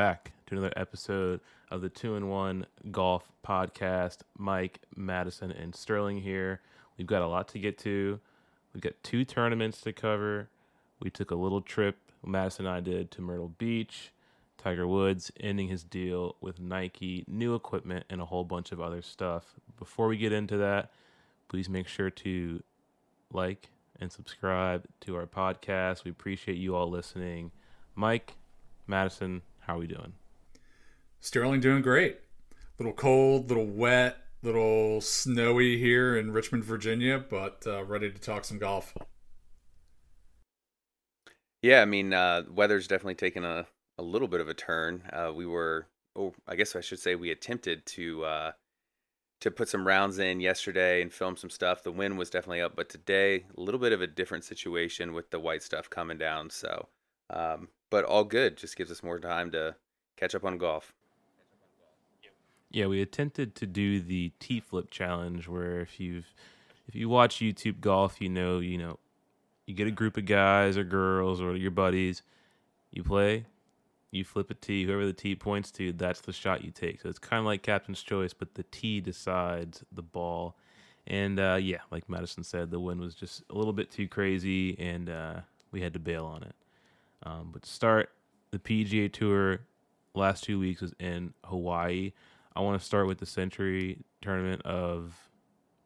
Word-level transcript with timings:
back 0.00 0.32
to 0.46 0.54
another 0.54 0.72
episode 0.76 1.40
of 1.70 1.82
the 1.82 1.90
Two 1.90 2.16
in 2.16 2.30
One 2.30 2.64
Golf 2.90 3.30
Podcast. 3.46 4.20
Mike, 4.38 4.80
Madison, 4.96 5.50
and 5.50 5.74
Sterling 5.74 6.22
here. 6.22 6.62
We've 6.96 7.06
got 7.06 7.20
a 7.20 7.26
lot 7.26 7.48
to 7.48 7.58
get 7.58 7.76
to. 7.80 8.18
We've 8.72 8.80
got 8.80 8.94
two 9.02 9.26
tournaments 9.26 9.82
to 9.82 9.92
cover. 9.92 10.48
We 11.02 11.10
took 11.10 11.30
a 11.30 11.34
little 11.34 11.60
trip, 11.60 11.98
Madison 12.24 12.64
and 12.64 12.74
I 12.74 12.80
did, 12.80 13.10
to 13.10 13.20
Myrtle 13.20 13.52
Beach. 13.58 14.10
Tiger 14.56 14.88
Woods 14.88 15.30
ending 15.38 15.68
his 15.68 15.84
deal 15.84 16.34
with 16.40 16.58
Nike, 16.58 17.26
new 17.28 17.54
equipment, 17.54 18.06
and 18.08 18.22
a 18.22 18.24
whole 18.24 18.44
bunch 18.44 18.72
of 18.72 18.80
other 18.80 19.02
stuff. 19.02 19.54
Before 19.78 20.08
we 20.08 20.16
get 20.16 20.32
into 20.32 20.56
that, 20.56 20.92
please 21.48 21.68
make 21.68 21.88
sure 21.88 22.08
to 22.08 22.62
like 23.30 23.68
and 24.00 24.10
subscribe 24.10 24.86
to 25.02 25.16
our 25.16 25.26
podcast. 25.26 26.04
We 26.04 26.10
appreciate 26.10 26.56
you 26.56 26.74
all 26.74 26.88
listening. 26.88 27.50
Mike, 27.94 28.36
Madison, 28.86 29.42
how 29.70 29.76
are 29.76 29.78
we 29.78 29.86
doing? 29.86 30.14
Sterling 31.20 31.60
doing 31.60 31.80
great. 31.80 32.18
Little 32.80 32.92
cold, 32.92 33.48
little 33.50 33.68
wet, 33.68 34.16
little 34.42 35.00
snowy 35.00 35.78
here 35.78 36.16
in 36.16 36.32
Richmond, 36.32 36.64
Virginia, 36.64 37.20
but 37.20 37.62
uh, 37.68 37.84
ready 37.84 38.10
to 38.10 38.18
talk 38.18 38.44
some 38.44 38.58
golf. 38.58 38.92
Yeah, 41.62 41.82
I 41.82 41.84
mean, 41.84 42.12
uh, 42.12 42.42
weather's 42.50 42.88
definitely 42.88 43.14
taken 43.14 43.44
a, 43.44 43.64
a 43.96 44.02
little 44.02 44.26
bit 44.26 44.40
of 44.40 44.48
a 44.48 44.54
turn. 44.54 45.04
Uh, 45.12 45.30
we 45.32 45.46
were, 45.46 45.86
oh, 46.16 46.34
I 46.48 46.56
guess 46.56 46.74
I 46.74 46.80
should 46.80 46.98
say, 46.98 47.14
we 47.14 47.30
attempted 47.30 47.86
to 47.86 48.24
uh, 48.24 48.52
to 49.40 49.52
put 49.52 49.68
some 49.68 49.86
rounds 49.86 50.18
in 50.18 50.40
yesterday 50.40 51.00
and 51.00 51.12
film 51.12 51.36
some 51.36 51.48
stuff. 51.48 51.84
The 51.84 51.92
wind 51.92 52.18
was 52.18 52.28
definitely 52.28 52.62
up, 52.62 52.74
but 52.74 52.88
today 52.88 53.44
a 53.56 53.60
little 53.60 53.78
bit 53.78 53.92
of 53.92 54.02
a 54.02 54.08
different 54.08 54.42
situation 54.42 55.12
with 55.12 55.30
the 55.30 55.38
white 55.38 55.62
stuff 55.62 55.88
coming 55.88 56.18
down. 56.18 56.50
So, 56.50 56.88
um, 57.32 57.68
but 57.90 58.04
all 58.04 58.24
good. 58.24 58.56
Just 58.56 58.76
gives 58.76 58.90
us 58.90 59.02
more 59.02 59.18
time 59.18 59.50
to 59.50 59.74
catch 60.16 60.34
up 60.34 60.44
on 60.44 60.58
golf. 60.58 60.92
Yeah, 62.70 62.86
we 62.86 63.02
attempted 63.02 63.56
to 63.56 63.66
do 63.66 64.00
the 64.00 64.32
T 64.38 64.60
flip 64.60 64.90
challenge 64.90 65.48
where 65.48 65.80
if 65.80 65.98
you've 65.98 66.32
if 66.86 66.94
you 66.94 67.08
watch 67.08 67.36
YouTube 67.36 67.80
golf, 67.80 68.20
you 68.20 68.28
know, 68.28 68.60
you 68.60 68.78
know, 68.78 68.98
you 69.66 69.74
get 69.74 69.86
a 69.86 69.92
group 69.92 70.16
of 70.16 70.26
guys 70.26 70.76
or 70.76 70.84
girls 70.84 71.40
or 71.40 71.56
your 71.56 71.70
buddies, 71.70 72.22
you 72.92 73.02
play, 73.02 73.46
you 74.10 74.24
flip 74.24 74.50
a 74.50 74.54
tee, 74.54 74.84
whoever 74.84 75.06
the 75.06 75.12
tee 75.12 75.34
points 75.34 75.70
to, 75.72 75.92
that's 75.92 76.20
the 76.20 76.32
shot 76.32 76.64
you 76.64 76.70
take. 76.70 77.00
So 77.00 77.08
it's 77.08 77.18
kind 77.18 77.40
of 77.40 77.46
like 77.46 77.62
captain's 77.62 78.02
choice, 78.02 78.32
but 78.32 78.54
the 78.54 78.64
tee 78.64 79.00
decides 79.00 79.84
the 79.92 80.02
ball. 80.02 80.56
And 81.06 81.38
uh, 81.38 81.58
yeah, 81.60 81.78
like 81.90 82.08
Madison 82.08 82.44
said, 82.44 82.70
the 82.70 82.80
wind 82.80 83.00
was 83.00 83.14
just 83.14 83.42
a 83.50 83.54
little 83.54 83.72
bit 83.72 83.90
too 83.90 84.06
crazy, 84.08 84.78
and 84.78 85.08
uh, 85.08 85.34
we 85.72 85.80
had 85.80 85.92
to 85.94 85.98
bail 85.98 86.24
on 86.26 86.42
it. 86.42 86.54
Um, 87.24 87.50
but 87.52 87.62
to 87.62 87.70
start 87.70 88.10
the 88.50 88.58
PGA 88.58 89.12
Tour, 89.12 89.60
last 90.14 90.44
two 90.44 90.58
weeks 90.58 90.80
was 90.80 90.94
in 90.98 91.34
Hawaii. 91.44 92.12
I 92.56 92.60
want 92.60 92.80
to 92.80 92.84
start 92.84 93.06
with 93.06 93.18
the 93.18 93.26
Sentry 93.26 93.98
tournament 94.22 94.62
of 94.62 95.14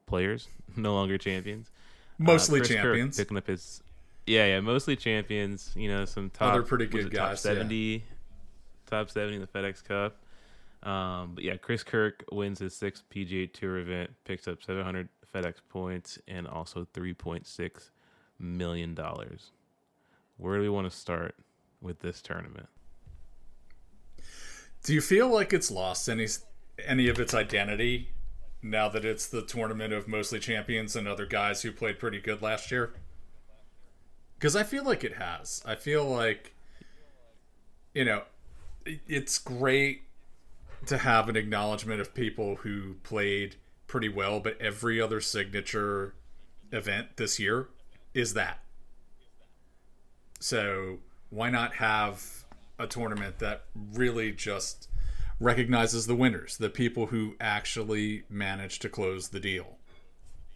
players, 0.07 0.49
no 0.77 0.95
longer 0.95 1.19
champions. 1.19 1.71
Mostly 2.19 2.61
uh, 2.61 2.65
champions. 2.65 3.17
Kirk 3.17 3.27
picking 3.27 3.37
up 3.37 3.47
his, 3.47 3.83
yeah, 4.27 4.47
yeah, 4.47 4.61
mostly 4.61 4.97
champions. 4.97 5.73
You 5.75 5.89
know, 5.89 6.05
some 6.05 6.31
top, 6.31 6.55
other 6.55 6.63
pretty 6.63 6.87
good 6.87 7.11
guys, 7.11 7.43
top 7.43 7.55
seventy, 7.55 7.77
yeah. 7.77 8.01
top 8.87 9.11
seventy 9.11 9.37
in 9.37 9.41
the 9.41 9.49
FedEx 9.49 9.83
Cup. 9.85 10.17
Um, 10.85 11.33
but 11.35 11.45
yeah, 11.45 11.57
Chris 11.57 11.83
Kirk 11.83 12.25
wins 12.31 12.59
his 12.59 12.75
sixth 12.75 13.05
PGA 13.11 13.53
Tour 13.53 13.79
event, 13.79 14.11
picks 14.25 14.47
up 14.47 14.63
700 14.63 15.09
FedEx 15.35 15.55
points 15.69 16.19
and 16.29 16.47
also 16.47 16.87
3.6 16.95 17.91
million 18.39 18.95
dollars. 18.95 19.51
Where 20.37 20.57
do 20.57 20.63
we 20.63 20.69
want 20.69 20.91
to 20.91 20.97
start 20.97 21.35
with 21.81 22.01
this 22.01 22.21
tournament? 22.21 22.69
Do 24.83 24.93
you 24.93 25.01
feel 25.01 25.29
like 25.29 25.53
it's 25.53 25.71
lost 25.71 26.09
any 26.09 26.27
any 26.85 27.09
of 27.09 27.19
its 27.21 27.33
identity 27.33 28.11
now 28.63 28.89
that 28.89 29.05
it's 29.05 29.27
the 29.27 29.43
tournament 29.43 29.93
of 29.93 30.09
mostly 30.09 30.41
champions 30.41 30.97
and 30.97 31.07
other 31.07 31.27
guys 31.27 31.63
who 31.63 31.73
played 31.73 31.99
pretty 31.99 32.21
good 32.21 32.43
last 32.43 32.71
year? 32.71 32.95
Because 34.37 34.57
I 34.57 34.63
feel 34.63 34.85
like 34.85 35.05
it 35.05 35.15
has. 35.15 35.63
I 35.65 35.75
feel 35.75 36.05
like, 36.05 36.55
you 37.95 38.05
know, 38.05 38.23
it's 38.85 39.39
great 39.39 40.03
to 40.87 40.99
have 40.99 41.29
an 41.29 41.37
acknowledgement 41.37 42.01
of 42.01 42.15
people 42.15 42.57
who 42.57 42.95
played 43.05 43.57
pretty 43.87 44.09
well, 44.09 44.41
but 44.41 44.61
every 44.61 45.01
other 45.01 45.21
signature 45.21 46.15
event 46.73 47.17
this 47.17 47.39
year 47.39 47.69
is 48.13 48.35
that. 48.35 48.64
So 50.45 50.99
why 51.31 51.49
not 51.49 51.77
have 51.77 52.45
a 52.79 52.87
tournament 52.87 53.39
that 53.39 53.63
really 53.95 54.31
just 54.31 54.91
recognizes 55.41 56.07
the 56.07 56.15
winners, 56.15 56.59
the 56.59 56.69
people 56.69 57.07
who 57.07 57.35
actually 57.41 58.25
manage 58.29 58.79
to 58.81 58.91
close 58.91 59.31
the 59.31 59.41
deal. 59.41 59.79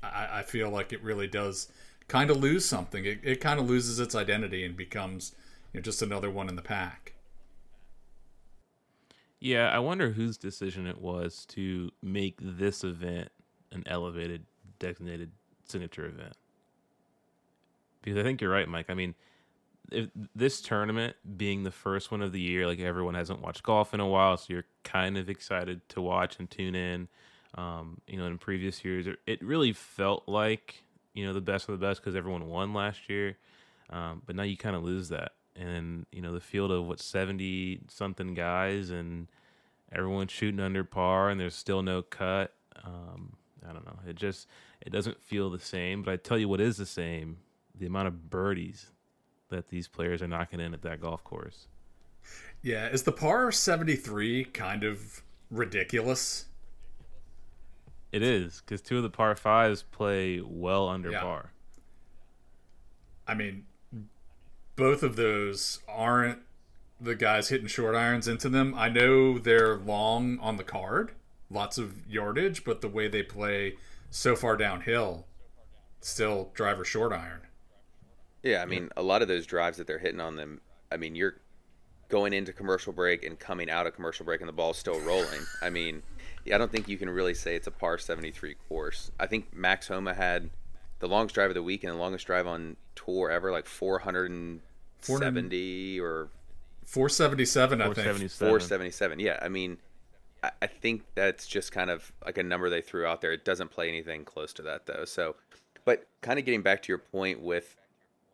I, 0.03 0.29
I 0.31 0.43
feel 0.43 0.69
like 0.69 0.93
it 0.93 1.03
really 1.03 1.27
does 1.27 1.73
kind 2.07 2.31
of 2.31 2.37
lose 2.37 2.67
something. 2.67 3.07
It, 3.07 3.21
it 3.23 3.41
kind 3.41 3.59
of 3.59 3.71
loses 3.71 3.99
its 3.99 4.15
identity 4.15 4.63
and 4.63 4.77
becomes 4.77 5.35
you 5.73 5.81
know, 5.81 5.83
just 5.83 6.03
another 6.03 6.31
one 6.31 6.51
in 6.51 6.57
the 6.57 6.61
pack. 6.61 7.15
Yeah, 9.41 9.71
I 9.71 9.79
wonder 9.79 10.11
whose 10.11 10.37
decision 10.37 10.87
it 10.87 11.01
was 11.01 11.47
to 11.47 11.93
make 12.03 12.37
this 12.43 12.85
event 12.85 13.31
an 13.73 13.85
elevated, 13.87 14.45
designated 14.79 15.31
signature 15.65 16.05
event. 16.05 16.35
Because 18.03 18.19
I 18.19 18.23
think 18.23 18.43
you're 18.43 18.51
right, 18.51 18.69
Mike. 18.69 18.91
I 18.91 18.95
mean, 18.95 19.15
if 19.91 20.09
this 20.35 20.61
tournament 20.61 21.17
being 21.37 21.63
the 21.63 21.71
first 21.71 22.11
one 22.11 22.23
of 22.23 22.33
the 22.33 22.41
year, 22.41 22.67
like 22.67 22.81
everyone 22.81 23.15
hasn't 23.15 23.41
watched 23.41 23.63
golf 23.63 23.95
in 23.95 24.01
a 24.01 24.07
while, 24.07 24.37
so 24.37 24.53
you're 24.53 24.65
kind 24.85 25.17
of 25.17 25.29
excited 25.29 25.87
to 25.91 26.01
watch 26.01 26.39
and 26.39 26.51
tune 26.51 26.75
in. 26.75 27.09
Um, 27.55 28.01
you 28.07 28.19
know, 28.19 28.27
in 28.27 28.39
previous 28.39 28.85
years, 28.85 29.07
it 29.27 29.43
really 29.43 29.73
felt 29.73 30.29
like 30.29 30.83
you 31.15 31.25
know 31.25 31.33
the 31.33 31.41
best 31.41 31.69
of 31.69 31.79
the 31.79 31.87
best 31.87 32.01
because 32.01 32.15
everyone 32.15 32.49
won 32.49 32.75
last 32.75 33.09
year, 33.09 33.37
um, 33.91 34.23
but 34.27 34.37
now 34.37 34.43
you 34.43 34.57
kind 34.57 34.77
of 34.77 34.85
lose 34.85 35.09
that, 35.09 35.33
and 35.57 36.07
you 36.13 36.21
know 36.21 36.33
the 36.33 36.41
field 36.41 36.71
of 36.71 36.87
what 36.87 37.01
seventy 37.01 37.81
something 37.89 38.35
guys 38.35 38.91
and 38.91 39.29
everyone's 39.93 40.33
shooting 40.33 40.61
under 40.61 40.85
par, 40.85 41.31
and 41.31 41.41
there's 41.41 41.55
still 41.55 41.83
no 41.83 42.03
cut. 42.03 42.53
Um, 42.85 43.35
I 43.69 43.73
don't 43.73 43.87
know. 43.87 43.99
It 44.07 44.17
just 44.17 44.47
it 44.83 44.91
doesn't 44.91 45.23
feel 45.23 45.49
the 45.51 45.59
same. 45.59 46.03
But 46.03 46.13
I 46.13 46.17
tell 46.17 46.39
you 46.39 46.49
what 46.49 46.61
is 46.61 46.77
the 46.77 46.87
same: 46.87 47.39
the 47.75 47.87
amount 47.87 48.09
of 48.09 48.29
birdies 48.29 48.91
that 49.49 49.69
these 49.69 49.89
players 49.89 50.23
are 50.23 50.29
knocking 50.29 50.61
in 50.61 50.75
at 50.75 50.83
that 50.83 51.01
golf 51.01 51.25
course. 51.25 51.67
Yeah, 52.63 52.89
is 52.89 53.05
the 53.05 53.13
par 53.13 53.53
73 53.53 54.45
kind 54.47 54.85
of 54.85 55.23
ridiculous? 55.51 56.47
It 58.11 58.23
is 58.23 58.63
because 58.65 58.81
two 58.81 58.97
of 58.97 59.03
the 59.03 59.11
par 59.11 59.35
fives 59.37 59.83
play 59.83 60.41
well 60.41 60.89
under 60.89 61.11
yeah. 61.11 61.21
par. 61.21 61.53
I 63.27 63.35
mean, 63.35 63.65
both 64.77 65.03
of 65.03 65.17
those 65.17 65.81
aren't 65.87 66.39
the 67.01 67.15
guys 67.15 67.49
hitting 67.49 67.67
short 67.67 67.95
irons 67.95 68.27
into 68.27 68.49
them. 68.49 68.75
I 68.77 68.89
know 68.89 69.39
they're 69.39 69.77
long 69.77 70.39
on 70.41 70.57
the 70.57 70.65
card, 70.65 71.13
lots 71.51 71.79
of 71.79 72.07
yardage, 72.09 72.65
but 72.65 72.81
the 72.81 72.89
way 72.89 73.09
they 73.09 73.23
play 73.23 73.77
so 74.11 74.35
far 74.35 74.57
downhill, 74.57 75.27
still 76.01 76.51
driver 76.55 76.85
short 76.85 77.13
iron. 77.13 77.43
Yeah, 78.43 78.63
I 78.63 78.67
mean, 78.67 78.91
a 78.97 79.03
lot 79.03 79.23
of 79.23 79.29
those 79.29 79.47
drives 79.47 79.79
that 79.79 79.87
they're 79.87 79.99
hitting 79.99 80.21
on 80.21 80.37
them. 80.37 80.61
I 80.91 80.97
mean, 80.97 81.15
you're 81.15 81.37
going 82.09 82.33
into 82.33 82.53
commercial 82.53 82.93
break 82.93 83.25
and 83.25 83.39
coming 83.39 83.71
out 83.71 83.87
of 83.87 83.95
commercial 83.95 84.25
break, 84.25 84.41
and 84.41 84.49
the 84.49 84.53
ball's 84.53 84.79
still 84.79 84.99
rolling. 85.01 85.43
I 85.61 85.71
mean, 85.71 86.03
yeah, 86.45 86.55
I 86.55 86.59
don't 86.59 86.73
think 86.73 86.89
you 86.89 86.97
can 86.97 87.11
really 87.11 87.35
say 87.35 87.57
it's 87.57 87.67
a 87.67 87.71
par 87.71 87.99
73 87.99 88.55
course. 88.69 89.11
I 89.19 89.27
think 89.27 89.55
Max 89.55 89.89
Homa 89.89 90.15
had 90.15 90.51
the 91.01 91.09
longest 91.09 91.35
drive 91.35 91.51
of 91.51 91.55
the 91.55 91.63
week 91.63 91.85
and 91.85 91.93
the 91.93 91.99
longest 91.99 92.27
drive 92.27 92.47
on 92.47 92.77
tour 92.95 93.31
ever, 93.31 93.53
like 93.53 93.67
470 93.67 96.01
or 96.01 96.29
477, 96.85 97.83
I 97.83 97.93
think. 97.93 98.31
477. 98.31 99.21
Yeah, 99.21 99.39
I 99.43 99.49
mean, 99.49 99.77
I 100.43 100.67
think 100.67 101.03
that's 101.15 101.47
just 101.47 101.73
kind 101.73 101.91
of 101.91 102.11
like 102.25 102.39
a 102.39 102.43
number 102.43 102.71
they 102.71 102.81
threw 102.81 103.05
out 103.05 103.21
there. 103.21 103.33
It 103.33 103.45
doesn't 103.45 103.71
play 103.71 103.89
anything 103.89 104.25
close 104.25 104.53
to 104.55 104.63
that 104.63 104.87
though. 104.87 105.05
So, 105.05 105.37
but 105.85 106.07
kind 106.23 106.39
of 106.39 106.45
getting 106.45 106.63
back 106.63 106.83
to 106.85 106.89
your 106.89 106.99
point 106.99 107.43
with 107.43 107.77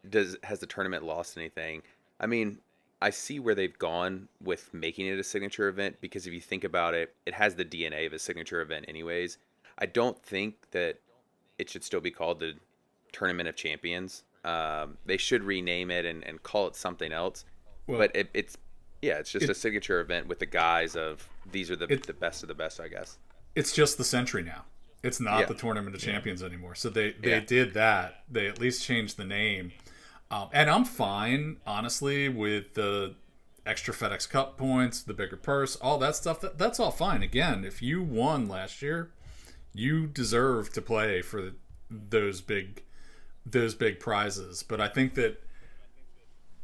does 0.08 0.36
has 0.42 0.60
the 0.60 0.66
tournament 0.66 1.04
lost 1.04 1.36
anything? 1.36 1.82
I 2.20 2.26
mean, 2.26 2.58
I 3.00 3.10
see 3.10 3.38
where 3.38 3.54
they've 3.54 3.78
gone 3.78 4.28
with 4.42 4.72
making 4.72 5.06
it 5.06 5.18
a 5.18 5.24
signature 5.24 5.68
event 5.68 5.96
because 6.00 6.26
if 6.26 6.32
you 6.32 6.40
think 6.40 6.64
about 6.64 6.94
it, 6.94 7.14
it 7.26 7.34
has 7.34 7.54
the 7.54 7.64
DNA 7.64 8.06
of 8.06 8.12
a 8.12 8.18
signature 8.18 8.60
event 8.60 8.86
anyways. 8.88 9.38
I 9.78 9.86
don't 9.86 10.20
think 10.22 10.70
that 10.70 11.00
it 11.58 11.68
should 11.68 11.84
still 11.84 12.00
be 12.00 12.10
called 12.10 12.40
the 12.40 12.54
Tournament 13.12 13.48
of 13.48 13.56
Champions. 13.56 14.22
Um, 14.44 14.98
they 15.06 15.16
should 15.16 15.42
rename 15.42 15.90
it 15.90 16.04
and, 16.04 16.24
and 16.24 16.42
call 16.42 16.66
it 16.66 16.76
something 16.76 17.12
else. 17.12 17.44
Well, 17.86 17.98
but 17.98 18.14
it, 18.14 18.30
it's 18.34 18.56
yeah, 19.02 19.18
it's 19.18 19.30
just 19.30 19.44
it, 19.44 19.50
a 19.50 19.54
signature 19.54 20.00
event 20.00 20.26
with 20.26 20.38
the 20.38 20.46
guise 20.46 20.96
of 20.96 21.28
these 21.50 21.70
are 21.70 21.76
the 21.76 21.92
it, 21.92 22.06
the 22.06 22.14
best 22.14 22.42
of 22.42 22.48
the 22.48 22.54
best, 22.54 22.80
I 22.80 22.88
guess. 22.88 23.18
It's 23.54 23.72
just 23.72 23.98
the 23.98 24.04
Sentry 24.04 24.42
now. 24.42 24.64
It's 25.02 25.20
not 25.20 25.40
yeah. 25.40 25.46
the 25.46 25.54
Tournament 25.54 25.94
of 25.94 26.00
Champions 26.00 26.40
yeah. 26.40 26.48
anymore. 26.48 26.74
So 26.74 26.88
they 26.88 27.12
they 27.12 27.32
yeah. 27.32 27.40
did 27.40 27.74
that. 27.74 28.22
They 28.30 28.46
at 28.46 28.58
least 28.58 28.82
changed 28.82 29.18
the 29.18 29.26
name 29.26 29.72
um, 30.30 30.48
and 30.52 30.70
I'm 30.70 30.84
fine, 30.84 31.58
honestly, 31.66 32.28
with 32.28 32.74
the 32.74 33.14
extra 33.66 33.94
FedEx 33.94 34.28
Cup 34.28 34.56
points, 34.56 35.02
the 35.02 35.14
bigger 35.14 35.36
purse, 35.36 35.76
all 35.76 35.98
that 35.98 36.16
stuff. 36.16 36.40
That, 36.40 36.58
that's 36.58 36.80
all 36.80 36.90
fine. 36.90 37.22
Again, 37.22 37.64
if 37.64 37.82
you 37.82 38.02
won 38.02 38.48
last 38.48 38.82
year, 38.82 39.10
you 39.72 40.06
deserve 40.06 40.72
to 40.72 40.82
play 40.82 41.22
for 41.22 41.52
those 41.90 42.40
big 42.40 42.82
those 43.46 43.74
big 43.74 44.00
prizes. 44.00 44.62
But 44.62 44.80
I 44.80 44.88
think 44.88 45.14
that 45.14 45.42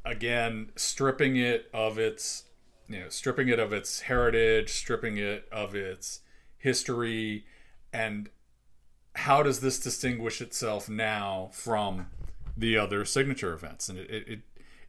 again, 0.05 0.71
stripping 0.77 1.37
it 1.37 1.69
of 1.75 1.99
its 1.99 2.45
you 2.89 3.01
know, 3.01 3.09
stripping 3.09 3.49
it 3.49 3.61
of 3.61 3.73
its 3.73 4.01
heritage, 4.01 4.71
stripping 4.71 5.17
it 5.17 5.47
of 5.53 5.75
its 5.75 6.21
history, 6.59 7.45
and 7.93 8.29
how 9.15 9.43
does 9.43 9.61
this 9.61 9.79
distinguish 9.79 10.41
itself 10.41 10.89
now 10.89 11.51
from 11.53 12.07
the 12.61 12.79
other 12.79 13.05
signature 13.05 13.53
events? 13.53 13.89
And 13.89 13.99
it 13.99 14.11
it, 14.11 14.41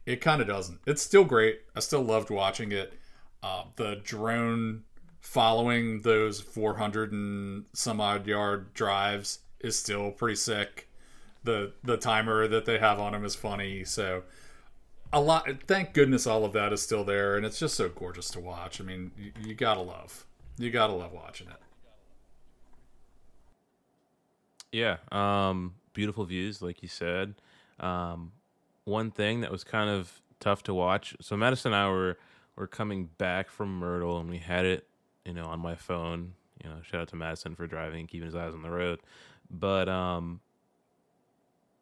it, 0.06 0.20
kind 0.20 0.40
of 0.40 0.46
doesn't. 0.46 0.80
It's 0.86 1.02
still 1.02 1.24
great. 1.24 1.60
I 1.74 1.80
still 1.80 2.02
loved 2.02 2.30
watching 2.30 2.72
it. 2.72 2.94
Uh, 3.42 3.64
the 3.76 4.00
drone 4.04 4.84
following 5.20 6.02
those 6.02 6.40
400 6.40 7.12
and 7.12 7.64
some 7.72 8.00
odd 8.00 8.26
yard 8.26 8.74
drives 8.74 9.40
is 9.60 9.78
still 9.78 10.10
pretty 10.10 10.36
sick. 10.36 10.88
The 11.44 11.72
the 11.82 11.96
timer 11.96 12.46
that 12.46 12.66
they 12.66 12.78
have 12.78 13.00
on 13.00 13.14
him 13.14 13.24
is 13.24 13.34
funny. 13.34 13.84
So 13.84 14.22
a 15.12 15.20
lot. 15.20 15.48
Thank 15.66 15.92
goodness 15.92 16.26
all 16.26 16.44
of 16.44 16.52
that 16.52 16.72
is 16.72 16.82
still 16.82 17.04
there, 17.04 17.36
and 17.36 17.44
it's 17.44 17.58
just 17.58 17.74
so 17.74 17.88
gorgeous 17.88 18.30
to 18.30 18.40
watch. 18.40 18.80
I 18.80 18.84
mean, 18.84 19.12
you, 19.18 19.32
you 19.44 19.54
gotta 19.54 19.80
love, 19.80 20.24
you 20.56 20.70
gotta 20.70 20.92
love 20.92 21.12
watching 21.12 21.48
it. 21.48 21.56
Yeah, 24.72 24.96
um, 25.10 25.74
beautiful 25.92 26.24
views, 26.24 26.62
like 26.62 26.82
you 26.82 26.88
said. 26.88 27.34
Um, 27.80 28.32
one 28.84 29.10
thing 29.10 29.40
that 29.40 29.50
was 29.50 29.64
kind 29.64 29.88
of 29.90 30.20
tough 30.40 30.62
to 30.64 30.74
watch. 30.74 31.16
So 31.20 31.36
Madison 31.36 31.72
and 31.72 31.82
I 31.82 31.88
were 31.88 32.18
were 32.56 32.66
coming 32.66 33.08
back 33.18 33.48
from 33.48 33.78
Myrtle, 33.78 34.18
and 34.18 34.28
we 34.28 34.38
had 34.38 34.64
it, 34.64 34.86
you 35.24 35.32
know, 35.32 35.46
on 35.46 35.60
my 35.60 35.74
phone. 35.74 36.34
You 36.62 36.70
know, 36.70 36.76
shout 36.82 37.00
out 37.00 37.08
to 37.08 37.16
Madison 37.16 37.54
for 37.54 37.66
driving, 37.66 38.00
and 38.00 38.08
keeping 38.08 38.26
his 38.26 38.34
eyes 38.34 38.54
on 38.54 38.62
the 38.62 38.70
road. 38.70 39.00
But 39.50 39.88
um, 39.88 40.40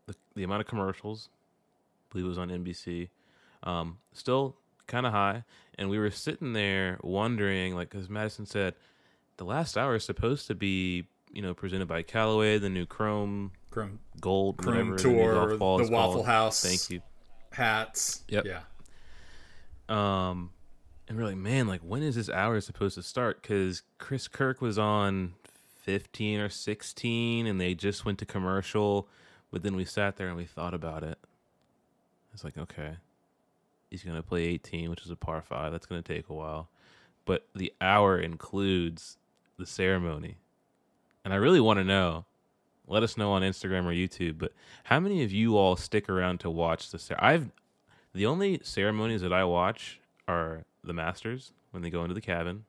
the 0.06 0.14
the 0.34 0.42
amount 0.44 0.60
of 0.60 0.66
commercials, 0.66 1.28
I 1.31 2.12
believe 2.12 2.26
it 2.26 2.28
was 2.28 2.38
on 2.38 2.48
NBC, 2.48 3.08
um, 3.62 3.98
still 4.12 4.56
kind 4.86 5.06
of 5.06 5.12
high. 5.12 5.44
And 5.76 5.88
we 5.88 5.98
were 5.98 6.10
sitting 6.10 6.52
there 6.52 6.98
wondering, 7.02 7.75
like, 7.75 7.90
because 7.90 8.10
Madison 8.10 8.44
said, 8.44 8.75
the 9.38 9.44
last 9.44 9.78
hour 9.78 9.94
is 9.94 10.04
supposed 10.04 10.46
to 10.48 10.54
be, 10.54 11.06
you 11.32 11.40
know, 11.40 11.54
presented 11.54 11.88
by 11.88 12.02
Callaway, 12.02 12.58
the 12.58 12.69
new 12.69 12.84
Chrome, 12.84 13.52
Chrome 13.70 14.00
Gold, 14.20 14.58
Chrome 14.58 14.96
Tour, 14.96 15.50
the, 15.50 15.56
the 15.56 15.58
Waffle 15.58 15.88
called. 15.88 16.26
House. 16.26 16.62
Thank 16.62 16.90
you. 16.90 17.00
Hats. 17.52 18.22
Yep. 18.28 18.46
Yeah. 18.46 18.61
Um, 19.88 20.50
and 21.08 21.19
we're 21.19 21.25
like, 21.25 21.37
man, 21.37 21.67
like, 21.67 21.81
when 21.81 22.02
is 22.02 22.14
this 22.14 22.28
hour 22.28 22.61
supposed 22.61 22.94
to 22.94 23.02
start? 23.02 23.43
Because 23.43 23.82
Chris 23.99 24.28
Kirk 24.28 24.61
was 24.61 24.78
on 24.78 25.34
15 25.82 26.40
or 26.40 26.49
16, 26.49 27.46
and 27.46 27.61
they 27.61 27.75
just 27.75 28.05
went 28.05 28.19
to 28.19 28.26
commercial. 28.26 29.08
But 29.50 29.62
then 29.62 29.75
we 29.75 29.84
sat 29.84 30.17
there 30.17 30.28
and 30.28 30.37
we 30.37 30.44
thought 30.44 30.75
about 30.75 31.02
it. 31.02 31.19
It's 32.32 32.44
like, 32.44 32.56
okay, 32.56 32.94
he's 33.90 34.05
going 34.05 34.17
to 34.17 34.22
play 34.22 34.44
18, 34.44 34.88
which 34.90 35.05
is 35.05 35.11
a 35.11 35.17
par 35.17 35.43
five. 35.43 35.72
That's 35.72 35.87
going 35.87 36.02
to 36.02 36.14
take 36.14 36.28
a 36.28 36.34
while. 36.34 36.69
But 37.25 37.49
the 37.55 37.72
hour 37.81 38.19
includes 38.19 39.19
the 39.58 39.67
ceremony. 39.67 40.37
And 41.25 41.34
I 41.34 41.37
really 41.37 41.61
want 41.61 41.78
to 41.78 41.84
know. 41.84 42.25
Let 42.90 43.02
us 43.02 43.16
know 43.16 43.32
on 43.32 43.42
Instagram 43.42 43.84
or 43.84 43.92
YouTube. 43.92 44.38
But 44.38 44.52
how 44.84 44.98
many 44.98 45.22
of 45.22 45.31
you 45.31 45.56
all 45.56 45.76
stick 45.76 46.08
around 46.08 46.40
to 46.40 46.50
watch 46.50 46.90
the? 46.90 46.98
Cer- 46.98 47.16
I've 47.19 47.50
the 48.12 48.26
only 48.26 48.60
ceremonies 48.64 49.20
that 49.22 49.32
I 49.32 49.44
watch 49.44 50.00
are 50.26 50.64
the 50.82 50.92
Masters 50.92 51.52
when 51.70 51.82
they 51.82 51.90
go 51.90 52.02
into 52.02 52.14
the 52.14 52.20
cabin. 52.20 52.64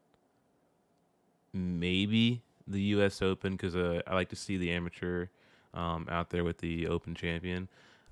Maybe 1.53 2.43
the 2.67 2.81
U.S. 2.81 3.21
Open 3.21 3.53
because 3.53 3.75
uh, 3.75 4.01
I 4.05 4.13
like 4.13 4.29
to 4.29 4.35
see 4.35 4.57
the 4.57 4.71
amateur 4.71 5.27
um, 5.73 6.07
out 6.09 6.29
there 6.29 6.43
with 6.43 6.59
the 6.59 6.87
Open 6.87 7.15
champion, 7.15 7.67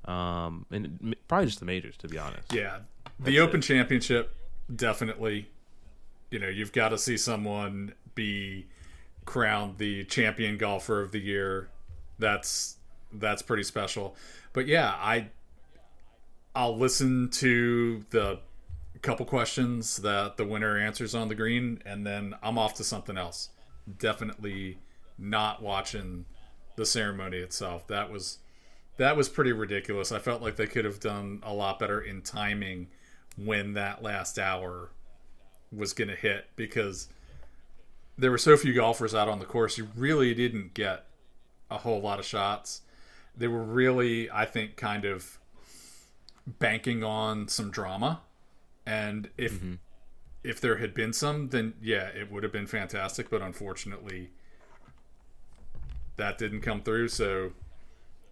um, 0.06 0.66
and 0.72 0.98
m- 1.02 1.14
probably 1.28 1.46
just 1.46 1.60
the 1.60 1.66
majors 1.66 1.96
to 1.98 2.08
be 2.08 2.18
honest. 2.18 2.52
Yeah. 2.54 2.80
The 3.20 3.40
Open 3.40 3.62
Championship, 3.62 4.34
definitely. 4.74 5.50
You 6.32 6.40
know, 6.40 6.48
you've 6.48 6.72
got 6.72 6.90
to 6.90 6.98
see 6.98 7.18
someone 7.18 7.94
be 8.16 8.68
crowned 9.26 9.78
the 9.78 10.06
champion 10.06 10.58
golfer 10.58 11.02
of 11.02 11.12
the 11.12 11.20
year. 11.20 11.70
That's 12.20 12.78
that's 13.12 13.42
pretty 13.42 13.64
special. 13.64 14.16
But 14.54 14.68
yeah, 14.68 14.94
I 14.98 15.30
I'll 16.54 16.78
listen 16.78 17.30
to 17.32 18.06
the 18.12 18.40
couple 19.02 19.26
questions 19.26 19.98
that 19.98 20.36
the 20.36 20.46
winner 20.46 20.78
answers 20.78 21.16
on 21.16 21.30
the 21.30 21.36
green 21.36 21.82
and 21.86 22.06
then 22.06 22.36
I'm 22.44 22.58
off 22.58 22.74
to 22.76 22.84
something 22.84 23.18
else. 23.18 23.50
Definitely 23.98 24.80
not 25.18 25.62
watching 25.62 26.26
the 26.76 26.86
ceremony 26.86 27.38
itself. 27.38 27.88
That 27.88 28.12
was 28.12 28.40
that 28.98 29.16
was 29.16 29.30
pretty 29.30 29.54
ridiculous. 29.54 30.12
I 30.12 30.20
felt 30.20 30.42
like 30.42 30.58
they 30.58 30.68
could 30.68 30.84
have 30.84 31.00
done 31.00 31.40
a 31.44 31.54
lot 31.54 31.80
better 31.80 32.02
in 32.02 32.22
timing 32.22 32.88
when 33.38 33.74
that 33.74 34.04
last 34.04 34.38
hour 34.38 34.90
was 35.72 35.94
going 35.94 36.10
to 36.10 36.16
hit 36.16 36.48
because 36.58 37.08
there 38.18 38.32
were 38.32 38.38
so 38.38 38.58
few 38.58 38.74
golfers 38.74 39.16
out 39.16 39.30
on 39.30 39.40
the 39.40 39.46
course. 39.46 39.78
You 39.78 39.88
really 39.96 40.34
didn't 40.34 40.74
get 40.74 41.06
a 41.70 41.78
whole 41.78 42.02
lot 42.02 42.20
of 42.20 42.26
shots. 42.26 42.82
They 43.36 43.48
were 43.48 43.64
really, 43.64 44.30
I 44.32 44.46
think, 44.46 44.76
kind 44.76 45.06
of 45.06 45.38
banking 46.46 47.04
on 47.04 47.48
some 47.48 47.72
drama. 47.72 48.22
And 48.86 49.30
if 49.38 49.54
Mm-hmm. 49.54 49.76
if 50.44 50.60
there 50.62 50.78
had 50.78 50.94
been 50.94 51.14
some, 51.14 51.50
then 51.50 51.74
yeah, 51.82 52.08
it 52.08 52.32
would 52.32 52.44
have 52.44 52.52
been 52.52 52.68
fantastic. 52.68 53.30
But 53.30 53.42
unfortunately, 53.42 54.32
that 56.18 56.38
didn't 56.38 56.62
come 56.62 56.82
through. 56.82 57.10
So 57.10 57.52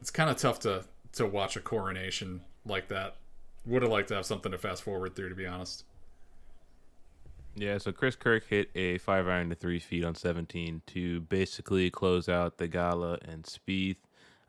it's 0.01 0.09
kind 0.11 0.29
of 0.29 0.37
tough 0.37 0.59
to 0.61 0.85
to 1.13 1.25
watch 1.25 1.55
a 1.55 1.61
coronation 1.61 2.41
like 2.65 2.87
that. 2.89 3.17
Would 3.65 3.81
have 3.81 3.91
liked 3.91 4.07
to 4.09 4.15
have 4.15 4.25
something 4.25 4.51
to 4.51 4.57
fast 4.57 4.83
forward 4.83 5.15
through, 5.15 5.29
to 5.29 5.35
be 5.35 5.45
honest. 5.45 5.83
Yeah, 7.59 7.79
so 7.79 7.91
Chris 7.91 8.15
Kirk 8.15 8.45
hit 8.47 8.69
a 8.75 8.99
five 8.99 9.27
iron 9.27 9.49
to 9.49 9.55
three 9.55 9.79
feet 9.79 10.05
on 10.05 10.13
17 10.13 10.83
to 10.87 11.21
basically 11.21 11.89
close 11.89 12.29
out 12.29 12.59
Theegala, 12.59 13.17
and 13.27 13.43
Spieth 13.45 13.97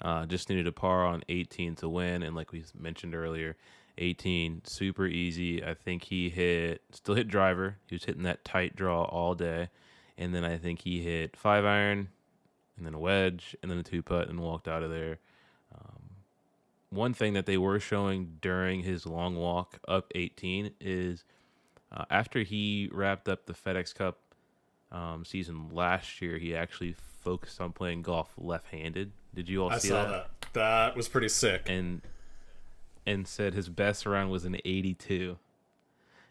uh, 0.03 0.27
just 0.27 0.51
needed 0.51 0.67
a 0.67 0.73
par 0.73 1.07
on 1.07 1.23
18 1.31 1.75
to 1.77 1.89
win. 1.89 2.23
And 2.23 2.37
like 2.37 2.53
we 2.53 2.65
mentioned 2.79 3.15
earlier, 3.15 3.57
18 3.97 4.61
super 4.65 5.07
easy. 5.07 5.65
I 5.65 5.73
think 5.73 6.05
he 6.05 6.29
hit 6.29 6.83
still 6.91 7.15
hit 7.15 7.29
driver. 7.29 7.79
He 7.87 7.95
was 7.95 8.05
hitting 8.05 8.25
that 8.25 8.45
tight 8.45 8.77
draw 8.77 9.05
all 9.05 9.35
day, 9.35 9.71
and 10.19 10.35
then 10.35 10.45
I 10.45 10.59
think 10.59 10.83
he 10.83 11.03
hit 11.03 11.35
five 11.35 11.65
iron, 11.65 12.09
and 12.77 12.85
then 12.85 12.93
a 12.93 12.99
wedge, 12.99 13.57
and 13.63 13.71
then 13.71 13.79
a 13.79 13.83
two 13.83 14.03
putt, 14.03 14.29
and 14.29 14.39
walked 14.39 14.69
out 14.69 14.83
of 14.83 14.91
there. 14.91 15.19
Um, 15.75 16.03
one 16.91 17.15
thing 17.15 17.33
that 17.33 17.47
they 17.47 17.57
were 17.57 17.81
showing 17.81 18.37
during 18.43 18.83
his 18.83 19.07
long 19.07 19.35
walk 19.35 19.79
up 19.89 20.13
18 20.15 20.73
is 20.79 21.25
uh, 21.93 22.05
after 22.11 22.43
he 22.43 22.89
wrapped 22.93 23.29
up 23.29 23.47
the 23.47 23.55
FedEx 23.55 23.95
Cup 23.95 24.19
um, 24.93 25.25
season 25.25 25.71
last 25.73 26.21
year, 26.21 26.39
he 26.39 26.55
actually 26.55 26.95
focused 27.23 27.61
on 27.61 27.73
playing 27.73 28.03
golf 28.03 28.33
left-handed. 28.39 29.13
Did 29.35 29.49
you 29.49 29.63
all 29.63 29.71
I 29.71 29.79
see 29.79 29.89
saw 29.89 30.05
that? 30.05 30.11
that. 30.11 30.53
That 30.55 30.97
was 30.97 31.09
pretty 31.09 31.29
sick. 31.29 31.63
And 31.67 32.03
and 33.07 33.27
said 33.27 33.55
his 33.55 33.69
best 33.69 34.05
round 34.05 34.31
was 34.31 34.45
an 34.45 34.57
82. 34.65 35.39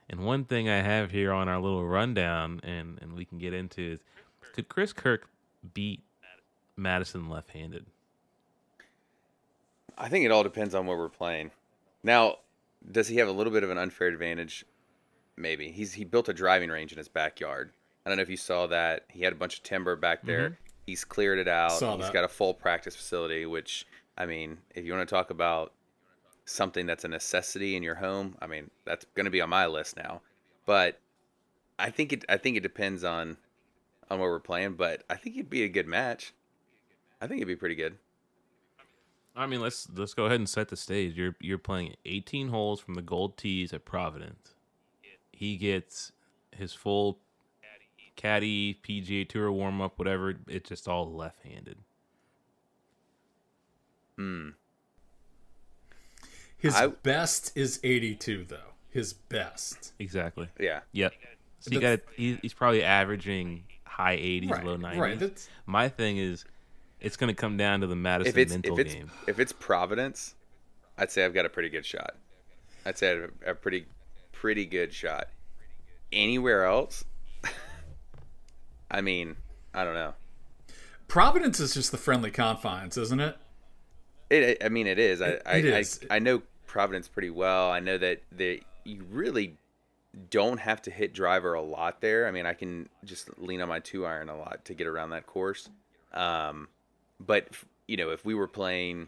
And 0.09 0.21
one 0.21 0.45
thing 0.45 0.69
I 0.69 0.81
have 0.81 1.11
here 1.11 1.33
on 1.33 1.49
our 1.49 1.59
little 1.59 1.85
rundown, 1.85 2.61
and 2.63 2.99
and 3.01 3.13
we 3.13 3.25
can 3.25 3.37
get 3.37 3.53
into 3.53 3.93
is, 3.93 3.99
could 4.53 4.69
Chris 4.69 4.93
Kirk 4.93 5.27
beat 5.73 6.01
Madison 6.75 7.29
left-handed? 7.29 7.85
I 9.97 10.09
think 10.09 10.25
it 10.25 10.31
all 10.31 10.43
depends 10.43 10.75
on 10.75 10.85
where 10.85 10.97
we're 10.97 11.09
playing. 11.09 11.51
Now, 12.03 12.37
does 12.89 13.07
he 13.07 13.17
have 13.17 13.27
a 13.27 13.31
little 13.31 13.51
bit 13.51 13.63
of 13.63 13.71
an 13.71 13.77
unfair 13.77 14.07
advantage? 14.07 14.63
Maybe. 15.37 15.71
He's 15.71 15.93
he 15.93 16.03
built 16.03 16.29
a 16.29 16.33
driving 16.33 16.69
range 16.69 16.91
in 16.91 16.97
his 16.97 17.07
backyard. 17.07 17.71
I 18.05 18.09
don't 18.09 18.17
know 18.17 18.23
if 18.23 18.29
you 18.29 18.37
saw 18.37 18.67
that. 18.67 19.05
He 19.09 19.21
had 19.21 19.33
a 19.33 19.35
bunch 19.35 19.57
of 19.57 19.63
timber 19.63 19.95
back 19.95 20.23
there. 20.23 20.49
Mm-hmm. 20.49 20.63
He's 20.85 21.03
cleared 21.03 21.39
it 21.39 21.47
out. 21.47 21.73
Saw 21.73 21.95
He's 21.97 22.05
that. 22.05 22.13
got 22.13 22.23
a 22.23 22.29
full 22.29 22.53
practice 22.53 22.95
facility, 22.95 23.45
which 23.45 23.85
I 24.17 24.25
mean, 24.25 24.57
if 24.73 24.85
you 24.85 24.93
want 24.93 25.07
to 25.07 25.13
talk 25.13 25.29
about 25.29 25.73
something 26.45 26.85
that's 26.85 27.03
a 27.03 27.09
necessity 27.09 27.75
in 27.75 27.83
your 27.83 27.95
home, 27.95 28.35
I 28.41 28.47
mean, 28.47 28.71
that's 28.85 29.05
going 29.13 29.25
to 29.25 29.31
be 29.31 29.41
on 29.41 29.49
my 29.49 29.67
list 29.67 29.97
now. 29.97 30.21
But 30.65 30.99
I 31.77 31.89
think 31.91 32.13
it 32.13 32.25
I 32.27 32.37
think 32.37 32.57
it 32.57 32.63
depends 32.63 33.03
on 33.03 33.37
on 34.09 34.19
where 34.19 34.29
we're 34.29 34.39
playing, 34.39 34.73
but 34.73 35.03
I 35.09 35.15
think 35.15 35.35
it'd 35.35 35.49
be 35.49 35.63
a 35.63 35.69
good 35.69 35.87
match. 35.87 36.33
I 37.21 37.27
think 37.27 37.39
it'd 37.39 37.47
be 37.47 37.55
pretty 37.55 37.75
good. 37.75 37.97
I 39.35 39.45
mean, 39.45 39.61
let's 39.61 39.87
let's 39.93 40.13
go 40.13 40.25
ahead 40.25 40.39
and 40.39 40.49
set 40.49 40.69
the 40.69 40.77
stage. 40.77 41.15
You're 41.15 41.35
you're 41.39 41.57
playing 41.57 41.95
18 42.05 42.49
holes 42.49 42.79
from 42.79 42.95
the 42.95 43.01
Gold 43.01 43.37
Tees 43.37 43.71
at 43.73 43.85
Providence. 43.85 44.55
He 45.37 45.55
gets 45.55 46.11
his 46.51 46.73
full 46.73 47.19
caddy 48.15 48.79
PGA 48.83 49.29
Tour 49.29 49.51
warm 49.51 49.81
up, 49.81 49.99
whatever. 49.99 50.33
It's 50.47 50.67
just 50.69 50.87
all 50.87 51.13
left 51.13 51.43
handed. 51.43 51.77
Hmm. 54.15 54.49
His 56.57 56.73
I- 56.73 56.87
best 56.87 57.55
is 57.55 57.79
82, 57.83 58.45
though. 58.45 58.57
his 58.89 59.13
best. 59.13 59.93
Exactly. 59.99 60.49
Yeah. 60.59 60.79
Yep. 60.91 61.13
So 61.59 61.71
you 61.71 61.79
got 61.79 61.99
he, 62.15 62.39
he's 62.41 62.53
probably 62.55 62.83
averaging 62.83 63.65
high 63.83 64.17
80s, 64.17 64.49
Right, 64.49 64.63
low 64.65 64.75
90s. 64.77 64.97
right, 64.97 65.19
that's- 65.19 65.49
My 65.67 65.87
thing 65.87 66.17
is, 66.17 66.45
it's 66.99 67.15
going 67.15 67.27
to 67.27 67.39
come 67.39 67.57
down 67.57 67.81
to 67.81 67.87
the 67.87 67.95
Madison 67.95 68.29
If 68.31 68.37
it's 68.37 68.51
mental 68.53 68.79
if 68.79 68.85
it's 68.87 68.95
game. 68.95 69.11
if 69.27 69.39
it's 69.39 69.51
Providence, 69.53 70.33
I'd 70.97 71.11
say 71.11 71.23
I've 71.25 71.35
got 71.35 71.45
a 71.45 71.49
pretty 71.49 71.69
good 71.69 71.85
shot. 71.85 72.15
I'd 72.87 72.97
say 72.97 73.11
I 73.11 73.21
have 73.21 73.31
a 73.45 73.53
pretty 73.53 73.85
pretty 74.41 74.65
good 74.65 74.93
shot. 74.93 75.29
Anywhere 76.11 76.65
else, 76.65 77.03
I 78.91 79.01
mean, 79.01 79.35
I 79.73 79.83
don't 79.83 79.93
know. 79.93 80.13
Providence 81.07 81.59
is 81.59 81.73
just 81.73 81.91
the 81.91 81.97
friendly 81.97 82.31
confines, 82.31 82.97
isn't 82.97 83.19
it? 83.19 83.37
It, 84.29 84.63
I 84.63 84.69
mean, 84.69 84.87
it 84.87 84.99
is. 84.99 85.21
I, 85.21 85.27
It- 85.27 85.41
I, 85.45 85.55
it 85.57 85.65
is. 85.65 85.99
I, 86.09 86.15
I 86.17 86.19
know 86.19 86.41
Providence 86.65 87.07
pretty 87.07 87.29
well. 87.29 87.71
I 87.71 87.79
know 87.79 87.97
that 87.97 88.21
that 88.33 88.59
you 88.83 89.03
really 89.09 89.57
don't 90.29 90.59
have 90.59 90.81
to 90.83 90.91
hit 90.91 91.13
driver 91.13 91.53
a 91.53 91.61
lot 91.61 92.01
there. 92.01 92.27
I 92.27 92.31
mean, 92.31 92.45
I 92.45 92.53
can 92.53 92.89
just 93.05 93.37
lean 93.39 93.61
on 93.61 93.69
my 93.69 93.79
two 93.79 94.05
iron 94.05 94.29
a 94.29 94.37
lot 94.37 94.65
to 94.65 94.73
get 94.73 94.87
around 94.87 95.11
that 95.11 95.25
course. 95.27 95.69
Um, 96.13 96.67
but 97.19 97.47
you 97.87 97.95
know, 97.97 98.09
if 98.09 98.25
we 98.25 98.33
were 98.33 98.47
playing 98.47 99.07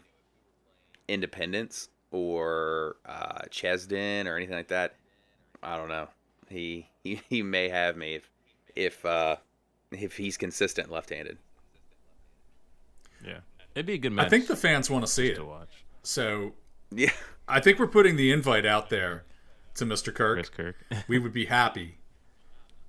Independence 1.08 1.88
or 2.12 2.96
uh, 3.06 3.42
Chesden 3.50 4.26
or 4.26 4.36
anything 4.36 4.56
like 4.56 4.68
that, 4.68 4.94
I 5.62 5.76
don't 5.76 5.88
know. 5.88 6.08
He 6.48 6.88
he, 7.02 7.20
he 7.28 7.42
may 7.42 7.68
have 7.68 7.96
me 7.96 8.14
if 8.16 8.30
if 8.76 9.04
uh, 9.04 9.36
if 9.92 10.16
he's 10.16 10.36
consistent 10.36 10.90
left-handed. 10.90 11.38
Yeah. 13.24 13.40
It'd 13.74 13.86
be 13.86 13.94
a 13.94 13.98
good 13.98 14.12
match 14.12 14.26
I 14.26 14.28
think 14.28 14.46
the 14.46 14.56
fans 14.56 14.90
want 14.90 15.04
to 15.04 15.10
see 15.10 15.28
it. 15.28 15.36
to 15.36 15.44
watch. 15.44 15.84
So 16.02 16.54
Yeah. 16.90 17.10
I 17.46 17.60
think 17.60 17.78
we're 17.78 17.86
putting 17.88 18.16
the 18.16 18.32
invite 18.32 18.64
out 18.66 18.90
there 18.90 19.24
to 19.74 19.84
Mr. 19.84 20.14
Kirk. 20.14 20.36
Chris 20.36 20.48
Kirk. 20.48 20.76
We 21.08 21.18
would 21.18 21.32
be 21.32 21.44
happy, 21.46 21.98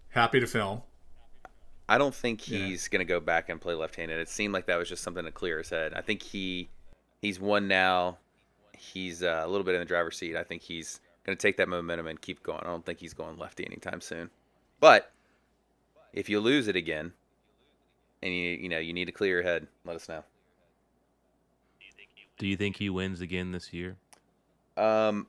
happy 0.10 0.40
to 0.40 0.48
film. 0.48 0.82
I 1.90 1.98
don't 1.98 2.16
think 2.16 2.48
Yeah. 2.50 2.60
he's 2.60 2.88
going 2.88 3.00
to 3.02 3.06
go 3.06 3.20
back 3.20 3.50
and 3.50 3.60
play 3.60 3.74
left-handed. 3.74 4.18
It 4.20 4.30
seemed 4.30 4.54
like 4.54 4.68
that 4.68 4.78
was 4.78 4.88
just 4.88 5.04
something 5.04 5.26
to 5.26 5.32
clear 5.32 5.58
his 5.58 5.70
head. 5.70 5.94
I 5.94 6.02
think 6.02 6.22
he 6.24 6.70
he's 7.22 7.40
won 7.40 7.68
now. 7.68 8.18
He's 8.78 9.22
uh, 9.24 9.42
a 9.44 9.48
little 9.48 9.66
bit 9.66 9.76
in 9.76 9.82
the 9.82 9.86
driver's 9.86 10.18
seat. 10.18 10.36
I 10.36 10.44
think 10.44 10.62
he's 10.62 11.02
going 11.26 11.38
to 11.38 11.42
take 11.42 11.58
that 11.58 11.70
momentum 11.70 12.08
and 12.08 12.20
keep 12.22 12.42
going. 12.44 12.62
I 12.64 12.68
don't 12.68 12.86
think 12.86 13.00
he's 13.00 13.14
going 13.14 13.38
lefty 13.38 13.66
anytime 13.66 14.02
soon. 14.02 14.30
But 14.80 15.12
if 16.14 16.30
you 16.30 16.40
lose 16.40 16.68
it 16.68 16.76
again, 16.76 17.14
and 18.24 18.34
you 18.34 18.50
you 18.52 18.70
know 18.70 18.80
you 18.80 18.94
need 18.94 19.06
to 19.06 19.12
clear 19.12 19.36
your 19.36 19.44
head, 19.44 19.68
let 19.86 19.96
us 19.96 20.08
know. 20.10 20.24
Do 22.38 22.48
you 22.48 22.58
think 22.58 22.78
he 22.78 22.90
wins 22.90 23.22
again 23.22 23.52
this 23.52 23.72
year? 23.72 23.98
Um, 24.78 25.28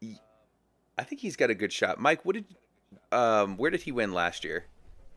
y- 0.00 0.20
I 0.98 1.02
think 1.04 1.20
he's 1.20 1.34
got 1.36 1.50
a 1.50 1.54
good 1.54 1.72
shot. 1.72 1.98
Mike, 1.98 2.24
what 2.24 2.34
did 2.34 2.44
um 3.10 3.56
where 3.56 3.70
did 3.70 3.82
he 3.82 3.92
win 3.92 4.12
last 4.12 4.44
year? 4.44 4.66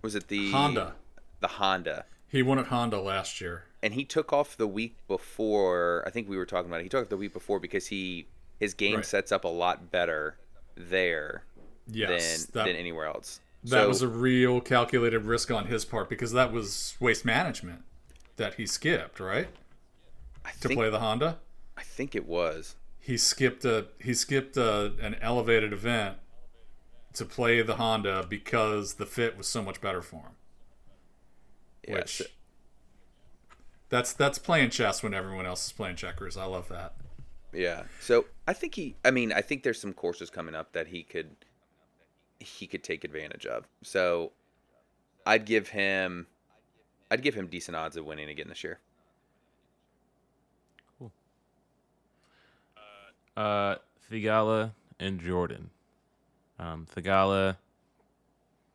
Was 0.01 0.15
it 0.15 0.27
the 0.27 0.51
Honda. 0.51 0.95
The 1.41 1.47
Honda. 1.47 2.05
He 2.27 2.41
won 2.41 2.57
at 2.59 2.67
Honda 2.67 2.99
last 2.99 3.39
year. 3.39 3.65
and 3.83 3.93
he 3.93 4.03
took 4.03 4.33
off 4.33 4.57
the 4.57 4.67
week 4.67 4.95
before. 5.07 6.03
I 6.05 6.09
think 6.09 6.27
we 6.27 6.37
were 6.37 6.45
talking 6.45 6.69
about 6.69 6.79
it. 6.79 6.83
He 6.83 6.89
took 6.89 7.03
off 7.03 7.09
the 7.09 7.17
week 7.17 7.33
before 7.33 7.59
because 7.59 7.87
he 7.87 8.27
his 8.59 8.73
game 8.73 8.95
Right. 8.97 9.05
sets 9.05 9.31
up 9.31 9.43
a 9.43 9.49
lot 9.49 9.91
better 9.91 10.37
there 10.75 11.43
Yes, 11.87 12.45
than 12.45 12.51
that, 12.53 12.65
than 12.71 12.75
anywhere 12.75 13.05
else. 13.07 13.39
that 13.63 13.69
So- 13.83 13.87
was 13.87 14.01
a 14.01 14.07
real 14.07 14.61
calculated 14.61 15.19
risk 15.25 15.51
on 15.51 15.67
his 15.67 15.85
part 15.85 16.09
because 16.09 16.31
that 16.33 16.51
was 16.51 16.95
waste 16.99 17.25
management 17.25 17.83
that 18.37 18.55
he 18.55 18.65
skipped, 18.67 19.19
right? 19.19 19.47
I 20.43 20.51
To 20.51 20.57
think 20.67 20.77
play 20.77 20.89
the 20.89 20.99
Honda. 20.99 21.39
I 21.77 21.83
think 21.83 22.15
it 22.15 22.25
was. 22.25 22.75
He 22.99 23.17
skipped 23.17 23.65
a 23.65 23.87
he 23.99 24.13
skipped 24.13 24.57
a, 24.57 24.93
an 25.01 25.15
elevated 25.15 25.73
event 25.73 26.17
to 27.13 27.25
play 27.25 27.61
the 27.61 27.75
Honda 27.77 28.25
because 28.27 28.95
the 28.95 29.05
fit 29.05 29.37
was 29.37 29.47
so 29.47 29.61
much 29.61 29.79
better 29.81 30.01
for 30.01 30.17
him. 30.21 30.35
Yeah, 31.87 31.93
which 31.95 32.17
so- 32.17 32.25
that's 33.89 34.11
that's 34.13 34.37
playing 34.39 34.71
chess 34.71 35.03
when 35.03 35.13
everyone 35.13 35.45
else 35.45 35.65
is 35.67 35.71
playing 35.71 35.95
checkers. 35.97 36.35
I 36.37 36.45
love 36.45 36.67
that. 36.69 36.95
Yeah. 37.55 37.83
So 38.01 38.25
I 38.47 38.53
think 38.53 38.75
he. 38.75 38.95
I 39.05 39.11
mean, 39.11 39.31
I 39.31 39.41
think 39.41 39.63
there's 39.63 39.79
some 39.79 39.93
courses 39.93 40.29
coming 40.29 40.53
up 40.55 40.73
that 40.73 40.87
he 40.87 41.03
could 41.03 41.29
he 42.39 42.67
could 42.67 42.83
take 42.83 43.03
advantage 43.03 43.45
of. 43.45 43.65
So 43.81 44.31
I'd 45.25 45.45
give 45.45 45.69
him 45.69 46.27
I'd 47.09 47.21
give 47.21 47.33
him 47.35 47.47
decent 47.47 47.75
odds 47.77 47.95
of 47.97 48.05
winning 48.05 48.29
again 48.29 48.47
this 48.49 48.63
year. 48.63 48.79
Cool. 50.99 51.11
Uh, 53.37 53.75
Theegala 54.11 54.71
and 54.99 55.19
Jordan. 55.19 55.69
Um, 56.57 56.87
Theegala, 56.95 57.57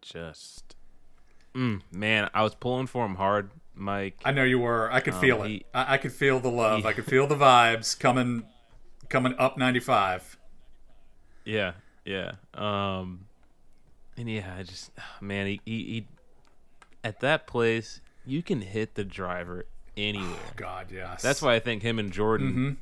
just, 0.02 0.76
mm, 1.54 1.80
man, 1.90 2.28
I 2.34 2.42
was 2.42 2.54
pulling 2.54 2.86
for 2.86 3.06
him 3.06 3.14
hard, 3.14 3.50
Mike. 3.74 4.20
I 4.24 4.32
know 4.32 4.44
you 4.44 4.58
were. 4.58 4.92
I 4.92 5.00
could 5.00 5.14
Um, 5.14 5.20
feel 5.20 5.42
he- 5.42 5.56
it. 5.56 5.66
I, 5.72 5.94
I 5.94 5.98
could 5.98 6.12
feel 6.12 6.40
the 6.40 6.50
love. 6.50 6.80
he- 6.82 6.86
I 6.88 6.92
could 6.94 7.06
feel 7.06 7.26
the 7.26 7.36
vibes 7.36 7.98
coming 7.98 8.44
coming 9.10 9.34
up 9.38 9.58
95. 9.58 10.38
Yeah, 11.44 11.72
yeah. 12.06 12.32
Um, 12.54 13.26
and 14.16 14.28
yeah, 14.30 14.54
I 14.58 14.62
just, 14.62 14.90
man, 15.20 15.46
he, 15.46 15.60
he, 15.66 15.84
he, 15.84 16.06
at 17.04 17.20
that 17.20 17.46
place, 17.46 18.00
you 18.24 18.42
can 18.42 18.62
hit 18.62 18.94
the 18.94 19.04
driver 19.04 19.66
anywhere. 19.96 20.38
God, 20.56 20.90
yes. 20.92 21.20
That's 21.22 21.42
why 21.42 21.54
I 21.54 21.60
think 21.60 21.82
him 21.82 21.98
and 21.98 22.10
Jordan, 22.12 22.52
Mhm. 22.54 22.76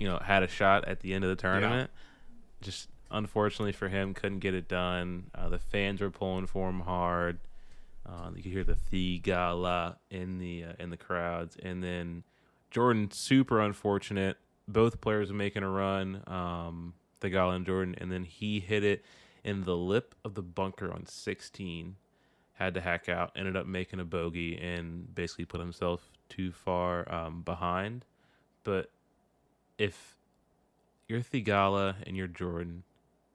you 0.00 0.08
know, 0.08 0.18
had 0.18 0.42
a 0.42 0.48
shot 0.48 0.86
at 0.86 1.00
the 1.00 1.12
end 1.14 1.22
of 1.24 1.30
the 1.30 1.36
tournament. 1.36 1.90
Just 2.60 2.88
unfortunately 3.10 3.72
for 3.72 3.88
him, 3.88 4.14
couldn't 4.14 4.40
get 4.40 4.54
it 4.54 4.68
done. 4.68 5.30
Uh, 5.34 5.48
the 5.48 5.58
fans 5.58 6.00
were 6.00 6.10
pulling 6.10 6.46
for 6.46 6.68
him 6.68 6.80
hard. 6.80 7.38
Uh, 8.06 8.30
you 8.34 8.42
could 8.42 8.52
hear 8.52 8.64
the 8.64 8.74
Theegala 8.90 9.96
in 10.10 10.38
the 10.38 10.64
uh, 10.64 10.72
in 10.78 10.88
the 10.90 10.96
crowds, 10.96 11.56
and 11.62 11.82
then 11.84 12.22
Jordan 12.70 13.10
super 13.10 13.60
unfortunate. 13.60 14.38
Both 14.68 15.00
players 15.00 15.32
making 15.32 15.62
a 15.62 15.70
run, 15.70 16.22
um, 16.26 16.94
Theegala 17.20 17.56
and 17.56 17.66
Jordan, 17.66 17.94
and 17.98 18.12
then 18.12 18.24
he 18.24 18.60
hit 18.60 18.84
it 18.84 19.04
in 19.42 19.64
the 19.64 19.76
lip 19.76 20.14
of 20.24 20.34
the 20.34 20.42
bunker 20.42 20.92
on 20.92 21.06
16. 21.06 21.96
Had 22.54 22.74
to 22.74 22.80
hack 22.80 23.08
out, 23.08 23.32
ended 23.34 23.56
up 23.56 23.66
making 23.66 23.98
a 23.98 24.04
bogey, 24.04 24.58
and 24.58 25.14
basically 25.14 25.44
put 25.46 25.60
himself 25.60 26.10
too 26.28 26.52
far 26.52 27.10
um, 27.12 27.42
behind. 27.42 28.04
But 28.64 28.90
if 29.78 30.16
you're 31.08 31.20
Theegala 31.20 31.96
and 32.06 32.16
you're 32.16 32.26
Jordan, 32.26 32.82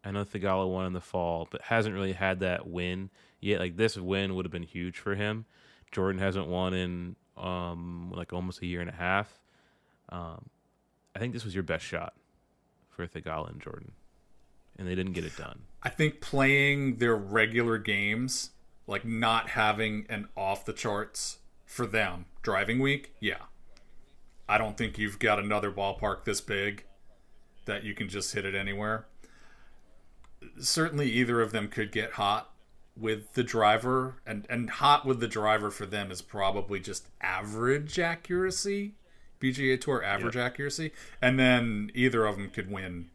I 0.04 0.12
know 0.12 0.26
Theegala 0.26 0.70
won 0.70 0.86
in 0.86 0.94
the 0.94 1.02
fall, 1.02 1.48
but 1.50 1.62
hasn't 1.62 1.96
really 1.96 2.12
had 2.12 2.42
that 2.42 2.68
win 2.68 3.10
yet. 3.40 3.60
Like 3.60 3.78
this 3.78 3.98
win 3.98 4.36
would 4.36 4.46
have 4.46 4.52
been 4.52 4.64
huge 4.64 5.00
for 5.00 5.16
him. 5.16 5.46
Jordan 5.92 6.22
hasn't 6.22 6.48
won 6.48 6.74
in 6.74 7.16
um 7.36 8.12
like 8.16 8.32
almost 8.32 8.62
a 8.62 8.66
year 8.66 8.82
and 8.82 8.90
a 8.90 8.94
half. 8.94 9.40
Um, 10.10 10.50
I 11.16 11.20
think 11.20 11.34
this 11.34 11.46
was 11.46 11.54
your 11.54 11.64
best 11.64 11.86
shot 11.86 12.14
for 12.90 13.08
Theegala 13.08 13.52
and 13.52 13.62
Jordan, 13.62 13.92
and 14.78 14.88
they 14.88 14.96
didn't 14.96 15.14
get 15.14 15.26
it 15.26 15.36
done. 15.38 15.62
I 15.82 15.90
think 15.90 16.22
playing 16.22 16.98
their 16.98 17.16
regular 17.16 17.78
games, 17.78 18.52
like 18.88 19.06
not 19.06 19.50
having 19.50 20.06
an 20.10 20.28
off 20.36 20.66
the 20.66 20.74
charts 20.74 21.40
for 21.66 21.86
them 21.86 22.26
driving 22.42 22.80
week, 22.80 23.14
yeah. 23.20 23.44
I 24.48 24.58
don't 24.58 24.78
think 24.78 24.98
you've 24.98 25.20
got 25.20 25.40
another 25.40 25.72
ballpark 25.72 26.26
this 26.26 26.42
big 26.42 26.86
that 27.66 27.84
you 27.84 27.94
can 27.94 28.10
just 28.10 28.34
hit 28.34 28.46
it 28.46 28.56
anywhere. 28.56 29.06
Certainly, 30.60 31.10
either 31.10 31.42
of 31.42 31.52
them 31.52 31.70
could 31.70 31.92
get 31.92 32.14
hot 32.14 32.52
with 32.98 33.34
the 33.34 33.44
driver, 33.44 34.16
and, 34.26 34.46
and 34.50 34.70
hot 34.70 35.06
with 35.06 35.20
the 35.20 35.28
driver 35.28 35.72
for 35.72 35.86
them 35.86 36.12
is 36.12 36.22
probably 36.22 36.80
just 36.80 37.08
average 37.22 37.98
accuracy, 37.98 38.94
PGA 39.44 39.80
Tour 39.80 40.02
average 40.04 40.38
accuracy, 40.38 40.94
and 41.22 41.38
then 41.38 41.92
either 41.94 42.26
of 42.26 42.38
them 42.38 42.50
could 42.50 42.72
win 42.72 43.10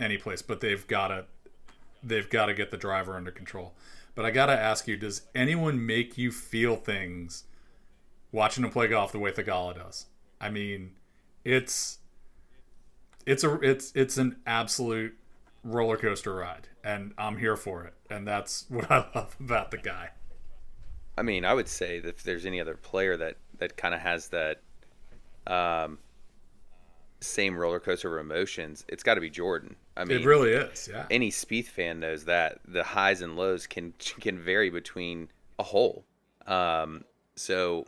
any 0.00 0.18
place, 0.18 0.42
but 0.42 0.60
they've 0.60 0.86
got 0.86 1.08
to 1.08 1.24
they've 2.02 2.28
got 2.28 2.46
to 2.46 2.54
get 2.54 2.70
the 2.70 2.76
driver 2.76 3.16
under 3.16 3.30
control. 3.30 3.74
But 4.14 4.24
I 4.24 4.32
got 4.32 4.46
to 4.46 4.58
ask 4.58 4.88
you, 4.88 4.96
does 4.96 5.22
anyone 5.34 5.84
make 5.86 6.18
you 6.18 6.32
feel 6.32 6.74
things 6.74 7.44
watching 8.32 8.62
them 8.62 8.72
play 8.72 8.88
golf 8.88 9.12
the 9.12 9.20
way 9.20 9.30
Theegala 9.30 9.76
does? 9.76 10.06
I 10.40 10.50
mean, 10.50 10.96
it's 11.44 11.98
it's 13.24 13.44
a 13.44 13.54
it's 13.60 13.92
it's 13.94 14.18
an 14.18 14.36
absolute 14.46 15.16
roller 15.62 15.96
coaster 15.96 16.34
ride, 16.34 16.68
and 16.82 17.14
I'm 17.16 17.36
here 17.36 17.56
for 17.56 17.84
it, 17.84 17.94
and 18.10 18.26
that's 18.26 18.66
what 18.68 18.90
I 18.90 19.06
love 19.14 19.36
about 19.38 19.70
the 19.70 19.78
guy. 19.78 20.10
I 21.16 21.22
mean, 21.22 21.44
I 21.44 21.54
would 21.54 21.68
say 21.68 22.00
that 22.00 22.16
if 22.16 22.22
there's 22.24 22.46
any 22.46 22.60
other 22.60 22.74
player 22.74 23.16
that 23.16 23.36
that 23.58 23.76
kind 23.76 23.94
of 23.94 24.00
has 24.00 24.28
that 24.28 24.62
um, 25.48 25.98
same 27.20 27.56
roller 27.56 27.80
coaster 27.80 28.16
of 28.16 28.24
emotions, 28.24 28.84
it's 28.88 29.02
got 29.02 29.14
to 29.14 29.20
be 29.20 29.30
Jordan. 29.30 29.76
I 29.96 30.04
mean, 30.04 30.20
It 30.20 30.26
really 30.26 30.52
is, 30.52 30.88
yeah. 30.92 31.06
any 31.10 31.30
Spieth 31.30 31.66
fan 31.66 32.00
knows 32.00 32.24
that 32.26 32.60
the 32.66 32.84
highs 32.84 33.20
and 33.20 33.36
lows 33.36 33.66
can 33.66 33.92
can 34.20 34.38
vary 34.38 34.70
between 34.70 35.28
a 35.58 35.62
hole. 35.62 36.04
Um, 36.46 37.04
so, 37.36 37.84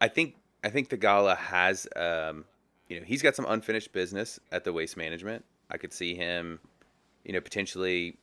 I 0.00 0.08
think 0.08 0.36
I 0.64 0.70
think 0.70 0.88
Theegala 0.88 1.36
has, 1.36 1.86
um, 1.96 2.44
you 2.88 2.98
know, 2.98 3.04
he's 3.04 3.22
got 3.22 3.34
some 3.34 3.46
unfinished 3.48 3.92
business 3.92 4.40
at 4.50 4.64
the 4.64 4.72
waste 4.72 4.96
management. 4.96 5.44
I 5.70 5.76
could 5.76 5.92
see 5.92 6.14
him 6.14 6.60
you 7.24 7.32
know, 7.32 7.40
potentially 7.40 8.16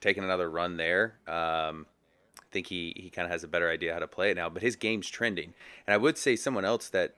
taking 0.00 0.24
another 0.24 0.50
run 0.50 0.76
there. 0.76 1.14
Um, 1.26 1.86
I 2.38 2.46
think 2.52 2.66
he, 2.66 2.94
he 2.96 3.10
kind 3.10 3.26
of 3.26 3.32
has 3.32 3.44
a 3.44 3.48
better 3.48 3.68
idea 3.68 3.92
how 3.92 3.98
to 3.98 4.06
play 4.06 4.30
it 4.30 4.36
now, 4.36 4.48
but 4.48 4.62
his 4.62 4.76
game's 4.76 5.08
trending. 5.08 5.54
And 5.86 5.94
I 5.94 5.96
would 5.96 6.16
say 6.16 6.36
someone 6.36 6.64
else 6.64 6.88
that 6.90 7.14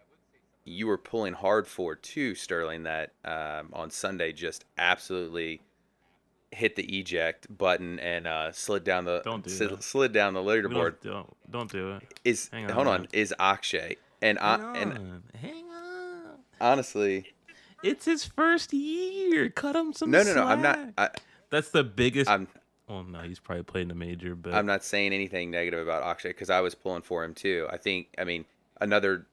you 0.66 0.86
were 0.86 0.98
pulling 0.98 1.32
hard 1.32 1.66
for 1.66 1.94
too, 1.94 2.34
Sterling, 2.34 2.82
that 2.82 3.12
um, 3.24 3.70
on 3.72 3.90
Sunday 3.90 4.32
just 4.32 4.64
absolutely 4.76 5.62
hit 6.50 6.76
the 6.76 6.84
eject 6.98 7.46
button 7.56 7.98
and 8.00 8.26
uh, 8.26 8.52
slid 8.52 8.84
down 8.84 9.04
the 9.04 9.22
Don't 9.24 9.44
do 9.44 9.50
slid, 9.50 9.82
slid 9.82 10.12
down 10.12 10.34
the 10.34 10.40
leaderboard. 10.40 11.00
Don't, 11.02 11.02
don't 11.02 11.50
don't 11.50 11.72
do 11.72 11.92
it. 11.92 12.02
Is 12.24 12.48
Hang 12.52 12.66
on, 12.66 12.70
hold 12.70 12.86
on 12.88 13.08
is 13.12 13.34
Akshay 13.38 13.96
and 14.22 14.38
I, 14.38 14.58
Hang 14.58 14.76
and 14.76 14.92
on. 14.92 15.22
Hang 15.40 15.64
on. 15.70 16.38
honestly 16.60 17.32
It's 17.82 18.04
his 18.04 18.24
first 18.24 18.72
year. 18.72 19.48
Cut 19.48 19.76
him 19.76 19.92
some 19.92 20.10
no 20.10 20.22
no 20.22 20.34
no 20.34 20.44
I'm 20.44 20.62
not. 20.62 20.78
I, 20.98 21.10
That's 21.50 21.70
the 21.70 21.84
biggest. 21.84 22.28
I'm 22.30 22.48
well, 22.88 23.02
no, 23.02 23.20
he's 23.20 23.40
probably 23.40 23.64
played 23.64 23.82
in 23.82 23.90
a 23.90 23.96
major, 23.96 24.36
but 24.36 24.54
I'm 24.54 24.66
not 24.66 24.84
saying 24.84 25.12
anything 25.12 25.50
negative 25.50 25.80
about 25.80 26.04
Akshay 26.04 26.28
because 26.28 26.50
I 26.50 26.60
was 26.60 26.74
pulling 26.74 27.02
for 27.02 27.24
him 27.24 27.34
too. 27.34 27.66
I 27.70 27.78
think, 27.78 28.08
I 28.16 28.22
mean, 28.24 28.44
another 28.80 29.26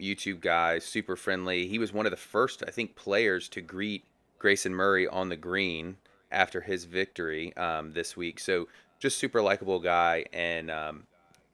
YouTube 0.00 0.40
guy, 0.40 0.78
super 0.78 1.16
friendly. 1.16 1.66
He 1.66 1.78
was 1.78 1.92
one 1.92 2.06
of 2.06 2.10
the 2.10 2.16
first, 2.16 2.62
I 2.66 2.70
think, 2.70 2.96
players 2.96 3.48
to 3.50 3.60
greet 3.60 4.04
Grayson 4.38 4.74
Murray 4.74 5.06
on 5.06 5.28
the 5.28 5.36
green 5.36 5.96
after 6.30 6.60
his 6.60 6.84
victory 6.84 7.56
um, 7.56 7.92
this 7.92 8.16
week. 8.16 8.40
So 8.40 8.68
just 8.98 9.18
super 9.18 9.42
likable 9.42 9.80
guy, 9.80 10.26
and 10.32 10.70
um, 10.70 11.04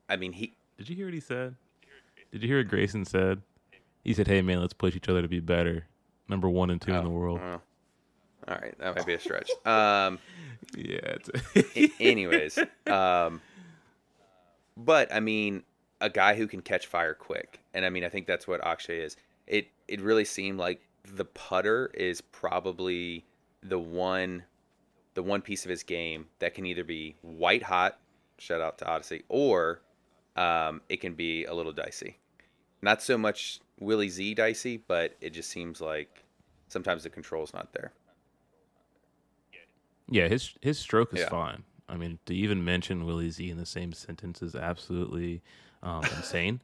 I 0.09 0.17
mean, 0.17 0.33
he 0.33 0.55
Did 0.79 0.88
you 0.88 0.97
hear 0.97 1.07
what 1.07 1.15
he 1.15 1.21
said? 1.21 1.55
Did 2.33 2.43
you 2.43 2.49
hear 2.49 2.59
what 2.59 2.69
Grayson 2.69 3.05
said? 3.05 3.43
He 4.05 4.12
said, 4.12 4.26
"Hey 4.26 4.43
man, 4.43 4.61
let's 4.61 4.73
push 4.73 4.95
each 4.95 5.09
other 5.09 5.23
to 5.23 5.29
be 5.29 5.41
better. 5.41 5.87
Number 6.29 6.49
one 6.49 6.71
and 6.71 6.81
two 6.81 6.93
in 6.93 7.05
the 7.05 7.11
oh, 7.11 7.12
world." 7.12 7.41
oh. 7.43 7.61
all 8.49 8.59
right, 8.61 8.76
that 8.79 8.97
might 8.97 9.07
be 9.07 9.15
a 9.15 9.21
stretch. 9.21 9.50
Um, 9.67 10.19
Yeah. 10.76 11.19
Anyways, 12.00 12.59
um, 12.87 13.41
but 14.76 15.12
I 15.15 15.21
mean, 15.21 15.62
a 16.00 16.11
guy 16.11 16.35
who 16.35 16.47
can 16.47 16.61
catch 16.61 16.87
fire 16.87 17.15
quick, 17.15 17.61
and 17.75 17.85
I 17.85 17.91
mean, 17.91 18.05
I 18.05 18.09
think 18.09 18.26
that's 18.26 18.47
what 18.47 18.65
Akshay 18.67 19.00
is. 19.00 19.17
It 19.47 19.69
it 19.88 20.00
really 20.00 20.25
seemed 20.25 20.59
like 20.59 20.81
the 21.05 21.25
putter 21.25 21.91
is 21.95 22.21
probably 22.21 23.25
the 23.62 23.79
one, 23.79 24.43
the 25.15 25.23
one 25.23 25.41
piece 25.41 25.65
of 25.65 25.71
his 25.71 25.83
game 25.83 26.26
that 26.41 26.55
can 26.55 26.67
either 26.67 26.85
be 26.85 27.15
white 27.23 27.62
hot, 27.62 27.99
shout 28.38 28.61
out 28.61 28.79
to 28.79 28.87
Odyssey, 28.87 29.23
or 29.29 29.81
um, 30.37 30.81
it 30.88 31.00
can 31.00 31.15
be 31.15 31.45
a 31.45 31.55
little 31.55 31.73
dicey. 31.73 32.19
Not 32.83 33.03
so 33.03 33.17
much 33.17 33.61
Willie 33.81 34.09
Z 34.09 34.35
dicey, 34.35 34.76
but 34.88 35.17
it 35.21 35.31
just 35.31 35.49
seems 35.50 35.81
like 35.81 36.25
sometimes 36.69 37.05
the 37.05 37.11
control's 37.11 37.55
not 37.55 37.73
there. 37.73 37.93
yeah, 40.09 40.29
his 40.29 40.55
his 40.61 40.79
stroke 40.79 41.12
is 41.15 41.21
Yeah. 41.21 41.29
fine. 41.29 41.65
I 41.88 41.97
mean, 41.97 42.19
to 42.26 42.35
even 42.35 42.65
mention 42.65 43.05
Willie 43.07 43.31
Z 43.31 43.49
in 43.49 43.57
the 43.59 43.67
same 43.67 43.93
sentence 43.93 44.43
is 44.43 44.55
absolutely 44.57 45.41
um, 45.83 46.04
insane. 46.16 46.61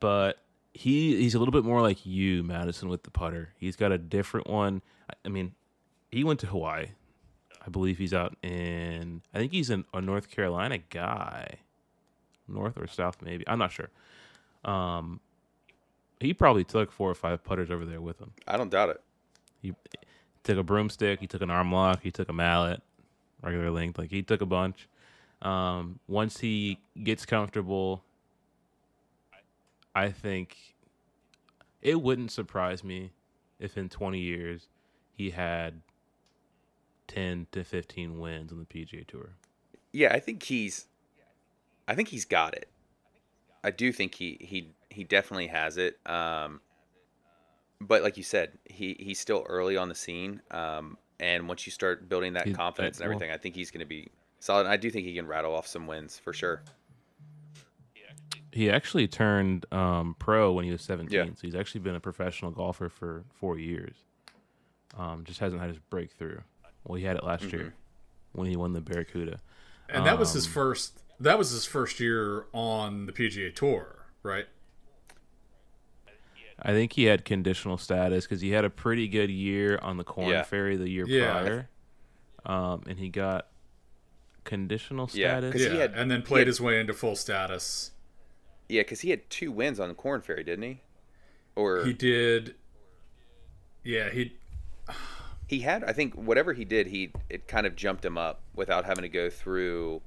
But 0.00 0.38
he 0.74 1.16
he's 1.16 1.34
a 1.34 1.38
little 1.38 1.52
bit 1.52 1.64
more 1.64 1.80
like 1.80 2.04
you, 2.04 2.42
Madison, 2.42 2.88
with 2.88 3.02
the 3.02 3.10
putter. 3.10 3.50
He's 3.58 3.76
got 3.76 3.92
a 3.92 3.98
different 3.98 4.48
one. 4.48 4.82
I, 5.08 5.14
I 5.24 5.28
mean, 5.28 5.52
he 6.10 6.24
went 6.24 6.40
to 6.40 6.46
Hawaii. 6.46 6.88
I 7.66 7.70
believe 7.70 7.98
he's 7.98 8.14
out 8.14 8.36
in. 8.42 9.22
I 9.34 9.38
think 9.38 9.52
he's 9.52 9.70
in 9.70 9.84
a 9.92 10.00
North 10.00 10.30
Carolina 10.30 10.78
guy, 10.78 11.58
North 12.46 12.78
or 12.78 12.86
South, 12.86 13.22
maybe. 13.22 13.44
I'm 13.48 13.58
not 13.58 13.72
sure. 13.72 13.90
Um, 14.64 15.20
he 16.20 16.32
probably 16.32 16.64
took 16.64 16.92
four 16.92 17.10
or 17.10 17.14
five 17.14 17.42
putters 17.44 17.70
over 17.70 17.84
there 17.84 18.00
with 18.00 18.18
him. 18.18 18.32
I 18.46 18.56
don't 18.56 18.70
doubt 18.70 18.90
it. 18.90 19.00
He 19.60 19.74
took 20.44 20.58
a 20.58 20.62
broomstick. 20.62 21.20
He 21.20 21.26
took 21.26 21.42
an 21.42 21.50
arm 21.50 21.72
lock. 21.72 22.02
He 22.02 22.10
took 22.10 22.28
a 22.28 22.32
mallet, 22.32 22.82
regular 23.42 23.70
length. 23.70 23.98
Like 23.98 24.10
he 24.10 24.22
took 24.22 24.40
a 24.40 24.46
bunch. 24.46 24.88
Um, 25.42 25.98
once 26.08 26.38
he 26.40 26.78
gets 27.02 27.26
comfortable, 27.26 28.02
I 29.96 30.10
think 30.10 30.58
it 31.80 32.02
wouldn't 32.02 32.30
surprise 32.30 32.84
me 32.84 33.12
if 33.58 33.78
in 33.78 33.88
20 33.88 34.18
years 34.20 34.68
he 35.10 35.30
had 35.30 35.80
10 37.08 37.46
to 37.52 37.64
15 37.64 38.20
wins 38.20 38.52
on 38.52 38.58
the 38.58 38.66
PGA 38.66 39.06
Tour. 39.06 39.30
Yeah, 39.92 40.12
I 40.12 40.20
think 40.20 40.42
he's 40.42 40.86
I 41.88 41.94
think 41.94 42.08
he's 42.08 42.26
got 42.26 42.54
it. 42.54 42.68
I 43.64 43.70
do 43.70 43.90
think 43.90 44.14
he 44.14 44.36
he 44.38 44.68
he 44.90 45.02
definitely 45.02 45.46
has 45.46 45.78
it. 45.78 45.98
Um 46.04 46.60
but 47.80 48.02
like 48.02 48.18
you 48.18 48.22
said, 48.22 48.52
he 48.66 48.96
he's 48.98 49.18
still 49.18 49.46
early 49.48 49.78
on 49.78 49.88
the 49.88 49.94
scene. 49.94 50.42
Um 50.50 50.98
and 51.18 51.48
once 51.48 51.64
you 51.66 51.72
start 51.72 52.06
building 52.06 52.34
that 52.34 52.48
He- 52.48 52.52
confidence 52.52 52.98
and 53.00 53.08
well- 53.08 53.16
everything, 53.16 53.32
I 53.34 53.38
think 53.38 53.54
he's 53.54 53.70
going 53.70 53.80
to 53.80 53.86
be 53.86 54.10
solid. 54.40 54.62
And 54.66 54.68
I 54.68 54.76
do 54.76 54.90
think 54.90 55.06
he 55.06 55.14
can 55.14 55.26
rattle 55.26 55.54
off 55.54 55.66
some 55.66 55.86
wins 55.86 56.18
for 56.18 56.34
sure. 56.34 56.60
He 58.56 58.70
actually 58.70 59.06
turned 59.06 59.70
um, 59.70 60.16
pro 60.18 60.50
when 60.52 60.64
he 60.64 60.70
was 60.70 60.80
17. 60.80 61.12
Yeah. 61.14 61.24
So 61.26 61.40
he's 61.42 61.54
actually 61.54 61.82
been 61.82 61.94
a 61.94 62.00
professional 62.00 62.50
golfer 62.50 62.88
for 62.88 63.24
four 63.34 63.58
years. 63.58 63.96
Um, 64.96 65.24
just 65.24 65.40
hasn't 65.40 65.60
had 65.60 65.68
his 65.68 65.78
breakthrough. 65.78 66.38
Well, 66.84 66.96
he 66.96 67.04
had 67.04 67.16
it 67.16 67.22
last 67.24 67.44
Mm-hmm. 67.44 67.56
year 67.56 67.74
when 68.32 68.48
he 68.48 68.56
won 68.56 68.72
the 68.72 68.80
Barracuda. 68.80 69.40
And 69.90 70.06
that 70.06 70.18
was 70.18 70.32
his 70.32 70.46
Um, 70.46 70.52
first. 70.52 71.02
That 71.20 71.36
was 71.36 71.50
his 71.50 71.66
first 71.66 72.00
year 72.00 72.46
on 72.54 73.04
the 73.04 73.12
PGA 73.12 73.54
Tour, 73.54 74.06
right? 74.22 74.46
I 76.62 76.72
think 76.72 76.94
he 76.94 77.04
had 77.04 77.26
conditional 77.26 77.76
status 77.76 78.24
because 78.24 78.40
he 78.40 78.50
had 78.52 78.64
a 78.64 78.70
pretty 78.70 79.06
good 79.08 79.28
year 79.30 79.78
on 79.82 79.98
the 79.98 80.04
Corn 80.04 80.30
Yeah. 80.30 80.42
Ferry 80.44 80.76
the 80.76 80.88
year 80.88 81.04
Yeah. 81.06 81.30
prior, 81.42 81.68
um, 82.46 82.84
and 82.88 82.98
he 82.98 83.10
got 83.10 83.48
conditional 84.44 85.10
Yeah, 85.12 85.40
Yeah, 85.40 85.52
he 85.52 85.76
had- 85.76 85.92
and 85.94 86.10
then 86.10 86.20
he 86.20 86.26
played 86.26 86.40
had- 86.40 86.46
his 86.46 86.60
way 86.60 86.80
into 86.80 86.94
full 86.94 87.16
status. 87.16 87.90
Yeah, 88.68 88.82
because 88.82 89.00
he 89.00 89.10
had 89.10 89.28
two 89.30 89.52
wins 89.52 89.78
on 89.78 89.88
the 89.88 89.94
Corn 89.94 90.20
Ferry, 90.20 90.44
didn't 90.44 90.64
he? 90.64 90.80
Or 91.54 91.84
He 91.84 91.88
he, 91.88 91.92
did. 91.92 92.54
Yeah, 93.84 94.10
he. 94.10 94.36
He 95.48 95.60
had, 95.60 95.84
I 95.84 95.92
think, 95.92 96.14
whatever 96.14 96.52
he 96.52 96.64
did, 96.64 96.88
he 96.88 97.12
it 97.30 97.46
kind 97.46 97.66
of 97.66 97.76
jumped 97.76 98.04
him 98.04 98.18
up 98.18 98.40
without 98.54 98.84
having 98.84 99.02
to 99.02 99.08
go 99.08 99.30
through 99.30 100.02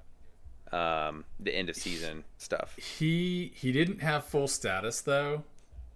um, 0.71 1.25
the 1.39 1.55
end 1.55 1.69
of 1.69 1.75
season 1.75 2.25
stuff. 2.37 2.75
He 2.77 3.53
he 3.55 3.71
didn't 3.71 4.01
have 4.01 4.25
full 4.25 4.47
status 4.47 5.01
though, 5.01 5.43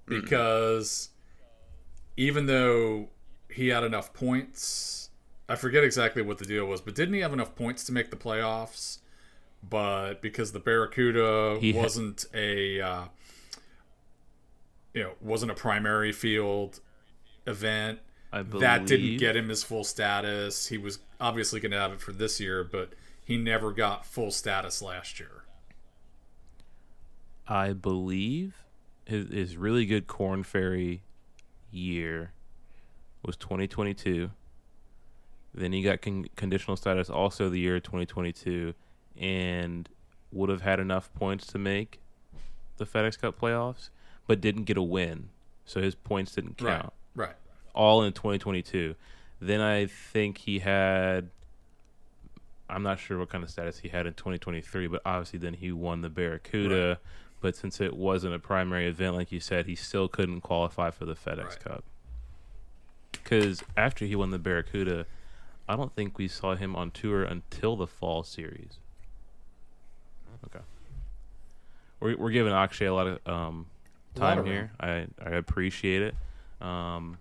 because 0.07 1.09
even 2.17 2.45
though 2.45 3.09
he 3.49 3.67
had 3.67 3.83
enough 3.83 4.13
points, 4.13 5.09
I 5.49 5.55
forget 5.55 5.83
exactly 5.83 6.21
what 6.21 6.37
the 6.37 6.45
deal 6.45 6.65
was, 6.65 6.81
but 6.81 6.95
didn't 6.95 7.13
he 7.13 7.19
have 7.19 7.33
enough 7.33 7.55
points 7.55 7.83
to 7.85 7.91
make 7.91 8.09
the 8.09 8.17
playoffs? 8.17 8.99
But 9.67 10.21
because 10.21 10.51
the 10.51 10.59
Barracuda 10.59 11.57
He 11.59 11.73
wasn't 11.73 12.25
a 12.33 12.81
uh, 12.81 13.03
you 14.93 15.03
know 15.03 15.11
wasn't 15.21 15.51
a 15.51 15.55
primary 15.55 16.11
field 16.11 16.79
event, 17.47 17.99
believe 18.41 18.61
that 18.61 18.85
didn't 18.85 19.17
get 19.17 19.35
him 19.35 19.49
his 19.49 19.63
full 19.63 19.83
status. 19.83 20.67
He 20.67 20.77
was 20.77 20.99
obviously 21.19 21.59
going 21.59 21.71
to 21.71 21.79
have 21.79 21.91
it 21.93 22.01
for 22.01 22.11
this 22.11 22.39
year, 22.39 22.63
but 22.63 22.93
he 23.23 23.37
never 23.37 23.71
got 23.71 24.05
full 24.05 24.31
status 24.31 24.81
last 24.81 25.19
year. 25.19 25.43
I 27.47 27.73
believe 27.73 28.63
his, 29.05 29.29
his 29.29 29.57
really 29.57 29.85
good 29.85 30.07
Corn 30.07 30.43
Ferry 30.43 31.03
year 31.71 32.31
was 33.23 33.37
2022. 33.37 34.31
Then 35.53 35.71
he 35.71 35.81
got 35.83 36.01
con- 36.01 36.25
conditional 36.35 36.77
status 36.77 37.09
also 37.09 37.49
the 37.49 37.59
year 37.59 37.79
2022 37.79 38.73
and 39.19 39.89
would 40.31 40.49
have 40.49 40.61
had 40.61 40.79
enough 40.79 41.13
points 41.13 41.47
to 41.47 41.57
make 41.57 41.99
the 42.77 42.85
FedEx 42.85 43.19
Cup 43.19 43.39
playoffs, 43.39 43.89
but 44.27 44.41
didn't 44.41 44.63
get 44.63 44.77
a 44.77 44.81
win. 44.81 45.29
So 45.65 45.81
his 45.81 45.95
points 45.95 46.33
didn't 46.33 46.57
count. 46.57 46.91
Right. 47.15 47.27
Right. 47.27 47.35
All 47.73 48.03
in 48.03 48.13
2022. 48.13 48.95
Then 49.39 49.61
I 49.61 49.85
think 49.85 50.39
he 50.39 50.59
had 50.59 51.29
I'm 52.69 52.83
not 52.83 52.99
sure 52.99 53.19
what 53.19 53.29
kind 53.29 53.43
of 53.43 53.49
status 53.49 53.79
he 53.79 53.89
had 53.89 54.07
in 54.07 54.13
2023, 54.13 54.87
but 54.87 55.01
obviously 55.05 55.37
then 55.39 55.53
he 55.53 55.71
won 55.71 56.01
the 56.01 56.09
Barracuda. 56.09 56.99
But 57.39 57.55
since 57.55 57.81
it 57.81 57.95
wasn't 57.95 58.33
a 58.33 58.39
primary 58.39 58.87
event, 58.87 59.15
like 59.15 59.31
you 59.31 59.39
said, 59.39 59.65
he 59.65 59.75
still 59.75 60.07
couldn't 60.07 60.41
qualify 60.41 60.89
for 60.91 61.05
the 61.05 61.13
FedEx 61.13 61.43
Right. 61.43 61.59
Cup. 61.59 61.83
Because 63.11 63.63
after 63.75 64.05
he 64.05 64.15
won 64.15 64.31
the 64.31 64.39
Barracuda, 64.39 65.05
I 65.67 65.75
don't 65.75 65.93
think 65.93 66.17
we 66.17 66.27
saw 66.27 66.55
him 66.55 66.75
on 66.75 66.91
tour 66.91 67.23
until 67.23 67.75
the 67.75 67.87
fall 67.87 68.23
series. 68.23 68.79
Okay. 70.45 70.63
We're, 71.99 72.17
we're 72.17 72.31
giving 72.31 72.53
Akshay 72.53 72.85
a 72.85 72.93
lot 72.93 73.07
of 73.07 73.27
um, 73.27 73.65
A 74.15 74.19
lot 74.19 74.29
time 74.29 74.39
of 74.39 74.45
here. 74.45 74.71
I, 74.79 75.07
I 75.23 75.31
appreciate 75.31 76.01
it. 76.01 76.15
Um, 76.65 77.17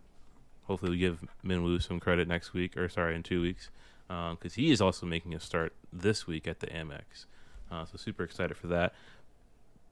hopefully, 0.64 0.90
we 0.92 0.98
give 0.98 1.24
Minwoo 1.44 1.82
some 1.82 2.00
credit 2.00 2.28
next 2.28 2.52
week, 2.52 2.76
or 2.76 2.88
sorry, 2.88 3.14
in 3.14 3.22
two 3.22 3.40
weeks, 3.42 3.70
because 4.08 4.54
he 4.54 4.70
is 4.70 4.80
also 4.80 5.06
making 5.06 5.34
a 5.34 5.40
start 5.40 5.72
this 5.92 6.26
week 6.26 6.46
at 6.46 6.60
the 6.60 6.66
Amex. 6.68 7.26
Uh, 7.70 7.84
so 7.86 7.96
super 7.96 8.22
excited 8.24 8.56
for 8.56 8.66
that. 8.68 8.92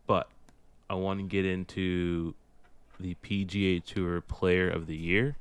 But 0.07 0.29
I 0.89 0.95
want 0.95 1.21
to 1.21 1.25
get 1.27 1.47
into 1.47 2.35
the 2.99 3.17
PGA 3.25 3.83
Tour 3.85 4.21
Player 4.21 4.69
of 4.69 4.87
the 4.87 4.97
Year. 4.97 5.37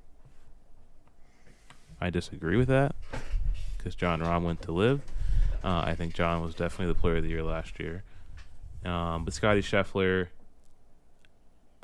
I 1.99 2.10
disagree 2.10 2.56
with 2.56 2.69
that. 2.69 2.95
because 3.78 3.95
Jon 3.95 4.21
Rahm 4.21 4.43
went 4.43 4.62
to 4.63 4.71
LIV. 4.71 5.02
Uh, 5.63 5.84
I 5.86 5.95
think 5.95 6.13
Jon 6.13 6.41
was 6.41 6.56
definitely 6.56 6.93
the 6.93 7.00
player 7.00 7.17
of 7.17 7.24
the 7.24 7.30
year 7.30 7.43
last 7.43 7.80
year. 7.80 8.04
Um, 8.86 9.26
but 9.26 9.34
Scotty 9.34 9.62
Scheffler, 9.62 10.28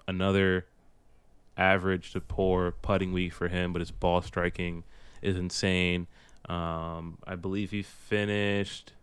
another 0.07 0.65
average 1.57 2.11
to 2.13 2.21
poor 2.21 2.71
putting 2.71 3.11
week 3.11 3.33
for 3.33 3.47
him, 3.47 3.73
but 3.73 3.79
his 3.79 3.91
ball 3.91 4.21
striking 4.21 4.83
is 5.21 5.35
insane. 5.35 6.07
Um, 6.47 7.17
I 7.25 7.35
believe 7.35 7.71
he 7.71 7.81
finished 7.81 8.93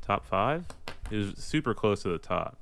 top 0.00 0.26
five. 0.26 0.66
He 1.10 1.16
was 1.16 1.34
super 1.36 1.74
close 1.74 2.02
to 2.02 2.08
the 2.08 2.18
top. 2.18 2.56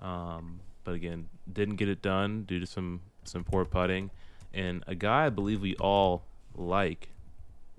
Um, 0.00 0.60
but 0.84 0.94
again, 0.94 1.28
didn't 1.50 1.76
get 1.76 1.88
it 1.88 2.02
done 2.02 2.44
due 2.44 2.60
to 2.60 2.66
some 2.66 3.00
some 3.24 3.44
poor 3.44 3.64
putting. 3.64 4.10
And 4.52 4.84
a 4.86 4.94
guy 4.94 5.26
I 5.26 5.30
believe 5.30 5.60
we 5.60 5.74
all 5.76 6.22
like 6.54 7.08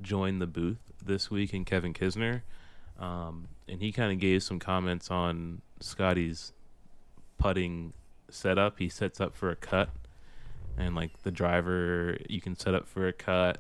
joined 0.02 0.42
the 0.42 0.48
booth 0.48 0.87
this 1.08 1.32
week 1.32 1.54
in 1.54 1.66
Kevin 1.66 1.94
Kisner. 1.94 2.42
Um, 3.00 3.48
and 3.68 3.82
he 3.82 3.92
kind 3.92 4.12
of 4.12 4.20
gave 4.20 4.44
some 4.44 4.60
comments 4.60 5.12
on 5.12 5.62
Scotty's 5.80 6.54
putting 7.38 7.94
setup. 8.30 8.80
He 8.80 8.90
sets 8.90 9.22
up 9.22 9.36
for 9.36 9.50
a 9.50 9.56
cut, 9.56 9.90
and 10.78 10.96
like 10.96 11.22
the 11.24 11.32
driver, 11.32 12.18
you 12.28 12.42
can 12.42 12.58
set 12.58 12.74
up 12.74 12.88
for 12.88 13.08
a 13.08 13.14
cut 13.14 13.60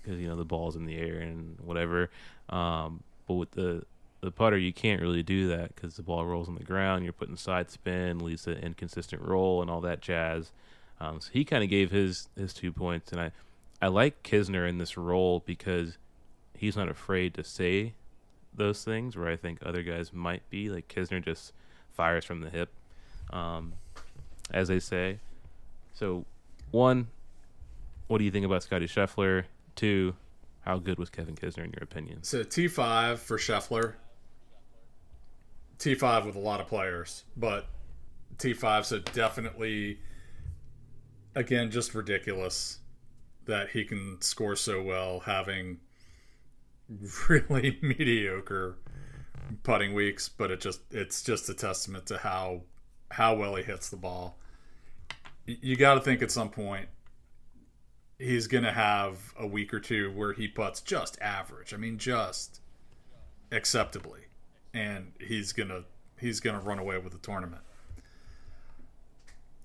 because 0.00 0.20
you 0.20 0.28
know 0.28 0.36
the 0.36 0.44
ball's 0.44 0.76
in 0.76 0.86
the 0.86 0.96
air 0.96 1.18
and 1.18 1.58
whatever. 1.60 2.10
Um, 2.48 3.02
but 3.26 3.34
with 3.34 3.50
the 3.52 3.84
the 4.20 4.30
putter, 4.30 4.58
you 4.58 4.72
can't 4.72 5.00
really 5.00 5.22
do 5.22 5.48
that 5.48 5.74
because 5.74 5.94
the 5.94 6.02
ball 6.02 6.24
rolls 6.24 6.48
on 6.48 6.54
the 6.54 6.64
ground. 6.64 7.04
You're 7.04 7.12
putting 7.12 7.36
side 7.36 7.70
spin, 7.70 8.18
leads 8.18 8.42
to 8.44 8.58
inconsistent 8.58 9.22
roll, 9.22 9.62
and 9.62 9.70
all 9.70 9.80
that 9.82 10.00
jazz. 10.00 10.52
Um, 11.00 11.20
so 11.20 11.30
he 11.32 11.44
kind 11.44 11.62
of 11.62 11.70
gave 11.70 11.90
his 11.90 12.28
his 12.36 12.52
two 12.52 12.72
points, 12.72 13.12
and 13.12 13.20
I 13.20 13.32
I 13.80 13.88
like 13.88 14.22
Kisner 14.22 14.68
in 14.68 14.78
this 14.78 14.96
role 14.96 15.42
because 15.44 15.98
he's 16.58 16.76
not 16.76 16.88
afraid 16.88 17.34
to 17.34 17.44
say 17.44 17.94
those 18.54 18.84
things 18.84 19.16
where 19.16 19.28
I 19.28 19.36
think 19.36 19.60
other 19.62 19.82
guys 19.82 20.12
might 20.12 20.48
be. 20.50 20.68
Like 20.68 20.88
Kisner 20.88 21.24
just 21.24 21.52
fires 21.92 22.24
from 22.24 22.40
the 22.40 22.50
hip, 22.50 22.70
um, 23.30 23.74
as 24.50 24.68
they 24.68 24.80
say. 24.80 25.18
So, 25.94 26.24
one, 26.70 27.08
what 28.08 28.18
do 28.18 28.24
you 28.24 28.30
think 28.30 28.44
about 28.44 28.62
Scotty 28.62 28.86
Scheffler? 28.86 29.44
Two, 29.74 30.14
how 30.60 30.78
good 30.78 30.98
was 30.98 31.10
Kevin 31.10 31.34
Kisner 31.34 31.64
in 31.64 31.70
your 31.70 31.82
opinion? 31.82 32.22
So 32.22 32.42
T5 32.42 33.18
for 33.18 33.38
Scheffler. 33.38 33.94
T5 35.78 36.26
with 36.26 36.34
a 36.34 36.40
lot 36.40 36.60
of 36.60 36.66
players, 36.66 37.24
but 37.36 37.66
T5 38.36 38.84
so 38.84 38.98
definitely 38.98 40.00
again 41.34 41.70
just 41.70 41.94
ridiculous 41.94 42.78
that 43.46 43.70
he 43.70 43.84
can 43.84 44.20
score 44.20 44.56
so 44.56 44.82
well 44.82 45.20
having 45.20 45.78
really 47.28 47.78
mediocre 47.82 48.78
putting 49.62 49.94
weeks, 49.94 50.28
but 50.28 50.50
it 50.50 50.60
just 50.60 50.80
it's 50.90 51.22
just 51.22 51.48
a 51.48 51.54
testament 51.54 52.06
to 52.06 52.18
how 52.18 52.62
how 53.10 53.34
well 53.34 53.56
he 53.56 53.62
hits 53.62 53.88
the 53.88 53.96
ball. 53.96 54.38
You 55.46 55.76
got 55.76 55.94
to 55.94 56.00
think 56.00 56.22
at 56.22 56.30
some 56.30 56.50
point 56.50 56.88
he's 58.18 58.46
going 58.46 58.64
to 58.64 58.72
have 58.72 59.32
a 59.38 59.46
week 59.46 59.72
or 59.72 59.80
two 59.80 60.12
where 60.12 60.32
he 60.32 60.48
puts 60.48 60.80
just 60.80 61.18
average. 61.20 61.72
I 61.72 61.76
mean 61.76 61.98
just 61.98 62.60
acceptably 63.50 64.20
and 64.74 65.12
he's 65.20 65.52
to 65.68 65.84
he's 66.18 66.40
to 66.58 66.64
run 66.64 66.78
away 66.78 66.98
with 66.98 67.12
the 67.12 67.18
tournament. 67.18 67.62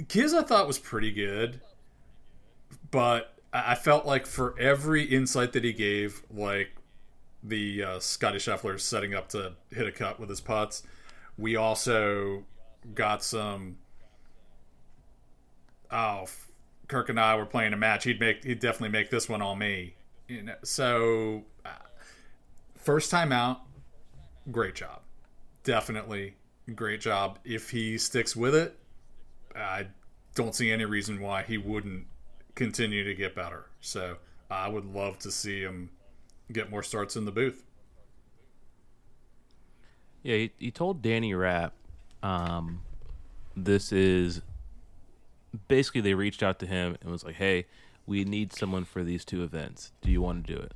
Kiz 0.07 0.33
I 0.33 0.43
thought 0.43 0.67
was 0.67 0.79
pretty 0.79 1.11
good, 1.11 1.61
but 2.91 3.33
I 3.51 3.75
felt 3.75 4.05
like 4.05 4.25
for 4.25 4.55
every 4.59 5.03
insight 5.03 5.53
that 5.53 5.63
he 5.63 5.73
gave, 5.73 6.23
like 6.33 6.71
the 7.43 7.83
uh, 7.83 7.99
Scotty 7.99 8.37
Scheffler 8.37 8.79
setting 8.79 9.13
up 9.13 9.29
to 9.29 9.53
hit 9.71 9.87
a 9.87 9.91
cut 9.91 10.19
with 10.19 10.29
his 10.29 10.41
putts, 10.41 10.83
we 11.37 11.55
also 11.55 12.43
got 12.95 13.23
some. 13.23 13.77
Oh, 15.91 16.25
Kirk 16.87 17.09
and 17.09 17.19
I 17.19 17.35
were 17.35 17.45
playing 17.45 17.73
a 17.73 17.77
match. 17.77 18.03
He'd 18.05 18.19
make 18.19 18.43
he'd 18.43 18.59
definitely 18.59 18.89
make 18.89 19.09
this 19.09 19.27
one 19.27 19.41
all 19.41 19.55
me. 19.55 19.95
You 20.27 20.43
know, 20.43 20.55
so 20.63 21.43
uh, 21.65 21.69
first 22.75 23.11
time 23.11 23.31
out, 23.31 23.61
great 24.51 24.75
job, 24.75 25.01
definitely 25.63 26.35
great 26.75 27.01
job. 27.01 27.39
If 27.43 27.69
he 27.69 27.97
sticks 27.97 28.35
with 28.35 28.55
it, 28.55 28.77
I 29.55 29.87
don't 30.35 30.55
see 30.55 30.71
any 30.71 30.85
reason 30.85 31.19
why 31.19 31.43
he 31.43 31.57
wouldn't 31.57 32.07
continue 32.55 33.03
to 33.03 33.13
get 33.13 33.35
better. 33.35 33.65
So 33.81 34.17
I 34.49 34.67
would 34.69 34.85
love 34.85 35.19
to 35.19 35.31
see 35.31 35.61
him 35.61 35.89
get 36.53 36.69
more 36.69 36.83
starts 36.83 37.15
in 37.15 37.25
the 37.25 37.31
booth. 37.31 37.63
Yeah, 40.21 40.37
he, 40.37 40.51
he 40.57 40.71
told 40.71 41.01
Danny 41.01 41.33
Rapp, 41.33 41.73
um, 42.21 42.81
this 43.55 43.91
is 43.91 44.41
basically 45.67 46.01
they 46.01 46.13
reached 46.13 46.41
out 46.41 46.59
to 46.59 46.65
him 46.65 46.97
and 47.01 47.11
was 47.11 47.23
like, 47.23 47.35
"Hey, 47.35 47.65
we 48.05 48.23
need 48.23 48.53
someone 48.53 48.85
for 48.85 49.03
these 49.03 49.25
two 49.25 49.43
events. 49.43 49.91
Do 50.01 50.11
you 50.11 50.21
want 50.21 50.47
to 50.47 50.55
do 50.55 50.59
it?" 50.59 50.71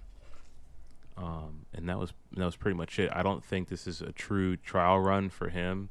Um, 1.18 1.66
and 1.74 1.90
that 1.90 1.98
was 1.98 2.14
that 2.36 2.46
was 2.46 2.56
pretty 2.56 2.78
much 2.78 3.00
it. 3.00 3.10
I 3.14 3.24
don't 3.24 3.44
think 3.44 3.70
this 3.70 3.88
is 3.88 4.02
a 4.02 4.12
true 4.12 4.58
trial 4.58 5.00
run 5.00 5.30
for 5.30 5.50
him. 5.50 5.90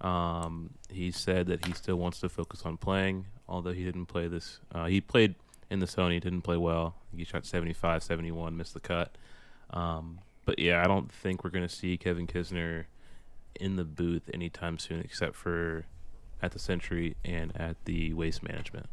Um, 0.00 0.70
he 0.90 1.10
said 1.10 1.46
that 1.46 1.64
he 1.66 1.72
still 1.72 1.96
wants 1.96 2.20
to 2.20 2.28
focus 2.28 2.62
on 2.64 2.76
playing, 2.76 3.26
although 3.48 3.72
he 3.72 3.84
didn't 3.84 4.06
play 4.06 4.28
this. 4.28 4.60
Uh, 4.72 4.86
he 4.86 5.00
played 5.00 5.34
in 5.70 5.80
the 5.80 5.86
Sony, 5.86 6.20
didn't 6.20 6.42
play 6.42 6.56
well. 6.56 6.94
He 7.14 7.24
shot 7.24 7.44
75, 7.44 8.02
71, 8.02 8.56
missed 8.56 8.74
the 8.74 8.80
cut. 8.80 9.16
Um, 9.70 10.20
but 10.44 10.58
yeah, 10.58 10.82
I 10.82 10.86
don't 10.86 11.12
think 11.12 11.44
we're 11.44 11.50
going 11.50 11.66
to 11.66 11.74
see 11.74 11.96
Kevin 11.96 12.26
Kisner 12.26 12.84
in 13.60 13.76
the 13.76 13.84
booth 13.84 14.30
anytime 14.32 14.78
soon, 14.78 15.00
except 15.00 15.34
for 15.34 15.84
at 16.42 16.52
the 16.52 16.58
Sentry 16.58 17.16
and 17.24 17.54
at 17.56 17.76
the 17.84 18.14
Waste 18.14 18.42
Management. 18.42 18.86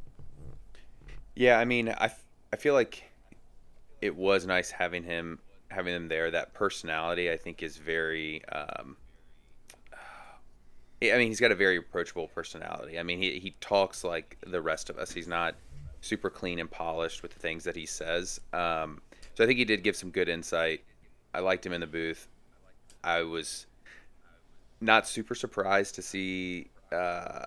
Yeah, 1.36 1.60
I 1.60 1.66
mean, 1.66 1.90
I, 1.90 2.12
I 2.52 2.56
feel 2.58 2.74
like 2.74 3.04
it 4.02 4.16
was 4.16 4.46
nice 4.46 4.72
having 4.72 5.04
him 5.04 5.40
having 5.70 5.94
him 5.94 6.08
there. 6.08 6.32
That 6.32 6.54
personality, 6.54 7.32
I 7.32 7.38
think, 7.38 7.64
is 7.64 7.78
very. 7.78 8.44
Um, 8.46 8.98
I 11.04 11.18
mean, 11.18 11.28
he's 11.28 11.40
got 11.40 11.52
a 11.52 11.56
very 11.56 11.78
approachable 11.78 12.28
personality. 12.28 12.98
I 13.00 13.04
mean, 13.04 13.20
he 13.20 13.40
he 13.40 13.56
talks 13.60 14.04
like 14.04 14.38
the 14.46 14.62
rest 14.62 14.90
of 14.90 14.98
us. 14.98 15.12
He's 15.12 15.28
not 15.28 15.56
super 16.06 16.30
clean 16.30 16.60
and 16.60 16.70
polished 16.70 17.22
with 17.22 17.34
the 17.34 17.40
things 17.40 17.64
that 17.64 17.76
he 17.76 17.86
says. 17.86 18.40
Um, 18.54 19.02
so 19.34 19.44
I 19.44 19.48
think 19.48 19.58
he 19.58 19.66
did 19.66 19.84
give 19.84 19.96
some 19.96 20.12
good 20.12 20.30
insight. 20.30 20.84
I 21.34 21.40
liked 21.40 21.66
him 21.66 21.74
in 21.74 21.82
the 21.82 21.88
booth. 21.88 22.28
I 23.04 23.22
was 23.24 23.66
not 24.82 25.08
super 25.08 25.36
surprised 25.36 25.96
to 25.96 26.02
see 26.02 26.70
uh, 26.92 27.46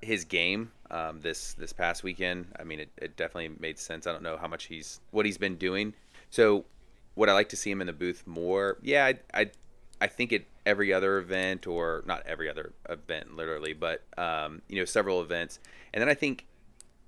his 0.00 0.24
game 0.24 0.72
um, 0.90 1.20
this 1.20 1.54
this 1.54 1.72
past 1.72 2.02
weekend. 2.02 2.46
I 2.58 2.64
mean, 2.64 2.80
it, 2.80 2.90
it 2.96 3.16
definitely 3.16 3.56
made 3.60 3.78
sense. 3.78 4.06
I 4.06 4.12
don't 4.12 4.22
know 4.22 4.36
how 4.36 4.48
much 4.48 4.64
he's 4.64 5.00
what 5.10 5.24
he's 5.26 5.38
been 5.38 5.56
doing. 5.56 5.94
So, 6.30 6.64
would 7.14 7.28
I 7.28 7.34
like 7.34 7.48
to 7.50 7.56
see 7.56 7.70
him 7.70 7.80
in 7.80 7.86
the 7.86 7.92
booth 7.92 8.26
more? 8.26 8.78
Yeah, 8.82 9.06
I 9.06 9.18
I, 9.32 9.50
I 10.00 10.06
think 10.08 10.32
at 10.32 10.42
every 10.66 10.92
other 10.92 11.18
event 11.18 11.66
or 11.66 12.02
not 12.06 12.22
every 12.26 12.50
other 12.50 12.72
event 12.88 13.36
literally, 13.36 13.72
but 13.72 14.02
um, 14.18 14.62
you 14.68 14.76
know 14.76 14.84
several 14.84 15.20
events, 15.20 15.60
and 15.94 16.02
then 16.02 16.08
I 16.08 16.14
think 16.14 16.46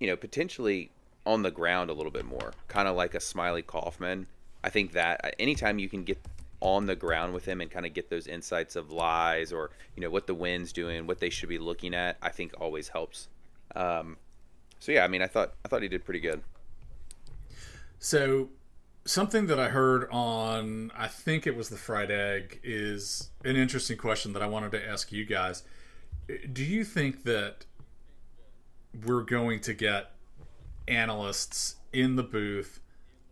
you 0.04 0.10
know 0.10 0.16
potentially 0.16 0.90
on 1.24 1.40
the 1.40 1.50
ground 1.50 1.88
a 1.88 1.94
little 1.94 2.12
bit 2.12 2.26
more, 2.26 2.52
kind 2.68 2.86
of 2.86 2.94
like 2.94 3.14
a 3.14 3.18
Smylie 3.18 3.66
Kaufman. 3.66 4.26
I 4.62 4.68
think 4.68 4.92
that 4.92 5.34
anytime 5.38 5.78
you 5.78 5.88
can 5.88 6.04
get 6.04 6.18
on 6.60 6.84
the 6.84 6.94
ground 6.94 7.32
with 7.32 7.46
him 7.46 7.62
and 7.62 7.70
kind 7.70 7.86
of 7.86 7.94
get 7.94 8.10
those 8.10 8.26
insights 8.26 8.76
of 8.76 8.92
lies 8.92 9.50
or 9.50 9.70
you 9.96 10.02
know 10.02 10.10
what 10.10 10.26
the 10.26 10.34
wind's 10.34 10.74
doing, 10.74 11.06
what 11.06 11.20
they 11.20 11.30
should 11.30 11.48
be 11.48 11.58
looking 11.58 11.94
at, 11.94 12.18
I 12.20 12.28
think 12.28 12.52
always 12.60 12.88
helps. 12.88 13.28
Um, 13.74 14.18
so 14.78 14.92
yeah, 14.92 15.06
I 15.06 15.08
mean, 15.08 15.22
I 15.22 15.26
thought 15.26 15.54
I 15.64 15.68
thought 15.68 15.80
he 15.80 15.88
did 15.88 16.04
pretty 16.04 16.20
good. 16.20 16.42
So 17.98 18.50
something 19.06 19.46
that 19.46 19.58
I 19.58 19.70
heard 19.70 20.06
on 20.10 20.92
I 20.94 21.08
think 21.08 21.46
it 21.46 21.56
was 21.56 21.70
the 21.70 21.78
fried 21.78 22.10
egg 22.10 22.60
is 22.62 23.30
an 23.42 23.56
interesting 23.56 23.96
question 23.96 24.34
that 24.34 24.42
I 24.42 24.48
wanted 24.48 24.72
to 24.72 24.86
ask 24.86 25.12
you 25.12 25.24
guys. 25.24 25.62
Do 26.52 26.62
you 26.62 26.84
think 26.84 27.24
that 27.24 27.64
we're 29.04 29.22
going 29.22 29.60
to 29.60 29.74
get 29.74 30.12
analysts 30.86 31.76
in 31.92 32.16
the 32.16 32.22
booth 32.22 32.80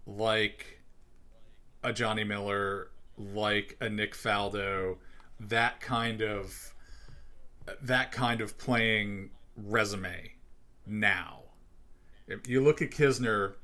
like 0.06 0.80
a 1.82 1.92
Johnny 1.92 2.24
Miller 2.24 2.88
like 3.18 3.76
a 3.80 3.88
Nick 3.88 4.14
Faldo, 4.14 4.96
that 5.40 5.80
kind 5.80 6.22
of 6.22 6.74
that 7.82 8.10
kind 8.12 8.40
of 8.40 8.58
playing 8.58 9.30
resume 9.56 10.32
now. 10.86 11.40
If 12.26 12.48
you 12.48 12.62
look 12.62 12.82
at 12.82 12.90
Kisner, 12.90 13.54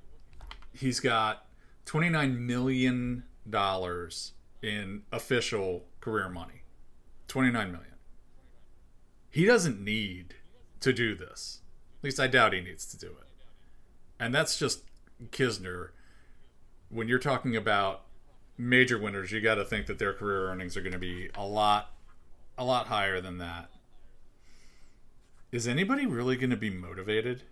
he's 0.73 1.01
got 1.01 1.47
twenty 1.85 2.09
nine 2.09 2.47
million 2.47 3.25
dollars 3.49 4.33
in 4.63 5.03
official 5.13 5.85
career 6.01 6.29
money. 6.29 6.63
Twenty 7.27 7.51
nine 7.51 7.73
million. 7.73 7.95
He 9.31 9.45
doesn't 9.45 9.81
need 9.81 10.35
to 10.81 10.93
do 10.93 11.15
this. 11.15 11.61
At 11.99 12.05
least 12.05 12.21
I 12.21 12.29
doubt 12.29 12.53
he 12.53 12.61
needs 12.61 12.87
to 12.87 12.99
do 12.99 13.09
it. 13.09 13.29
And 14.21 14.35
that's 14.35 14.59
just 14.59 14.83
Kisner. 15.31 15.91
When 16.91 17.09
you're 17.09 17.19
talking 17.19 17.57
about 17.57 18.03
major 18.57 18.99
winners, 18.99 19.33
you 19.33 19.41
got 19.41 19.57
to 19.57 19.65
think 19.65 19.87
that 19.87 19.99
their 19.99 20.13
career 20.13 20.49
earnings 20.49 20.77
are 20.77 20.81
going 20.81 20.93
to 20.93 20.99
be 20.99 21.31
a 21.35 21.45
lot, 21.45 21.93
a 22.57 22.65
lot 22.65 22.87
higher 22.87 23.21
than 23.21 23.39
that. 23.39 23.71
Is 25.51 25.67
anybody 25.67 26.07
really 26.07 26.37
going 26.37 26.51
to 26.51 26.57
be 26.57 26.71
motivated 26.71 27.43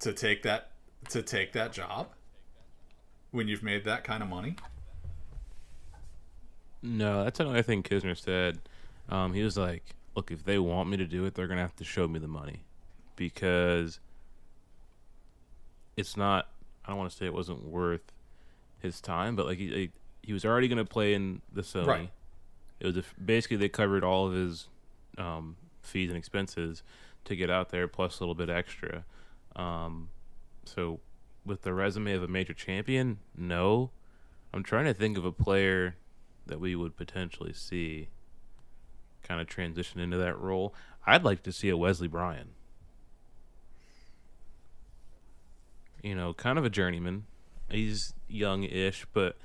to 0.00 0.12
take 0.12 0.42
that 0.42 0.70
to 1.10 1.22
take 1.22 1.52
that 1.52 1.72
job 1.72 2.08
when 3.30 3.46
you've 3.48 3.62
made 3.62 3.84
that 3.84 4.04
kind 4.04 4.22
of 4.22 4.28
money? 4.28 4.56
No, 6.82 7.24
that's 7.24 7.38
another 7.40 7.62
thing 7.62 7.82
Kisner 7.82 8.16
said. 8.16 8.58
Um, 9.08 9.32
he 9.32 9.42
was 9.42 9.56
like, 9.56 9.84
"Look, 10.14 10.30
if 10.30 10.44
they 10.44 10.58
want 10.58 10.88
me 10.88 10.96
to 10.96 11.06
do 11.06 11.24
it, 11.24 11.34
they're 11.34 11.46
gonna 11.46 11.60
have 11.60 11.76
to 11.76 11.84
show 11.84 12.06
me 12.08 12.18
the 12.18 12.28
money, 12.28 12.64
because 13.16 14.00
it's 15.96 16.16
not. 16.16 16.48
I 16.84 16.88
don't 16.90 16.98
want 16.98 17.10
to 17.10 17.16
say 17.16 17.26
it 17.26 17.34
wasn't 17.34 17.64
worth 17.64 18.12
his 18.80 19.00
time, 19.00 19.36
but 19.36 19.46
like 19.46 19.58
he 19.58 19.68
he, 19.68 19.90
he 20.22 20.32
was 20.32 20.44
already 20.44 20.68
gonna 20.68 20.84
play 20.84 21.14
in 21.14 21.42
the 21.52 21.62
Sony. 21.62 21.86
Right. 21.86 22.10
It 22.80 22.86
was 22.86 22.96
a, 22.96 23.04
basically 23.24 23.58
they 23.58 23.68
covered 23.68 24.02
all 24.02 24.26
of 24.26 24.34
his 24.34 24.68
um, 25.16 25.56
fees 25.82 26.08
and 26.08 26.18
expenses 26.18 26.82
to 27.24 27.36
get 27.36 27.48
out 27.50 27.70
there, 27.70 27.86
plus 27.86 28.18
a 28.18 28.22
little 28.22 28.34
bit 28.34 28.50
extra. 28.50 29.04
Um, 29.54 30.08
so 30.64 30.98
with 31.44 31.62
the 31.62 31.72
resume 31.72 32.12
of 32.12 32.22
a 32.22 32.28
major 32.28 32.54
champion, 32.54 33.18
no. 33.36 33.90
I'm 34.52 34.62
trying 34.62 34.84
to 34.84 34.94
think 34.94 35.16
of 35.16 35.24
a 35.24 35.32
player 35.32 35.96
that 36.46 36.60
we 36.60 36.74
would 36.74 36.96
potentially 36.96 37.52
see 37.52 38.08
kind 39.22 39.40
of 39.40 39.46
transition 39.46 40.00
into 40.00 40.16
that 40.18 40.38
role. 40.38 40.74
I'd 41.06 41.24
like 41.24 41.42
to 41.44 41.52
see 41.52 41.68
a 41.68 41.76
Wesley 41.76 42.08
Bryan. 42.08 42.50
You 46.02 46.14
know, 46.14 46.34
kind 46.34 46.58
of 46.58 46.64
a 46.64 46.70
journeyman. 46.70 47.24
He's 47.70 48.12
young-ish, 48.28 49.06
but 49.12 49.36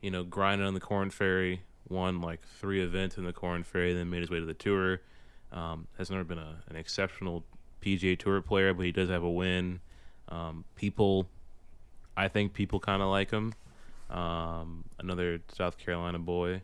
you 0.00 0.10
know, 0.10 0.24
grinding 0.24 0.66
on 0.66 0.74
the 0.74 0.80
Corn 0.80 1.10
Ferry, 1.10 1.62
won 1.88 2.20
like 2.20 2.42
three 2.42 2.82
events 2.82 3.16
in 3.16 3.24
the 3.24 3.32
Corn 3.32 3.62
Ferry, 3.62 3.94
then 3.94 4.10
made 4.10 4.20
his 4.20 4.30
way 4.30 4.40
to 4.40 4.46
the 4.46 4.54
tour. 4.54 5.00
Um, 5.52 5.86
has 5.98 6.10
never 6.10 6.24
been 6.24 6.38
a, 6.38 6.62
an 6.68 6.76
exceptional 6.76 7.44
PGA 7.82 8.18
Tour 8.18 8.40
player, 8.40 8.72
but 8.72 8.86
he 8.86 8.92
does 8.92 9.10
have 9.10 9.22
a 9.22 9.30
win. 9.30 9.80
Um, 10.28 10.64
people, 10.76 11.28
I 12.16 12.28
think 12.28 12.54
people 12.54 12.80
kind 12.80 13.02
of 13.02 13.08
like 13.08 13.30
him. 13.30 13.52
Um, 14.08 14.84
another 14.98 15.40
South 15.52 15.78
Carolina 15.78 16.18
boy. 16.18 16.62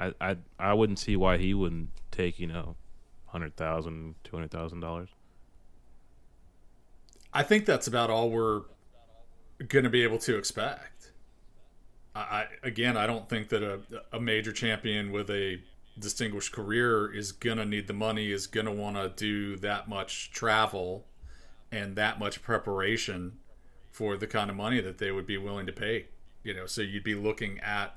I, 0.00 0.12
I 0.20 0.36
I 0.58 0.74
wouldn't 0.74 0.98
see 0.98 1.16
why 1.16 1.36
he 1.36 1.54
wouldn't 1.54 1.90
take 2.10 2.38
you 2.38 2.46
know, 2.46 2.76
hundred 3.26 3.56
thousand, 3.56 4.14
two 4.24 4.36
hundred 4.36 4.50
thousand 4.50 4.80
dollars. 4.80 5.10
I 7.32 7.42
think 7.44 7.66
that's 7.66 7.86
about 7.86 8.10
all 8.10 8.30
we're 8.30 8.62
going 9.68 9.84
to 9.84 9.90
be 9.90 10.02
able 10.02 10.18
to 10.18 10.36
expect. 10.36 11.12
I, 12.12 12.46
again, 12.64 12.96
I 12.96 13.06
don't 13.06 13.28
think 13.28 13.50
that 13.50 13.62
a, 13.62 13.80
a 14.12 14.18
major 14.18 14.52
champion 14.52 15.12
with 15.12 15.30
a 15.30 15.60
distinguished 15.96 16.50
career 16.50 17.12
is 17.12 17.30
going 17.30 17.58
to 17.58 17.64
need 17.64 17.86
the 17.86 17.92
money, 17.92 18.32
is 18.32 18.48
going 18.48 18.66
to 18.66 18.72
want 18.72 18.96
to 18.96 19.10
do 19.10 19.56
that 19.58 19.88
much 19.88 20.32
travel 20.32 21.06
and 21.70 21.94
that 21.94 22.18
much 22.18 22.42
preparation 22.42 23.38
for 23.92 24.16
the 24.16 24.26
kind 24.26 24.50
of 24.50 24.56
money 24.56 24.80
that 24.80 24.98
they 24.98 25.12
would 25.12 25.26
be 25.26 25.38
willing 25.38 25.66
to 25.66 25.72
pay. 25.72 26.06
You 26.42 26.54
know, 26.54 26.66
so 26.66 26.82
you'd 26.82 27.04
be 27.04 27.14
looking 27.14 27.60
at 27.60 27.94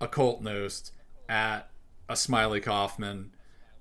a 0.00 0.08
Colt 0.08 0.42
Knost, 0.42 0.90
at 1.28 1.70
a 2.08 2.14
Smylie 2.14 2.62
Kaufman, 2.62 3.32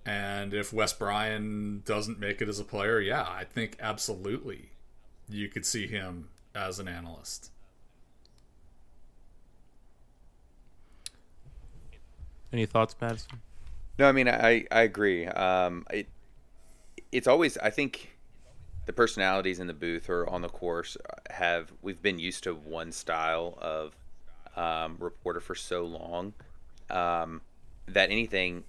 and 0.05 0.53
if 0.53 0.73
Wes 0.73 0.93
Bryan 0.93 1.81
doesn't 1.85 2.19
make 2.19 2.41
it 2.41 2.49
as 2.49 2.59
a 2.59 2.63
player, 2.63 2.99
yeah, 2.99 3.23
I 3.23 3.43
think 3.43 3.77
absolutely 3.79 4.71
you 5.29 5.47
could 5.47 5.65
see 5.65 5.87
him 5.87 6.29
as 6.53 6.79
an 6.79 6.87
analyst. 6.87 7.51
Any 12.51 12.65
thoughts, 12.65 12.95
Madison? 13.01 13.41
No, 13.97 14.07
I 14.07 14.11
mean 14.11 14.27
I 14.27 14.65
I 14.71 14.81
agree. 14.81 15.25
Um, 15.25 15.85
it 15.91 16.07
it's 17.11 17.27
always 17.27 17.57
I 17.57 17.69
think 17.69 18.17
the 18.85 18.93
personalities 18.93 19.59
in 19.59 19.67
the 19.67 19.73
booth 19.73 20.09
or 20.09 20.29
on 20.29 20.41
the 20.41 20.49
course 20.49 20.97
have 21.29 21.71
we've 21.81 22.01
been 22.01 22.19
used 22.19 22.43
to 22.43 22.53
one 22.53 22.91
style 22.91 23.57
of 23.61 23.95
um, 24.55 24.97
reporter 24.99 25.39
for 25.39 25.55
so 25.55 25.83
long 25.83 26.33
um, 26.89 27.41
that 27.87 28.11
anything 28.11 28.63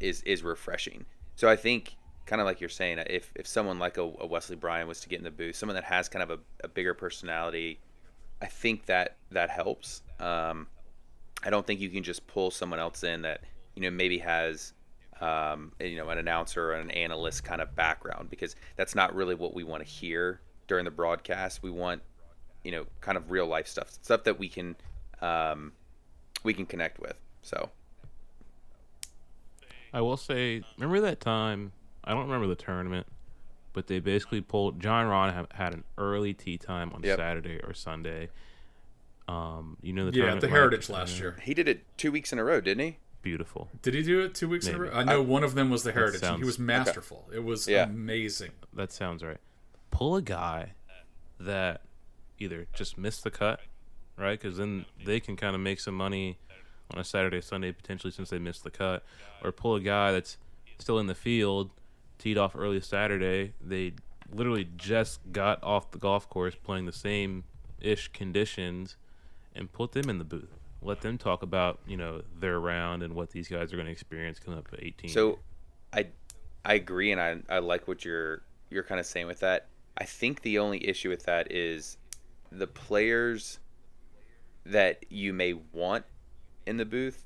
is 0.00 0.22
is 0.22 0.42
refreshing. 0.42 1.04
So 1.36 1.48
I 1.48 1.56
think 1.56 1.96
kind 2.26 2.40
of 2.40 2.46
like 2.46 2.60
you're 2.60 2.70
saying, 2.70 2.98
if 3.08 3.32
if 3.34 3.46
someone 3.46 3.78
like 3.78 3.98
a, 3.98 4.02
a 4.02 4.26
Wesley 4.26 4.56
Bryan 4.56 4.88
was 4.88 5.00
to 5.00 5.08
get 5.08 5.18
in 5.18 5.24
the 5.24 5.30
booth, 5.30 5.56
someone 5.56 5.74
that 5.74 5.84
has 5.84 6.08
kind 6.08 6.22
of 6.22 6.30
a, 6.30 6.38
a 6.64 6.68
bigger 6.68 6.94
personality, 6.94 7.80
I 8.40 8.46
think 8.46 8.86
that 8.86 9.16
that 9.30 9.50
helps. 9.50 10.02
Um, 10.18 10.66
I 11.42 11.50
don't 11.50 11.66
think 11.66 11.80
you 11.80 11.88
can 11.90 12.02
just 12.02 12.26
pull 12.26 12.50
someone 12.50 12.78
else 12.78 13.02
in 13.02 13.22
that 13.22 13.42
you 13.74 13.82
know 13.82 13.90
maybe 13.90 14.18
has 14.18 14.74
um, 15.20 15.72
you 15.80 15.96
know 15.96 16.08
an 16.08 16.18
announcer 16.18 16.70
or 16.70 16.74
an 16.74 16.90
analyst 16.90 17.44
kind 17.44 17.60
of 17.60 17.74
background 17.74 18.30
because 18.30 18.56
that's 18.76 18.94
not 18.94 19.14
really 19.14 19.34
what 19.34 19.54
we 19.54 19.64
want 19.64 19.84
to 19.84 19.88
hear 19.88 20.40
during 20.66 20.84
the 20.84 20.90
broadcast. 20.90 21.62
We 21.62 21.70
want 21.70 22.02
you 22.64 22.72
know 22.72 22.86
kind 23.00 23.18
of 23.18 23.30
real 23.30 23.46
life 23.46 23.66
stuff, 23.66 23.90
stuff 24.02 24.24
that 24.24 24.38
we 24.38 24.48
can 24.48 24.76
um, 25.20 25.72
we 26.42 26.54
can 26.54 26.66
connect 26.66 26.98
with. 27.00 27.14
So 27.42 27.70
I 29.92 30.00
will 30.00 30.16
say, 30.16 30.62
remember 30.78 31.00
that 31.00 31.20
time? 31.20 31.72
I 32.04 32.12
don't 32.12 32.22
remember 32.24 32.46
the 32.46 32.54
tournament, 32.54 33.06
but 33.72 33.86
they 33.88 33.98
basically 33.98 34.40
pulled. 34.40 34.80
Jon 34.80 35.06
Rahm 35.06 35.52
had 35.52 35.74
an 35.74 35.84
early 35.98 36.32
tea 36.32 36.58
time 36.58 36.92
on 36.92 37.02
Yep. 37.02 37.18
Saturday 37.18 37.60
or 37.62 37.74
Sunday. 37.74 38.30
Um, 39.28 39.76
you 39.82 39.92
know 39.92 40.06
the 40.10 40.12
Yeah, 40.16 40.22
tournament, 40.24 40.40
the 40.42 40.46
Mike? 40.48 40.54
Heritage 40.56 40.88
last 40.90 41.18
year. 41.20 41.36
he 41.42 41.54
did 41.54 41.68
it 41.68 41.84
two 41.96 42.10
weeks 42.12 42.32
in 42.32 42.38
a 42.38 42.44
row, 42.44 42.60
didn't 42.60 42.84
he? 42.84 42.98
Beautiful. 43.22 43.68
Did 43.82 43.94
he 43.94 44.02
do 44.02 44.20
it 44.22 44.34
two 44.34 44.48
weeks 44.48 44.66
in 44.66 44.74
a 44.74 44.78
row? 44.78 44.90
I 44.92 45.04
know 45.04 45.22
one 45.22 45.44
of 45.44 45.54
them 45.54 45.70
was 45.70 45.82
the 45.82 45.92
Heritage. 45.92 46.20
sounds- 46.20 46.38
he 46.40 46.44
was 46.44 46.58
masterful. 46.58 47.28
It 47.32 47.44
was 47.44 47.68
Yeah. 47.68 47.84
amazing. 47.84 48.52
That 48.72 48.90
sounds 48.92 49.22
right. 49.22 49.38
Pull 49.90 50.16
a 50.16 50.22
guy 50.22 50.72
that 51.38 51.82
either 52.38 52.66
just 52.72 52.96
missed 52.96 53.22
the 53.22 53.30
cut, 53.30 53.60
right? 54.20 54.40
Because 54.40 54.58
then 54.58 54.84
they 55.04 55.20
can 55.20 55.36
kind 55.36 55.54
of 55.54 55.60
make 55.60 55.80
some 55.80 55.94
money 55.94 56.38
on 56.92 57.00
a 57.00 57.04
Saturday, 57.04 57.40
Sunday 57.40 57.72
potentially 57.72 58.10
since 58.10 58.30
they 58.30 58.38
missed 58.38 58.64
the 58.64 58.70
cut, 58.70 59.04
or 59.42 59.52
pull 59.52 59.76
a 59.76 59.80
guy 59.80 60.12
that's 60.12 60.36
still 60.78 60.98
in 60.98 61.06
the 61.06 61.14
field, 61.14 61.70
teed 62.18 62.36
off 62.36 62.54
early 62.56 62.80
Saturday. 62.80 63.54
They 63.60 63.94
literally 64.32 64.68
just 64.76 65.20
got 65.32 65.62
off 65.62 65.90
the 65.90 65.98
golf 65.98 66.28
course 66.28 66.54
playing 66.54 66.86
the 66.86 66.92
same 66.92 67.44
ish 67.80 68.08
conditions, 68.08 68.96
and 69.54 69.72
put 69.72 69.92
them 69.92 70.08
in 70.08 70.18
the 70.18 70.24
booth. 70.24 70.58
Let 70.82 71.00
them 71.00 71.18
talk 71.18 71.42
about 71.42 71.78
you 71.86 71.96
know 71.96 72.22
their 72.38 72.58
round 72.58 73.02
and 73.02 73.14
what 73.14 73.30
these 73.30 73.48
guys 73.48 73.72
are 73.72 73.76
going 73.76 73.86
to 73.86 73.92
experience 73.92 74.38
coming 74.38 74.58
up 74.58 74.68
at 74.72 74.82
18. 74.82 75.10
So, 75.10 75.38
I 75.92 76.08
I 76.64 76.74
agree, 76.74 77.12
and 77.12 77.20
I 77.20 77.38
I 77.48 77.58
like 77.58 77.88
what 77.88 78.04
you're 78.04 78.42
you're 78.70 78.82
kind 78.82 79.00
of 79.00 79.06
saying 79.06 79.26
with 79.26 79.40
that. 79.40 79.66
I 79.98 80.04
think 80.04 80.42
the 80.42 80.58
only 80.58 80.86
issue 80.86 81.10
with 81.10 81.24
that 81.24 81.52
is 81.52 81.98
the 82.50 82.66
players 82.66 83.58
that 84.70 85.04
you 85.10 85.32
may 85.32 85.54
want 85.72 86.04
in 86.66 86.76
the 86.76 86.84
booth 86.84 87.24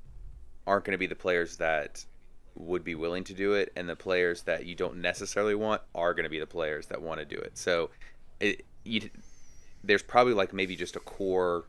aren't 0.66 0.84
going 0.84 0.92
to 0.92 0.98
be 0.98 1.06
the 1.06 1.14
players 1.14 1.56
that 1.58 2.04
would 2.54 2.84
be 2.84 2.94
willing 2.94 3.24
to 3.24 3.34
do 3.34 3.52
it, 3.54 3.72
and 3.76 3.88
the 3.88 3.96
players 3.96 4.42
that 4.42 4.64
you 4.64 4.74
don't 4.74 4.96
necessarily 4.96 5.54
want 5.54 5.82
are 5.94 6.14
going 6.14 6.24
to 6.24 6.30
be 6.30 6.38
the 6.38 6.46
players 6.46 6.86
that 6.86 7.02
want 7.02 7.18
to 7.20 7.24
do 7.26 7.36
it. 7.36 7.56
So, 7.58 7.90
it 8.40 8.64
you 8.84 9.10
there's 9.82 10.02
probably 10.02 10.34
like 10.34 10.52
maybe 10.52 10.76
just 10.76 10.96
a 10.96 11.00
core, 11.00 11.64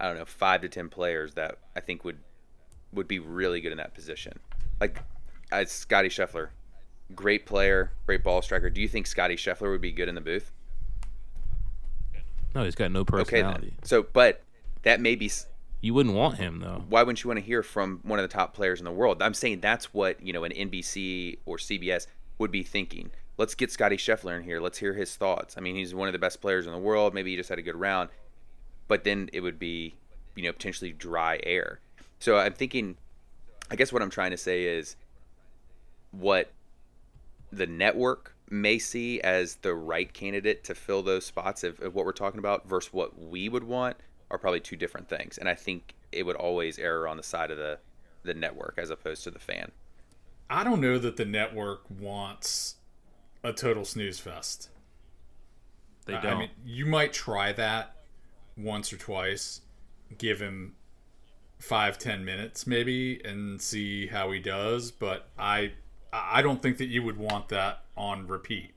I 0.00 0.06
don't 0.08 0.18
know, 0.18 0.24
five 0.24 0.60
to 0.62 0.68
ten 0.68 0.88
players 0.88 1.34
that 1.34 1.58
I 1.76 1.80
think 1.80 2.04
would 2.04 2.18
would 2.92 3.06
be 3.08 3.18
really 3.18 3.60
good 3.60 3.72
in 3.72 3.78
that 3.78 3.94
position. 3.94 4.38
Like 4.80 5.02
as 5.52 5.70
Scotty 5.70 6.08
Scheffler, 6.08 6.48
great 7.14 7.46
player, 7.46 7.92
great 8.06 8.22
ball 8.24 8.42
striker. 8.42 8.70
Do 8.70 8.80
you 8.80 8.88
think 8.88 9.06
Scotty 9.06 9.36
Scheffler 9.36 9.70
would 9.70 9.80
be 9.80 9.92
good 9.92 10.08
in 10.08 10.14
the 10.14 10.20
booth? 10.20 10.52
no, 12.54 12.64
he's 12.64 12.74
got 12.74 12.90
no 12.90 13.00
Okay, 13.00 13.10
personality. 13.10 13.74
then. 13.76 13.86
So, 13.86 14.06
but 14.12 14.42
that 14.82 15.00
may 15.00 15.14
be. 15.14 15.30
You 15.80 15.94
wouldn't 15.94 16.14
want 16.14 16.38
him 16.38 16.60
though. 16.60 16.84
Why 16.88 17.02
wouldn't 17.02 17.22
you 17.22 17.28
want 17.28 17.38
to 17.38 17.44
hear 17.44 17.62
from 17.62 18.00
one 18.02 18.18
of 18.18 18.24
the 18.24 18.32
top 18.32 18.54
players 18.54 18.80
in 18.80 18.84
the 18.84 18.92
world? 18.92 19.22
I'm 19.22 19.34
saying 19.34 19.60
that's 19.60 19.94
what 19.94 20.22
you 20.22 20.32
know 20.32 20.44
an 20.44 20.52
NBC 20.52 21.38
or 21.46 21.56
CBS 21.56 22.06
would 22.38 22.50
be 22.50 22.62
thinking. 22.62 23.10
Let's 23.36 23.54
get 23.54 23.70
Scotty 23.70 23.96
Scheffler 23.96 24.36
in 24.36 24.42
here. 24.42 24.60
Let's 24.60 24.78
hear 24.78 24.94
his 24.94 25.14
thoughts. 25.14 25.56
I 25.56 25.60
mean, 25.60 25.76
he's 25.76 25.94
one 25.94 26.08
of 26.08 26.12
the 26.12 26.18
best 26.18 26.40
players 26.40 26.66
in 26.66 26.72
the 26.72 26.78
world. 26.78 27.14
Maybe 27.14 27.30
he 27.30 27.36
just 27.36 27.48
had 27.48 27.58
a 27.58 27.62
good 27.62 27.76
round, 27.76 28.10
but 28.88 29.04
then 29.04 29.30
it 29.32 29.40
would 29.40 29.60
be, 29.60 29.94
you 30.34 30.42
know, 30.42 30.52
potentially 30.52 30.92
dry 30.92 31.40
air. 31.44 31.80
So 32.18 32.36
I'm 32.36 32.54
thinking. 32.54 32.96
I 33.70 33.76
guess 33.76 33.92
what 33.92 34.00
I'm 34.00 34.08
trying 34.08 34.30
to 34.30 34.38
say 34.38 34.64
is, 34.64 34.96
what 36.10 36.50
the 37.52 37.66
network 37.66 38.34
may 38.50 38.78
see 38.78 39.20
as 39.20 39.56
the 39.56 39.74
right 39.74 40.10
candidate 40.12 40.64
to 40.64 40.74
fill 40.74 41.02
those 41.02 41.26
spots 41.26 41.64
of, 41.64 41.78
of 41.80 41.94
what 41.94 42.06
we're 42.06 42.12
talking 42.12 42.38
about 42.38 42.66
versus 42.66 42.92
what 42.92 43.18
we 43.18 43.48
would 43.48 43.64
want 43.64 43.96
are 44.30 44.38
probably 44.38 44.60
two 44.60 44.76
different 44.76 45.08
things. 45.08 45.38
And 45.38 45.48
I 45.48 45.54
think 45.54 45.94
it 46.12 46.24
would 46.24 46.36
always 46.36 46.78
err 46.78 47.06
on 47.08 47.16
the 47.16 47.22
side 47.22 47.50
of 47.50 47.56
the 47.58 47.78
the 48.24 48.34
network 48.34 48.74
as 48.78 48.90
opposed 48.90 49.24
to 49.24 49.30
the 49.30 49.38
fan. 49.38 49.70
I 50.50 50.64
don't 50.64 50.80
know 50.80 50.98
that 50.98 51.16
the 51.16 51.24
network 51.24 51.82
wants 51.88 52.76
a 53.44 53.52
total 53.52 53.84
snooze 53.84 54.18
fest. 54.18 54.70
They 56.06 56.14
don't. 56.14 56.26
I 56.26 56.38
mean, 56.38 56.50
you 56.64 56.86
might 56.86 57.12
try 57.12 57.52
that 57.52 57.96
once 58.56 58.92
or 58.92 58.96
twice, 58.96 59.60
give 60.16 60.40
him 60.40 60.74
five 61.58 61.98
ten 61.98 62.24
minutes 62.24 62.66
maybe, 62.66 63.20
and 63.24 63.60
see 63.60 64.06
how 64.06 64.30
he 64.30 64.40
does. 64.40 64.90
But 64.90 65.28
I 65.38 65.72
I 66.12 66.42
don't 66.42 66.62
think 66.62 66.78
that 66.78 66.86
you 66.86 67.02
would 67.02 67.18
want 67.18 67.48
that 67.48 67.84
on 67.96 68.26
repeat. 68.26 68.72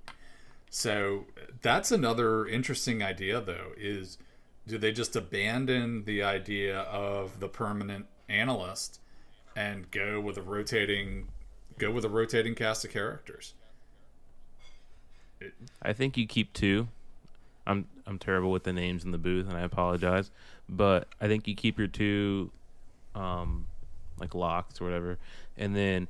So 0.70 1.26
that's 1.62 1.92
another 1.92 2.46
interesting 2.46 3.02
idea, 3.04 3.42
though. 3.42 3.72
Is 3.78 4.18
do 4.68 4.78
they 4.78 4.92
just 4.92 5.16
abandon 5.16 6.04
the 6.06 6.24
idea 6.24 6.80
of 6.82 7.40
the 7.40 7.48
permanent 7.48 8.06
analyst 8.30 9.00
and 9.56 9.90
go 9.92 10.20
with 10.20 10.38
a 10.38 10.42
rotating 10.42 11.28
go 11.78 11.92
with 11.92 12.06
a 12.06 12.10
rotating 12.10 12.56
cast 12.56 12.86
of 12.86 12.92
characters? 12.92 13.54
I 15.82 15.94
think 15.94 16.18
you 16.18 16.28
keep 16.28 16.54
two. 16.54 16.88
I'm 17.66 17.88
I'm 18.06 18.20
terrible 18.20 18.52
with 18.52 18.64
the 18.64 18.74
names 18.74 19.04
in 19.04 19.12
the 19.12 19.18
booth, 19.18 19.48
and 19.48 19.58
I 19.58 19.62
apologize. 19.62 20.32
But 20.70 21.08
I 21.20 21.28
think 21.28 21.48
you 21.48 21.56
keep 21.56 21.78
your 21.78 21.88
two, 21.88 22.52
um, 23.16 23.68
like 24.20 24.36
locks 24.36 24.80
or 24.80 24.86
whatever, 24.86 25.18
and 25.58 25.76
then 25.76 26.08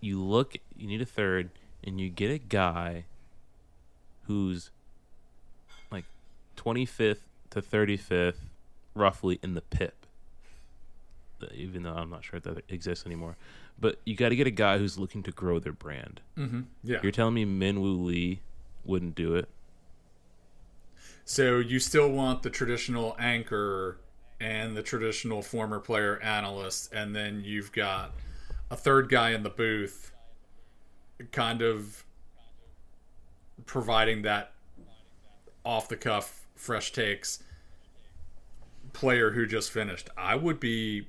you 0.00 0.22
look. 0.22 0.56
You 0.76 0.88
need 0.88 1.00
a 1.00 1.06
third, 1.06 1.50
and 1.84 2.00
you 2.00 2.08
get 2.08 2.30
a 2.30 2.38
guy 2.38 3.04
who's 4.26 4.70
like 5.90 6.04
25th 6.56 7.18
to 7.52 7.62
35th, 7.62 8.48
roughly 8.94 9.38
in 9.42 9.54
the 9.54 9.62
PIP. 9.62 9.94
Even 11.54 11.82
though 11.82 11.94
I'm 11.94 12.10
not 12.10 12.24
sure 12.24 12.36
if 12.36 12.44
that 12.44 12.62
exists 12.68 13.04
anymore, 13.04 13.36
but 13.80 13.98
you 14.04 14.14
got 14.14 14.28
to 14.28 14.36
get 14.36 14.46
a 14.46 14.52
guy 14.52 14.78
who's 14.78 14.96
looking 14.96 15.24
to 15.24 15.32
grow 15.32 15.58
their 15.58 15.72
brand. 15.72 16.20
Mm-hmm. 16.38 16.60
Yeah. 16.84 16.98
You're 17.02 17.10
telling 17.10 17.34
me 17.34 17.44
Minwoo 17.44 18.04
Lee 18.04 18.40
wouldn't 18.84 19.16
do 19.16 19.34
it? 19.34 19.48
So 21.24 21.58
you 21.58 21.80
still 21.80 22.10
want 22.10 22.42
the 22.42 22.50
traditional 22.50 23.16
anchor 23.18 23.98
and 24.40 24.76
the 24.76 24.82
traditional 24.82 25.42
former 25.42 25.80
player 25.80 26.20
analyst, 26.20 26.92
and 26.92 27.14
then 27.14 27.42
you've 27.44 27.72
got 27.72 28.12
a 28.70 28.76
third 28.76 29.08
guy 29.08 29.30
in 29.30 29.42
the 29.42 29.50
booth, 29.50 30.12
kind 31.32 31.62
of 31.62 32.04
providing 33.66 34.22
that 34.22 34.52
off 35.64 35.88
the 35.88 35.96
cuff, 35.96 36.41
fresh 36.62 36.92
takes 36.92 37.42
player 38.92 39.32
who 39.32 39.46
just 39.46 39.70
finished. 39.70 40.08
I 40.16 40.36
would 40.36 40.60
be 40.60 41.08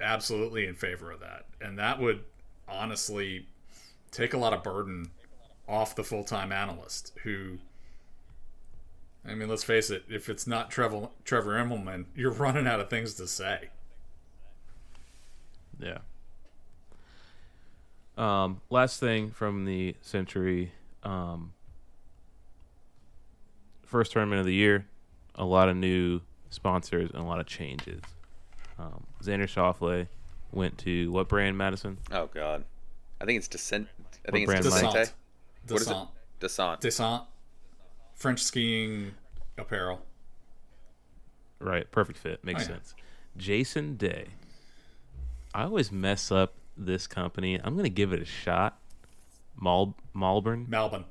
absolutely 0.00 0.66
in 0.66 0.74
favor 0.74 1.10
of 1.10 1.20
that, 1.20 1.46
and 1.60 1.78
that 1.78 1.98
would 1.98 2.24
honestly 2.68 3.46
take 4.10 4.34
a 4.34 4.38
lot 4.38 4.52
of 4.52 4.62
burden 4.62 5.10
off 5.66 5.96
the 5.96 6.04
full 6.04 6.22
time 6.22 6.52
analyst 6.52 7.12
who 7.22 7.58
I 9.26 9.34
mean, 9.34 9.48
let's 9.48 9.64
face 9.64 9.88
it. 9.88 10.04
If 10.10 10.28
it's 10.28 10.46
not 10.46 10.70
Trevor 10.70 11.08
Trevor 11.24 11.52
Immelman, 11.52 12.04
you're 12.14 12.30
running 12.30 12.66
out 12.66 12.78
of 12.78 12.90
things 12.90 13.14
to 13.14 13.26
say. 13.26 13.70
Yeah. 15.78 15.98
Um, 18.18 18.60
last 18.68 19.00
thing 19.00 19.30
from 19.30 19.64
the 19.64 19.96
Sentry, 20.02 20.72
um, 21.02 21.52
first 23.94 24.10
tournament 24.10 24.40
of 24.40 24.44
the 24.46 24.52
year, 24.52 24.84
a 25.36 25.44
lot 25.44 25.68
of 25.68 25.76
new 25.76 26.20
sponsors 26.50 27.10
and 27.12 27.20
a 27.20 27.24
lot 27.24 27.38
of 27.38 27.46
changes. 27.46 28.02
Um, 28.76 29.04
Xander 29.22 29.44
Schauffele 29.44 30.08
went 30.50 30.76
to 30.78 31.12
what 31.12 31.28
brand, 31.28 31.56
Madison? 31.56 31.98
Oh 32.10 32.26
God, 32.34 32.64
I 33.20 33.24
think 33.24 33.38
it's 33.38 33.46
descent. 33.46 33.86
I 33.96 34.02
What 34.02 34.32
think 34.32 34.50
it's 34.50 34.50
brand, 34.50 34.64
Descente. 34.64 34.92
Descent. 34.92 35.12
What 35.68 35.80
is 35.80 35.86
it? 35.86 35.94
Descent. 35.94 36.08
Descent. 36.40 36.80
Descent. 36.80 37.22
French 38.14 38.42
skiing 38.42 39.12
apparel. 39.58 40.02
Right, 41.60 41.88
perfect 41.92 42.18
fit. 42.18 42.42
Makes 42.42 42.62
Oh, 42.62 42.66
yeah. 42.66 42.68
sense. 42.74 42.94
Jason 43.36 43.96
Day. 43.96 44.26
I 45.54 45.62
always 45.62 45.92
mess 45.92 46.32
up 46.32 46.54
this 46.76 47.06
company. 47.06 47.60
I'm 47.62 47.76
gonna 47.76 47.88
give 47.88 48.12
it 48.12 48.20
a 48.20 48.24
shot. 48.24 48.76
Mal 49.60 49.94
Malbon, 50.16 50.66
Melbourne. 50.68 51.04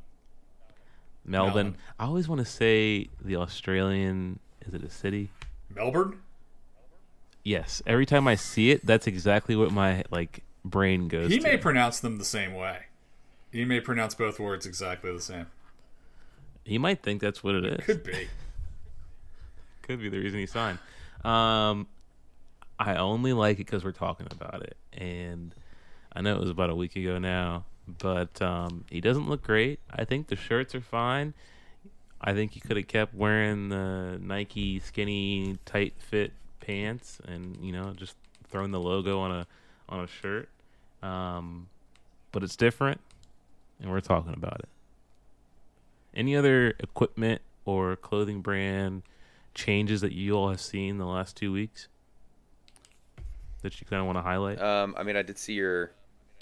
Melbourne. 1.25 1.53
Melbourne. 1.53 1.75
I 1.99 2.05
always 2.05 2.27
want 2.27 2.39
to 2.39 2.45
say 2.45 3.09
the 3.23 3.35
Australian. 3.37 4.39
Is 4.65 4.73
it 4.73 4.83
a 4.83 4.89
city? 4.89 5.29
Melbourne? 5.73 6.19
Yes. 7.43 7.81
Every 7.85 8.05
time 8.05 8.27
I 8.27 8.35
see 8.35 8.71
it, 8.71 8.85
that's 8.85 9.07
exactly 9.07 9.55
what 9.55 9.71
my 9.71 10.03
like 10.11 10.43
brain 10.63 11.07
goes. 11.07 11.29
He 11.31 11.37
to. 11.39 11.43
may 11.43 11.57
pronounce 11.57 11.99
them 11.99 12.17
the 12.17 12.25
same 12.25 12.53
way. 12.53 12.83
He 13.51 13.65
may 13.65 13.79
pronounce 13.79 14.15
both 14.15 14.39
words 14.39 14.65
exactly 14.65 15.11
the 15.13 15.21
same. 15.21 15.47
he 16.65 16.77
might 16.77 17.03
think 17.03 17.21
that's 17.21 17.43
what 17.43 17.55
it 17.55 17.65
is. 17.65 17.85
Could 17.85 18.03
be. 18.03 18.27
Could 19.83 19.99
be 19.99 20.09
the 20.09 20.17
reason 20.17 20.39
he 20.39 20.45
signed. 20.45 20.79
Um, 21.23 21.87
I 22.79 22.95
only 22.95 23.33
like 23.33 23.57
it 23.57 23.65
because 23.65 23.83
we're 23.83 23.91
talking 23.91 24.27
about 24.31 24.63
it, 24.63 24.77
and 24.93 25.53
I 26.15 26.21
know 26.21 26.35
it 26.35 26.39
was 26.39 26.49
about 26.49 26.69
a 26.69 26.75
week 26.75 26.95
ago 26.95 27.19
now, 27.19 27.65
but 27.87 28.41
um, 28.41 28.85
he 28.89 29.01
doesn't 29.01 29.27
look 29.27 29.43
great. 29.43 29.79
I 29.89 30.05
think 30.05 30.27
the 30.27 30.35
shirts 30.35 30.73
are 30.75 30.81
fine. 30.81 31.33
I 32.21 32.33
think 32.33 32.51
he 32.53 32.59
could 32.59 32.77
have 32.77 32.87
kept 32.87 33.13
wearing 33.13 33.69
the 33.69 34.17
Nike 34.21 34.79
skinny 34.79 35.57
tight 35.65 35.93
fit 35.97 36.31
pants, 36.61 37.19
and 37.25 37.57
you 37.61 37.73
know, 37.73 37.93
just 37.95 38.15
throwing 38.49 38.71
the 38.71 38.79
logo 38.79 39.19
on 39.19 39.31
a 39.31 39.47
on 39.89 39.99
a 39.99 40.07
shirt. 40.07 40.49
Um, 41.01 41.67
but 42.31 42.43
it's 42.43 42.55
different, 42.55 43.01
and 43.81 43.91
we're 43.91 43.99
talking 43.99 44.33
about 44.33 44.59
it. 44.59 44.69
Any 46.15 46.35
other 46.35 46.73
equipment 46.79 47.41
or 47.65 47.95
clothing 47.97 48.41
brand 48.41 49.03
changes 49.53 50.01
that 50.01 50.13
you 50.13 50.33
all 50.33 50.49
have 50.49 50.61
seen 50.61 50.97
the 50.97 51.05
last 51.05 51.35
two 51.35 51.51
weeks 51.51 51.87
that 53.61 53.79
you 53.81 53.87
kind 53.87 53.99
of 53.99 54.05
want 54.05 54.17
to 54.17 54.21
highlight? 54.21 54.61
Um, 54.61 54.93
I 54.97 55.03
mean, 55.03 55.17
I 55.17 55.23
did 55.23 55.37
see 55.37 55.53
your 55.53 55.91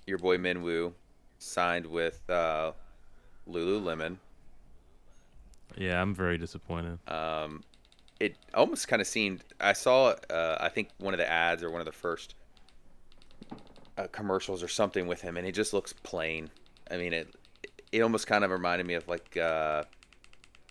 your 0.06 0.18
boy 0.18 0.38
Minwoo 0.38 0.94
signed 1.42 1.86
with 1.86 2.22
uh, 2.30 2.72
Lululemon. 3.50 4.18
yeah, 5.78 6.02
I'm 6.02 6.14
very 6.14 6.38
disappointed. 6.38 7.00
Um, 7.08 7.64
it 8.20 8.36
almost 8.54 8.88
kind 8.88 9.02
of 9.02 9.08
seemed. 9.08 9.44
I 9.60 9.74
saw. 9.74 10.16
Uh, 10.30 10.58
I 10.60 10.70
think 10.70 10.90
one 11.00 11.14
of 11.14 11.18
the 11.18 11.30
ads 11.30 11.64
or 11.64 11.72
one 11.72 11.82
of 11.82 11.86
the 11.86 11.92
first 11.92 12.36
uh, 13.98 14.08
commercials 14.12 14.62
or 14.62 14.68
something 14.68 15.08
with 15.08 15.22
him, 15.22 15.38
and 15.38 15.46
he 15.46 15.52
just 15.52 15.74
looks 15.74 15.94
plain. 15.94 16.50
I 16.90 16.98
mean, 16.98 17.14
it 17.14 17.34
it 17.92 18.02
almost 18.02 18.28
kind 18.28 18.44
of 18.44 18.52
reminded 18.52 18.86
me 18.86 18.94
of 18.94 19.08
like 19.08 19.36
uh, 19.38 19.84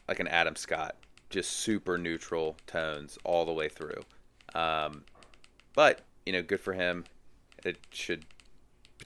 like 0.08 0.20
an 0.20 0.28
Adam 0.28 0.54
Scott, 0.54 0.96
just 1.28 1.50
super 1.50 1.98
neutral 1.98 2.56
tones 2.66 3.18
all 3.24 3.44
the 3.44 3.52
way 3.52 3.68
through. 3.68 4.02
Um, 4.54 5.04
but 5.74 6.02
you 6.24 6.32
know, 6.32 6.42
good 6.42 6.60
for 6.60 6.72
him. 6.72 7.04
It 7.64 7.78
should 7.90 8.24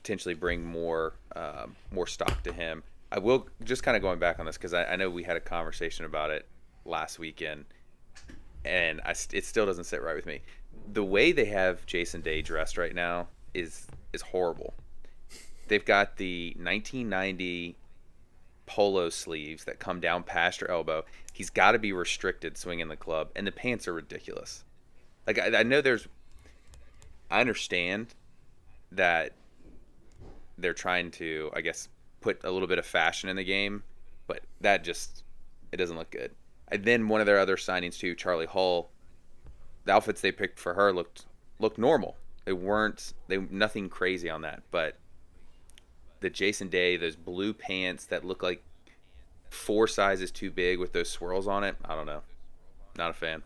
potentially 0.05 0.35
bring 0.35 0.63
more 0.63 1.13
um, 1.35 1.75
more 1.91 2.05
stock 2.05 2.43
to 2.43 2.53
him. 2.53 2.83
I 3.11 3.17
will 3.17 3.47
just 3.63 3.81
kind 3.81 3.97
of 3.97 4.03
going 4.03 4.19
back 4.19 4.37
on 4.39 4.45
this 4.45 4.55
because 4.55 4.73
I, 4.73 4.85
I 4.85 4.95
know 4.97 5.09
we 5.09 5.23
had 5.23 5.35
a 5.35 5.39
conversation 5.39 6.05
about 6.05 6.29
it 6.29 6.47
last 6.85 7.17
weekend, 7.17 7.65
and 8.63 9.01
I 9.03 9.15
it 9.33 9.45
still 9.45 9.65
doesn't 9.65 9.85
sit 9.85 10.03
right 10.03 10.15
with 10.15 10.27
me. 10.27 10.41
The 10.93 11.03
way 11.03 11.31
they 11.31 11.45
have 11.45 11.87
Jason 11.87 12.21
Day 12.21 12.43
dressed 12.43 12.77
right 12.77 12.93
now 12.93 13.29
is 13.55 13.87
is 14.13 14.21
horrible. 14.21 14.75
They've 15.69 15.83
got 15.83 16.17
the 16.17 16.49
1990 16.57 17.75
polo 18.67 19.09
sleeves 19.09 19.63
that 19.63 19.79
come 19.79 19.99
down 19.99 20.21
past 20.21 20.61
your 20.61 20.69
elbow. 20.69 21.03
He's 21.33 21.49
got 21.49 21.71
to 21.71 21.79
be 21.79 21.91
restricted 21.91 22.59
swinging 22.59 22.89
the 22.89 22.95
club, 22.95 23.29
and 23.35 23.47
the 23.47 23.51
pants 23.51 23.87
are 23.87 23.93
ridiculous. 23.93 24.63
Like 25.25 25.39
I, 25.39 25.61
I 25.61 25.63
know 25.63 25.81
there's, 25.81 26.07
I 27.31 27.41
understand 27.41 28.13
that 28.91 29.33
they're 30.57 30.73
trying 30.73 31.11
to, 31.11 31.51
I 31.53 31.61
guess, 31.61 31.89
put 32.21 32.43
a 32.43 32.51
little 32.51 32.67
bit 32.67 32.79
of 32.79 32.85
fashion 32.85 33.29
in 33.29 33.35
the 33.35 33.43
game, 33.43 33.83
but 34.27 34.41
that 34.61 34.83
just 34.83 35.23
it 35.71 35.77
doesn't 35.77 35.97
look 35.97 36.11
good. 36.11 36.31
And 36.69 36.83
then 36.83 37.07
one 37.07 37.21
of 37.21 37.27
their 37.27 37.39
other 37.39 37.57
signings 37.57 37.97
too, 37.97 38.15
Charlie 38.15 38.45
Hull. 38.45 38.89
The 39.85 39.93
outfits 39.93 40.21
they 40.21 40.31
picked 40.31 40.59
for 40.59 40.73
her 40.73 40.91
looked 40.91 41.25
looked 41.59 41.77
normal. 41.77 42.15
They 42.45 42.53
weren't 42.53 43.13
they 43.27 43.37
nothing 43.37 43.89
crazy 43.89 44.29
on 44.29 44.41
that, 44.41 44.63
but 44.71 44.97
the 46.21 46.29
Jason 46.29 46.69
Day, 46.69 46.97
those 46.97 47.15
blue 47.15 47.53
pants 47.53 48.05
that 48.05 48.25
look 48.25 48.41
like 48.41 48.63
four 49.49 49.87
sizes 49.87 50.31
too 50.31 50.49
big 50.49 50.79
with 50.79 50.93
those 50.93 51.09
swirls 51.09 51.47
on 51.47 51.63
it. 51.63 51.75
I 51.85 51.95
don't 51.95 52.07
know. 52.07 52.21
Not 52.97 53.11
a 53.11 53.13
fan. 53.13 53.43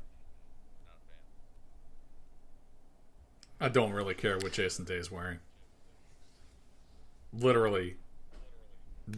I 3.60 3.68
don't 3.68 3.92
really 3.92 4.14
care 4.14 4.38
what 4.38 4.54
Jason 4.54 4.86
Day 4.86 4.96
is 4.96 5.12
wearing. 5.12 5.40
Literally, 7.34 7.98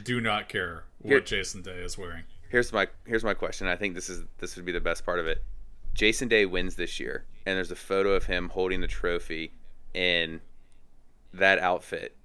do 0.03 0.19
not 0.21 0.49
care 0.49 0.85
what 0.99 1.09
Here- 1.09 1.21
Jason 1.21 1.61
Day 1.61 1.79
is 1.83 1.97
wearing. 1.97 2.23
Here's 2.49 2.73
my 2.73 2.87
here's 3.05 3.23
my 3.23 3.33
question. 3.33 3.67
I 3.67 3.77
think 3.77 3.95
this 3.95 4.09
is 4.09 4.23
this 4.39 4.55
would 4.57 4.65
be 4.65 4.73
the 4.73 4.81
best 4.81 5.05
part 5.05 5.19
of 5.19 5.27
it. 5.27 5.43
Jason 5.93 6.27
Day 6.27 6.45
wins 6.45 6.75
this 6.75 6.99
year, 6.99 7.25
and 7.45 7.55
there's 7.55 7.71
a 7.71 7.75
photo 7.75 8.11
of 8.13 8.25
him 8.25 8.49
holding 8.49 8.81
the 8.81 8.87
trophy 8.87 9.53
in 9.93 10.41
that 11.33 11.59
outfit. 11.59 12.15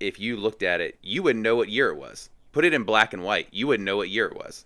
If 0.00 0.18
you 0.18 0.36
looked 0.36 0.62
at 0.62 0.80
it, 0.80 0.98
you 1.02 1.22
wouldn't 1.22 1.42
know 1.42 1.56
what 1.56 1.68
year 1.68 1.90
it 1.90 1.96
was. 1.96 2.30
Put 2.52 2.64
it 2.64 2.72
in 2.72 2.84
black 2.84 3.12
and 3.12 3.22
white, 3.22 3.48
you 3.52 3.66
wouldn't 3.66 3.84
know 3.84 3.96
what 3.98 4.08
year 4.10 4.26
it 4.26 4.36
was. 4.36 4.64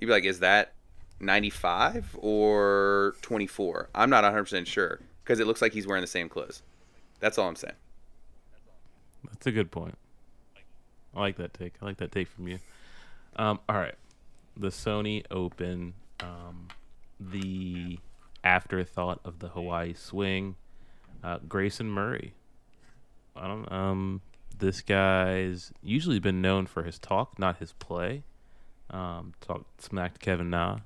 you'd 0.00 0.06
be 0.08 0.12
like, 0.12 0.24
is 0.24 0.40
that 0.40 0.72
95 1.20 2.16
or 2.20 3.14
24? 3.22 3.90
I'm 3.94 4.10
not 4.10 4.24
100 4.24 4.42
percent 4.42 4.66
sure 4.66 5.00
because 5.22 5.38
it 5.38 5.46
looks 5.46 5.62
like 5.62 5.72
he's 5.72 5.86
wearing 5.86 6.00
the 6.02 6.06
same 6.08 6.28
clothes. 6.28 6.62
That's 7.20 7.38
all 7.38 7.48
I'm 7.48 7.56
saying. 7.56 7.74
That's 9.24 9.46
a 9.46 9.52
good 9.52 9.70
point. 9.70 9.96
I 11.14 11.20
like 11.20 11.36
that 11.36 11.54
take. 11.54 11.74
I 11.80 11.84
like 11.84 11.98
that 11.98 12.12
take 12.12 12.28
from 12.28 12.48
you. 12.48 12.58
Um, 13.36 13.60
all 13.68 13.76
right, 13.76 13.94
the 14.56 14.68
Sony 14.68 15.24
Open, 15.30 15.94
um, 16.20 16.68
the 17.20 17.98
afterthought 18.44 19.20
of 19.24 19.38
the 19.38 19.48
Hawaii 19.48 19.94
Swing, 19.94 20.56
uh, 21.22 21.38
Grayson 21.48 21.88
Murray. 21.90 22.34
I 23.36 23.46
don't. 23.46 23.70
Um, 23.70 24.20
this 24.58 24.80
guy's 24.80 25.72
usually 25.82 26.18
been 26.18 26.42
known 26.42 26.66
for 26.66 26.82
his 26.82 26.98
talk, 26.98 27.38
not 27.38 27.58
his 27.58 27.72
play. 27.72 28.24
Um, 28.90 29.32
talked 29.40 29.82
smacked 29.82 30.20
Kevin 30.20 30.50
Na 30.50 30.80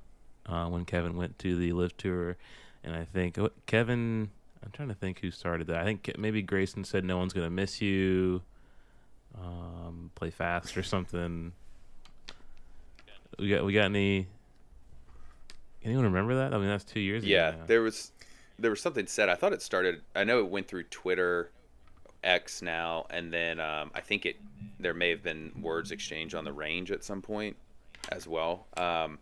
uh, 0.45 0.67
when 0.67 0.85
Kevin 0.85 1.17
went 1.17 1.37
to 1.39 1.55
the 1.57 1.73
LIV 1.73 1.97
Tour, 1.97 2.37
and 2.83 2.95
I 2.95 3.05
think 3.05 3.37
oh, 3.37 3.51
Kevin. 3.65 4.31
I'm 4.63 4.71
trying 4.71 4.89
to 4.89 4.93
think 4.95 5.19
who 5.19 5.31
started 5.31 5.67
that. 5.67 5.77
I 5.77 5.83
think 5.83 6.11
maybe 6.17 6.41
Grayson 6.41 6.83
said 6.83 7.03
no 7.05 7.17
one's 7.17 7.33
gonna 7.33 7.49
miss 7.49 7.81
you. 7.81 8.41
Um, 9.39 10.11
play 10.15 10.29
fast 10.29 10.77
or 10.77 10.83
something. 10.83 11.53
We 13.39 13.49
got 13.49 13.65
we 13.65 13.73
got 13.73 13.85
any? 13.85 14.27
Anyone 15.83 16.05
remember 16.05 16.35
that? 16.35 16.53
I 16.53 16.57
mean, 16.57 16.67
that's 16.67 16.83
two 16.83 16.99
years 16.99 17.23
Yeah, 17.23 17.49
ago. 17.49 17.63
there 17.67 17.81
was 17.81 18.11
there 18.59 18.71
was 18.71 18.81
something 18.81 19.05
said. 19.07 19.29
I 19.29 19.35
thought 19.35 19.53
it 19.53 19.61
started. 19.61 20.01
I 20.15 20.23
know 20.23 20.39
it 20.39 20.49
went 20.49 20.67
through 20.67 20.83
Twitter, 20.83 21.51
X 22.23 22.61
now, 22.61 23.05
and 23.09 23.31
then 23.31 23.59
um, 23.59 23.91
I 23.93 24.01
think 24.01 24.25
it 24.25 24.37
there 24.79 24.93
may 24.93 25.09
have 25.11 25.21
been 25.23 25.51
words 25.61 25.91
exchanged 25.91 26.33
on 26.35 26.43
the 26.45 26.53
range 26.53 26.91
at 26.91 27.03
some 27.03 27.21
point 27.21 27.55
as 28.09 28.27
well. 28.27 28.65
Um, 28.75 29.19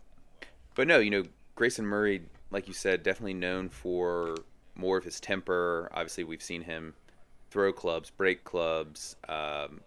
but 0.74 0.88
no, 0.88 0.98
you 0.98 1.10
know, 1.10 1.24
Grayson 1.54 1.84
Murray, 1.86 2.22
like 2.50 2.68
you 2.68 2.74
said, 2.74 3.02
definitely 3.02 3.34
known 3.34 3.68
for 3.68 4.36
more 4.76 4.96
of 4.96 5.04
his 5.04 5.20
temper. 5.20 5.88
Obviously, 5.92 6.24
we've 6.24 6.42
seen 6.42 6.62
him 6.62 6.94
throw 7.50 7.72
clubs, 7.72 8.10
break 8.10 8.44
clubs, 8.44 9.16
um, 9.28 9.80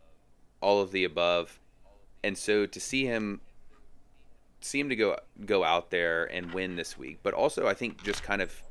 all 0.62 0.82
of 0.82 0.92
the 0.92 1.04
above. 1.04 1.60
And 2.24 2.38
so 2.38 2.66
to 2.66 2.80
see 2.80 3.06
him 3.06 3.42
see 4.62 4.80
him 4.80 4.90
to 4.90 4.96
go 4.96 5.18
go 5.46 5.64
out 5.64 5.90
there 5.90 6.26
and 6.26 6.54
win 6.54 6.76
this 6.76 6.98
week, 6.98 7.20
but 7.24 7.34
also 7.34 7.68
I 7.68 7.74
think 7.74 8.04
just 8.04 8.24
kind 8.24 8.42
of 8.42 8.62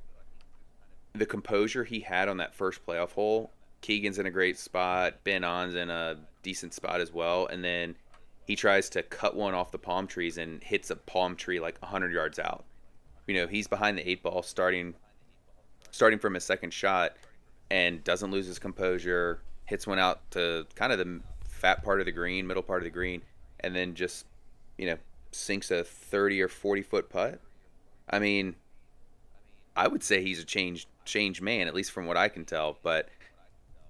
the 1.14 1.26
composure 1.26 1.84
he 1.84 2.00
had 2.00 2.28
on 2.28 2.36
that 2.38 2.54
first 2.54 2.84
playoff 2.86 3.12
hole. 3.12 3.50
Keegan's 3.80 4.18
in 4.18 4.26
a 4.26 4.30
great 4.30 4.58
spot, 4.58 5.22
Ben 5.24 5.44
An's 5.44 5.74
in 5.74 5.88
a 5.88 6.16
decent 6.42 6.74
spot 6.74 7.00
as 7.00 7.12
well, 7.12 7.46
and 7.46 7.64
then 7.64 7.94
he 8.44 8.56
tries 8.56 8.88
to 8.90 9.02
cut 9.02 9.36
one 9.36 9.54
off 9.54 9.70
the 9.70 9.78
palm 9.78 10.06
trees 10.06 10.38
and 10.38 10.62
hits 10.62 10.90
a 10.90 10.96
palm 10.96 11.36
tree 11.36 11.60
like 11.60 11.78
100 11.80 12.12
yards 12.12 12.38
out. 12.38 12.64
You 13.26 13.34
know, 13.34 13.46
he's 13.46 13.68
behind 13.68 13.98
the 13.98 14.08
eight 14.08 14.22
ball 14.22 14.42
starting 14.42 14.94
starting 15.90 16.18
from 16.18 16.34
his 16.34 16.44
second 16.44 16.72
shot 16.72 17.16
and 17.70 18.02
doesn't 18.04 18.30
lose 18.30 18.46
his 18.46 18.58
composure, 18.58 19.40
hits 19.66 19.86
one 19.86 19.98
out 19.98 20.30
to 20.32 20.66
kind 20.74 20.92
of 20.92 20.98
the 20.98 21.20
fat 21.44 21.82
part 21.84 22.00
of 22.00 22.06
the 22.06 22.12
green, 22.12 22.46
middle 22.46 22.62
part 22.62 22.80
of 22.80 22.84
the 22.84 22.90
green, 22.90 23.22
and 23.60 23.74
then 23.74 23.94
just, 23.94 24.26
you 24.76 24.86
know, 24.86 24.96
sinks 25.32 25.70
a 25.70 25.84
30 25.84 26.40
or 26.42 26.48
40 26.48 26.82
foot 26.82 27.10
putt. 27.10 27.40
I 28.08 28.18
mean, 28.18 28.54
I 29.76 29.86
would 29.86 30.02
say 30.02 30.22
he's 30.22 30.40
a 30.40 30.44
changed 30.44 30.88
changed 31.04 31.40
man, 31.42 31.68
at 31.68 31.74
least 31.74 31.92
from 31.92 32.06
what 32.06 32.16
I 32.16 32.28
can 32.28 32.44
tell. 32.44 32.78
But 32.82 33.08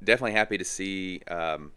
definitely 0.03 0.33
happy 0.33 0.59
to 0.59 0.65
see 0.65 1.21
um, 1.29 1.73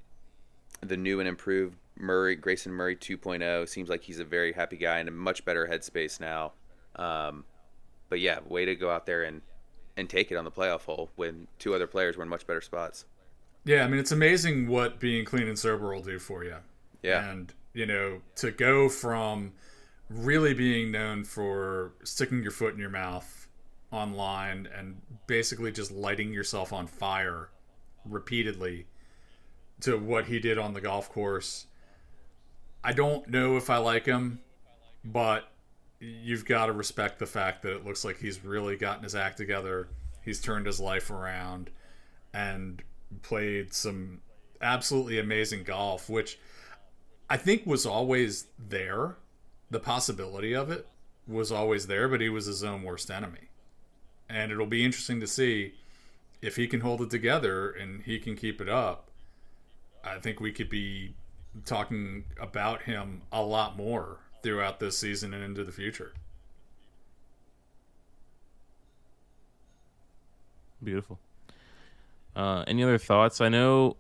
the 0.82 0.97
new 0.97 1.19
and 1.19 1.30
improved 1.30 1.78
Murray 1.97 2.36
Grayson 2.36 2.72
Murray 2.72 2.95
2.0. 2.95 3.67
Seems 3.67 3.89
like 3.89 4.01
he's 4.01 4.19
a 4.19 4.26
very 4.26 4.53
happy 4.53 4.78
guy 4.78 4.99
and 4.99 5.09
a 5.09 5.11
much 5.11 5.45
better 5.45 5.67
headspace 5.67 6.19
now. 6.19 6.53
Um, 6.95 7.45
but 8.09 8.19
yeah, 8.19 8.39
way 8.45 8.65
to 8.65 8.76
go 8.76 8.89
out 8.89 9.05
there 9.05 9.24
and 9.24 9.41
and 9.97 10.09
take 10.09 10.31
it 10.31 10.35
on 10.35 10.45
the 10.45 10.51
playoff 10.51 10.81
hole 10.81 11.09
when 11.15 11.47
two 11.59 11.73
other 11.73 11.87
players 11.87 12.17
were 12.17 12.23
in 12.23 12.29
much 12.29 12.47
better 12.47 12.61
spots. 12.61 13.05
Yeah, 13.63 13.83
I 13.83 13.87
mean 13.87 13.99
it's 13.99 14.11
amazing 14.11 14.67
what 14.67 14.99
being 14.99 15.25
clean 15.25 15.47
and 15.47 15.57
sober 15.57 15.93
will 15.93 16.01
do 16.01 16.19
for 16.19 16.43
you. 16.43 16.55
Yeah. 17.03 17.29
And 17.29 17.53
you 17.73 17.85
know, 17.85 18.21
to 18.37 18.51
go 18.51 18.89
from 18.89 19.53
really 20.09 20.53
being 20.53 20.91
known 20.91 21.23
for 21.23 21.93
sticking 22.03 22.41
your 22.41 22.51
foot 22.51 22.73
in 22.73 22.79
your 22.79 22.89
mouth 22.89 23.47
online 23.91 24.67
and 24.77 25.01
basically 25.27 25.71
just 25.71 25.91
lighting 25.91 26.33
yourself 26.33 26.73
on 26.73 26.87
fire 26.87 27.49
repeatedly 28.05 28.87
to 29.81 29.97
what 29.97 30.25
he 30.25 30.39
did 30.39 30.57
on 30.57 30.73
the 30.73 30.81
golf 30.81 31.09
course. 31.09 31.67
I 32.83 32.93
don't 32.93 33.27
know 33.27 33.57
if 33.57 33.69
I 33.69 33.77
like 33.77 34.05
him, 34.05 34.41
but 35.03 35.51
you've 36.02 36.45
got 36.45 36.66
to 36.66 36.74
respect 36.74 37.20
the 37.20 37.26
fact 37.26 37.62
that 37.62 37.76
it 37.76 37.86
looks 37.86 38.04
like 38.04 38.18
he's 38.18 38.43
really 38.43 38.76
gotten 38.76 39.04
his 39.04 39.16
act 39.16 39.38
together. 39.38 39.88
He's 40.24 40.41
turned 40.41 40.66
his 40.66 40.80
life 40.80 41.12
around 41.12 41.70
and 42.34 42.82
played 43.22 43.74
some 43.74 44.22
absolutely 44.62 45.20
amazing 45.20 45.64
golf, 45.64 46.10
which 46.10 46.39
I 47.30 47.38
think 47.38 47.66
was 47.66 47.86
always 47.86 48.47
there. 48.58 49.18
The 49.70 49.80
possibility 49.80 50.54
of 50.54 50.70
it 50.72 50.88
was 51.28 51.52
always 51.52 51.88
there, 51.88 52.10
but 52.10 52.20
he 52.20 52.30
was 52.30 52.47
his 52.47 52.64
own 52.64 52.84
worst 52.84 53.12
enemy. 53.12 53.49
And 54.28 54.52
it'll 54.52 54.66
be 54.66 54.84
interesting 54.84 55.20
to 55.20 55.28
see 55.28 55.76
if 56.41 56.56
he 56.56 56.68
can 56.68 56.82
hold 56.82 57.02
it 57.02 57.10
together 57.10 57.70
and 57.70 58.02
he 58.02 58.18
can 58.18 58.36
keep 58.36 58.60
it 58.60 58.68
up. 58.68 59.10
I 60.04 60.18
think 60.18 60.39
we 60.39 60.52
could 60.52 60.70
be 60.70 61.14
talking 61.66 62.26
about 62.39 62.82
him 62.84 63.22
a 63.32 63.43
lot 63.43 63.78
more 63.78 64.18
throughout 64.43 64.79
this 64.79 64.97
season 64.97 65.33
and 65.33 65.43
into 65.43 65.63
the 65.63 65.71
future. 65.71 66.13
Beautiful. 70.83 71.19
Uh, 72.35 72.63
any 72.67 72.83
other 72.83 72.97
thoughts? 72.97 73.41
I 73.41 73.49
know. 73.49 73.97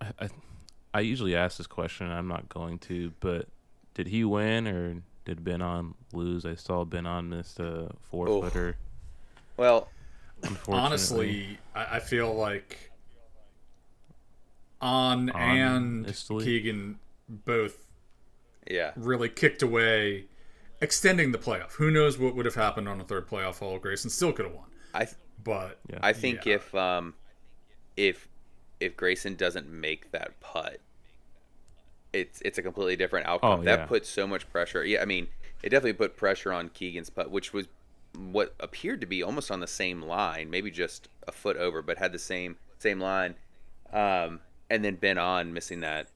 I, 0.00 0.06
I 0.20 0.28
I 0.94 1.00
usually 1.00 1.34
ask 1.34 1.58
this 1.58 1.66
question. 1.66 2.08
I'm 2.08 2.28
not 2.28 2.48
going 2.48 2.78
to, 2.80 3.12
but 3.18 3.48
did 3.94 4.06
he 4.06 4.24
win 4.24 4.68
or 4.68 5.02
did 5.24 5.42
Ben 5.42 5.60
An 5.60 5.94
lose? 6.12 6.46
I 6.46 6.54
saw 6.54 6.84
Ben 6.84 7.04
An 7.04 7.28
missed 7.28 7.58
a 7.58 7.90
four 8.00 8.26
footer. 8.26 8.76
Well, 9.56 9.88
Honestly, 10.68 11.58
I, 11.74 11.96
I 11.96 11.98
feel 12.00 12.32
like 12.34 12.90
An, 14.80 15.30
and 15.30 16.04
Honestly. 16.04 16.44
Keegan 16.44 16.98
both 17.28 17.83
yeah. 18.70 18.92
really 18.96 19.28
kicked 19.28 19.62
away, 19.62 20.26
extending 20.80 21.32
the 21.32 21.38
playoff. 21.38 21.72
Who 21.72 21.90
knows 21.90 22.18
what 22.18 22.34
would 22.34 22.46
have 22.46 22.54
happened 22.54 22.88
on 22.88 23.00
a 23.00 23.04
third 23.04 23.28
playoff 23.28 23.58
hole? 23.58 23.78
Grayson 23.78 24.10
still 24.10 24.32
could 24.32 24.46
have 24.46 24.54
won, 24.54 24.66
I 24.94 25.08
but 25.42 25.78
Yeah. 25.90 25.98
I 26.02 26.12
think 26.12 26.44
Yeah. 26.46 26.54
if 26.54 26.74
um 26.74 27.14
if 27.96 28.28
if 28.80 28.96
Grayson 28.96 29.34
doesn't 29.36 29.68
make 29.68 30.10
that 30.12 30.38
putt, 30.40 30.80
it's 32.12 32.40
it's 32.42 32.58
a 32.58 32.62
completely 32.62 32.96
different 32.96 33.26
outcome. 33.26 33.60
Oh, 33.60 33.62
that 33.62 33.80
yeah. 33.80 33.86
puts 33.86 34.08
so 34.08 34.26
much 34.26 34.48
pressure. 34.50 34.84
Yeah, 34.84 35.02
I 35.02 35.04
mean, 35.04 35.28
it 35.62 35.70
definitely 35.70 35.94
put 35.94 36.16
pressure 36.16 36.52
on 36.52 36.68
Keegan's 36.70 37.10
putt, 37.10 37.30
which 37.30 37.52
was 37.52 37.66
what 38.16 38.54
appeared 38.60 39.00
to 39.00 39.06
be 39.06 39.22
almost 39.22 39.50
on 39.50 39.60
the 39.60 39.66
same 39.66 40.00
line, 40.02 40.48
maybe 40.50 40.70
just 40.70 41.08
a 41.26 41.32
foot 41.32 41.56
over, 41.56 41.82
but 41.82 41.98
had 41.98 42.12
the 42.12 42.18
same 42.18 42.56
same 42.78 43.00
line. 43.00 43.34
Um, 43.92 44.40
and 44.70 44.84
then 44.84 44.96
Ben 44.96 45.18
An 45.18 45.52
missing 45.52 45.80
that, 45.80 46.08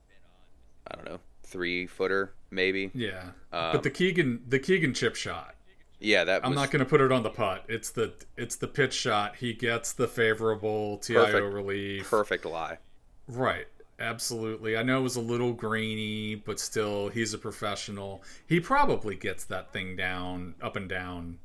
I 0.91 0.95
don't 0.97 1.05
know, 1.05 1.21
three 1.49 1.87
footer 1.87 2.33
maybe. 2.51 2.91
yeah. 2.95 3.31
Um, 3.53 3.73
but 3.73 3.83
the 3.83 3.91
Keegan, 3.91 4.43
the 4.47 4.59
Keegan 4.59 4.95
chip 4.95 5.15
shot. 5.17 5.55
Yeah, 6.01 6.25
that 6.25 6.45
I'm 6.45 6.51
was 6.53 6.57
not 6.57 6.71
going 6.71 6.81
to 6.81 6.89
put 6.89 7.01
it 7.01 7.11
on 7.11 7.23
the 7.25 7.31
putt. 7.31 7.65
It's 7.69 7.91
the 7.91 8.13
it's 8.37 8.57
the 8.57 8.69
pitch 8.69 8.95
shot. 8.95 9.37
He 9.37 9.53
gets 9.53 9.93
the 9.93 10.07
favorable 10.07 10.99
TIO 10.99 11.25
Perfect. 11.25 11.53
relief. 11.55 12.11
perfect 12.11 12.45
lie. 12.45 12.79
Right. 13.27 13.67
Absolutely. 14.01 14.77
I 14.77 14.85
know 14.85 15.01
it 15.01 15.03
was 15.03 15.17
a 15.17 15.21
little 15.21 15.53
grainy, 15.53 16.37
but 16.37 16.61
still, 16.61 17.09
he's 17.09 17.35
a 17.35 17.39
professional. 17.39 18.23
He 18.47 18.61
probably 18.61 19.17
gets 19.17 19.45
that 19.47 19.73
thing 19.73 19.97
down, 19.97 20.55
up 20.63 20.77
and 20.77 20.89
down, 20.89 21.39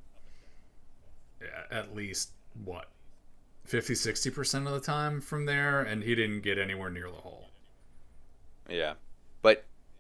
at 1.71 1.95
least, 1.95 2.29
what, 2.63 2.89
50, 3.65 3.95
60% 3.95 4.67
of 4.67 4.73
the 4.73 4.79
time 4.79 5.19
from 5.19 5.47
there, 5.47 5.81
and 5.81 6.03
he 6.03 6.13
didn't 6.13 6.41
get 6.41 6.59
anywhere 6.59 6.91
near 6.91 7.09
the 7.09 7.17
hole. 7.17 7.49
Yeah, 8.69 8.93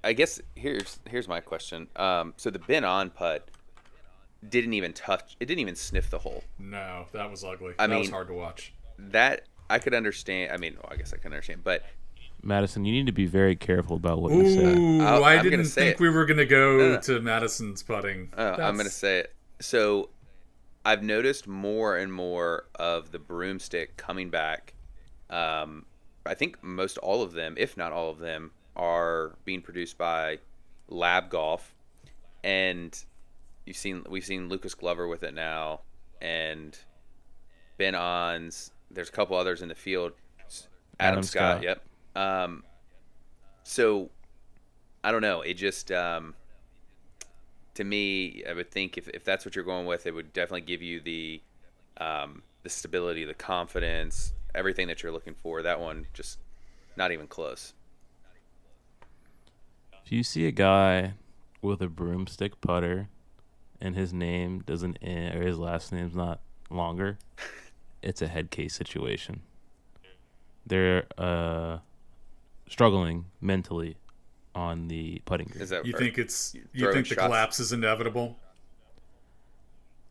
I 0.03 0.13
guess 0.13 0.41
here's 0.55 0.99
here's 1.09 1.27
my 1.27 1.39
question. 1.39 1.87
Um, 1.95 2.33
so 2.37 2.49
the 2.49 2.59
Ben 2.59 2.83
An 2.83 3.09
putt 3.09 3.49
didn't 4.47 4.73
even 4.73 4.93
touch. 4.93 5.35
It 5.39 5.45
didn't 5.45 5.59
even 5.61 5.75
sniff 5.75 6.09
the 6.09 6.19
hole. 6.19 6.43
No, 6.59 7.05
that 7.13 7.29
was 7.31 7.43
ugly. 7.43 7.73
I 7.79 7.87
that 7.87 7.97
was 7.97 8.07
mean- 8.07 8.13
hard 8.13 8.27
to 8.27 8.33
watch. 8.33 8.73
That 8.99 9.43
I 9.69 9.79
could 9.79 9.93
understand. 9.93 10.51
I 10.51 10.57
mean, 10.57 10.75
well, 10.75 10.89
I 10.91 10.95
guess 10.97 11.13
I 11.13 11.17
can 11.17 11.31
understand. 11.31 11.63
But 11.63 11.83
Madison, 12.43 12.83
you 12.85 12.91
need 12.91 13.05
to 13.05 13.13
be 13.13 13.25
very 13.25 13.55
careful 13.55 13.95
about 13.95 14.21
what 14.21 14.33
you 14.33 14.49
say. 14.49 14.77
Ooh, 14.77 15.01
I'll- 15.01 15.23
I 15.23 15.35
I'm 15.35 15.43
didn't 15.43 15.65
say 15.65 15.81
think 15.85 15.93
it. 15.95 15.99
we 16.01 16.09
were 16.09 16.25
going 16.25 16.37
to 16.37 16.45
go 16.45 16.77
No, 16.77 16.89
no. 16.95 16.99
to 17.01 17.21
Madison's 17.21 17.81
putting. 17.83 18.29
uh, 18.37 18.57
I'm 18.59 18.75
gonna 18.77 18.89
say 18.89 19.19
it. 19.19 19.33
So 19.61 20.09
I've 20.85 21.01
noticed 21.03 21.47
more 21.47 21.95
and 21.97 22.11
more 22.13 22.65
of 22.75 23.11
the 23.13 23.19
broomstick 23.19 23.95
coming 23.95 24.29
back. 24.29 24.73
Um, 25.29 25.85
I 26.25 26.33
think 26.33 26.61
most 26.61 26.97
all 26.97 27.23
of 27.23 27.31
them, 27.31 27.55
if 27.57 27.77
not 27.77 27.93
all 27.93 28.09
of 28.09 28.19
them, 28.19 28.51
are 28.75 29.35
being 29.45 29.61
produced 29.61 29.97
by 29.97 30.39
Lab 30.87 31.29
Golf. 31.29 31.73
and 32.43 33.03
you've 33.65 33.77
seen 33.77 34.03
we've 34.09 34.25
seen 34.25 34.49
Lucas 34.49 34.75
Glover 34.75 35.07
with 35.07 35.23
it 35.23 35.33
now, 35.33 35.81
and 36.21 36.77
Ben 37.77 37.95
Ans. 37.95 38.71
There's 38.91 39.09
a 39.09 39.11
couple 39.11 39.35
others 39.37 39.61
in 39.61 39.69
the 39.69 39.75
field. 39.75 40.11
Adam, 40.99 41.13
Adam 41.13 41.23
Scott, 41.23 41.61
Scott. 41.61 41.63
Yep. 41.63 41.85
Um, 42.15 42.63
so 43.63 44.09
I 45.03 45.11
don't 45.11 45.21
know. 45.21 45.41
It 45.41 45.55
just 45.55 45.91
um, 45.91 46.35
to 47.73 47.83
me, 47.83 48.43
I 48.47 48.53
would 48.53 48.71
think 48.71 48.97
if, 48.97 49.07
if 49.09 49.23
that's 49.23 49.45
what 49.45 49.55
you're 49.55 49.65
going 49.65 49.85
with, 49.85 50.05
it 50.05 50.13
would 50.13 50.33
definitely 50.33 50.61
give 50.61 50.81
you 50.81 50.99
the 50.99 51.41
um, 51.97 52.43
the 52.63 52.69
stability, 52.69 53.25
the 53.25 53.33
confidence, 53.33 54.33
everything 54.53 54.87
that 54.87 55.01
you're 55.01 55.11
looking 55.11 55.35
for. 55.35 55.61
That 55.61 55.79
one 55.79 56.07
just 56.13 56.39
not 56.95 57.11
even 57.11 57.27
close. 57.27 57.73
If 60.13 60.17
you 60.17 60.23
see 60.23 60.45
a 60.45 60.51
guy 60.51 61.15
with 61.63 61.81
a 61.81 61.87
broomstick 61.87 62.61
putter 62.61 63.09
and 63.81 63.95
his 63.95 64.13
name 64.13 64.59
doesn't 64.63 64.97
end, 65.01 65.33
or 65.33 65.41
his 65.41 65.57
last 65.57 65.91
name's 65.91 66.13
not 66.13 66.39
Langer, 66.69 67.17
it's 68.03 68.21
a 68.21 68.27
head 68.27 68.51
case 68.51 68.75
situation. 68.75 69.41
They're 70.67 71.05
uh, 71.17 71.79
struggling 72.69 73.25
mentally 73.41 73.97
on 74.53 74.87
the 74.87 75.23
putting 75.25 75.47
green. 75.47 75.63
Is 75.63 75.69
that 75.69 75.83
You 75.83 75.93
think 75.93 76.19
it's 76.19 76.53
you 76.53 76.61
throwing 76.77 76.93
think 76.93 77.09
the 77.09 77.15
shots? 77.15 77.25
collapse 77.25 77.59
is 77.59 77.73
inevitable? 77.73 78.37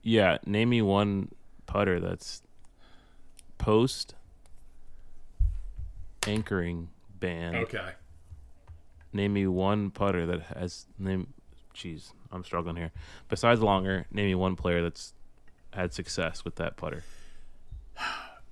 Yeah, 0.03 0.39
name 0.45 0.71
me 0.71 0.83
one 0.83 1.31
putter 1.67 2.01
that's 2.01 2.43
post 3.57 4.17
anchoring 6.27 6.89
band. 7.21 7.55
Okay. 7.55 7.93
Name 9.13 9.33
me 9.35 9.47
one 9.47 9.91
putter 9.91 10.27
that 10.27 10.41
has 10.57 10.87
name. 10.99 11.33
Jeez, 11.75 12.13
I'm 12.31 12.45
struggling 12.45 12.77
here. 12.77 12.93
Besides 13.29 13.61
Langer, 13.61 14.05
name 14.11 14.27
me 14.27 14.35
one 14.35 14.57
player 14.57 14.83
that's 14.83 15.15
had 15.73 15.93
success 15.93 16.45
with 16.45 16.57
that 16.57 16.77
putter. 16.77 17.03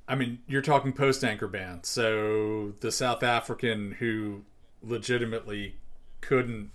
I 0.08 0.14
mean, 0.16 0.40
you're 0.48 0.62
talking 0.62 0.92
post 0.92 1.22
anchor 1.22 1.46
band. 1.46 1.86
So 1.86 2.72
the 2.80 2.90
South 2.90 3.22
African 3.22 3.92
who 3.92 4.42
legitimately 4.82 5.76
couldn't 6.20 6.70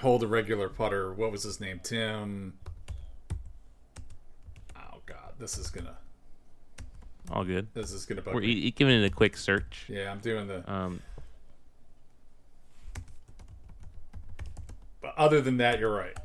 hold 0.00 0.22
a 0.22 0.26
regular 0.26 0.68
putter. 0.68 1.12
What 1.12 1.30
was 1.30 1.42
his 1.42 1.60
name? 1.60 1.80
Tim. 1.82 2.54
Oh 4.76 4.98
God, 5.06 5.34
this 5.38 5.58
is 5.58 5.70
gonna 5.70 5.96
All 7.30 7.44
good. 7.44 7.68
this 7.74 7.92
is 7.92 8.06
gonna 8.06 8.22
bug 8.22 8.34
We're 8.34 8.40
me. 8.40 8.48
e- 8.48 8.70
giving 8.70 9.00
it 9.02 9.04
a 9.04 9.10
quick 9.10 9.36
search. 9.36 9.84
Yeah, 9.88 10.10
I'm 10.10 10.20
doing 10.20 10.46
the. 10.48 10.70
Um, 10.72 11.00
other 15.16 15.40
than 15.40 15.56
that, 15.58 15.78
you're 15.78 15.94
right. 15.94 16.16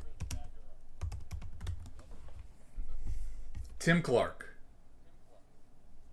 Tim 3.78 4.02
Clark. 4.02 4.46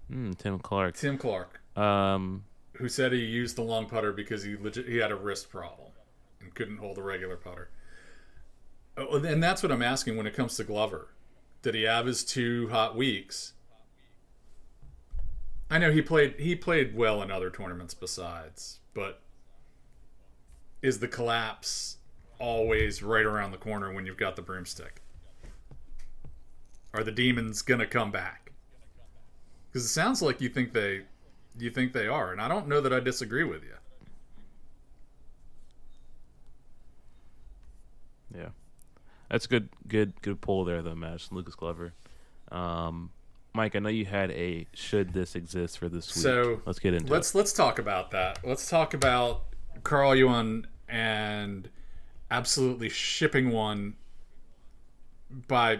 hmm, 0.10 0.32
Tim 0.34 0.60
Clark. 0.60 0.96
Tim 0.96 1.18
Clark, 1.18 1.60
Um, 1.76 2.44
who 2.74 2.88
said 2.88 3.12
he 3.12 3.20
used 3.20 3.56
the 3.56 3.64
long 3.64 3.88
putter 3.88 4.14
because 4.14 4.44
he 4.44 4.56
legit 4.56 4.88
he 4.88 4.98
had 4.98 5.12
a 5.12 5.16
wrist 5.16 5.50
problem 5.50 5.92
and 6.40 6.54
couldn't 6.54 6.78
hold 6.78 6.98
a 6.98 7.02
regular 7.02 7.38
putter. 7.38 7.70
Oh, 8.98 9.18
and 9.24 9.44
that's 9.44 9.62
what 9.64 9.72
I'm 9.72 9.82
asking 9.82 10.16
when 10.16 10.28
it 10.28 10.34
comes 10.34 10.56
to 10.58 10.64
Glover. 10.64 11.10
Did 11.64 11.76
he 11.76 11.84
have 11.84 12.06
his 12.06 12.24
two 12.24 12.70
hot 12.70 12.96
weeks? 12.96 13.54
I 15.70 15.80
know 15.80 15.92
he 15.92 16.02
played 16.02 16.36
he 16.40 16.56
played 16.56 16.96
well 16.96 17.22
in 17.24 17.32
other 17.32 17.50
tournaments 17.50 17.94
besides, 17.96 18.80
but 18.94 19.22
is 20.82 21.00
the 21.00 21.08
collapse 21.08 21.98
always 22.40 23.02
right 23.04 23.26
around 23.26 23.52
the 23.52 23.58
corner 23.58 23.94
when 23.94 24.06
you've 24.06 24.18
got 24.18 24.36
the 24.36 24.42
broomstick? 24.42 25.02
Are 26.94 27.04
the 27.04 27.12
demons 27.12 27.62
gonna 27.62 27.88
come 27.88 28.12
back? 28.12 28.52
Because 29.68 29.86
it 29.86 29.90
sounds 29.90 30.22
like 30.22 30.42
you 30.42 30.50
think 30.50 30.74
they 30.74 31.02
you 31.58 31.70
think 31.70 31.94
they 31.94 32.08
are, 32.08 32.32
and 32.32 32.42
I 32.42 32.48
don't 32.48 32.68
know 32.68 32.82
that 32.82 32.94
I 32.94 33.00
disagree 33.00 33.44
with 33.44 33.64
you. 33.64 33.76
yeah, 38.38 38.50
that's 39.30 39.46
a 39.46 39.48
good, 39.48 39.70
good, 39.88 40.14
good 40.22 40.42
pull 40.42 40.66
there, 40.66 40.82
though, 40.82 40.96
Matt. 40.96 41.28
Lucas 41.32 41.56
Glover. 41.56 41.94
Um, 42.52 43.12
Mike, 43.54 43.76
I 43.76 43.80
know 43.80 43.90
you 43.90 44.06
had 44.06 44.32
a 44.32 44.68
should 44.74 45.14
this 45.14 45.36
exist 45.36 45.78
for 45.78 45.90
this 45.90 46.14
week. 46.16 46.24
So, 46.24 46.62
let's 46.66 46.80
get 46.80 46.94
into 46.94 47.12
Let's 47.12 47.34
let's 47.34 47.54
talk 47.54 47.80
about 47.80 48.12
that. 48.12 48.40
Let's 48.44 48.70
talk 48.70 48.94
about 48.94 49.44
Carl 49.84 50.16
Yuan 50.16 50.68
and 50.90 51.70
absolutely 52.36 52.90
shipping 52.90 53.50
one 53.50 53.96
by 55.48 55.80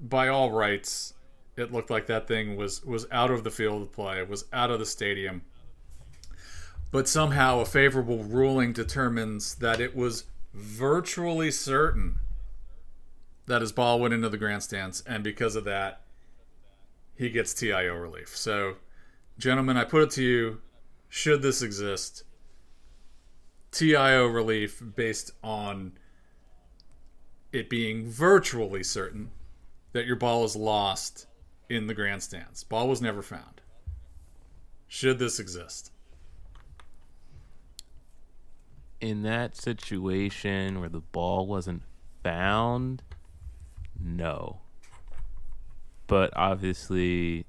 by 0.00 0.26
all 0.26 0.50
rights. 0.50 1.14
It 1.56 1.72
looked 1.72 1.90
like 1.90 2.06
that 2.06 2.26
thing 2.26 2.56
was 2.56 2.84
was 2.84 3.06
out 3.12 3.30
of 3.30 3.44
the 3.44 3.50
field 3.50 3.82
of 3.82 3.92
play, 3.92 4.18
it 4.18 4.28
was 4.28 4.44
out 4.52 4.70
of 4.70 4.80
the 4.80 4.86
stadium. 4.86 5.42
But 6.90 7.08
somehow 7.08 7.60
a 7.60 7.64
favorable 7.64 8.24
ruling 8.24 8.72
determines 8.72 9.54
that 9.56 9.80
it 9.80 9.94
was 9.96 10.24
virtually 10.52 11.50
certain 11.50 12.18
that 13.46 13.62
his 13.62 13.72
ball 13.72 13.98
went 14.00 14.12
into 14.12 14.28
the 14.28 14.36
grandstands, 14.36 15.02
and 15.06 15.24
because 15.24 15.56
of 15.56 15.64
that, 15.64 16.02
he 17.14 17.30
gets 17.30 17.54
TIO 17.54 17.94
relief. 17.94 18.36
So, 18.36 18.76
gentlemen, 19.38 19.76
I 19.76 19.84
put 19.84 20.02
it 20.02 20.10
to 20.12 20.22
you: 20.22 20.60
should 21.08 21.42
this 21.42 21.62
exist? 21.62 22.24
TIO 23.72 24.26
relief 24.26 24.82
based 24.94 25.32
on 25.42 25.92
it 27.52 27.68
being 27.68 28.06
virtually 28.06 28.82
certain 28.82 29.30
that 29.92 30.06
your 30.06 30.16
ball 30.16 30.44
is 30.44 30.54
lost 30.54 31.26
in 31.68 31.86
the 31.86 31.94
grandstands. 31.94 32.64
Ball 32.64 32.88
was 32.88 33.02
never 33.02 33.22
found. 33.22 33.60
Should 34.86 35.18
this 35.18 35.38
exist? 35.40 35.92
in 39.02 39.22
that 39.22 39.56
situation 39.56 40.78
where 40.78 40.88
the 40.88 41.00
ball 41.00 41.46
wasn't 41.46 41.82
found, 42.22 43.02
no. 44.00 44.60
But 46.06 46.30
obviously, 46.36 47.44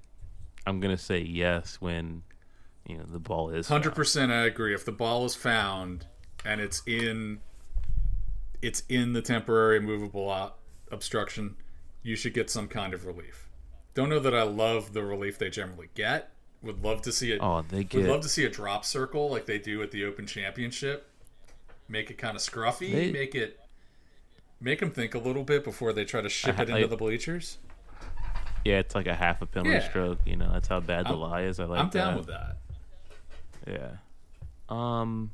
I'm 0.65 0.79
gonna 0.79 0.97
say 0.97 1.19
yes 1.19 1.79
when 1.79 2.23
you 2.87 2.97
know 2.97 3.05
the 3.05 3.19
ball 3.19 3.51
is. 3.51 3.67
Hundred 3.67 3.93
percent, 3.93 4.31
I 4.31 4.45
agree. 4.45 4.73
If 4.73 4.83
the 4.83 4.91
ball 4.91 5.25
is 5.25 5.35
found 5.35 6.07
and 6.45 6.59
it's 6.61 6.81
in, 6.85 7.39
it's 8.61 8.83
in 8.89 9.13
the 9.13 9.21
temporary 9.21 9.79
movable 9.79 10.53
obstruction, 10.91 11.55
you 12.01 12.15
should 12.15 12.33
get 12.33 12.49
some 12.49 12.67
kind 12.67 12.93
of 12.93 13.05
relief. 13.05 13.49
Don't 13.93 14.09
know 14.09 14.19
that 14.19 14.33
I 14.33 14.43
love 14.43 14.93
the 14.93 15.03
relief 15.03 15.37
they 15.37 15.49
generally 15.49 15.89
get. 15.93 16.29
Would 16.61 16.83
love 16.83 17.01
to 17.03 17.11
see 17.11 17.31
it. 17.31 17.39
Oh, 17.41 17.61
they 17.67 17.83
get. 17.83 18.01
Would 18.01 18.09
love 18.09 18.21
to 18.21 18.29
see 18.29 18.45
a 18.45 18.49
drop 18.49 18.85
circle 18.85 19.29
like 19.29 19.45
they 19.45 19.59
do 19.59 19.81
at 19.83 19.91
the 19.91 20.05
Open 20.05 20.25
Championship. 20.25 21.09
Make 21.89 22.09
it 22.09 22.17
kind 22.17 22.35
of 22.37 22.41
scruffy. 22.41 22.91
They- 22.91 23.11
make 23.11 23.35
it 23.35 23.59
make 24.61 24.79
them 24.79 24.91
think 24.91 25.13
a 25.13 25.19
little 25.19 25.43
bit 25.43 25.63
before 25.65 25.91
they 25.91 26.05
try 26.05 26.21
to 26.21 26.29
ship 26.29 26.57
it 26.57 26.69
into 26.69 26.81
like- 26.81 26.89
the 26.89 26.95
bleachers. 26.95 27.57
yeah, 28.63 28.79
it's 28.79 28.95
like 28.95 29.07
a 29.07 29.13
half 29.13 29.41
a 29.41 29.45
penalty 29.45 29.71
Yeah. 29.75 29.89
stroke. 29.89 30.19
You 30.25 30.37
know, 30.37 30.49
that's 30.53 30.69
how 30.69 30.79
bad 30.79 31.05
the 31.05 31.09
I'm- 31.09 31.19
lie 31.19 31.41
is. 31.41 31.59
I 31.59 31.65
like 31.65 31.79
I'm 31.81 31.89
that. 31.89 31.93
down 31.93 32.15
with 32.17 32.27
that. 32.27 32.57
Yeah. 33.67 33.91
Um. 34.69 35.31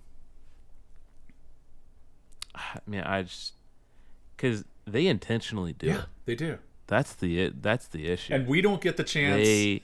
I 2.75 2.79
mean, 2.87 3.01
I 3.01 3.23
just 3.23 3.53
because 4.35 4.63
they 4.85 5.07
intentionally 5.07 5.73
do 5.73 5.87
Yeah, 5.87 5.99
it. 5.99 6.05
they 6.25 6.35
do. 6.35 6.57
That's 6.87 7.13
the 7.13 7.39
it. 7.39 7.61
That's 7.61 7.87
the 7.87 8.07
issue. 8.07 8.33
And 8.33 8.47
we 8.47 8.61
don't 8.61 8.81
get 8.81 8.97
the 8.97 9.03
chance. 9.03 9.43
they. 9.45 9.83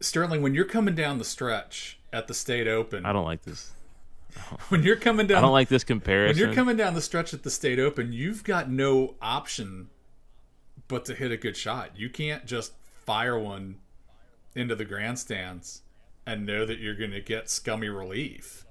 Sterling, 0.00 0.40
when 0.42 0.54
you're 0.54 0.64
coming 0.64 0.94
down 0.94 1.18
the 1.18 1.24
stretch 1.24 1.98
at 2.12 2.26
the 2.26 2.34
State 2.34 2.66
Open, 2.66 3.04
I 3.04 3.12
don't 3.12 3.24
like 3.24 3.42
this. 3.42 3.72
when 4.68 4.82
you're 4.82 4.96
coming 4.96 5.26
down, 5.26 5.38
I 5.38 5.40
don't 5.42 5.52
like 5.52 5.68
this 5.68 5.84
comparison. 5.84 6.40
when 6.40 6.48
you're 6.48 6.54
coming 6.54 6.76
down 6.76 6.94
the 6.94 7.02
stretch 7.02 7.34
at 7.34 7.42
the 7.42 7.50
State 7.50 7.78
Open, 7.78 8.12
you've 8.12 8.44
got 8.44 8.70
no 8.70 9.16
option 9.20 9.88
but 10.88 11.04
to 11.06 11.14
hit 11.14 11.30
a 11.30 11.36
good 11.36 11.56
shot. 11.56 11.90
You 11.96 12.08
can't 12.08 12.46
just 12.46 12.72
fire 13.04 13.38
one 13.38 13.76
into 14.54 14.74
the 14.74 14.84
grandstands 14.84 15.82
and 16.26 16.46
know 16.46 16.64
that 16.64 16.78
you're 16.78 16.94
going 16.96 17.10
to 17.12 17.20
get 17.20 17.50
scummy 17.50 17.88
relief. 17.88 18.64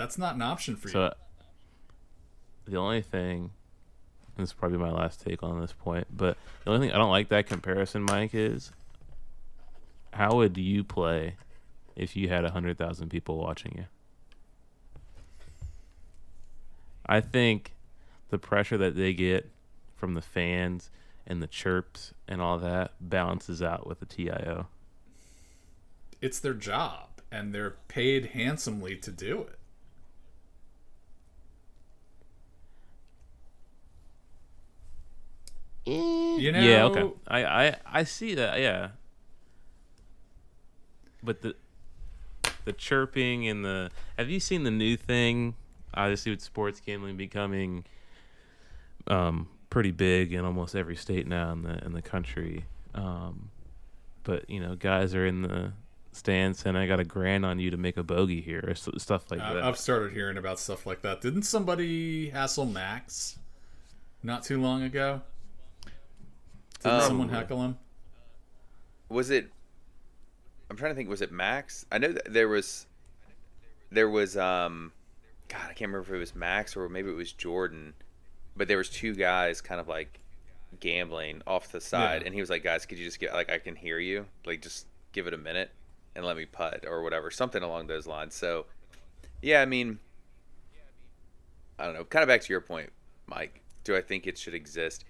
That's 0.00 0.16
not 0.16 0.34
an 0.34 0.40
option 0.40 0.76
for 0.76 0.88
you. 0.88 0.92
So 0.92 1.14
the 2.66 2.78
only 2.78 3.02
thing 3.02 3.50
and 4.34 4.42
this 4.42 4.48
is 4.48 4.54
probably 4.54 4.78
my 4.78 4.90
last 4.90 5.20
take 5.20 5.42
on 5.42 5.60
this 5.60 5.74
point, 5.74 6.06
but 6.10 6.38
the 6.64 6.70
only 6.70 6.86
thing 6.86 6.94
I 6.94 6.98
don't 6.98 7.10
like 7.10 7.28
that 7.28 7.46
comparison, 7.46 8.04
Mike, 8.04 8.30
is 8.32 8.72
how 10.14 10.36
would 10.36 10.56
you 10.56 10.84
play 10.84 11.34
if 11.96 12.16
you 12.16 12.30
had 12.30 12.46
a 12.46 12.50
hundred 12.50 12.78
thousand 12.78 13.10
people 13.10 13.36
watching 13.36 13.74
you? 13.76 13.84
I 17.04 17.20
think 17.20 17.74
the 18.30 18.38
pressure 18.38 18.78
that 18.78 18.96
they 18.96 19.12
get 19.12 19.50
from 19.96 20.14
the 20.14 20.22
fans 20.22 20.88
and 21.26 21.42
the 21.42 21.46
chirps 21.46 22.14
and 22.26 22.40
all 22.40 22.58
that 22.60 22.92
balances 23.02 23.62
out 23.62 23.86
with 23.86 24.00
the 24.00 24.06
TIO. 24.06 24.68
It's 26.22 26.40
their 26.40 26.54
job, 26.54 27.20
and 27.30 27.54
they're 27.54 27.76
paid 27.88 28.28
handsomely 28.28 28.96
to 28.96 29.10
do 29.10 29.42
it. 29.42 29.59
You 35.90 36.52
know, 36.52 36.60
yeah, 36.60 36.84
okay. 36.84 37.10
I, 37.26 37.44
I 37.44 37.76
I 37.86 38.04
see 38.04 38.34
that. 38.34 38.60
Yeah, 38.60 38.88
but 41.22 41.42
the 41.42 41.54
the 42.64 42.72
chirping 42.72 43.48
and 43.48 43.64
the 43.64 43.90
have 44.18 44.28
you 44.30 44.40
seen 44.40 44.64
the 44.64 44.70
new 44.70 44.96
thing? 44.96 45.54
Obviously, 45.94 46.30
with 46.30 46.40
sports 46.40 46.80
gambling 46.80 47.16
becoming 47.16 47.84
um, 49.08 49.48
pretty 49.70 49.90
big 49.90 50.32
in 50.32 50.44
almost 50.44 50.76
every 50.76 50.96
state 50.96 51.26
now 51.26 51.52
in 51.52 51.62
the 51.62 51.84
in 51.84 51.92
the 51.92 52.02
country. 52.02 52.64
Um, 52.94 53.50
but 54.24 54.48
you 54.48 54.60
know, 54.60 54.76
guys 54.76 55.14
are 55.14 55.26
in 55.26 55.42
the 55.42 55.72
stands 56.12 56.66
and 56.66 56.76
I 56.76 56.86
got 56.86 57.00
a 57.00 57.04
grand 57.04 57.46
on 57.46 57.58
you 57.58 57.70
to 57.70 57.76
make 57.76 57.96
a 57.96 58.02
bogey 58.02 58.40
here 58.40 58.64
or 58.66 58.74
stuff 58.74 59.30
like 59.30 59.40
I- 59.40 59.54
that. 59.54 59.62
I've 59.64 59.78
started 59.78 60.12
hearing 60.12 60.36
about 60.36 60.58
stuff 60.58 60.86
like 60.86 61.02
that. 61.02 61.20
Didn't 61.20 61.42
somebody 61.42 62.30
hassle 62.30 62.66
Max 62.66 63.38
not 64.22 64.42
too 64.44 64.60
long 64.60 64.82
ago? 64.82 65.22
Didn't 66.80 66.94
Um, 67.00 67.06
someone 67.06 67.28
heckle 67.28 67.62
him? 67.62 67.78
was 69.08 69.30
it 69.30 69.50
i'm 70.70 70.76
trying 70.76 70.92
to 70.92 70.94
think 70.94 71.08
was 71.08 71.20
it 71.20 71.32
max? 71.32 71.84
I 71.90 71.98
know 71.98 72.12
that 72.12 72.32
there 72.32 72.46
was 72.48 72.86
there 73.90 74.08
was 74.08 74.36
um 74.36 74.92
god 75.48 75.62
i 75.64 75.72
can't 75.74 75.90
remember 75.90 76.00
if 76.02 76.10
it 76.14 76.18
was 76.18 76.34
max 76.34 76.76
or 76.76 76.88
maybe 76.88 77.10
it 77.10 77.14
was 77.16 77.32
jordan 77.32 77.92
but 78.56 78.68
there 78.68 78.76
was 78.76 78.88
two 78.88 79.14
guys 79.16 79.60
kind 79.60 79.80
of 79.80 79.88
like 79.88 80.20
gambling 80.78 81.42
off 81.46 81.72
the 81.72 81.80
side 81.80 82.20
Yeah. 82.20 82.26
and 82.26 82.34
he 82.34 82.40
was 82.40 82.50
like 82.50 82.62
guys 82.62 82.86
could 82.86 82.98
you 82.98 83.04
just 83.04 83.18
get 83.18 83.32
like 83.32 83.50
i 83.50 83.58
can 83.58 83.74
hear 83.74 83.98
you? 83.98 84.26
Like 84.46 84.62
just 84.62 84.86
give 85.12 85.26
it 85.26 85.34
a 85.34 85.38
minute 85.38 85.70
and 86.14 86.24
let 86.24 86.36
me 86.36 86.46
putt 86.46 86.84
or 86.86 87.02
whatever 87.02 87.30
something 87.32 87.62
along 87.64 87.88
those 87.88 88.06
lines. 88.06 88.34
So 88.36 88.66
yeah 89.42 89.60
i 89.60 89.64
mean 89.66 89.98
i 91.78 91.84
don't 91.84 91.94
know. 91.94 92.04
Kind 92.04 92.22
of 92.22 92.28
back 92.28 92.42
to 92.42 92.52
your 92.52 92.60
point 92.60 92.90
mike 93.26 93.60
do 93.84 93.96
i 93.96 94.00
think 94.00 94.26
it 94.28 94.38
should 94.38 94.54
exist 94.54 95.04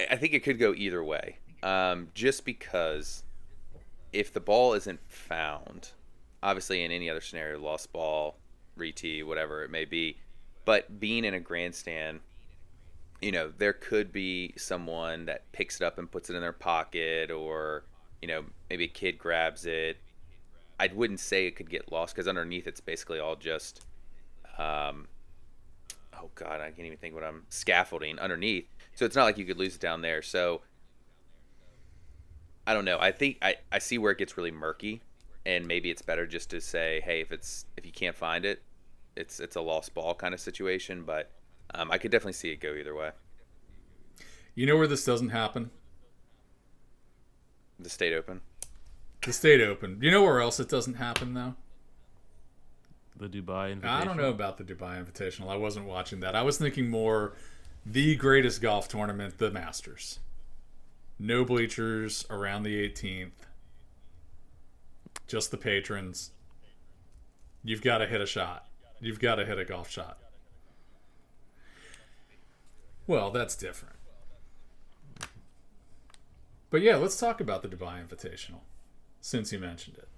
I 0.00 0.16
think 0.16 0.34
it 0.34 0.40
could 0.40 0.58
go 0.58 0.74
either 0.74 1.02
way. 1.02 1.38
Um, 1.62 2.08
just 2.14 2.44
because 2.44 3.22
if 4.12 4.32
the 4.32 4.40
ball 4.40 4.74
isn't 4.74 5.00
found, 5.08 5.90
obviously 6.42 6.84
in 6.84 6.90
any 6.90 7.08
other 7.08 7.20
scenario, 7.20 7.58
lost 7.58 7.92
ball, 7.92 8.36
re-tee, 8.76 9.22
whatever 9.22 9.64
it 9.64 9.70
may 9.70 9.84
be, 9.84 10.18
but 10.64 11.00
being 11.00 11.24
in 11.24 11.34
a 11.34 11.40
grandstand, 11.40 12.20
you 13.22 13.32
know, 13.32 13.52
there 13.56 13.72
could 13.72 14.12
be 14.12 14.52
someone 14.56 15.26
that 15.26 15.50
picks 15.52 15.80
it 15.80 15.84
up 15.84 15.98
and 15.98 16.10
puts 16.10 16.28
it 16.28 16.36
in 16.36 16.42
their 16.42 16.52
pocket, 16.52 17.30
or 17.30 17.84
you 18.20 18.28
know, 18.28 18.44
maybe 18.70 18.84
a 18.84 18.88
kid 18.88 19.18
grabs 19.18 19.66
it. 19.66 19.98
I 20.80 20.88
wouldn't 20.92 21.20
say 21.20 21.46
it 21.46 21.56
could 21.56 21.70
get 21.70 21.92
lost 21.92 22.14
because 22.14 22.26
underneath 22.26 22.66
it's 22.66 22.80
basically 22.80 23.20
all 23.20 23.36
just, 23.36 23.84
um, 24.58 25.08
oh 26.14 26.30
god, 26.34 26.60
I 26.60 26.70
can't 26.70 26.86
even 26.86 26.98
think 26.98 27.14
what 27.14 27.24
I'm 27.24 27.44
scaffolding 27.48 28.18
underneath. 28.18 28.66
So 28.94 29.04
it's 29.04 29.16
not 29.16 29.24
like 29.24 29.38
you 29.38 29.44
could 29.44 29.58
lose 29.58 29.74
it 29.74 29.80
down 29.80 30.02
there. 30.02 30.22
So 30.22 30.62
I 32.66 32.74
don't 32.74 32.84
know. 32.84 32.98
I 32.98 33.12
think 33.12 33.38
I, 33.42 33.56
I 33.72 33.78
see 33.78 33.98
where 33.98 34.12
it 34.12 34.18
gets 34.18 34.36
really 34.36 34.50
murky, 34.50 35.02
and 35.44 35.66
maybe 35.66 35.90
it's 35.90 36.02
better 36.02 36.26
just 36.26 36.50
to 36.50 36.60
say, 36.60 37.02
hey, 37.04 37.20
if 37.20 37.32
it's 37.32 37.66
if 37.76 37.84
you 37.84 37.92
can't 37.92 38.16
find 38.16 38.44
it, 38.44 38.62
it's 39.16 39.40
it's 39.40 39.56
a 39.56 39.60
lost 39.60 39.94
ball 39.94 40.14
kind 40.14 40.34
of 40.34 40.40
situation. 40.40 41.02
But 41.02 41.30
um, 41.74 41.90
I 41.90 41.98
could 41.98 42.10
definitely 42.10 42.34
see 42.34 42.50
it 42.50 42.60
go 42.60 42.74
either 42.74 42.94
way. 42.94 43.10
You 44.54 44.66
know 44.66 44.76
where 44.76 44.86
this 44.86 45.04
doesn't 45.04 45.30
happen? 45.30 45.70
The 47.78 47.90
state 47.90 48.12
open. 48.12 48.40
The 49.22 49.32
State 49.32 49.62
Open. 49.62 49.98
You 50.02 50.10
know 50.10 50.22
where 50.22 50.40
else 50.40 50.60
it 50.60 50.68
doesn't 50.68 50.94
happen 50.94 51.32
though? 51.32 51.54
the 53.16 53.28
Dubai 53.28 53.70
invitation. 53.70 53.96
I 53.96 54.04
don't 54.04 54.16
know 54.16 54.28
about 54.28 54.58
the 54.58 54.64
Dubai 54.64 55.02
Invitational. 55.02 55.48
I 55.48 55.56
wasn't 55.56 55.86
watching 55.86 56.20
that. 56.20 56.34
I 56.34 56.42
was 56.42 56.58
thinking 56.58 56.90
more 56.90 57.34
the 57.86 58.16
greatest 58.16 58.62
golf 58.62 58.88
tournament, 58.88 59.38
the 59.38 59.50
Masters. 59.50 60.18
No 61.18 61.44
bleachers 61.44 62.24
around 62.30 62.62
the 62.62 62.88
18th. 62.88 63.30
Just 65.26 65.50
the 65.50 65.56
patrons. 65.56 66.30
You've 67.62 67.82
got 67.82 67.98
to 67.98 68.06
hit 68.06 68.20
a 68.20 68.26
shot. 68.26 68.66
You've 69.00 69.20
got 69.20 69.36
to 69.36 69.44
hit 69.44 69.58
a 69.58 69.64
golf 69.64 69.90
shot. 69.90 70.18
Well, 73.06 73.30
that's 73.30 73.54
different. 73.54 73.96
But 76.70 76.82
yeah, 76.82 76.96
let's 76.96 77.18
talk 77.18 77.40
about 77.40 77.62
the 77.62 77.68
Dubai 77.68 78.04
Invitational 78.04 78.60
since 79.20 79.52
you 79.52 79.58
mentioned 79.58 79.98
it. 79.98 80.08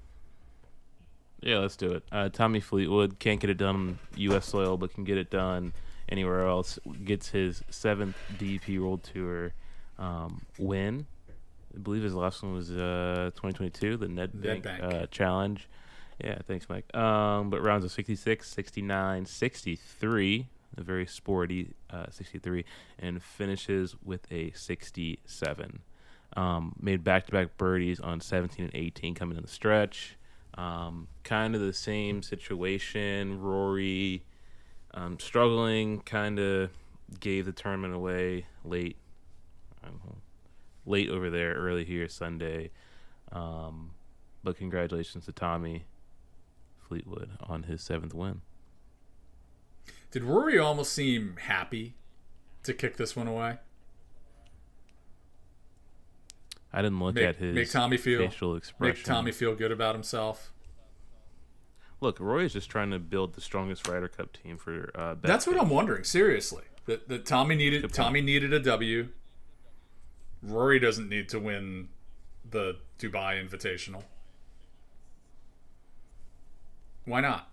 Yeah, 1.40 1.58
let's 1.58 1.76
do 1.76 1.92
it. 1.92 2.02
Uh, 2.10 2.28
Tommy 2.28 2.60
Fleetwood 2.60 3.18
can't 3.18 3.40
get 3.40 3.50
it 3.50 3.58
done 3.58 3.76
on 3.76 3.98
U.S. 4.16 4.46
soil, 4.46 4.76
but 4.76 4.94
can 4.94 5.04
get 5.04 5.18
it 5.18 5.30
done 5.30 5.74
anywhere 6.08 6.46
else. 6.46 6.78
Gets 7.04 7.30
his 7.30 7.62
seventh 7.70 8.16
DP 8.38 8.80
World 8.80 9.02
Tour 9.02 9.52
um, 9.98 10.42
win. 10.58 11.06
I 11.74 11.78
believe 11.78 12.02
his 12.02 12.14
last 12.14 12.42
one 12.42 12.54
was 12.54 12.70
uh, 12.70 13.30
2022, 13.34 13.96
the 13.96 14.06
Nedbank, 14.06 14.62
Bank. 14.62 14.82
Uh, 14.82 15.06
Challenge. 15.06 15.68
Yeah, 16.22 16.38
thanks, 16.46 16.68
Mike. 16.68 16.94
Um, 16.96 17.50
but 17.50 17.62
rounds 17.62 17.84
of 17.84 17.92
66, 17.92 18.48
69, 18.48 19.26
63, 19.26 20.46
a 20.78 20.82
very 20.82 21.06
sporty 21.06 21.74
uh, 21.90 22.06
63, 22.10 22.64
and 22.98 23.22
finishes 23.22 23.94
with 24.02 24.30
a 24.32 24.50
67. 24.52 25.80
Um, 26.36 26.74
made 26.80 27.04
back-to-back 27.04 27.56
birdies 27.56 28.00
on 28.00 28.20
17 28.20 28.64
and 28.64 28.74
18 28.74 29.14
coming 29.14 29.36
in 29.36 29.42
the 29.42 29.48
stretch. 29.48 30.16
Um, 30.54 31.08
kind 31.22 31.54
of 31.54 31.60
the 31.60 31.72
same 31.72 32.22
situation. 32.22 33.40
Rory 33.40 34.22
um, 34.96 35.18
struggling, 35.20 36.00
kind 36.00 36.38
of 36.40 36.70
gave 37.20 37.44
the 37.44 37.52
tournament 37.52 37.94
away 37.94 38.46
late, 38.64 38.96
know, 39.84 40.16
late 40.84 41.08
over 41.10 41.30
there, 41.30 41.54
early 41.54 41.84
here 41.84 42.08
Sunday. 42.08 42.70
Um, 43.30 43.92
but 44.42 44.56
congratulations 44.56 45.26
to 45.26 45.32
Tommy 45.32 45.84
Fleetwood 46.88 47.30
on 47.42 47.64
his 47.64 47.82
seventh 47.82 48.14
win. 48.14 48.40
Did 50.10 50.24
Rory 50.24 50.58
almost 50.58 50.92
seem 50.92 51.36
happy 51.36 51.94
to 52.62 52.72
kick 52.72 52.96
this 52.96 53.14
one 53.14 53.26
away? 53.28 53.58
I 56.72 56.82
didn't 56.82 57.00
look 57.00 57.14
Make- 57.14 57.24
at 57.24 57.36
his 57.36 57.54
make 57.54 57.70
Tommy 57.70 57.96
feel- 57.96 58.20
facial 58.28 58.54
expression. 58.56 58.96
Make 58.98 59.04
Tommy 59.04 59.32
feel 59.32 59.54
good 59.54 59.72
about 59.72 59.94
himself. 59.94 60.52
Look, 62.00 62.20
Roy 62.20 62.44
is 62.44 62.52
just 62.52 62.68
trying 62.68 62.90
to 62.90 62.98
build 62.98 63.34
the 63.34 63.40
strongest 63.40 63.88
Ryder 63.88 64.08
Cup 64.08 64.32
team 64.32 64.58
for. 64.58 64.90
Uh, 64.94 65.14
That's 65.20 65.46
what 65.46 65.58
I'm 65.58 65.70
wondering. 65.70 66.04
Seriously, 66.04 66.64
that 66.86 67.08
that 67.08 67.24
Tommy 67.24 67.54
needed 67.54 67.90
Tommy 67.92 68.20
needed 68.20 68.52
a 68.52 68.60
W. 68.60 69.08
Rory 70.42 70.78
doesn't 70.78 71.08
need 71.08 71.28
to 71.30 71.40
win 71.40 71.88
the 72.48 72.76
Dubai 72.98 73.42
Invitational. 73.42 74.02
Why 77.06 77.20
not? 77.20 77.48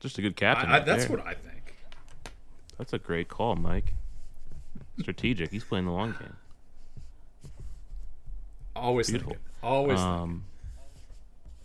Just 0.00 0.18
a 0.18 0.22
good 0.22 0.36
captain. 0.36 0.70
I, 0.70 0.76
I, 0.76 0.80
that's 0.80 1.06
there. 1.06 1.16
what 1.16 1.26
I 1.26 1.34
think. 1.34 1.74
That's 2.78 2.92
a 2.92 2.98
great 2.98 3.28
call, 3.28 3.56
Mike. 3.56 3.94
Strategic. 5.00 5.50
He's 5.50 5.64
playing 5.64 5.86
the 5.86 5.92
long 5.92 6.14
game. 6.18 6.36
Always 8.76 9.08
Beautiful. 9.08 9.32
thinking. 9.32 9.48
Always. 9.62 9.98
thinking. 10.00 10.44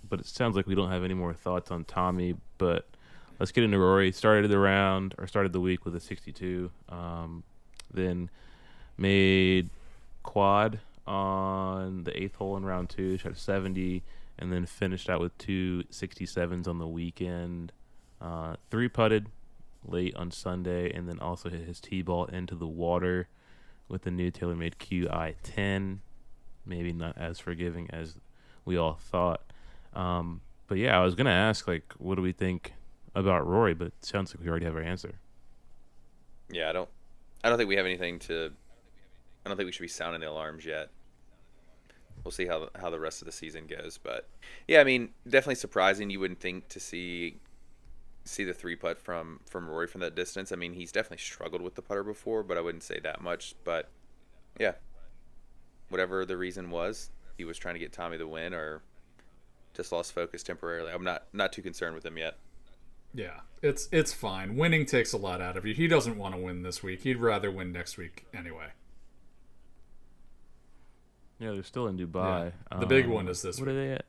But 0.10 0.20
it 0.20 0.26
sounds 0.26 0.56
like 0.56 0.68
we 0.68 0.76
don't 0.76 0.90
have 0.90 1.04
any 1.04 1.14
more 1.14 1.34
thoughts 1.34 1.72
on 1.72 1.86
Tommy. 1.86 2.36
But 2.58 2.88
let's 3.40 3.52
get 3.52 3.64
into 3.64 3.78
Rory. 3.78 4.12
Started 4.12 4.50
the 4.50 4.60
round 4.60 5.16
or 5.18 5.28
started 5.28 5.54
the 5.54 5.62
week 5.62 5.86
with 5.86 5.96
a 5.96 6.00
62. 6.00 6.72
Um, 6.90 7.44
then 7.94 8.30
made 8.98 9.70
quad 10.24 10.80
on 11.08 12.04
the 12.04 12.22
eighth 12.22 12.36
hole 12.36 12.56
in 12.56 12.64
round 12.64 12.90
two, 12.90 13.18
shot 13.18 13.32
a 13.32 13.36
70, 13.36 14.04
and 14.38 14.54
then 14.54 14.66
finished 14.66 15.10
out 15.10 15.20
with 15.20 15.36
two 15.38 15.84
67s 15.92 16.68
on 16.68 16.78
the 16.78 16.88
weekend. 16.88 17.72
Uh, 18.22 18.56
three 18.70 18.88
putted 18.88 19.28
late 19.86 20.16
on 20.16 20.30
Sunday, 20.30 20.92
and 20.94 21.08
then 21.08 21.20
also 21.20 21.50
hit 21.50 21.62
his 21.62 21.80
tee 21.80 22.02
ball 22.02 22.26
into 22.26 22.56
the 22.56 22.68
water 22.68 23.28
with 23.88 24.04
the 24.04 24.12
new 24.12 24.30
TaylorMade 24.30 24.76
QI 24.76 25.36
10. 25.42 26.02
Maybe 26.66 26.94
not 26.94 27.18
as 27.18 27.40
forgiving 27.40 27.90
as 27.92 28.16
we 28.66 28.78
all 28.78 28.94
thought. 28.94 29.42
Um, 29.94 30.42
but 30.68 30.78
yeah, 30.78 31.00
I 31.00 31.04
was 31.04 31.16
gonna 31.16 31.30
ask 31.32 31.68
like, 31.68 31.94
what 31.98 32.16
do 32.16 32.22
we 32.22 32.32
think 32.32 32.74
about 33.16 33.46
Rory? 33.48 33.74
But 33.74 33.94
sounds 34.02 34.34
like 34.34 34.44
we 34.44 34.50
already 34.50 34.66
have 34.66 34.76
our 34.76 34.82
answer. 34.82 35.20
Yeah, 36.52 36.70
I 36.70 36.74
don't. 36.74 36.90
I 37.44 37.50
don't 37.50 37.58
think 37.58 37.70
we 37.70 37.76
have 37.76 37.86
anything 37.86 38.20
to. 38.20 38.52
I 39.46 39.50
don't 39.50 39.58
think 39.58 39.68
we 39.68 39.72
should 39.72 39.82
be 39.82 39.88
sounding 39.88 40.22
the 40.22 40.30
alarms 40.30 40.66
yet. 40.66 40.90
We'll 42.24 42.32
see 42.32 42.46
how 42.46 42.70
how 42.80 42.90
the 42.90 43.00
rest 43.00 43.22
of 43.22 43.26
the 43.26 43.32
season 43.32 43.66
goes, 43.66 43.98
but 43.98 44.28
yeah, 44.68 44.82
I 44.82 44.84
mean, 44.84 45.10
definitely 45.28 45.56
surprising. 45.56 46.10
You 46.10 46.20
wouldn't 46.20 46.40
think 46.40 46.68
to 46.70 46.80
see 46.80 47.40
see 48.26 48.44
the 48.44 48.54
three 48.54 48.76
putt 48.76 49.00
from 49.00 49.40
from 49.46 49.68
Rory 49.70 49.88
from 49.88 50.02
that 50.02 50.16
distance. 50.16 50.52
I 50.52 50.56
mean, 50.56 50.74
he's 50.74 50.92
definitely 50.92 51.18
struggled 51.18 51.62
with 51.62 51.76
the 51.76 51.82
putter 51.82 52.04
before, 52.04 52.44
but 52.44 52.58
I 52.58 52.62
wouldn't 52.62 52.84
say 52.84 53.00
that 53.00 53.22
much. 53.22 53.56
But 53.64 53.90
yeah, 54.60 54.74
whatever 55.90 56.26
the 56.26 56.38
reason 56.38 56.70
was, 56.70 57.10
he 57.38 57.46
was 57.46 57.58
trying 57.58 57.76
to 57.76 57.80
get 57.80 57.94
Tommy 57.94 58.18
the 58.18 58.28
win, 58.28 58.54
or 58.54 58.82
just 59.74 59.92
lost 59.92 60.14
focus 60.14 60.44
temporarily. 60.44 60.92
I'm 60.92 61.04
not 61.04 61.24
not 61.34 61.54
too 61.54 61.62
concerned 61.62 61.96
with 61.96 62.06
him 62.06 62.18
yet. 62.18 62.38
Yeah, 63.14 63.40
it's 63.62 63.90
it's 63.92 64.14
fine. 64.14 64.56
Winning 64.56 64.86
takes 64.86 65.14
a 65.14 65.18
lot 65.18 65.42
out 65.42 65.58
of 65.58 65.66
you. 65.66 65.74
He 65.74 65.88
doesn't 65.88 66.18
want 66.18 66.36
to 66.36 66.42
win 66.42 66.62
this 66.64 66.84
week. 66.84 67.02
He'd 67.02 67.18
rather 67.18 67.50
win 67.50 67.72
next 67.72 67.98
week 67.98 68.26
anyway. 68.34 68.68
Yeah, 71.40 71.52
they're 71.52 71.64
still 71.64 71.88
in 71.88 71.98
Dubai. 71.98 72.52
Yeah. 72.72 72.78
The 72.80 72.86
big 72.86 73.06
Um, 73.06 73.12
one 73.12 73.28
is 73.30 73.42
this 73.42 73.60
What 73.60 73.70
are 73.70 73.74
they 73.74 73.94
at? 73.94 74.06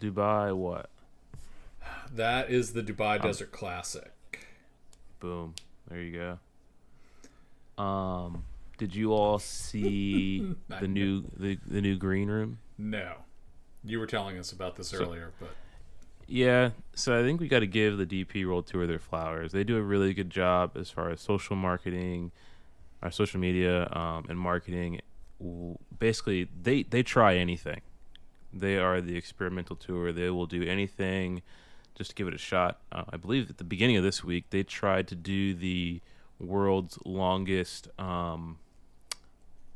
Dubai. 0.00 0.54
What? 0.54 0.90
That 2.12 2.50
is 2.50 2.72
the 2.72 2.82
Dubai 2.82 3.22
Desert 3.22 3.52
Classic. 3.52 4.10
Boom. 5.20 5.54
There 5.88 6.02
you 6.02 6.38
go. 7.78 7.82
Um, 7.82 8.44
did 8.76 8.94
you 8.94 9.12
all 9.12 9.38
see 9.38 10.54
the 10.80 10.88
new 10.88 11.22
the, 11.36 11.58
the 11.66 11.80
new 11.80 11.96
green 11.96 12.28
room? 12.28 12.58
No, 12.76 13.14
you 13.84 13.98
were 13.98 14.06
telling 14.06 14.38
us 14.38 14.52
about 14.52 14.76
this 14.76 14.92
earlier, 14.94 15.32
but 15.40 15.50
Yeah, 16.26 16.70
so 16.94 17.18
I 17.18 17.22
think 17.22 17.40
we 17.40 17.48
got 17.48 17.60
to 17.60 17.66
give 17.66 17.98
the 17.98 18.06
DP 18.06 18.46
World 18.46 18.66
Tour 18.66 18.86
their 18.86 18.98
flowers. 18.98 19.52
They 19.52 19.64
do 19.64 19.76
a 19.76 19.82
really 19.82 20.14
good 20.14 20.30
job 20.30 20.76
as 20.76 20.90
far 20.90 21.10
as 21.10 21.20
social 21.20 21.56
marketing, 21.56 22.32
our 23.02 23.10
social 23.10 23.40
media, 23.40 23.88
um, 23.92 24.26
and 24.28 24.38
marketing. 24.38 25.00
Basically, 25.98 26.48
they 26.60 26.84
they 26.84 27.02
try 27.02 27.36
anything. 27.36 27.80
They 28.52 28.76
are 28.76 29.00
the 29.00 29.16
experimental 29.16 29.76
tour. 29.76 30.12
They 30.12 30.30
will 30.30 30.46
do 30.46 30.62
anything 30.62 31.42
just 31.94 32.10
to 32.10 32.16
give 32.16 32.28
it 32.28 32.34
a 32.34 32.38
shot. 32.38 32.80
Uh, 32.90 33.04
I 33.10 33.16
believe 33.16 33.50
at 33.50 33.58
the 33.58 33.64
beginning 33.64 33.96
of 33.96 34.04
this 34.04 34.22
week 34.22 34.44
they 34.50 34.62
tried 34.62 35.08
to 35.08 35.14
do 35.14 35.54
the 35.54 36.00
world's 36.38 36.98
longest. 37.04 37.88
Um, 37.98 38.58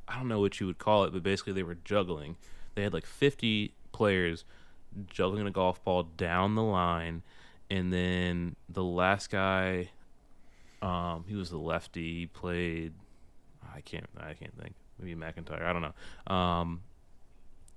I 0.09 0.17
don't 0.17 0.29
know 0.29 0.41
what 0.41 0.61
you 0.61 0.67
would 0.67 0.79
call 0.79 1.05
it, 1.05 1.13
but 1.13 1.23
basically 1.23 1.53
they 1.53 1.63
were 1.63 1.77
juggling. 1.85 2.37
They 2.75 2.83
had 2.83 2.93
like 2.93 3.07
50 3.07 3.73
players 3.97 4.45
juggling 5.09 5.47
a 5.47 5.51
golf 5.51 5.83
ball 5.83 6.05
down 6.05 6.55
the 6.55 6.63
line, 6.63 7.23
and 7.71 7.93
then 7.93 8.57
the 8.69 8.85
last 8.85 9.31
guy, 9.31 9.91
um, 10.83 11.25
he 11.27 11.35
was 11.35 11.51
the 11.51 11.59
lefty. 11.59 12.21
He 12.21 12.27
played. 12.27 12.93
I 13.75 13.81
can't. 13.81 14.07
I 14.19 14.35
can't 14.35 14.57
think. 14.61 14.75
Maybe 14.99 15.15
McIntyre. 15.19 15.63
I 15.63 15.73
don't 15.73 15.83
know. 15.83 16.35
Um, 16.35 16.83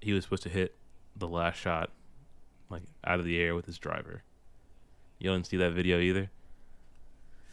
he 0.02 0.14
was 0.14 0.24
supposed 0.24 0.44
to 0.44 0.50
hit 0.50 0.76
the 1.16 1.28
last 1.28 1.56
shot, 1.56 1.90
like 2.70 2.84
out 3.04 3.20
of 3.20 3.26
the 3.26 3.40
air 3.40 3.56
with 3.56 3.66
his 3.66 3.78
driver. 3.78 4.24
You 5.20 5.32
didn't 5.32 5.48
see 5.48 5.58
that 5.58 5.72
video 5.72 6.00
either. 6.00 6.30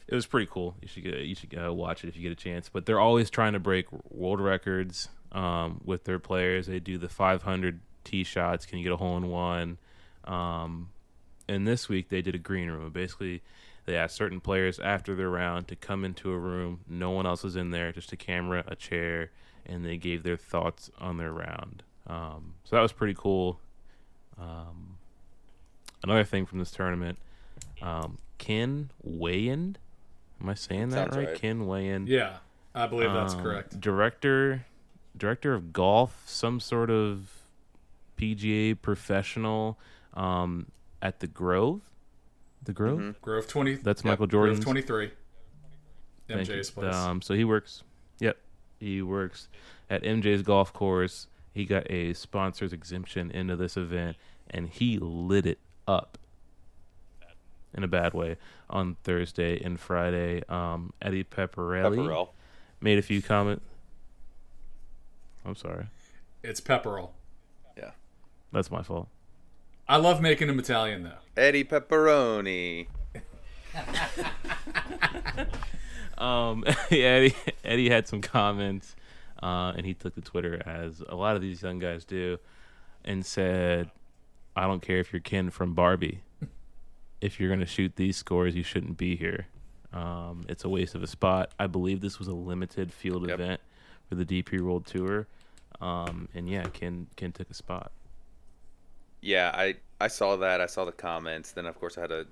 It 0.09 0.15
was 0.15 0.27
pretty 0.27 0.47
cool. 0.47 0.77
You 0.81 0.87
should 0.87 1.03
get, 1.03 1.19
you 1.19 1.35
should 1.35 1.59
uh, 1.59 1.73
watch 1.73 2.05
it 2.05 2.09
if 2.09 2.17
you 2.17 2.23
get 2.23 2.31
a 2.31 2.37
chance. 2.37 2.69
But 2.69 2.87
they're 2.87 3.01
always 3.01 3.29
trying 3.29 3.55
to 3.55 3.59
break 3.59 3.87
world 4.09 4.41
records 4.41 5.09
um, 5.33 5.81
with 5.85 6.05
their 6.05 6.21
players. 6.21 6.69
They 6.69 6.79
do 6.79 6.97
the 6.97 7.09
500 7.09 7.81
tee 8.07 8.25
shots. 8.25 8.65
Can 8.67 8.79
you 8.79 8.85
get 8.85 8.93
a 8.93 8.97
hole 8.97 9.17
in 9.17 9.29
one? 9.29 9.79
Um, 10.25 10.89
and 11.49 11.67
this 11.67 11.89
week 11.89 12.09
they 12.09 12.23
did 12.23 12.35
a 12.35 12.39
green 12.39 12.71
room. 12.71 12.91
Basically, 12.91 13.43
they 13.85 13.97
asked 13.97 14.17
certain 14.17 14.41
players 14.41 14.81
after 14.81 15.15
their 15.15 15.29
round 15.31 15.69
to 15.69 15.77
come 15.77 16.05
into 16.05 16.33
a 16.33 16.39
room. 16.39 16.81
No 16.89 17.11
one 17.11 17.27
else 17.27 17.43
was 17.45 17.55
in 17.57 17.71
there, 17.71 17.93
just 17.93 18.13
a 18.13 18.17
camera, 18.17 18.65
a 18.67 18.75
chair, 18.75 19.31
and 19.65 19.85
they 19.85 19.97
gave 19.97 20.23
their 20.23 20.37
thoughts 20.37 20.91
on 20.99 21.19
their 21.19 21.33
round. 21.33 21.83
Um, 22.07 22.55
so 22.65 22.77
that 22.77 22.83
was 22.83 22.93
pretty 22.93 23.15
cool. 23.17 23.61
Um, 24.41 24.97
another 26.03 26.25
thing 26.25 26.47
from 26.47 26.59
this 26.59 26.71
tournament, 26.71 27.19
um, 27.83 28.19
Ken 28.39 28.91
Weyand. 29.07 29.77
Am 30.41 30.49
I 30.49 30.55
saying 30.55 30.91
that 30.91 31.15
right? 31.15 31.29
right. 31.29 31.35
Ken 31.37 31.61
Weyand. 31.67 32.09
yeah, 32.09 32.37
I 32.75 32.87
believe 32.87 33.13
that's 33.13 33.35
Um, 33.35 33.43
correct. 33.43 33.81
Director, 33.81 34.67
director 35.17 35.55
of 35.55 35.73
golf, 35.73 36.23
some 36.27 36.61
sort 36.61 36.91
of 36.91 37.36
PGA 38.17 38.81
professional 38.81 39.79
um, 40.15 40.67
at 41.03 41.21
the 41.21 41.27
Grove. 41.27 41.81
The 42.63 42.73
Grove. 42.73 42.99
Mhm. 42.99 43.21
Grove 43.21 43.47
twenty. 43.47 43.75
That's 43.75 44.01
yep, 44.01 44.13
Michael 44.13 44.27
Grove 44.27 44.47
Jordan's. 44.47 44.65
twenty 44.65 44.83
three. 44.83 45.11
Thank 46.29 46.49
MJ's 46.49 46.69
you. 46.71 46.75
place. 46.75 46.95
Um, 46.95 47.23
so 47.23 47.35
he 47.35 47.45
works. 47.45 47.85
Yep, 48.19 48.37
he 48.81 49.03
works 49.03 49.49
at 49.89 50.03
MJ's 50.03 50.43
golf 50.43 50.73
course. 50.73 51.29
He 51.53 51.65
got 51.65 51.91
a 51.91 52.13
sponsor's 52.15 52.73
exemption 52.73 53.31
into 53.31 53.55
this 53.57 53.77
event, 53.77 54.17
and 54.51 54.69
he 54.69 54.99
lit 54.99 55.47
it 55.47 55.59
up 55.87 56.19
in 57.75 57.85
a 57.85 57.89
bad 57.89 58.13
way 58.15 58.37
on 58.69 58.97
Thursday 59.05 59.63
and 59.63 59.79
Friday. 59.79 60.43
Um, 60.49 60.93
Eddie 61.01 61.25
Pepperelli 61.25 61.99
Pepperell. 61.99 62.29
made 62.81 62.99
a 62.99 63.03
few 63.03 63.23
comments. 63.23 63.65
I'm 65.45 65.55
sorry, 65.55 65.87
it's 66.43 66.61
Pepperell. 66.61 67.11
Yeah. 68.53 68.59
that's 68.59 68.71
my 68.71 68.83
fault. 68.83 69.09
I 69.89 69.97
love 69.99 70.21
making 70.21 70.49
him 70.49 70.59
Italian 70.59 71.03
though. 71.05 71.13
Eddie 71.41 71.65
Pepperoni. 71.65 72.87
Um, 76.19 76.65
Eddie, 76.91 77.35
Eddie 77.63 77.91
had 77.91 78.09
some 78.09 78.23
comments, 78.23 78.97
uh, 79.43 79.75
and 79.77 79.85
he 79.85 79.93
took 79.93 80.15
to 80.15 80.23
Twitter 80.23 80.63
as 80.67 81.03
a 81.09 81.15
lot 81.15 81.37
of 81.37 81.43
these 81.43 81.61
young 81.63 81.79
guys 81.79 82.07
do, 82.07 82.39
and 83.05 83.25
said, 83.25 83.91
"I 84.57 84.63
don't 84.63 84.81
care 84.81 84.99
if 84.99 85.13
you're 85.13 85.21
Ken 85.21 85.51
from 85.51 85.75
Barbie. 85.75 86.23
If 87.21 87.39
you're 87.39 87.51
gonna 87.51 87.67
shoot 87.67 87.97
these 87.97 88.17
scores, 88.17 88.55
you 88.57 88.63
shouldn't 88.63 88.97
be 88.97 89.15
here. 89.17 89.47
Um, 89.93 90.47
it's 90.49 90.65
a 90.65 90.71
waste 90.71 90.95
of 90.95 91.03
a 91.03 91.07
spot. 91.07 91.51
I 91.59 91.67
believe 91.67 92.01
this 92.01 92.19
was 92.19 92.29
a 92.29 92.35
limited 92.35 92.93
field 92.95 93.29
Yep. 93.29 93.39
event 93.39 93.61
for 94.09 94.15
the 94.15 94.25
DP 94.25 94.59
World 94.63 94.87
Tour, 94.87 95.27
um, 95.83 96.29
and 96.35 96.49
yeah, 96.49 96.65
Ken 96.73 97.09
Ken 97.17 97.31
took 97.31 97.51
a 97.51 97.55
spot. 97.55 97.93
Yeah, 99.27 99.51
I 99.53 99.75
I 100.01 100.07
saw 100.07 100.37
that. 100.37 100.61
I 100.61 100.67
saw 100.67 100.85
the 100.85 100.93
comments. 100.93 101.51
Then 101.51 101.67
of 101.67 101.77
course 101.81 101.99
I 101.99 102.03
had 102.03 102.11
to 102.11 102.29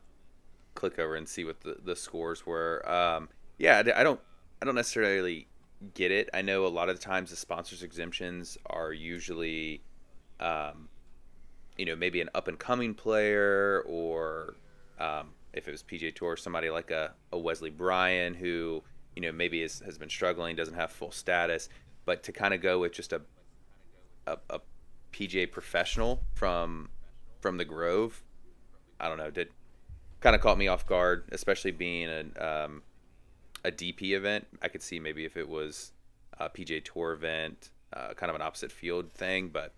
click 0.76 1.00
over 1.00 1.16
and 1.16 1.28
see 1.28 1.44
what 1.44 1.60
the, 1.60 1.76
the 1.84 1.96
scores 1.96 2.46
were. 2.46 2.88
Um, 2.88 3.28
yeah, 3.58 3.82
I 3.96 4.04
don't 4.04 4.20
I 4.62 4.64
don't 4.64 4.76
necessarily 4.76 5.48
get 5.94 6.12
it. 6.12 6.30
I 6.32 6.42
know 6.42 6.64
a 6.64 6.68
lot 6.68 6.88
of 6.88 6.96
the 6.98 7.04
times 7.04 7.30
the 7.30 7.36
sponsors 7.36 7.82
exemptions 7.82 8.56
are 8.66 8.92
usually, 8.92 9.82
um, 10.38 10.88
you 11.76 11.84
know, 11.84 11.96
maybe 11.96 12.20
an 12.20 12.30
up 12.32 12.46
and 12.46 12.60
coming 12.60 12.94
player 12.94 13.82
or 13.86 14.54
um, 15.00 15.30
if 15.52 15.66
it 15.66 15.72
was 15.72 15.82
PJ 15.82 16.14
Tour, 16.14 16.36
somebody 16.36 16.70
like 16.70 16.92
a, 16.92 17.12
a 17.32 17.38
Wesley 17.38 17.70
Bryan 17.70 18.34
who 18.34 18.84
you 19.16 19.22
know 19.22 19.32
maybe 19.32 19.62
is, 19.62 19.80
has 19.80 19.98
been 19.98 20.08
struggling, 20.08 20.54
doesn't 20.54 20.74
have 20.74 20.92
full 20.92 21.10
status, 21.10 21.68
but 22.04 22.22
to 22.22 22.30
kind 22.30 22.54
of 22.54 22.60
go 22.62 22.78
with 22.78 22.92
just 22.92 23.12
a 23.12 23.22
a, 24.28 24.36
a 24.48 24.60
PGA 25.14 25.50
professional 25.50 26.20
from 26.34 26.90
from 27.40 27.58
the 27.58 27.64
Grove. 27.64 28.22
I 29.00 29.08
don't 29.08 29.18
know. 29.18 29.30
Did 29.30 29.48
kind 30.20 30.34
of 30.34 30.42
caught 30.42 30.58
me 30.58 30.68
off 30.68 30.86
guard, 30.86 31.24
especially 31.32 31.70
being 31.72 32.08
a 32.08 32.64
um, 32.64 32.82
a 33.64 33.70
DP 33.70 34.12
event. 34.12 34.46
I 34.62 34.68
could 34.68 34.82
see 34.82 34.98
maybe 35.00 35.24
if 35.24 35.36
it 35.36 35.48
was 35.48 35.92
a 36.38 36.48
PGA 36.50 36.84
Tour 36.84 37.12
event, 37.12 37.70
uh, 37.92 38.14
kind 38.14 38.30
of 38.30 38.36
an 38.36 38.42
opposite 38.42 38.72
field 38.72 39.12
thing, 39.12 39.48
but 39.48 39.72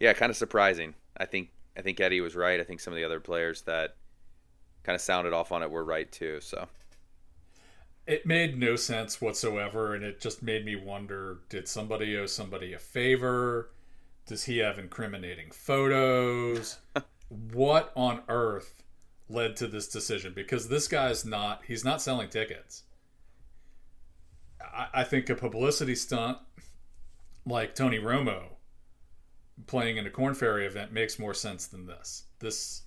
yeah, 0.00 0.12
kind 0.14 0.30
of 0.30 0.36
surprising. 0.36 0.94
I 1.16 1.26
think 1.26 1.50
I 1.76 1.82
think 1.82 2.00
Eddie 2.00 2.20
was 2.20 2.34
right. 2.36 2.60
I 2.60 2.64
think 2.64 2.80
some 2.80 2.92
of 2.92 2.96
the 2.96 3.04
other 3.04 3.20
players 3.20 3.62
that 3.62 3.96
kind 4.82 4.94
of 4.94 5.00
sounded 5.02 5.32
off 5.34 5.52
on 5.52 5.62
it 5.62 5.70
were 5.70 5.84
right 5.84 6.10
too. 6.10 6.40
So 6.40 6.68
It 8.08 8.26
made 8.26 8.58
no 8.58 8.74
sense 8.74 9.20
whatsoever, 9.20 9.94
and 9.94 10.02
it 10.02 10.20
just 10.20 10.42
made 10.42 10.64
me 10.64 10.74
wonder: 10.74 11.40
Did 11.48 11.68
somebody 11.68 12.16
owe 12.16 12.26
somebody 12.26 12.72
a 12.72 12.78
favor? 12.78 13.70
Does 14.28 14.44
he 14.44 14.58
have 14.58 14.78
incriminating 14.78 15.50
photos? 15.50 16.78
what 17.28 17.90
on 17.96 18.20
earth 18.28 18.82
led 19.30 19.56
to 19.56 19.66
this 19.66 19.88
decision? 19.88 20.34
Because 20.34 20.68
this 20.68 20.86
guy's 20.86 21.24
not—he's 21.24 21.82
not 21.82 22.02
selling 22.02 22.28
tickets. 22.28 22.82
I, 24.60 24.88
I 24.92 25.04
think 25.04 25.30
a 25.30 25.34
publicity 25.34 25.94
stunt 25.94 26.36
like 27.46 27.74
Tony 27.74 27.98
Romo 27.98 28.42
playing 29.66 29.96
in 29.96 30.06
a 30.06 30.10
Corn 30.10 30.34
Ferry 30.34 30.66
event 30.66 30.92
makes 30.92 31.18
more 31.18 31.32
sense 31.32 31.66
than 31.66 31.86
this. 31.86 32.24
This, 32.38 32.82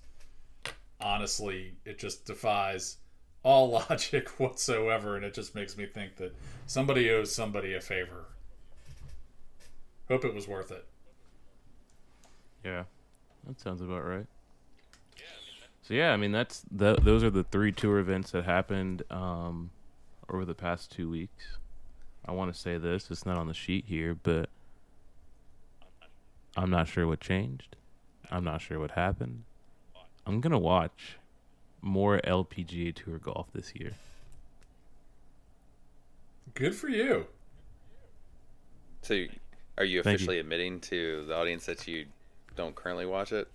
honestly, 1.00 1.74
it 1.84 1.98
just 1.98 2.24
defies 2.24 2.98
all 3.42 3.68
logic 3.90 4.28
whatsoever, 4.38 5.16
and 5.16 5.24
it 5.24 5.34
just 5.34 5.56
makes 5.56 5.76
me 5.76 5.86
think 5.86 6.14
that 6.18 6.36
somebody 6.68 7.10
owes 7.10 7.34
somebody 7.34 7.74
a 7.74 7.80
favor. 7.80 8.26
Hope 10.06 10.24
it 10.24 10.34
was 10.34 10.46
worth 10.46 10.70
it. 10.70 10.86
Yeah, 12.64 12.84
that 13.46 13.60
sounds 13.60 13.80
about 13.82 14.04
right. 14.04 14.26
So 15.82 15.94
yeah, 15.94 16.12
I 16.12 16.16
mean 16.16 16.30
that's 16.30 16.62
th- 16.78 16.98
those 16.98 17.24
are 17.24 17.30
the 17.30 17.42
three 17.44 17.72
tour 17.72 17.98
events 17.98 18.30
that 18.30 18.44
happened 18.44 19.02
um, 19.10 19.70
over 20.28 20.44
the 20.44 20.54
past 20.54 20.92
two 20.92 21.10
weeks. 21.10 21.58
I 22.24 22.30
want 22.32 22.54
to 22.54 22.58
say 22.58 22.78
this; 22.78 23.10
it's 23.10 23.26
not 23.26 23.36
on 23.36 23.48
the 23.48 23.54
sheet 23.54 23.86
here, 23.88 24.14
but 24.14 24.48
I'm 26.56 26.70
not 26.70 26.86
sure 26.86 27.06
what 27.08 27.20
changed. 27.20 27.74
I'm 28.30 28.44
not 28.44 28.60
sure 28.60 28.78
what 28.78 28.92
happened. 28.92 29.42
I'm 30.24 30.40
gonna 30.40 30.58
watch 30.58 31.16
more 31.80 32.20
LPGA 32.22 32.94
Tour 32.94 33.18
golf 33.18 33.48
this 33.52 33.72
year. 33.74 33.94
Good 36.54 36.76
for 36.76 36.88
you. 36.88 37.26
so 39.02 39.24
are 39.78 39.84
you 39.84 40.00
Thank 40.02 40.12
you. 40.12 40.16
officially 40.16 40.38
admitting 40.38 40.80
to 40.82 41.24
the 41.26 41.34
audience 41.34 41.66
that 41.66 41.88
you 41.88 42.06
don't 42.56 42.74
currently 42.74 43.06
watch 43.06 43.32
it? 43.32 43.48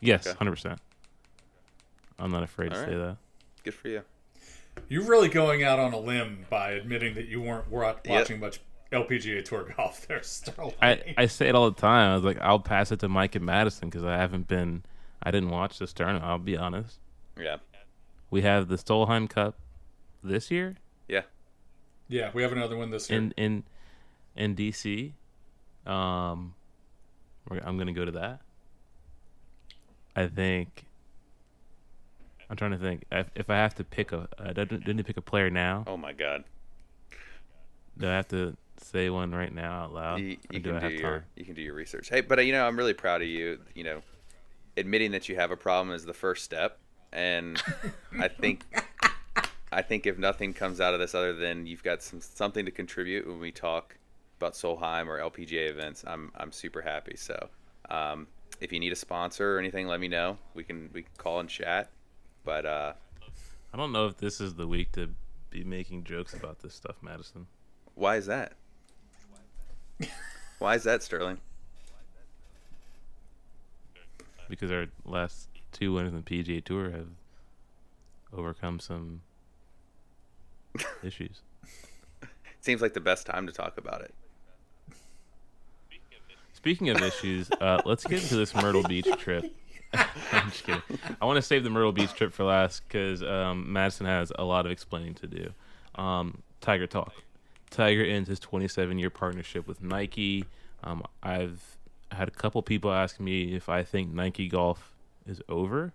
Yes, 0.00 0.26
Okay. 0.26 0.36
hundred 0.36 0.52
percent. 0.52 0.80
I'm 2.18 2.30
not 2.30 2.42
afraid 2.42 2.72
All 2.72 2.78
to 2.78 2.84
say 2.90 2.94
that. 2.96 3.16
Good 3.64 3.74
for 3.74 3.88
you. 3.88 4.02
You're 4.88 5.04
really 5.04 5.28
going 5.28 5.62
out 5.64 5.78
on 5.78 5.92
a 5.92 5.98
limb 5.98 6.46
by 6.50 6.72
admitting 6.72 7.14
that 7.14 7.26
you 7.26 7.40
weren't 7.40 7.70
wa- 7.70 7.94
Yep. 8.04 8.06
watching 8.08 8.40
much 8.40 8.60
LPGA 8.92 9.42
Tour 9.44 9.72
golf 9.76 10.06
there, 10.06 10.22
Sterling. 10.22 10.74
I, 10.82 11.14
I 11.16 11.26
say 11.26 11.48
it 11.48 11.54
all 11.54 11.70
the 11.70 11.80
time. 11.80 12.10
I 12.10 12.14
was 12.16 12.24
like, 12.24 12.38
I'll 12.40 12.58
pass 12.60 12.92
it 12.92 13.00
to 13.00 13.08
Mike 13.08 13.34
and 13.34 13.44
Madison 13.46 13.88
because 13.88 14.04
I 14.04 14.16
haven't 14.16 14.46
been, 14.48 14.82
I 15.22 15.30
didn't 15.30 15.50
watch 15.50 15.78
this 15.78 15.92
tournament. 15.92 16.24
I'll 16.24 16.38
be 16.38 16.56
honest. 16.56 16.98
Yeah. 17.40 17.56
We 18.30 18.42
have 18.42 18.68
the 18.68 18.76
Solheim 18.76 19.28
Cup 19.30 19.56
this 20.22 20.50
year 20.50 20.74
Yeah. 21.08 21.22
yeah, 22.08 22.30
we 22.34 22.42
have 22.42 22.52
another 22.52 22.76
one 22.76 22.90
this 22.90 23.08
year. 23.10 23.18
in 23.20 23.32
in 23.36 23.64
in 24.36 24.54
DC. 24.56 25.12
Um, 25.86 25.92
we're- 25.92 26.63
I'm 27.50 27.78
gonna 27.78 27.92
go 27.92 28.04
to 28.04 28.12
that. 28.12 28.40
I 30.16 30.26
think. 30.26 30.86
I'm 32.48 32.56
trying 32.56 32.72
to 32.72 32.78
think. 32.78 33.04
If, 33.10 33.30
if 33.34 33.50
I 33.50 33.56
have 33.56 33.74
to 33.76 33.84
pick 33.84 34.12
a, 34.12 34.28
I 34.38 34.52
didn't, 34.52 34.84
didn't 34.84 35.04
pick 35.04 35.16
a 35.16 35.22
player 35.22 35.50
now. 35.50 35.84
Oh 35.86 35.96
my 35.96 36.12
God. 36.12 36.44
Do 37.96 38.08
I 38.08 38.12
have 38.12 38.28
to 38.28 38.56
say 38.78 39.08
one 39.08 39.34
right 39.34 39.52
now 39.52 39.84
out 39.84 39.94
loud? 39.94 40.20
you, 40.20 40.36
you 40.50 40.60
do 40.60 40.72
can 40.72 40.84
I 40.84 40.88
do 40.88 40.94
your 40.94 41.18
time? 41.18 41.24
you 41.36 41.44
can 41.44 41.54
do 41.54 41.62
your 41.62 41.74
research. 41.74 42.08
Hey, 42.08 42.20
but 42.20 42.38
uh, 42.38 42.42
you 42.42 42.52
know, 42.52 42.66
I'm 42.66 42.76
really 42.76 42.94
proud 42.94 43.22
of 43.22 43.28
you. 43.28 43.58
You 43.74 43.84
know, 43.84 44.02
admitting 44.76 45.12
that 45.12 45.28
you 45.28 45.36
have 45.36 45.50
a 45.50 45.56
problem 45.56 45.94
is 45.94 46.04
the 46.04 46.14
first 46.14 46.44
step, 46.44 46.78
and 47.12 47.62
I 48.18 48.28
think 48.28 48.64
I 49.72 49.82
think 49.82 50.06
if 50.06 50.18
nothing 50.18 50.54
comes 50.54 50.80
out 50.80 50.94
of 50.94 51.00
this 51.00 51.14
other 51.14 51.34
than 51.34 51.66
you've 51.66 51.82
got 51.82 52.02
some 52.02 52.20
something 52.20 52.64
to 52.64 52.70
contribute 52.70 53.26
when 53.26 53.40
we 53.40 53.50
talk 53.50 53.96
about 54.44 54.54
Solheim 54.54 55.06
or 55.06 55.18
LPGA 55.18 55.70
events, 55.70 56.04
I'm 56.06 56.30
I'm 56.36 56.52
super 56.52 56.82
happy. 56.82 57.16
So, 57.16 57.48
um, 57.88 58.26
if 58.60 58.72
you 58.72 58.78
need 58.78 58.92
a 58.92 58.96
sponsor 58.96 59.56
or 59.56 59.58
anything, 59.58 59.86
let 59.86 60.00
me 60.00 60.08
know. 60.08 60.36
We 60.54 60.64
can 60.64 60.90
we 60.92 61.02
can 61.02 61.12
call 61.16 61.40
and 61.40 61.48
chat. 61.48 61.90
But 62.44 62.66
uh, 62.66 62.92
I 63.72 63.76
don't 63.76 63.92
know 63.92 64.06
if 64.06 64.18
this 64.18 64.40
is 64.40 64.54
the 64.54 64.66
week 64.66 64.92
to 64.92 65.08
be 65.50 65.64
making 65.64 66.04
jokes 66.04 66.34
about 66.34 66.60
this 66.60 66.74
stuff, 66.74 66.96
Madison. 67.00 67.46
why 67.94 68.16
is 68.16 68.26
that? 68.26 68.52
Why 70.58 70.74
is 70.74 70.84
that, 70.84 71.02
Sterling? 71.02 71.40
because 74.48 74.70
our 74.70 74.86
last 75.06 75.48
two 75.72 75.92
winners 75.92 76.12
in 76.12 76.22
the 76.22 76.42
PGA 76.42 76.62
Tour 76.62 76.90
have 76.90 77.08
overcome 78.32 78.78
some 78.78 79.22
issues. 81.02 81.40
Seems 82.60 82.80
like 82.82 82.94
the 82.94 83.00
best 83.00 83.26
time 83.26 83.46
to 83.46 83.52
talk 83.52 83.78
about 83.78 84.02
it. 84.02 84.14
Speaking 86.64 86.88
of 86.88 87.02
issues, 87.02 87.50
uh, 87.60 87.82
let's 87.84 88.04
get 88.04 88.22
into 88.22 88.36
this 88.36 88.54
Myrtle 88.54 88.82
Beach 88.84 89.06
trip. 89.18 89.54
I'm 89.92 90.48
just 90.48 90.64
kidding. 90.64 90.80
I 91.20 91.26
want 91.26 91.36
to 91.36 91.42
save 91.42 91.62
the 91.62 91.68
Myrtle 91.68 91.92
Beach 91.92 92.14
trip 92.14 92.32
for 92.32 92.42
last 92.42 92.84
because 92.88 93.22
um, 93.22 93.70
Madison 93.70 94.06
has 94.06 94.32
a 94.38 94.44
lot 94.44 94.64
of 94.64 94.72
explaining 94.72 95.12
to 95.16 95.26
do. 95.26 95.52
Um, 95.96 96.38
Tiger 96.62 96.86
talk. 96.86 97.12
Tiger 97.68 98.02
ends 98.02 98.30
his 98.30 98.40
27 98.40 98.98
year 98.98 99.10
partnership 99.10 99.68
with 99.68 99.82
Nike. 99.82 100.46
Um, 100.82 101.02
I've 101.22 101.76
had 102.10 102.28
a 102.28 102.30
couple 102.30 102.62
people 102.62 102.90
ask 102.90 103.20
me 103.20 103.54
if 103.54 103.68
I 103.68 103.82
think 103.82 104.14
Nike 104.14 104.48
golf 104.48 104.94
is 105.26 105.42
over. 105.50 105.92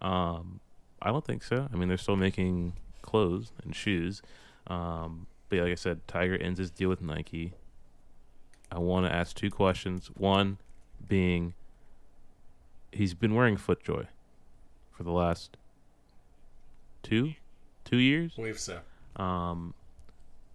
Um, 0.00 0.60
I 1.02 1.10
don't 1.10 1.22
think 1.22 1.42
so. 1.42 1.68
I 1.70 1.76
mean, 1.76 1.88
they're 1.88 1.98
still 1.98 2.16
making 2.16 2.72
clothes 3.02 3.52
and 3.62 3.76
shoes. 3.76 4.22
Um, 4.68 5.26
but 5.50 5.56
yeah, 5.56 5.62
like 5.64 5.72
I 5.72 5.74
said, 5.74 6.00
Tiger 6.08 6.38
ends 6.38 6.58
his 6.58 6.70
deal 6.70 6.88
with 6.88 7.02
Nike. 7.02 7.52
I 8.70 8.78
want 8.78 9.06
to 9.06 9.12
ask 9.12 9.36
two 9.36 9.50
questions. 9.50 10.08
One 10.16 10.58
being, 11.08 11.54
he's 12.92 13.14
been 13.14 13.34
wearing 13.34 13.56
FootJoy 13.56 14.06
for 14.92 15.02
the 15.02 15.10
last 15.12 15.56
two, 17.02 17.34
two 17.84 17.96
years 17.98 18.32
I 18.34 18.36
believe 18.36 18.58
so. 18.58 18.80
um, 19.16 19.74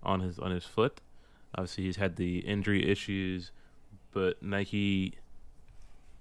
on 0.04 0.20
his 0.20 0.38
on 0.40 0.52
his 0.52 0.66
foot. 0.66 1.02
Obviously, 1.56 1.86
he's 1.86 1.96
had 1.98 2.16
the 2.18 2.40
injury 2.40 2.88
issues, 2.90 3.52
but 4.12 4.42
Nike. 4.42 5.14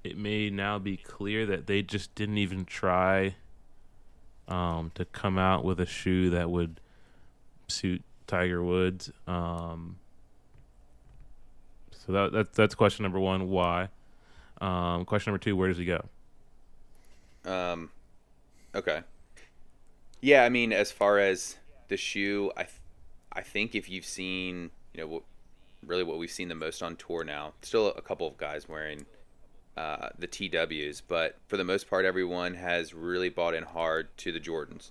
It 0.04 0.18
may 0.18 0.50
now 0.50 0.80
be 0.80 0.96
clear 0.96 1.46
that 1.46 1.68
they 1.68 1.80
just 1.80 2.12
didn't 2.16 2.38
even 2.38 2.64
try 2.64 3.36
um, 4.48 4.90
to 4.96 5.04
come 5.04 5.38
out 5.38 5.64
with 5.64 5.78
a 5.78 5.86
shoe 5.86 6.28
that 6.30 6.50
would 6.50 6.80
suit 7.68 8.02
Tiger 8.26 8.64
Woods. 8.64 9.12
Um, 9.28 9.98
so 12.04 12.12
that, 12.12 12.32
that's 12.32 12.56
that's 12.56 12.74
question 12.74 13.02
number 13.02 13.20
one. 13.20 13.48
Why? 13.48 13.88
Um, 14.60 15.04
question 15.04 15.32
number 15.32 15.42
two. 15.42 15.56
Where 15.56 15.68
does 15.68 15.78
he 15.78 15.84
go? 15.84 16.04
Um, 17.44 17.90
okay. 18.74 19.02
Yeah, 20.20 20.44
I 20.44 20.48
mean, 20.48 20.72
as 20.72 20.92
far 20.92 21.18
as 21.18 21.56
the 21.88 21.96
shoe, 21.96 22.52
I, 22.56 22.62
th- 22.62 22.76
I 23.32 23.40
think 23.40 23.74
if 23.74 23.90
you've 23.90 24.04
seen, 24.04 24.70
you 24.94 25.04
know, 25.04 25.22
really 25.84 26.04
what 26.04 26.18
we've 26.18 26.30
seen 26.30 26.48
the 26.48 26.54
most 26.54 26.82
on 26.82 26.94
tour 26.94 27.24
now, 27.24 27.54
still 27.62 27.88
a 27.88 28.02
couple 28.02 28.28
of 28.28 28.36
guys 28.36 28.68
wearing 28.68 29.04
uh, 29.76 30.10
the 30.18 30.28
TWs, 30.28 31.00
but 31.00 31.38
for 31.48 31.56
the 31.56 31.64
most 31.64 31.90
part, 31.90 32.04
everyone 32.04 32.54
has 32.54 32.94
really 32.94 33.30
bought 33.30 33.54
in 33.54 33.64
hard 33.64 34.16
to 34.18 34.30
the 34.30 34.38
Jordans. 34.38 34.90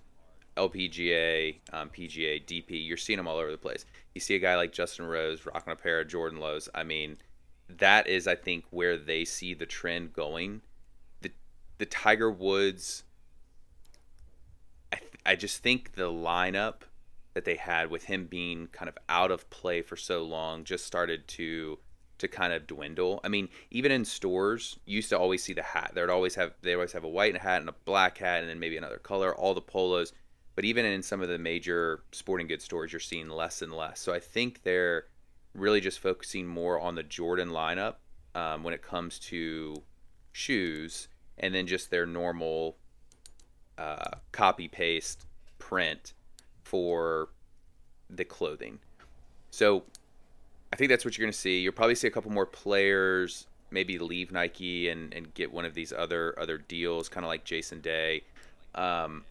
LPGA, 0.57 1.55
um, 1.73 1.89
PGA, 1.89 2.45
DP, 2.45 2.85
you're 2.87 2.97
seeing 2.97 3.17
them 3.17 3.27
all 3.27 3.37
over 3.37 3.51
the 3.51 3.57
place. 3.57 3.85
You 4.13 4.21
see 4.21 4.35
a 4.35 4.39
guy 4.39 4.55
like 4.55 4.71
Justin 4.71 5.05
Rose 5.05 5.45
rocking 5.45 5.73
a 5.73 5.75
pair 5.75 6.01
of 6.01 6.07
Jordan 6.07 6.39
lows. 6.39 6.69
I 6.75 6.83
mean, 6.83 7.17
that 7.69 8.07
is, 8.07 8.27
I 8.27 8.35
think, 8.35 8.65
where 8.69 8.97
they 8.97 9.25
see 9.25 9.53
the 9.53 9.65
trend 9.65 10.13
going. 10.13 10.61
The 11.21 11.31
the 11.77 11.85
Tiger 11.85 12.29
Woods. 12.29 13.03
I 14.91 14.97
th- 14.97 15.11
I 15.25 15.35
just 15.35 15.63
think 15.63 15.93
the 15.93 16.11
lineup 16.11 16.81
that 17.33 17.45
they 17.45 17.55
had 17.55 17.89
with 17.89 18.03
him 18.03 18.25
being 18.25 18.67
kind 18.67 18.89
of 18.89 18.97
out 19.07 19.31
of 19.31 19.49
play 19.49 19.81
for 19.81 19.95
so 19.95 20.21
long 20.23 20.65
just 20.65 20.85
started 20.85 21.27
to 21.29 21.79
to 22.17 22.27
kind 22.27 22.53
of 22.53 22.67
dwindle. 22.67 23.19
I 23.23 23.29
mean, 23.29 23.49
even 23.71 23.91
in 23.91 24.05
stores, 24.05 24.77
you 24.85 24.97
used 24.97 25.09
to 25.09 25.17
always 25.17 25.43
see 25.43 25.53
the 25.53 25.63
hat. 25.63 25.93
They'd 25.95 26.09
always 26.09 26.35
have 26.35 26.53
they 26.61 26.73
always 26.73 26.91
have 26.91 27.03
a 27.03 27.09
white 27.09 27.37
hat 27.37 27.61
and 27.61 27.69
a 27.69 27.75
black 27.85 28.17
hat 28.17 28.41
and 28.41 28.49
then 28.49 28.59
maybe 28.59 28.77
another 28.77 28.97
color, 28.97 29.33
all 29.35 29.53
the 29.53 29.61
polos. 29.61 30.13
But 30.55 30.65
even 30.65 30.85
in 30.85 31.01
some 31.01 31.21
of 31.21 31.29
the 31.29 31.37
major 31.37 32.03
sporting 32.11 32.47
goods 32.47 32.63
stores, 32.63 32.91
you're 32.91 32.99
seeing 32.99 33.29
less 33.29 33.61
and 33.61 33.73
less. 33.73 33.99
So 33.99 34.13
I 34.13 34.19
think 34.19 34.63
they're 34.63 35.05
really 35.53 35.81
just 35.81 35.99
focusing 35.99 36.45
more 36.45 36.79
on 36.79 36.95
the 36.95 37.03
Jordan 37.03 37.49
lineup 37.49 37.95
um, 38.35 38.63
when 38.63 38.73
it 38.73 38.81
comes 38.81 39.19
to 39.19 39.81
shoes, 40.33 41.07
and 41.37 41.53
then 41.53 41.67
just 41.67 41.89
their 41.89 42.05
normal 42.05 42.77
uh, 43.77 44.11
copy 44.31 44.67
paste 44.67 45.25
print 45.59 46.13
for 46.63 47.29
the 48.09 48.25
clothing. 48.25 48.79
So 49.51 49.83
I 50.71 50.75
think 50.75 50.89
that's 50.89 51.03
what 51.03 51.17
you're 51.17 51.25
going 51.25 51.33
to 51.33 51.37
see. 51.37 51.59
You'll 51.59 51.73
probably 51.73 51.95
see 51.95 52.07
a 52.07 52.11
couple 52.11 52.31
more 52.31 52.45
players 52.45 53.47
maybe 53.71 53.97
leave 53.97 54.31
Nike 54.31 54.89
and, 54.89 55.13
and 55.13 55.33
get 55.33 55.51
one 55.51 55.65
of 55.65 55.73
these 55.73 55.93
other 55.93 56.37
other 56.39 56.57
deals, 56.57 57.09
kind 57.09 57.25
of 57.25 57.29
like 57.29 57.43
Jason 57.43 57.81
Day. 57.81 58.23
Um, 58.75 59.23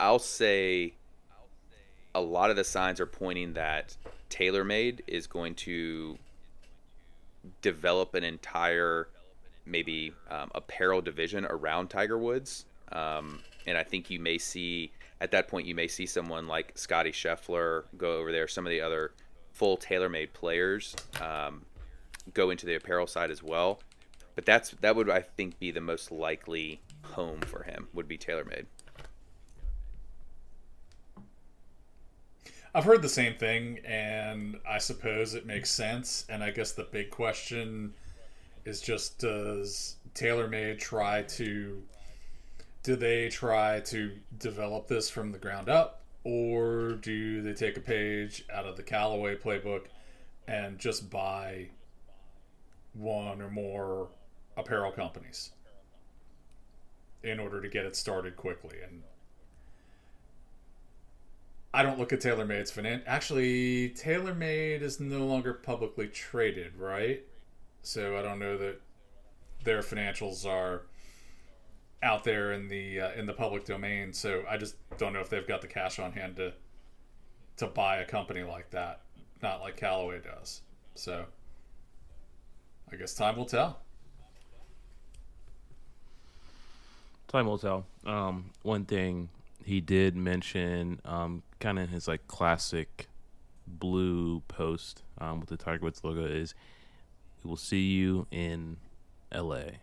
I'll 0.00 0.18
say 0.18 0.94
a 2.14 2.20
lot 2.20 2.48
of 2.48 2.56
the 2.56 2.64
signs 2.64 3.00
are 3.00 3.06
pointing 3.06 3.52
that 3.52 3.96
TaylorMade 4.30 5.02
is 5.06 5.26
going 5.26 5.54
to 5.56 6.18
develop 7.60 8.14
an 8.14 8.24
entire 8.24 9.08
maybe 9.66 10.14
um, 10.30 10.50
apparel 10.54 11.02
division 11.02 11.44
around 11.44 11.88
Tiger 11.88 12.16
Woods. 12.16 12.64
Um, 12.92 13.40
and 13.66 13.76
I 13.76 13.82
think 13.82 14.10
you 14.10 14.18
may 14.18 14.38
see 14.38 14.90
at 15.20 15.30
that 15.32 15.48
point 15.48 15.66
you 15.66 15.74
may 15.74 15.86
see 15.86 16.06
someone 16.06 16.48
like 16.48 16.72
Scotty 16.76 17.12
Scheffler 17.12 17.84
go 17.98 18.18
over 18.18 18.32
there. 18.32 18.48
Some 18.48 18.66
of 18.66 18.70
the 18.70 18.80
other 18.80 19.12
full 19.52 19.76
TaylorMade 19.76 20.32
players 20.32 20.96
um, 21.20 21.66
go 22.32 22.48
into 22.48 22.64
the 22.64 22.74
apparel 22.74 23.06
side 23.06 23.30
as 23.30 23.42
well. 23.42 23.80
But 24.34 24.46
that's 24.46 24.70
that 24.80 24.96
would 24.96 25.10
I 25.10 25.20
think 25.20 25.58
be 25.58 25.70
the 25.70 25.82
most 25.82 26.10
likely 26.10 26.80
home 27.02 27.40
for 27.40 27.64
him 27.64 27.88
would 27.92 28.08
be 28.08 28.16
TaylorMade. 28.16 28.64
I've 32.72 32.84
heard 32.84 33.02
the 33.02 33.08
same 33.08 33.34
thing, 33.34 33.80
and 33.84 34.58
I 34.68 34.78
suppose 34.78 35.34
it 35.34 35.44
makes 35.44 35.70
sense. 35.70 36.24
And 36.28 36.42
I 36.42 36.50
guess 36.50 36.72
the 36.72 36.84
big 36.84 37.10
question 37.10 37.94
is 38.64 38.80
just 38.80 39.18
does 39.18 39.96
TaylorMade 40.14 40.78
try 40.78 41.22
to 41.22 41.82
do 42.82 42.96
they 42.96 43.28
try 43.28 43.80
to 43.80 44.12
develop 44.38 44.86
this 44.88 45.10
from 45.10 45.32
the 45.32 45.38
ground 45.38 45.68
up, 45.68 46.02
or 46.24 46.92
do 46.92 47.42
they 47.42 47.52
take 47.52 47.76
a 47.76 47.80
page 47.80 48.44
out 48.52 48.66
of 48.66 48.76
the 48.76 48.82
Callaway 48.82 49.36
playbook 49.36 49.86
and 50.46 50.78
just 50.78 51.10
buy 51.10 51.68
one 52.94 53.42
or 53.42 53.50
more 53.50 54.08
apparel 54.56 54.92
companies 54.92 55.50
in 57.22 57.38
order 57.38 57.60
to 57.60 57.68
get 57.68 57.84
it 57.84 57.96
started 57.96 58.36
quickly? 58.36 58.78
And 58.82 59.02
I 61.72 61.82
don't 61.82 61.98
look 61.98 62.12
at 62.12 62.20
TaylorMade's 62.20 62.72
finan. 62.72 63.02
Actually, 63.06 63.90
TaylorMade 63.90 64.82
is 64.82 64.98
no 64.98 65.24
longer 65.24 65.54
publicly 65.54 66.08
traded, 66.08 66.76
right? 66.76 67.22
So 67.82 68.16
I 68.18 68.22
don't 68.22 68.40
know 68.40 68.58
that 68.58 68.80
their 69.64 69.80
financials 69.80 70.44
are 70.46 70.82
out 72.02 72.24
there 72.24 72.52
in 72.52 72.68
the 72.68 73.00
uh, 73.00 73.12
in 73.12 73.26
the 73.26 73.32
public 73.32 73.64
domain. 73.64 74.12
So 74.12 74.42
I 74.48 74.56
just 74.56 74.74
don't 74.98 75.12
know 75.12 75.20
if 75.20 75.28
they've 75.28 75.46
got 75.46 75.60
the 75.60 75.68
cash 75.68 75.98
on 75.98 76.12
hand 76.12 76.36
to 76.36 76.52
to 77.58 77.66
buy 77.66 77.98
a 77.98 78.04
company 78.04 78.42
like 78.42 78.70
that, 78.70 79.02
not 79.42 79.60
like 79.60 79.76
Callaway 79.76 80.20
does. 80.20 80.62
So 80.94 81.24
I 82.92 82.96
guess 82.96 83.14
time 83.14 83.36
will 83.36 83.44
tell. 83.46 83.78
Time 87.28 87.46
will 87.46 87.58
tell. 87.58 87.86
Um, 88.04 88.50
one 88.62 88.84
thing 88.84 89.28
he 89.64 89.80
did 89.80 90.16
mention, 90.16 91.00
um, 91.04 91.42
kind 91.58 91.78
of 91.78 91.88
his 91.88 92.08
like 92.08 92.26
classic 92.26 93.08
blue 93.66 94.40
post 94.48 95.02
um, 95.18 95.40
with 95.40 95.48
the 95.48 95.56
Tiger 95.56 95.84
Woods 95.84 96.02
logo 96.02 96.24
is, 96.24 96.54
"We 97.42 97.48
will 97.48 97.56
see 97.56 97.88
you 97.90 98.26
in 98.30 98.78
L.A." 99.32 99.80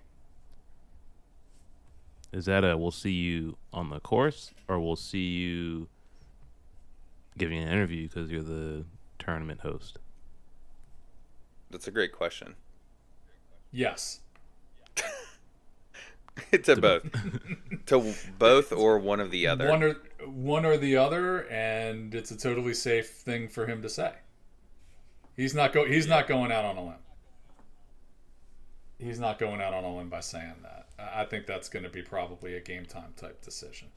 Is 2.32 2.46
that 2.46 2.64
a 2.64 2.78
"We'll 2.78 2.92
see 2.92 3.12
you 3.12 3.58
on 3.72 3.90
the 3.90 4.00
course" 4.00 4.54
or 4.68 4.80
"We'll 4.80 4.96
see 4.96 5.28
you 5.28 5.88
giving 7.38 7.60
an 7.60 7.68
interview 7.68 8.08
because 8.08 8.32
you're 8.32 8.44
the 8.44 8.86
tournament 9.20 9.62
host"? 9.62 10.00
That's 11.70 11.88
a 11.88 11.92
great 11.92 12.12
question. 12.12 12.56
Yes. 13.72 14.22
to 16.64 16.76
both. 16.76 17.04
to 17.88 18.14
both 18.38 18.72
or 18.72 19.00
one 19.00 19.20
of 19.20 19.32
the 19.32 19.48
other. 19.48 19.70
One 19.70 19.84
or 19.84 19.96
one 20.26 20.66
or 20.66 20.78
the 20.78 20.98
other, 20.98 21.48
and 21.50 22.14
it's 22.14 22.32
a 22.32 22.38
totally 22.38 22.74
safe 22.74 23.10
thing 23.10 23.48
for 23.48 23.66
him 23.66 23.82
to 23.82 23.90
say. 23.90 24.14
He's 25.36 25.54
not 25.54 25.74
go. 25.74 25.86
He's 25.86 26.08
not 26.08 26.28
going 26.28 26.52
out 26.52 26.66
on 26.66 26.78
a 26.78 26.84
limb. 26.84 26.96
He's 29.00 29.20
not 29.20 29.38
going 29.38 29.62
out 29.62 29.74
on 29.74 29.84
a 29.84 29.96
limb 29.96 30.10
by 30.10 30.20
saying 30.22 30.56
that. 30.64 30.88
I 31.00 31.22
I 31.22 31.26
think 31.26 31.46
that's 31.46 31.70
going 31.70 31.84
to 31.84 31.90
be 31.90 32.02
probably 32.02 32.56
a 32.56 32.60
game 32.60 32.86
time 32.86 33.14
type 33.16 33.42
decision. 33.44 33.90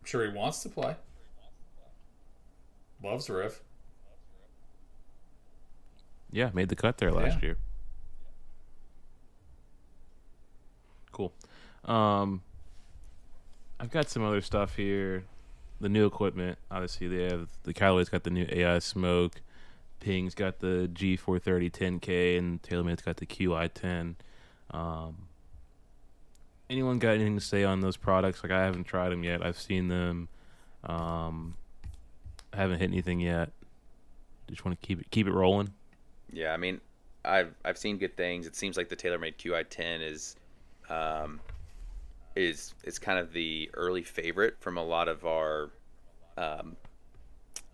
I'm 0.00 0.06
sure 0.06 0.24
he 0.28 0.36
wants 0.36 0.62
to 0.62 0.68
play. 0.68 0.96
Loves 3.02 3.28
Riv 3.28 3.60
Yeah, 6.30 6.50
made 6.54 6.68
the 6.68 6.76
cut 6.76 6.98
there 6.98 7.10
last 7.12 7.38
Yeah. 7.38 7.42
year. 7.42 7.56
Cool. 11.12 11.32
Um, 11.84 12.42
I've 13.78 13.90
got 13.90 14.08
some 14.08 14.22
other 14.22 14.40
stuff 14.40 14.76
here. 14.76 15.24
The 15.80 15.88
new 15.88 16.06
equipment, 16.06 16.58
obviously, 16.70 17.08
they 17.08 17.24
have 17.24 17.48
the 17.64 17.74
Callaway's 17.74 18.08
got 18.08 18.22
the 18.22 18.30
new 18.30 18.46
AI 18.48 18.78
smoke. 18.78 19.40
Ping's 20.00 20.34
got 20.34 20.60
the 20.60 20.90
G430 20.92 21.70
10K, 21.70 22.38
and 22.38 22.62
TaylorMade's 22.62 23.02
got 23.02 23.16
the 23.16 23.26
QI10. 23.26 24.14
Um, 24.70 25.28
anyone 26.70 26.98
got 26.98 27.14
anything 27.14 27.36
to 27.36 27.44
say 27.44 27.64
on 27.64 27.80
those 27.80 27.96
products? 27.96 28.42
Like, 28.42 28.52
I 28.52 28.62
haven't 28.62 28.84
tried 28.84 29.10
them 29.10 29.24
yet. 29.24 29.44
I've 29.44 29.58
seen 29.58 29.88
them. 29.88 30.28
Um, 30.84 31.56
I 32.52 32.56
haven't 32.56 32.80
hit 32.80 32.90
anything 32.90 33.20
yet. 33.20 33.50
Just 34.48 34.64
want 34.64 34.80
to 34.80 34.86
keep 34.86 35.00
it 35.00 35.10
keep 35.10 35.26
it 35.26 35.32
rolling. 35.32 35.72
Yeah, 36.32 36.52
I 36.52 36.56
mean, 36.56 36.80
I've 37.24 37.54
I've 37.64 37.78
seen 37.78 37.98
good 37.98 38.16
things. 38.16 38.46
It 38.46 38.56
seems 38.56 38.76
like 38.76 38.88
the 38.88 38.96
TaylorMade 38.96 39.36
QI10 39.36 40.02
is, 40.02 40.36
um, 40.88 41.40
is 42.36 42.74
is 42.84 42.98
kind 42.98 43.18
of 43.18 43.32
the 43.32 43.70
early 43.74 44.02
favorite 44.02 44.56
from 44.60 44.78
a 44.78 44.84
lot 44.84 45.08
of 45.08 45.24
our, 45.24 45.70
um, 46.36 46.76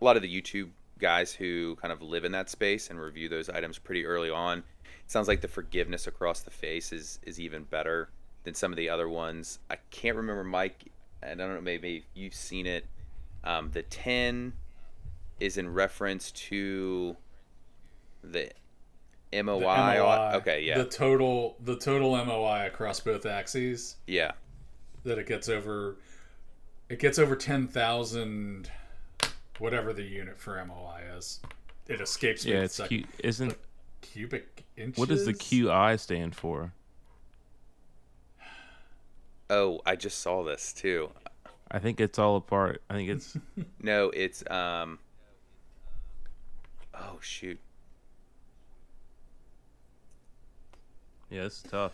a 0.00 0.04
lot 0.04 0.16
of 0.16 0.22
the 0.22 0.42
YouTube 0.42 0.70
guys 0.98 1.32
who 1.32 1.76
kind 1.76 1.92
of 1.92 2.02
live 2.02 2.24
in 2.24 2.32
that 2.32 2.50
space 2.50 2.90
and 2.90 3.00
review 3.00 3.28
those 3.28 3.48
items 3.48 3.78
pretty 3.78 4.04
early 4.04 4.30
on. 4.30 4.58
It 4.58 5.10
sounds 5.10 5.28
like 5.28 5.40
the 5.40 5.48
forgiveness 5.48 6.06
across 6.06 6.40
the 6.40 6.50
face 6.50 6.92
is 6.92 7.18
is 7.22 7.40
even 7.40 7.64
better 7.64 8.10
than 8.44 8.54
some 8.54 8.72
of 8.72 8.76
the 8.76 8.88
other 8.88 9.08
ones. 9.08 9.58
I 9.70 9.76
can't 9.90 10.16
remember 10.16 10.44
Mike, 10.44 10.84
and 11.22 11.40
I 11.42 11.46
don't 11.46 11.56
know 11.56 11.60
maybe 11.60 12.04
you've 12.14 12.34
seen 12.34 12.66
it. 12.66 12.86
Um, 13.44 13.70
the 13.72 13.82
10 13.82 14.52
is 15.40 15.56
in 15.56 15.72
reference 15.72 16.32
to 16.32 17.16
The 18.22 18.50
MOI. 19.32 19.60
MOI. 19.60 20.32
Okay, 20.36 20.62
yeah, 20.64 20.78
The 20.78 20.84
total 20.86 21.56
the 21.64 21.76
total 21.76 22.16
MOI 22.24 22.66
across 22.66 23.00
both 23.00 23.26
axes. 23.26 23.96
yeah, 24.06 24.32
that 25.04 25.18
it 25.18 25.26
gets 25.26 25.48
over 25.48 25.96
it 26.88 26.98
gets 26.98 27.18
over 27.18 27.36
10,000 27.36 28.70
whatever 29.58 29.92
the 29.92 30.02
unit 30.02 30.38
for 30.38 30.64
MOI 30.64 31.02
is. 31.16 31.40
It 31.88 32.00
escapes 32.00 32.44
me. 32.46 32.52
Yeah, 32.52 32.58
the 32.60 32.64
it's 32.64 32.74
second. 32.76 32.88
cute. 32.96 33.08
Isn't 33.24 33.58
cubic 34.00 34.64
inches. 34.76 34.98
what 34.98 35.08
does 35.08 35.26
the 35.26 35.34
QI 35.34 35.98
stand 36.00 36.34
for? 36.34 36.72
Oh, 39.50 39.80
I 39.86 39.96
just 39.96 40.20
saw 40.20 40.42
this 40.44 40.72
too. 40.72 41.10
I 41.70 41.78
think 41.78 42.00
it's 42.00 42.18
all 42.18 42.36
apart. 42.36 42.82
I 42.88 42.94
think 42.94 43.10
it's 43.10 43.36
No, 43.82 44.10
it's 44.10 44.42
um. 44.50 44.98
Oh 46.94 47.18
shoot! 47.20 47.58
Yeah, 51.30 51.44
this 51.44 51.56
is 51.56 51.70
tough. 51.70 51.92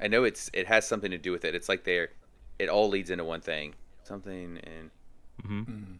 I 0.00 0.08
know 0.08 0.24
it's 0.24 0.50
it 0.52 0.66
has 0.66 0.86
something 0.86 1.10
to 1.10 1.18
do 1.18 1.32
with 1.32 1.44
it. 1.44 1.54
It's 1.54 1.68
like 1.68 1.84
they're, 1.84 2.10
it 2.58 2.68
all 2.68 2.88
leads 2.88 3.10
into 3.10 3.24
one 3.24 3.40
thing. 3.40 3.74
Something 4.04 4.58
in 4.58 4.90
Mm-hmm. 5.46 5.94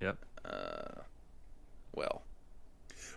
Yep. 0.00 0.16
uh, 0.44 1.00
well, 1.94 2.22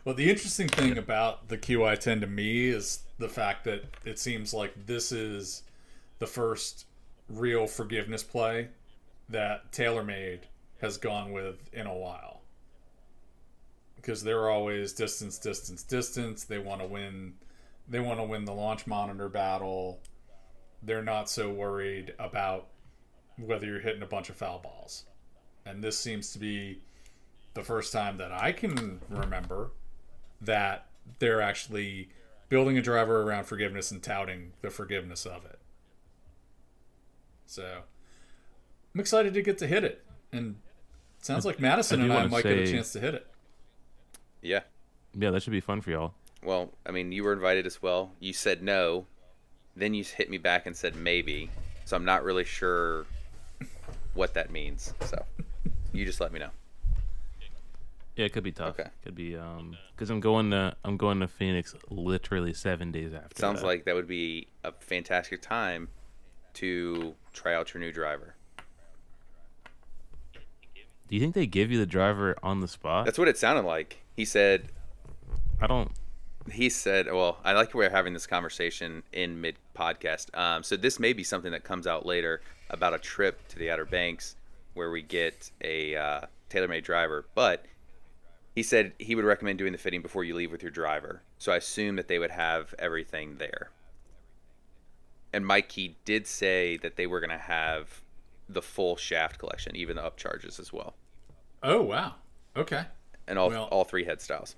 Well, 0.06 0.16
the 0.16 0.30
interesting 0.30 0.68
thing 0.68 0.98
about 0.98 1.48
the 1.50 1.58
QI10 1.58 2.22
to 2.22 2.28
me 2.28 2.68
is 2.68 3.00
the 3.18 3.28
fact 3.30 3.66
that 3.66 3.84
it 4.06 4.20
seems 4.20 4.54
like 4.54 4.86
this 4.86 5.12
is 5.12 5.64
the 6.20 6.28
first 6.28 6.86
real 7.28 7.68
forgiveness 7.68 8.24
play 8.24 8.70
that 9.30 9.72
TaylorMade 9.72 10.42
has 10.82 10.98
gone 10.98 11.32
with 11.32 11.58
in 11.74 11.86
a 11.88 11.94
while. 11.96 12.39
Because 14.02 14.24
they're 14.24 14.50
always 14.50 14.94
distance, 14.94 15.38
distance, 15.38 15.84
distance. 15.84 16.44
They 16.44 16.60
want 16.60 16.82
to 16.82 16.88
win. 16.88 17.34
They 17.88 18.00
want 18.00 18.20
to 18.20 18.24
win 18.24 18.46
the 18.46 18.54
launch 18.54 18.88
monitor 18.88 19.30
battle. 19.30 20.00
They're 20.82 21.04
not 21.04 21.30
so 21.30 21.50
worried 21.50 22.14
about 22.20 22.68
whether 23.38 23.66
you're 23.66 23.80
hitting 23.80 24.02
a 24.02 24.08
bunch 24.08 24.30
of 24.30 24.36
foul 24.36 24.60
balls. 24.60 25.06
And 25.66 25.84
this 25.84 25.98
seems 25.98 26.32
to 26.34 26.40
be 26.40 26.82
the 27.54 27.64
first 27.64 27.92
time 27.92 28.18
that 28.18 28.32
I 28.32 28.52
can 28.52 29.02
remember 29.10 29.72
that 30.42 30.88
they're 31.20 31.42
actually 31.42 32.10
building 32.48 32.78
a 32.78 32.82
driver 32.82 33.22
around 33.22 33.46
forgiveness 33.46 33.92
and 33.92 34.02
touting 34.02 34.54
the 34.62 34.70
forgiveness 34.70 35.26
of 35.26 35.46
it. 35.46 35.60
So 37.46 37.82
I'm 38.94 39.00
excited 39.00 39.34
to 39.34 39.42
get 39.42 39.58
to 39.60 39.68
hit 39.68 39.84
it. 39.84 40.06
And 40.32 40.58
it 41.20 41.26
sounds 41.26 41.46
like 41.46 41.60
Madison 41.60 42.02
I 42.02 42.04
and 42.04 42.14
I 42.14 42.28
might 42.28 42.44
get 42.44 42.58
a 42.58 42.72
chance 42.72 42.94
to 42.94 43.00
hit 43.00 43.16
it. 43.16 43.28
Yeah. 44.42 44.62
Yeah, 45.14 45.32
that 45.32 45.44
should 45.44 45.52
be 45.52 45.60
fun 45.60 45.82
for 45.82 45.92
y'all. 45.92 46.14
Well, 46.44 46.72
I 46.86 46.92
mean, 46.92 47.12
you 47.12 47.24
were 47.24 47.34
invited 47.34 47.66
as 47.66 47.82
well. 47.82 48.12
You 48.20 48.34
said 48.34 48.64
no, 48.64 49.08
then 49.76 49.94
you 49.94 50.04
hit 50.04 50.30
me 50.30 50.38
back 50.38 50.66
and 50.66 50.76
said 50.76 50.96
maybe. 50.96 51.50
So 51.86 51.96
I'm 51.96 52.06
not 52.06 52.24
really 52.24 52.44
sure 52.44 53.06
what 54.14 54.34
that 54.36 54.52
means. 54.52 54.94
So 55.02 55.24
you 55.92 56.06
just 56.06 56.22
let 56.22 56.32
me 56.32 56.40
know. 56.40 56.50
Yeah, 58.16 58.26
it 58.26 58.34
could 58.34 58.44
be 58.44 58.52
tough. 58.52 58.80
Okay. 58.80 58.90
Could 59.04 59.16
be 59.16 59.38
um 59.38 59.78
because 59.96 60.10
I'm 60.10 60.20
going 60.20 60.52
to 60.52 60.76
I'm 60.84 60.98
going 60.98 61.22
to 61.22 61.28
Phoenix 61.28 61.74
literally 61.90 62.54
seven 62.54 62.92
days 62.92 63.14
after. 63.14 63.40
Sounds 63.40 63.62
that. 63.62 63.68
like 63.68 63.86
that 63.86 63.96
would 63.96 64.08
be 64.08 64.48
a 64.64 64.72
fantastic 64.74 65.42
time 65.42 65.88
to 66.56 67.16
try 67.34 67.54
out 67.54 67.74
your 67.74 67.82
new 67.82 67.92
driver. 67.92 68.36
Do 70.34 71.16
you 71.16 71.22
think 71.22 71.34
they 71.34 71.48
give 71.48 71.72
you 71.72 71.80
the 71.80 71.88
driver 71.88 72.36
on 72.44 72.60
the 72.60 72.68
spot? 72.68 73.06
That's 73.06 73.18
what 73.18 73.28
it 73.28 73.38
sounded 73.38 73.66
like. 73.66 74.04
He 74.20 74.26
said 74.26 74.68
I 75.62 75.68
don't. 75.68 75.94
he 76.52 76.70
said, 76.70 77.06
"Well, 77.08 77.38
I 77.46 77.54
like 77.54 77.74
we're 77.74 77.90
having 77.90 78.12
this 78.12 78.28
conversation 78.28 79.02
in 79.14 79.40
mid 79.40 79.56
podcast. 79.74 80.38
Um, 80.38 80.62
so 80.62 80.76
this 80.76 81.00
may 81.00 81.14
be 81.14 81.24
something 81.24 81.54
that 81.54 81.64
comes 81.64 81.88
out 81.88 82.06
later 82.06 82.42
about 82.70 82.94
a 82.94 83.00
trip 83.00 83.48
to 83.48 83.58
the 83.58 83.72
Outer 83.72 83.86
Banks 83.86 84.36
where 84.74 84.92
we 84.92 85.02
get 85.04 85.52
a 85.64 85.96
uh, 85.96 86.22
TaylorMade 86.50 86.84
driver. 86.84 87.28
But 87.34 87.66
he 88.54 88.62
said 88.62 88.92
he 89.00 89.16
would 89.16 89.24
recommend 89.24 89.58
doing 89.58 89.72
the 89.72 89.78
fitting 89.78 90.02
before 90.02 90.26
you 90.26 90.36
leave 90.36 90.52
with 90.52 90.64
your 90.64 90.72
driver. 90.72 91.22
So 91.38 91.54
I 91.54 91.56
assume 91.56 91.96
that 91.96 92.10
they 92.10 92.20
would 92.20 92.32
have 92.32 92.76
everything 92.78 93.38
there. 93.38 93.70
And 95.32 95.46
Mikey 95.46 95.96
did 96.04 96.28
say 96.28 96.76
that 96.76 96.98
they 96.98 97.08
were 97.08 97.22
going 97.22 97.30
to 97.30 97.38
have 97.38 98.02
the 98.50 98.62
full 98.62 98.98
shaft 98.98 99.40
collection, 99.40 99.78
even 99.78 99.96
the 99.96 100.02
upcharges 100.02 100.60
as 100.60 100.74
well, 100.74 100.96
Oh, 101.64 101.82
wow. 101.82 102.16
Okay. 102.58 102.84
And 103.30 103.40
all 103.40 103.50
Well- 103.50 103.66
all 103.66 103.86
three 103.86 104.04
head 104.04 104.20
styles. 104.22 104.56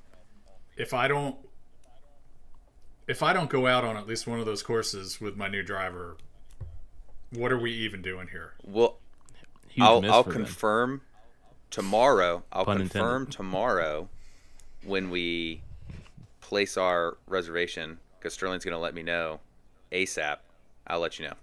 If 0.77 0.93
I 0.93 1.07
don't 1.07 1.35
if 3.07 3.21
I 3.21 3.33
don't 3.33 3.49
go 3.49 3.67
out 3.67 3.83
on 3.83 3.97
at 3.97 4.07
least 4.07 4.25
one 4.25 4.39
of 4.39 4.45
those 4.45 4.63
courses 4.63 5.19
with 5.19 5.35
my 5.35 5.47
new 5.49 5.61
driver, 5.63 6.15
what 7.31 7.51
are 7.51 7.57
we 7.59 7.71
even 7.71 8.01
doing 8.01 8.27
here? 8.29 8.53
Well, 8.63 8.97
Huge 9.67 9.85
I'll 9.85 10.11
I'll 10.11 10.23
for 10.23 10.31
them. 10.31 10.43
confirm 10.45 11.01
tomorrow. 11.69 12.43
I'll 12.51 12.65
Pun 12.65 12.77
confirm 12.77 13.21
intended. 13.23 13.31
tomorrow 13.35 14.09
when 14.83 15.09
we 15.09 15.61
place 16.41 16.77
our 16.77 17.17
reservation 17.27 17.99
because 18.17 18.33
Sterling's 18.33 18.63
going 18.63 18.73
to 18.73 18.79
let 18.79 18.93
me 18.93 19.03
know 19.03 19.39
ASAP. 19.91 20.37
I'll 20.87 20.99
let 20.99 21.19
you 21.19 21.27
know. 21.27 21.35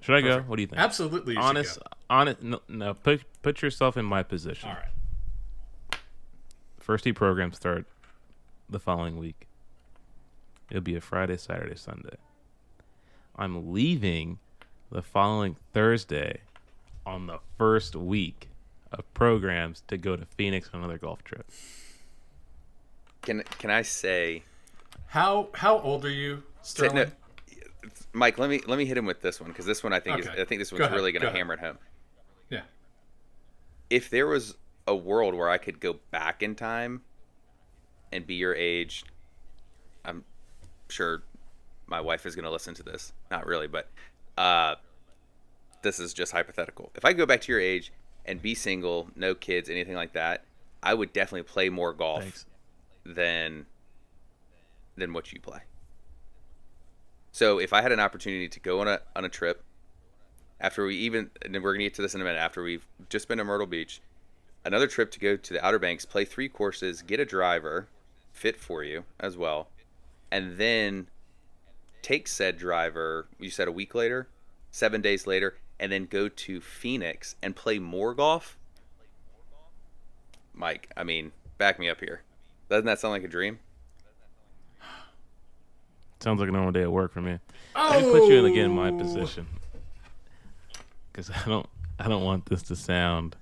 Should 0.00 0.14
I 0.14 0.20
go? 0.20 0.28
Perfect. 0.28 0.48
What 0.48 0.56
do 0.56 0.62
you 0.62 0.68
think? 0.68 0.80
Absolutely. 0.80 1.34
You 1.34 1.40
should 1.40 1.46
honest, 1.48 1.78
go. 1.80 1.86
honest. 2.08 2.42
No, 2.42 2.60
no, 2.68 2.94
put 2.94 3.22
put 3.42 3.62
yourself 3.62 3.96
in 3.96 4.04
my 4.04 4.22
position. 4.22 4.68
All 4.70 4.76
right. 4.76 4.88
First 6.88 7.06
E 7.06 7.12
programs 7.12 7.56
start 7.56 7.84
the 8.70 8.80
following 8.80 9.18
week. 9.18 9.46
It'll 10.70 10.82
be 10.82 10.96
a 10.96 11.02
Friday, 11.02 11.36
Saturday, 11.36 11.76
Sunday. 11.76 12.16
I'm 13.36 13.74
leaving 13.74 14.38
the 14.90 15.02
following 15.02 15.54
Thursday 15.74 16.40
on 17.04 17.26
the 17.26 17.40
first 17.58 17.94
week 17.94 18.48
of 18.90 19.04
programs 19.12 19.82
to 19.88 19.98
go 19.98 20.16
to 20.16 20.24
Phoenix 20.24 20.70
on 20.72 20.80
another 20.80 20.96
golf 20.96 21.22
trip. 21.24 21.46
Can 23.20 23.42
can 23.58 23.68
I 23.70 23.82
say, 23.82 24.44
How 25.08 25.50
how 25.52 25.80
old 25.80 26.06
are 26.06 26.10
you, 26.10 26.42
Sterling? 26.62 26.94
no, 26.94 27.06
Mike? 28.14 28.38
Let 28.38 28.48
me 28.48 28.62
let 28.66 28.78
me 28.78 28.86
hit 28.86 28.96
him 28.96 29.04
with 29.04 29.20
this 29.20 29.42
one 29.42 29.50
because 29.50 29.66
this 29.66 29.84
one 29.84 29.92
I 29.92 30.00
think 30.00 30.20
Okay. 30.20 30.32
is 30.32 30.40
I 30.40 30.44
think 30.46 30.58
this 30.58 30.72
one's 30.72 30.86
ahead, 30.86 30.96
really 30.96 31.12
going 31.12 31.20
to 31.20 31.30
hammer 31.30 31.52
it 31.52 31.60
home. 31.60 31.76
Yeah. 32.48 32.62
If 33.90 34.08
there 34.08 34.26
was 34.26 34.56
a 34.88 34.96
world 34.96 35.34
where 35.34 35.50
I 35.50 35.58
could 35.58 35.80
go 35.80 35.96
back 36.10 36.42
in 36.42 36.54
time 36.54 37.02
and 38.10 38.26
be 38.26 38.34
your 38.34 38.54
age, 38.54 39.04
I'm 40.04 40.24
sure 40.88 41.22
my 41.86 42.00
wife 42.00 42.24
is 42.24 42.34
going 42.34 42.46
to 42.46 42.50
listen 42.50 42.74
to 42.74 42.82
this. 42.82 43.12
Not 43.30 43.46
really, 43.46 43.66
but 43.66 43.88
uh, 44.38 44.76
this 45.82 46.00
is 46.00 46.14
just 46.14 46.32
hypothetical. 46.32 46.90
If 46.94 47.04
I 47.04 47.12
go 47.12 47.26
back 47.26 47.42
to 47.42 47.52
your 47.52 47.60
age 47.60 47.92
and 48.24 48.40
be 48.40 48.54
single, 48.54 49.10
no 49.14 49.34
kids, 49.34 49.68
anything 49.68 49.94
like 49.94 50.14
that, 50.14 50.44
I 50.82 50.94
would 50.94 51.12
definitely 51.12 51.42
play 51.42 51.68
more 51.68 51.92
golf 51.92 52.22
Thanks. 52.22 52.46
than 53.04 53.66
than 54.96 55.12
what 55.12 55.32
you 55.32 55.40
play. 55.40 55.60
So 57.30 57.60
if 57.60 57.72
I 57.72 57.82
had 57.82 57.92
an 57.92 58.00
opportunity 58.00 58.48
to 58.48 58.60
go 58.60 58.80
on 58.80 58.88
a 58.88 59.00
on 59.14 59.24
a 59.24 59.28
trip 59.28 59.62
after 60.60 60.86
we 60.86 60.96
even 60.96 61.30
and 61.42 61.54
we're 61.62 61.74
gonna 61.74 61.84
get 61.84 61.94
to 61.94 62.02
this 62.02 62.14
in 62.14 62.20
a 62.20 62.24
minute 62.24 62.38
after 62.38 62.62
we've 62.62 62.86
just 63.10 63.28
been 63.28 63.38
to 63.38 63.44
Myrtle 63.44 63.66
Beach, 63.66 64.00
another 64.64 64.86
trip 64.86 65.10
to 65.12 65.18
go 65.18 65.36
to 65.36 65.52
the 65.52 65.64
Outer 65.64 65.78
Banks, 65.78 66.04
play 66.04 66.24
three 66.24 66.48
courses, 66.48 67.02
get 67.02 67.20
a 67.20 67.24
driver 67.24 67.88
fit 68.32 68.56
for 68.56 68.84
you 68.84 69.04
as 69.18 69.36
well, 69.36 69.68
and 70.30 70.56
then 70.56 71.08
take 72.02 72.28
said 72.28 72.56
driver. 72.56 73.26
You 73.38 73.50
said 73.50 73.68
a 73.68 73.72
week 73.72 73.94
later, 73.94 74.28
seven 74.70 75.00
days 75.00 75.26
later, 75.26 75.56
and 75.80 75.90
then 75.90 76.06
go 76.06 76.28
to 76.28 76.60
Phoenix 76.60 77.36
and 77.42 77.54
play 77.54 77.78
more 77.78 78.14
golf. 78.14 78.56
Mike, 80.54 80.90
I 80.96 81.04
mean, 81.04 81.32
back 81.56 81.78
me 81.78 81.88
up 81.88 82.00
here. 82.00 82.22
Doesn't 82.68 82.86
that 82.86 82.98
sound 82.98 83.12
like 83.12 83.24
a 83.24 83.28
dream? 83.28 83.58
Sounds 86.20 86.40
like 86.40 86.48
a 86.48 86.52
normal 86.52 86.72
day 86.72 86.82
at 86.82 86.92
work 86.92 87.12
for 87.12 87.20
me. 87.20 87.38
Oh! 87.76 87.88
Let 87.90 88.04
me 88.04 88.10
put 88.10 88.28
you 88.28 88.38
in 88.38 88.44
again 88.46 88.70
my 88.70 88.90
oh. 88.90 88.98
position 88.98 89.46
because 91.18 91.30
I 91.30 91.48
don't 91.48 91.68
I 91.98 92.08
don't 92.08 92.22
want 92.22 92.46
this 92.46 92.62
to 92.64 92.76
sound 92.76 93.36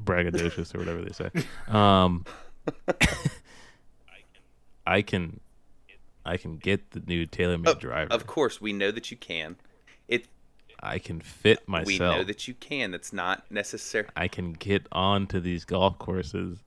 braggadocious 0.00 0.74
or 0.74 0.78
whatever 0.78 1.02
they 1.02 1.12
say. 1.12 1.30
Um, 1.68 2.24
I 4.86 5.02
can 5.02 5.40
I 6.24 6.36
can 6.36 6.56
get 6.56 6.90
the 6.92 7.00
new 7.00 7.26
TaylorMade 7.26 7.68
Of- 7.68 7.78
driver. 7.78 8.12
Of 8.12 8.26
course, 8.26 8.60
we 8.60 8.72
know 8.72 8.90
that 8.90 9.10
you 9.10 9.16
can. 9.16 9.56
It 10.08 10.26
I 10.80 10.98
can 10.98 11.20
fit 11.20 11.66
myself. 11.68 11.86
we 11.86 11.98
know 11.98 12.24
that 12.24 12.46
you 12.48 12.54
can. 12.54 12.90
That's 12.90 13.12
not 13.12 13.50
necessary. 13.50 14.06
I 14.16 14.28
can 14.28 14.52
get 14.52 14.86
onto 14.92 15.40
these 15.40 15.64
golf 15.64 15.98
courses 15.98 16.58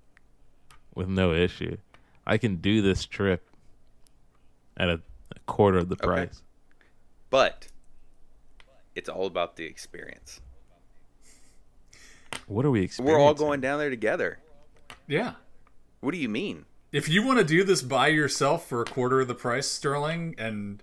with 0.95 1.07
no 1.07 1.33
issue. 1.33 1.77
I 2.25 2.37
can 2.37 2.57
do 2.57 2.81
this 2.81 3.05
trip 3.05 3.47
at 4.75 4.89
a, 4.89 5.01
a 5.35 5.39
quarter 5.45 5.77
of 5.77 5.89
the 5.89 5.95
price. 5.95 6.41
But 7.29 7.67
it's 8.95 9.09
all 9.09 9.27
about 9.27 9.55
the 9.55 9.65
experience. 9.65 10.41
What 12.47 12.65
are 12.65 12.71
we 12.71 12.81
experiencing? 12.81 13.13
We're 13.13 13.25
all 13.25 13.33
going 13.33 13.61
down 13.61 13.79
there 13.79 13.89
together. 13.89 14.39
Yeah. 15.05 15.33
What 15.99 16.11
do 16.11 16.17
you 16.17 16.29
mean? 16.29 16.65
If 16.91 17.09
you 17.09 17.25
want 17.25 17.39
to 17.39 17.45
do 17.45 17.63
this 17.63 17.81
by 17.81 18.07
yourself 18.07 18.67
for 18.67 18.81
a 18.81 18.85
quarter 18.85 19.21
of 19.21 19.27
the 19.27 19.35
price, 19.35 19.67
Sterling, 19.67 20.35
and 20.37 20.81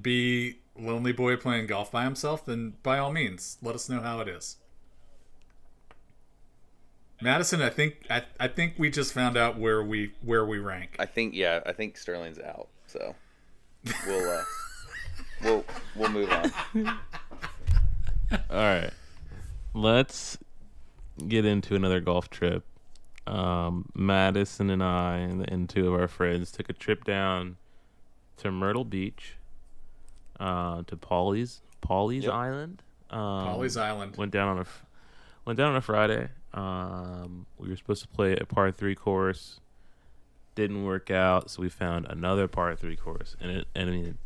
be 0.00 0.60
lonely 0.78 1.12
boy 1.12 1.36
playing 1.36 1.66
golf 1.66 1.92
by 1.92 2.04
himself, 2.04 2.46
then 2.46 2.74
by 2.82 2.98
all 2.98 3.12
means, 3.12 3.58
let 3.62 3.74
us 3.74 3.88
know 3.88 4.00
how 4.00 4.20
it 4.20 4.28
is. 4.28 4.56
Madison, 7.20 7.60
I 7.62 7.68
think 7.68 8.06
I, 8.10 8.22
I 8.40 8.48
think 8.48 8.74
we 8.78 8.90
just 8.90 9.12
found 9.12 9.36
out 9.36 9.56
where 9.56 9.82
we 9.82 10.12
where 10.22 10.44
we 10.44 10.58
rank. 10.58 10.96
I 10.98 11.06
think 11.06 11.34
yeah, 11.34 11.60
I 11.64 11.72
think 11.72 11.96
Sterling's 11.96 12.40
out. 12.40 12.68
So 12.86 13.14
we'll 14.06 14.30
uh, 14.30 14.42
we'll 15.44 15.64
we'll 15.94 16.10
move 16.10 16.32
on. 16.32 16.52
All 18.32 18.38
right. 18.50 18.90
Let's 19.72 20.36
get 21.28 21.44
into 21.44 21.74
another 21.74 22.00
golf 22.00 22.30
trip. 22.30 22.64
Um, 23.26 23.88
Madison 23.94 24.68
and 24.70 24.82
I 24.82 25.18
and, 25.18 25.48
and 25.48 25.68
two 25.68 25.86
of 25.92 26.00
our 26.00 26.08
friends 26.08 26.50
took 26.50 26.68
a 26.68 26.72
trip 26.72 27.04
down 27.04 27.56
to 28.38 28.50
Myrtle 28.50 28.84
Beach, 28.84 29.34
uh, 30.40 30.82
to 30.86 30.96
Pawleys 30.96 31.60
Pawleys 31.82 32.22
Yep. 32.24 32.32
Island. 32.32 32.82
Um, 33.10 33.18
Pawleys 33.46 33.80
Island. 33.80 34.16
went 34.16 34.32
down 34.32 34.48
on 34.48 34.58
a 34.58 34.62
f- 34.62 34.84
went 35.44 35.56
down 35.56 35.70
on 35.70 35.76
a 35.76 35.80
Friday. 35.80 36.28
Um, 36.54 37.46
we 37.58 37.68
were 37.68 37.76
supposed 37.76 38.02
to 38.02 38.08
play 38.08 38.36
a 38.36 38.44
par 38.44 38.70
three 38.72 38.94
course, 38.94 39.60
didn't 40.54 40.84
work 40.84 41.10
out, 41.10 41.50
so 41.50 41.62
we 41.62 41.68
found 41.68 42.06
another 42.10 42.48
par 42.48 42.74
three 42.76 42.96
course, 42.96 43.36
and 43.40 43.50
it 43.50 43.68
and 43.74 43.88
I 43.88 43.92
mean, 43.92 44.18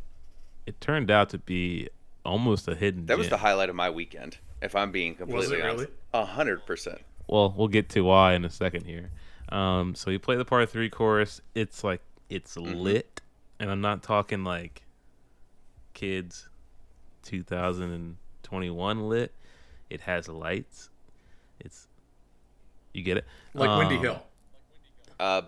it 0.67 0.81
turned 0.81 1.11
out 1.11 1.29
to 1.31 1.39
be 1.39 1.89
almost 2.25 2.67
a 2.67 2.75
hidden. 2.75 3.07
That 3.07 3.19
was 3.19 3.29
the 3.29 3.37
highlight 3.37 3.69
of 3.69 3.77
my 3.77 3.91
weekend. 3.91 4.39
If 4.63 4.75
I'm 4.75 4.91
being 4.91 5.15
completely 5.15 5.57
really? 5.59 5.71
honest, 5.71 5.91
a 6.15 6.25
hundred 6.25 6.65
percent. 6.67 7.01
well, 7.29 7.53
we'll 7.57 7.69
get 7.69 7.89
to 7.91 8.03
why 8.03 8.35
in 8.35 8.45
a 8.45 8.51
second 8.51 8.85
here. 8.85 9.11
Um, 9.51 9.95
so 9.95 10.11
you 10.11 10.19
play 10.19 10.37
the 10.37 10.45
par 10.45 10.65
three 10.67 10.91
course. 10.91 11.41
It's 11.55 11.85
like 11.85 12.01
it's 12.31 12.57
Mm-hmm. 12.57 12.75
lit, 12.79 13.21
and 13.61 13.71
I'm 13.71 13.81
not 13.81 14.03
talking 14.03 14.43
like 14.45 14.83
kids, 15.95 16.49
2021 17.23 19.09
lit. 19.09 19.33
It 19.91 20.01
has 20.03 20.29
lights. 20.29 20.91
It's 21.61 21.87
you 22.93 23.03
get 23.03 23.19
it 23.19 23.25
Like 23.55 23.79
Windy 23.79 23.97
Um, 23.97 24.03
Hill. 24.03 24.23
Uh, 25.21 25.43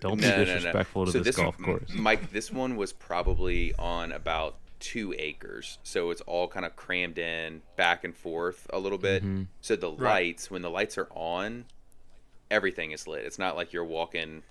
Don't 0.00 0.20
no, 0.20 0.22
be 0.22 0.28
no, 0.28 0.36
no. 0.36 0.44
disrespectful 0.44 1.06
So 1.06 1.12
to 1.12 1.20
this, 1.20 1.36
golf 1.36 1.56
m- 1.58 1.64
course. 1.64 1.90
Mike. 1.94 2.30
This 2.32 2.52
one 2.52 2.76
was 2.76 2.92
probably 2.92 3.74
on 3.78 4.12
about 4.12 4.56
two 4.80 5.14
acres, 5.18 5.78
so 5.82 6.10
it's 6.10 6.20
all 6.22 6.48
kind 6.48 6.64
of 6.66 6.76
crammed 6.76 7.18
in, 7.18 7.62
back 7.76 8.04
and 8.04 8.14
forth 8.16 8.66
a 8.72 8.78
little 8.78 8.98
bit. 8.98 9.22
Mm-hmm. 9.24 9.44
So 9.60 9.76
the 9.76 9.90
lights, 9.90 10.50
when 10.50 10.62
the 10.62 10.70
lights 10.70 10.96
are 10.98 11.08
on, 11.12 11.64
everything 12.50 12.92
is 12.92 13.06
lit. 13.06 13.24
It's 13.24 13.38
not 13.38 13.56
like 13.56 13.72
you're 13.72 13.84
walking 13.84 14.42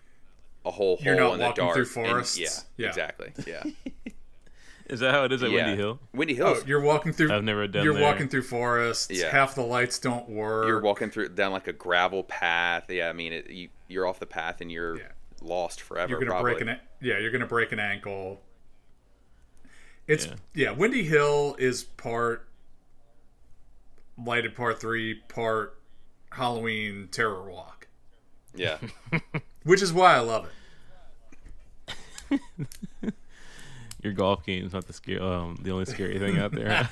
a 0.65 0.71
whole 0.71 0.97
You're 1.01 1.19
hole 1.19 1.29
not 1.29 1.33
in 1.33 1.39
the 1.39 1.53
dark. 1.53 1.73
through 1.75 1.83
and- 1.83 1.91
forests? 2.09 2.37
yeah, 2.39 2.49
Yeah. 2.77 2.87
exactly. 2.89 3.33
Yeah, 3.47 3.63
Is 4.87 4.99
that 4.99 5.13
how 5.15 5.23
it 5.23 5.31
is 5.31 5.41
at 5.41 5.49
yeah. 5.49 5.65
Windy 5.65 5.81
Hill? 5.81 5.99
Windy 6.13 6.39
Oh, 6.41 6.61
you're 6.67 6.79
walking 6.81 7.11
through. 7.11 7.31
I've 7.33 7.43
never 7.43 7.67
done 7.67 7.83
You're 7.83 7.95
there. 7.95 8.03
walking 8.03 8.27
through 8.29 8.43
forests. 8.43 9.09
Yeah. 9.09 9.31
Half 9.31 9.55
the 9.55 9.63
lights 9.63 9.97
don't 9.97 10.29
work. 10.29 10.67
you're 10.67 10.79
walking 10.81 11.09
through 11.09 11.29
down 11.29 11.51
like 11.51 11.67
a 11.67 11.73
gravel 11.73 12.23
path. 12.23 12.85
Yeah, 12.89 13.09
I 13.09 13.13
mean, 13.13 13.33
it, 13.33 13.49
you 13.49 13.69
you're 13.87 14.05
off 14.05 14.19
the 14.19 14.27
path 14.27 14.61
and 14.61 14.71
you're 14.71 14.97
Yeah. 14.97 15.03
lost 15.41 15.81
forever. 15.81 16.09
You're 16.11 16.19
gonna 16.19 16.31
probably. 16.31 16.53
break 16.53 16.61
an 16.67 16.79
yeah. 17.01 17.17
You're 17.17 17.31
gonna 17.31 17.47
break 17.47 17.71
an 17.71 17.79
ankle. 17.79 18.41
It's 20.07 20.27
Yeah. 20.27 20.35
yeah. 20.53 20.71
Windy 20.71 21.03
Hill 21.03 21.55
is 21.59 21.83
part 21.83 22.47
lighted 24.17 24.55
part 24.55 24.79
three, 24.79 25.15
part 25.27 25.79
Halloween 26.31 27.07
terror 27.11 27.43
walk, 27.49 27.87
Yeah, 28.53 28.77
which 29.63 29.81
is 29.81 29.91
why 29.93 30.15
I 30.15 30.19
love 30.19 30.47
it. 32.29 32.41
Your 34.03 34.13
golf 34.13 34.45
game 34.45 34.65
is 34.65 34.73
not 34.73 34.85
the 34.85 34.93
scary, 34.93 35.19
um, 35.19 35.57
the 35.63 35.71
only 35.71 35.85
scary 35.85 36.19
thing 36.19 36.37
out 36.37 36.51
there. 36.51 36.87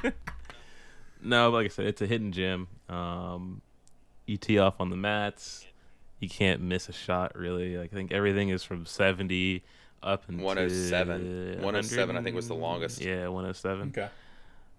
no, 1.22 1.50
like 1.50 1.64
I 1.64 1.68
said, 1.68 1.86
it's 1.86 2.00
a 2.00 2.06
hidden 2.06 2.30
gem. 2.30 2.68
Um, 2.88 3.60
you 4.26 4.36
tee 4.36 4.58
off 4.58 4.80
on 4.80 4.90
the 4.90 4.96
mats. 4.96 5.66
You 6.20 6.28
can't 6.28 6.60
miss 6.60 6.88
a 6.88 6.92
shot, 6.92 7.36
really. 7.36 7.76
Like 7.76 7.92
I 7.92 7.96
think 7.96 8.12
everything 8.12 8.50
is 8.50 8.62
from 8.62 8.86
seventy 8.86 9.64
up 10.02 10.28
until 10.28 10.46
107. 10.46 11.56
107, 11.62 12.16
I 12.16 12.22
think, 12.22 12.36
was 12.36 12.48
the 12.48 12.54
longest. 12.54 13.00
Yeah, 13.00 13.28
one 13.28 13.44
hundred 13.44 13.54
seven. 13.54 13.88
Okay. 13.96 14.08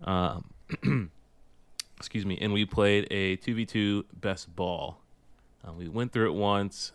Um, 0.04 0.54
excuse 1.98 2.26
me, 2.26 2.38
and 2.42 2.54
we 2.54 2.66
played 2.66 3.08
a 3.12 3.36
two 3.38 3.56
v 3.56 3.66
two 3.66 4.06
best 4.14 4.56
ball. 4.56 4.98
Uh, 5.66 5.74
we 5.74 5.88
went 5.88 6.12
through 6.12 6.32
it 6.32 6.34
once, 6.34 6.92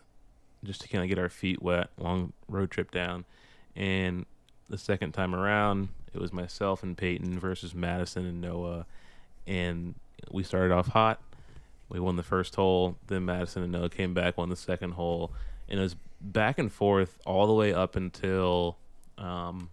just 0.64 0.80
to 0.80 0.88
kind 0.88 1.04
of 1.04 1.08
get 1.08 1.18
our 1.18 1.28
feet 1.28 1.62
wet, 1.62 1.90
long 1.98 2.32
road 2.48 2.70
trip 2.70 2.90
down, 2.90 3.24
and 3.74 4.26
the 4.68 4.78
second 4.78 5.12
time 5.12 5.34
around, 5.34 5.88
it 6.12 6.20
was 6.20 6.32
myself 6.32 6.82
and 6.82 6.96
Peyton 6.96 7.38
versus 7.38 7.74
Madison 7.74 8.26
and 8.26 8.40
Noah, 8.40 8.86
and 9.46 9.94
we 10.30 10.42
started 10.42 10.74
off 10.74 10.88
hot. 10.88 11.20
We 11.88 12.00
won 12.00 12.16
the 12.16 12.24
first 12.24 12.56
hole. 12.56 12.96
Then 13.06 13.24
Madison 13.26 13.62
and 13.62 13.70
Noah 13.70 13.90
came 13.90 14.12
back, 14.12 14.36
won 14.36 14.48
the 14.48 14.56
second 14.56 14.92
hole, 14.92 15.30
and 15.68 15.78
it 15.78 15.82
was 15.82 15.94
back 16.20 16.58
and 16.58 16.72
forth 16.72 17.18
all 17.24 17.46
the 17.46 17.52
way 17.52 17.72
up 17.72 17.96
until 17.96 18.76
um, 19.18 19.70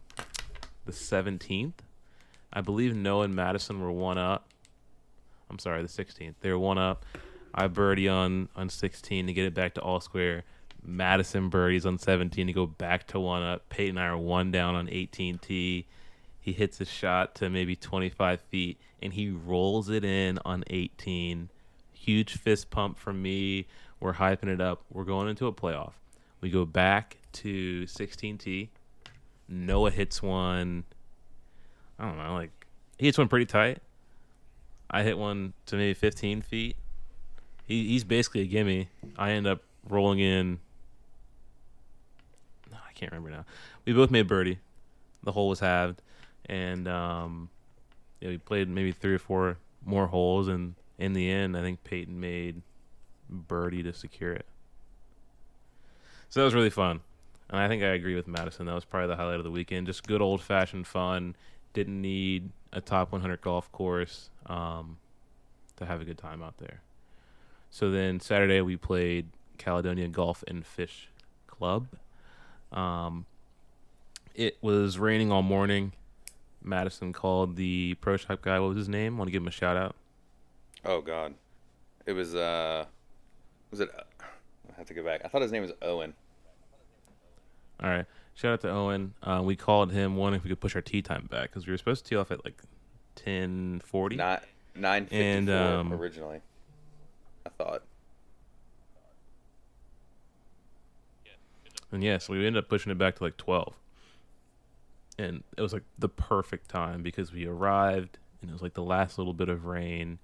the 0.85 0.91
17th. 0.91 1.73
I 2.51 2.61
believe 2.61 2.95
Noah 2.95 3.23
and 3.23 3.35
Madison 3.35 3.81
were 3.81 3.91
one 3.91 4.17
up. 4.17 4.47
I'm 5.49 5.59
sorry, 5.59 5.81
the 5.81 5.87
16th. 5.87 6.35
They 6.41 6.51
were 6.51 6.59
one 6.59 6.77
up. 6.77 7.05
I 7.53 7.67
birdie 7.67 8.09
on 8.09 8.49
on 8.55 8.69
16 8.69 9.27
to 9.27 9.33
get 9.33 9.45
it 9.45 9.53
back 9.53 9.75
to 9.75 9.81
all 9.81 9.99
square. 9.99 10.43
Madison 10.85 11.49
birdies 11.49 11.85
on 11.85 11.97
17 11.97 12.47
to 12.47 12.53
go 12.53 12.65
back 12.65 13.07
to 13.07 13.19
one 13.19 13.43
up. 13.43 13.69
Peyton 13.69 13.97
and 13.97 13.99
I 13.99 14.07
are 14.07 14.17
one 14.17 14.51
down 14.51 14.75
on 14.75 14.89
18 14.89 15.37
tee. 15.37 15.85
He 16.39 16.51
hits 16.51 16.81
a 16.81 16.85
shot 16.85 17.35
to 17.35 17.49
maybe 17.49 17.75
25 17.75 18.41
feet 18.41 18.77
and 19.01 19.13
he 19.13 19.29
rolls 19.29 19.89
it 19.89 20.03
in 20.03 20.39
on 20.43 20.63
18. 20.69 21.49
Huge 21.93 22.37
fist 22.37 22.69
pump 22.69 22.97
from 22.97 23.21
me. 23.21 23.67
We're 23.99 24.13
hyping 24.13 24.49
it 24.49 24.59
up. 24.59 24.83
We're 24.91 25.05
going 25.05 25.29
into 25.29 25.47
a 25.47 25.53
playoff. 25.53 25.93
We 26.43 26.49
go 26.49 26.65
back 26.65 27.15
to 27.31 27.87
16 27.87 28.37
tee. 28.37 28.69
Noah 29.47 29.91
hits 29.91 30.21
one. 30.21 30.83
I 31.97 32.05
don't 32.05 32.17
know, 32.17 32.33
like 32.33 32.51
he 32.97 33.05
hits 33.05 33.17
one 33.17 33.29
pretty 33.29 33.45
tight. 33.45 33.77
I 34.91 35.03
hit 35.03 35.17
one 35.17 35.53
to 35.67 35.77
maybe 35.77 35.93
15 35.93 36.41
feet. 36.41 36.75
He, 37.65 37.87
he's 37.87 38.03
basically 38.03 38.41
a 38.41 38.45
gimme. 38.45 38.89
I 39.17 39.31
end 39.31 39.47
up 39.47 39.61
rolling 39.87 40.19
in. 40.19 40.59
No, 42.69 42.77
I 42.89 42.91
can't 42.91 43.13
remember 43.13 43.29
now. 43.29 43.45
We 43.85 43.93
both 43.93 44.11
made 44.11 44.27
birdie. 44.27 44.59
The 45.23 45.31
hole 45.31 45.47
was 45.47 45.61
halved, 45.61 46.01
and 46.47 46.89
um, 46.89 47.49
yeah, 48.19 48.27
we 48.27 48.37
played 48.37 48.67
maybe 48.67 48.91
three 48.91 49.13
or 49.13 49.19
four 49.19 49.59
more 49.85 50.07
holes, 50.07 50.49
and 50.49 50.75
in 50.97 51.13
the 51.13 51.31
end, 51.31 51.55
I 51.55 51.61
think 51.61 51.85
Peyton 51.85 52.19
made 52.19 52.61
birdie 53.29 53.83
to 53.83 53.93
secure 53.93 54.33
it. 54.33 54.45
So 56.33 56.39
that 56.39 56.45
was 56.45 56.55
really 56.55 56.71
fun. 56.71 57.01
And 57.51 57.59
I 57.59 57.67
think 57.67 57.83
I 57.83 57.89
agree 57.89 58.15
with 58.15 58.27
Madison. 58.27 58.65
That 58.65 58.73
was 58.73 58.85
probably 58.85 59.09
the 59.09 59.15
highlight 59.15 59.37
of 59.37 59.43
the 59.43 59.51
weekend. 59.51 59.85
Just 59.85 60.07
good 60.07 60.19
old 60.19 60.41
fashioned 60.41 60.87
fun. 60.87 61.35
Didn't 61.73 62.01
need 62.01 62.49
a 62.71 62.81
top 62.81 63.11
100 63.11 63.39
golf 63.39 63.71
course 63.71 64.31
um, 64.47 64.97
to 65.75 65.85
have 65.85 66.01
a 66.01 66.05
good 66.05 66.17
time 66.17 66.41
out 66.41 66.57
there. 66.57 66.81
So 67.69 67.91
then 67.91 68.19
Saturday 68.19 68.61
we 68.61 68.77
played 68.77 69.27
Caledonia 69.59 70.07
Golf 70.07 70.43
and 70.47 70.65
Fish 70.65 71.07
Club. 71.45 71.85
Um, 72.71 73.27
it 74.33 74.57
was 74.59 74.97
raining 74.97 75.31
all 75.31 75.43
morning. 75.43 75.93
Madison 76.63 77.13
called 77.13 77.57
the 77.57 77.93
pro 78.01 78.17
shop 78.17 78.41
guy. 78.41 78.59
What 78.59 78.69
was 78.69 78.77
his 78.77 78.89
name? 78.89 79.19
Want 79.19 79.27
to 79.27 79.31
give 79.31 79.43
him 79.43 79.49
a 79.49 79.51
shout 79.51 79.77
out? 79.77 79.95
Oh 80.83 80.99
God, 80.99 81.35
it 82.07 82.13
was 82.13 82.33
uh, 82.33 82.85
was 83.69 83.81
it? 83.81 83.89
I 84.19 84.77
have 84.79 84.87
to 84.87 84.95
go 84.95 85.03
back. 85.03 85.21
I 85.23 85.27
thought 85.27 85.43
his 85.43 85.51
name 85.51 85.61
was 85.61 85.73
Owen. 85.83 86.15
All 87.83 87.89
right. 87.89 88.05
Shout 88.35 88.53
out 88.53 88.61
to 88.61 88.69
Owen. 88.69 89.13
Uh, 89.21 89.41
we 89.43 89.55
called 89.55 89.91
him 89.91 90.15
one 90.15 90.33
if 90.33 90.43
we 90.43 90.49
could 90.49 90.59
push 90.59 90.75
our 90.75 90.81
tee 90.81 91.01
time 91.01 91.27
back 91.29 91.49
because 91.49 91.67
we 91.67 91.71
were 91.71 91.77
supposed 91.77 92.05
to 92.05 92.09
tee 92.09 92.15
off 92.15 92.31
at 92.31 92.43
like 92.43 92.61
ten 93.15 93.81
forty. 93.85 94.15
Not 94.15 94.43
nine 94.75 95.03
fifty 95.05 95.23
And, 95.23 95.49
um, 95.49 95.93
originally. 95.93 96.41
I 97.45 97.49
thought. 97.49 97.83
And 101.91 102.03
yeah, 102.03 102.17
so 102.17 102.33
we 102.33 102.39
ended 102.39 102.63
up 102.63 102.69
pushing 102.69 102.91
it 102.91 102.97
back 102.97 103.17
to 103.17 103.23
like 103.23 103.37
12. 103.37 103.75
And 105.19 105.43
it 105.55 105.61
was 105.61 105.73
like 105.73 105.83
the 105.99 106.09
perfect 106.09 106.67
time 106.69 107.03
because 107.03 107.31
we 107.31 107.45
arrived 107.45 108.17
and 108.41 108.49
it 108.49 108.53
was 108.53 108.63
like 108.63 108.73
the 108.73 108.81
last 108.81 109.19
little 109.19 109.33
bit 109.33 109.47
of 109.47 109.65
rain 109.65 110.17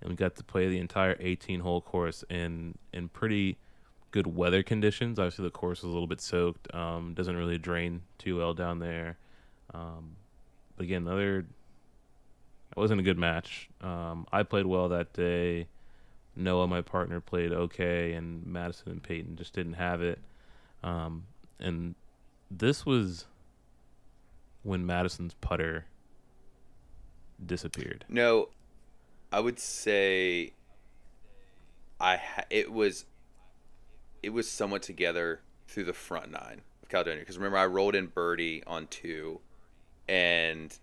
and 0.00 0.10
we 0.10 0.14
got 0.14 0.36
to 0.36 0.44
play 0.44 0.68
the 0.68 0.78
entire 0.78 1.16
18 1.18 1.60
hole 1.60 1.80
course 1.80 2.24
in 2.30 2.76
in 2.92 3.08
pretty 3.08 3.58
good 4.10 4.26
weather 4.26 4.62
conditions. 4.62 5.18
Obviously 5.18 5.44
the 5.44 5.50
course 5.50 5.82
was 5.82 5.90
a 5.90 5.92
little 5.92 6.08
bit 6.08 6.20
soaked. 6.20 6.72
Um 6.74 7.14
doesn't 7.14 7.36
really 7.36 7.58
drain 7.58 8.02
too 8.18 8.36
well 8.38 8.54
down 8.54 8.78
there. 8.78 9.18
Um 9.72 10.16
but 10.76 10.84
again, 10.84 11.06
another 11.06 11.38
it 11.38 12.76
wasn't 12.76 13.00
a 13.00 13.04
good 13.04 13.18
match. 13.18 13.68
Um 13.80 14.26
I 14.32 14.42
played 14.42 14.66
well 14.66 14.88
that 14.88 15.12
day. 15.12 15.68
Noah, 16.36 16.68
my 16.68 16.80
partner, 16.80 17.20
played 17.20 17.52
okay, 17.52 18.12
and 18.12 18.46
Madison 18.46 18.92
and 18.92 19.02
Peyton 19.02 19.36
just 19.36 19.52
didn't 19.52 19.74
have 19.74 20.00
it. 20.00 20.20
Um, 20.82 21.24
and 21.58 21.94
this 22.50 22.86
was 22.86 23.26
when 24.62 24.86
Madison's 24.86 25.34
putter 25.34 25.86
disappeared. 27.44 28.04
No, 28.08 28.48
I 29.32 29.40
would 29.40 29.58
say 29.58 30.52
I 32.00 32.16
ha- 32.16 32.44
it 32.50 32.72
was 32.72 33.04
it 34.22 34.30
was 34.30 34.48
somewhat 34.48 34.82
together 34.82 35.40
through 35.66 35.84
the 35.84 35.92
front 35.92 36.30
nine 36.30 36.62
of 36.82 36.88
Caledonia 36.88 37.20
because 37.20 37.38
remember 37.38 37.58
I 37.58 37.66
rolled 37.66 37.94
in 37.94 38.06
birdie 38.06 38.62
on 38.66 38.86
two 38.88 39.40
and 40.08 40.76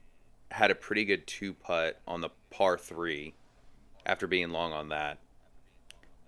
had 0.52 0.72
a 0.72 0.76
pretty 0.76 1.06
good 1.06 1.28
two 1.28 1.54
putt 1.54 2.00
on 2.08 2.22
the 2.22 2.30
par 2.50 2.78
three 2.78 3.34
after 4.06 4.28
being 4.28 4.50
long 4.52 4.72
on 4.72 4.90
that. 4.90 5.20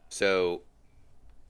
So 0.09 0.61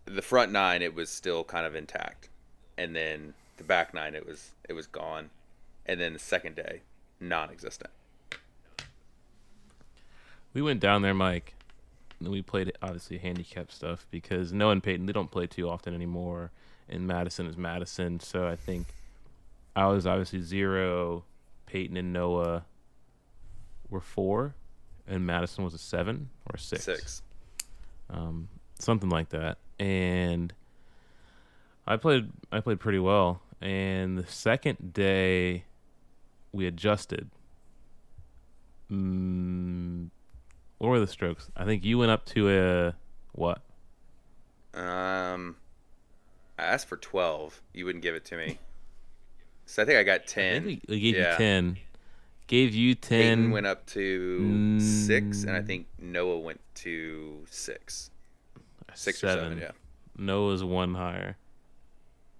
the 0.06 0.22
front 0.22 0.52
nine 0.52 0.82
it 0.82 0.94
was 0.94 1.10
still 1.10 1.44
kind 1.44 1.66
of 1.66 1.76
intact, 1.76 2.30
and 2.78 2.96
then 2.96 3.34
the 3.58 3.64
back 3.64 3.94
nine 3.94 4.16
it 4.16 4.26
was 4.26 4.52
it 4.68 4.74
was 4.74 4.88
gone, 4.88 5.30
and 5.86 6.00
then 6.00 6.14
the 6.14 6.20
second 6.20 6.56
day 6.56 6.82
non-existent. 7.20 7.92
We 10.54 10.62
went 10.62 10.80
down 10.80 11.02
there, 11.02 11.14
Mike, 11.14 11.54
we 12.22 12.42
played 12.42 12.72
obviously 12.82 13.18
handicap 13.18 13.72
stuff 13.72 14.06
because 14.12 14.52
Noah 14.52 14.72
and 14.74 14.84
Peyton 14.84 15.06
they 15.06 15.14
don't 15.14 15.32
play 15.32 15.48
too 15.48 15.70
often 15.70 15.94
anymore, 15.94 16.52
and 16.90 17.08
Madison 17.08 17.46
is 17.48 17.58
Madison. 17.58 18.20
So 18.20 18.48
I 18.48 18.56
think 18.56 18.88
I 19.76 19.88
was 19.88 20.06
obviously 20.06 20.42
zero. 20.42 21.24
Peyton 21.66 21.98
and 21.98 22.12
Noah 22.12 22.66
were 23.90 24.02
four, 24.02 24.56
and 25.08 25.26
Madison 25.26 25.64
was 25.64 25.74
a 25.74 25.78
seven 25.78 26.30
or 26.48 26.56
a 26.56 26.60
six. 26.60 26.84
Six. 26.84 27.22
um, 28.10 28.48
something 28.80 29.10
like 29.10 29.30
that. 29.30 29.58
And 29.80 30.54
I 31.88 31.98
played 31.98 32.30
I 32.52 32.60
played 32.60 32.80
pretty 32.80 33.00
well. 33.00 33.42
And 33.62 34.18
the 34.18 34.26
second 34.28 34.94
day, 34.94 35.66
we 36.52 36.66
adjusted. 36.66 37.30
Mm, 38.92 40.10
what 40.80 40.90
were 40.90 41.00
the 41.00 41.08
strokes? 41.08 41.50
I 41.56 41.64
think 41.66 41.86
you 41.86 41.98
went 41.98 42.12
up 42.12 42.26
to 42.28 42.50
a 42.50 42.96
what? 43.34 43.62
Um, 44.74 45.56
I 46.58 46.64
asked 46.64 46.88
for 46.88 46.98
twelve. 46.98 47.62
You 47.74 47.86
wouldn't 47.86 48.02
give 48.04 48.16
it 48.16 48.26
to 48.26 48.38
me. 48.38 48.58
So 49.66 49.84
I 49.84 49.86
think 49.86 49.98
I 50.00 50.04
got 50.04 50.22
I 50.22 50.24
ten. 50.26 50.64
think 50.64 50.82
we, 50.88 50.96
we 50.96 51.00
gave 51.00 51.16
yeah. 51.16 51.32
you 51.34 51.38
ten. 51.38 51.78
Gave 52.48 52.74
you 52.74 52.96
Peyton 52.96 53.44
ten. 53.44 53.52
went 53.52 53.68
up 53.68 53.86
to 53.88 54.80
six, 54.80 55.44
and 55.44 55.56
I 55.56 55.60
Mm. 55.62 55.68
think 55.68 55.88
Noah 56.00 56.40
went 56.40 56.60
to 56.76 57.46
six, 57.48 58.10
six 58.96 59.24
or 59.24 59.28
seven. 59.28 59.60
Yeah. 59.60 59.72
Noah's 60.18 60.64
one 60.64 60.96
higher. 60.96 61.38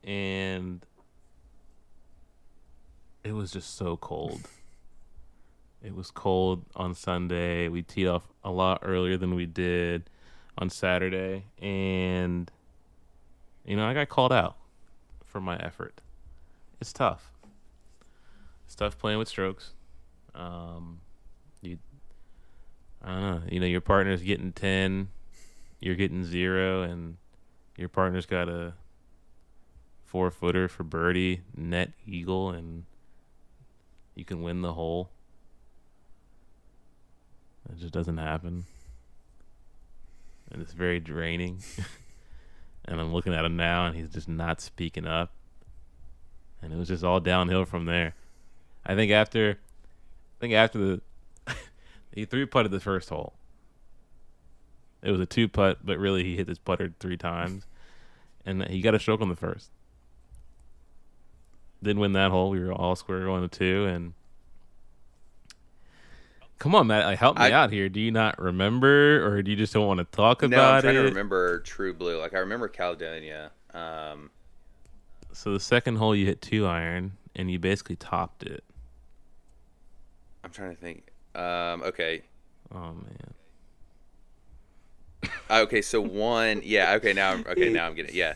And 0.04 0.84
it 3.24 3.34
was 3.34 3.52
just 3.52 3.76
so 3.78 3.98
cold. 3.98 4.42
It 5.82 5.96
was 5.96 6.12
cold 6.12 6.66
on 6.76 6.94
Sunday. 6.94 7.70
We 7.70 7.82
teed 7.82 8.08
off 8.08 8.28
a 8.44 8.52
lot 8.52 8.80
earlier 8.84 9.18
than 9.18 9.36
we 9.36 9.46
did 9.46 10.10
on 10.58 10.70
Saturday. 10.70 11.46
And, 11.62 12.52
you 13.66 13.78
know, 13.78 13.86
I 13.86 13.94
got 13.94 14.10
called 14.10 14.34
out 14.34 14.58
for 15.26 15.40
my 15.40 15.58
effort. 15.58 16.02
It's 16.82 16.92
tough. 16.92 17.32
It's 18.66 18.76
tough 18.76 18.98
playing 18.98 19.20
with 19.20 19.30
strokes. 19.30 19.72
Um, 20.36 21.00
you, 21.62 21.78
I 23.04 23.08
don't 23.08 23.22
know. 23.22 23.42
You 23.50 23.60
know, 23.62 23.66
your 23.66 23.82
partner's 23.82 24.22
getting 24.22 24.52
10, 24.52 25.10
you're 25.80 25.96
getting 25.96 26.24
zero, 26.24 26.82
and 26.82 27.18
your 27.78 27.90
partner's 27.90 28.26
got 28.26 28.50
a 28.50 28.74
four 30.04 30.30
footer 30.30 30.68
for 30.68 30.84
birdie, 30.84 31.42
net 31.56 31.92
eagle, 32.06 32.50
and 32.52 32.84
you 34.16 34.26
can 34.26 34.42
win 34.42 34.62
the 34.62 34.74
hole. 34.74 35.10
It 37.70 37.80
just 37.80 37.94
doesn't 37.94 38.18
happen. 38.18 38.66
And 40.52 40.62
it's 40.62 40.74
very 40.74 41.00
draining. 41.00 41.62
and 42.86 43.00
I'm 43.00 43.14
looking 43.14 43.34
at 43.34 43.46
him 43.46 43.56
now, 43.56 43.86
and 43.86 43.96
he's 43.96 44.10
just 44.10 44.28
not 44.28 44.62
speaking 44.62 45.06
up. 45.06 45.32
And 46.62 46.74
it 46.74 46.78
was 46.78 46.88
just 46.88 47.04
all 47.04 47.20
downhill 47.20 47.66
from 47.66 47.86
there. 47.86 48.16
I 48.86 48.96
think 48.96 49.12
after, 49.12 49.52
I 49.52 50.40
think 50.40 50.54
after 50.54 50.78
the, 50.80 51.02
he 52.14 52.26
three 52.26 52.46
putted 52.46 52.72
the 52.72 52.80
first 52.80 53.10
hole. 53.10 53.34
It 55.02 55.12
was 55.12 55.22
a 55.22 55.26
two 55.26 55.48
putt, 55.48 55.80
but 55.86 55.98
really 55.98 56.24
he 56.24 56.36
hit 56.36 56.48
this 56.48 56.58
putter 56.58 56.94
three 57.00 57.16
times, 57.16 57.66
and 58.46 58.66
he 58.68 58.82
got 58.82 58.96
a 58.96 59.00
stroke 59.00 59.22
on 59.22 59.30
the 59.30 59.36
first. 59.36 59.70
Didn't 61.82 62.02
win 62.02 62.12
that 62.14 62.32
hole. 62.32 62.50
We 62.50 62.60
were 62.60 62.74
all 62.74 62.98
square 62.98 63.24
going 63.24 63.48
to 63.48 63.48
two, 63.48 63.86
and 63.86 64.14
come 66.60 66.76
on, 66.76 66.88
Matt, 66.88 67.18
help 67.18 67.38
me 67.38 67.46
I- 67.46 67.52
out 67.52 67.72
here. 67.72 67.90
Do 67.90 68.00
you 68.00 68.12
not 68.12 68.38
remember, 68.40 69.26
or 69.26 69.42
do 69.42 69.50
you 69.52 69.58
just 69.58 69.74
don't 69.74 69.88
want 69.88 69.98
to 70.00 70.06
talk 70.06 70.42
No, 70.42 70.48
about 70.48 70.74
it? 70.74 70.76
I'm 70.76 70.82
trying 70.84 70.96
it? 70.96 71.00
to 71.02 71.06
remember 71.10 71.60
True 71.62 71.94
Blue. 71.94 72.20
Like 72.20 72.34
I 72.34 72.40
remember 72.40 72.68
Caledonia. 72.68 73.52
Um, 73.74 74.30
So 75.32 75.54
the 75.54 75.60
second 75.60 75.96
hole 75.98 76.16
you 76.16 76.26
hit 76.26 76.42
two 76.42 76.66
iron 76.68 77.14
and 77.36 77.50
you 77.52 77.60
basically 77.60 77.96
topped 77.96 78.44
it. 78.44 78.64
I'm 80.44 80.52
trying 80.52 80.76
to 80.76 80.82
think. 80.82 81.12
Um, 81.36 81.84
okay. 81.84 82.24
Oh 82.74 82.94
man. 82.94 83.34
Uh, 85.50 85.62
Okay, 85.64 85.82
so 85.82 86.00
one, 86.02 86.62
yeah, 86.64 86.94
okay, 86.94 87.12
now 87.14 87.32
I'm 87.32 87.40
okay, 87.48 87.70
now 87.70 87.86
I'm 87.88 87.96
getting 87.96 88.12
it. 88.12 88.16
Yeah. 88.16 88.36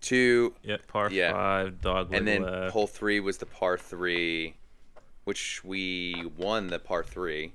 Two 0.00 0.54
Yep, 0.62 0.86
par 0.86 1.10
Yeah. 1.10 1.32
five, 1.32 1.80
dog 1.80 2.12
and 2.14 2.26
then 2.26 2.42
left. 2.42 2.72
hole 2.72 2.86
3 2.86 3.18
was 3.20 3.38
the 3.38 3.46
par 3.46 3.76
3 3.76 4.54
which 5.26 5.64
we 5.64 6.30
won 6.36 6.68
the 6.68 6.78
par 6.78 7.02
3. 7.02 7.52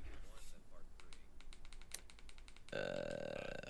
I 2.74 2.78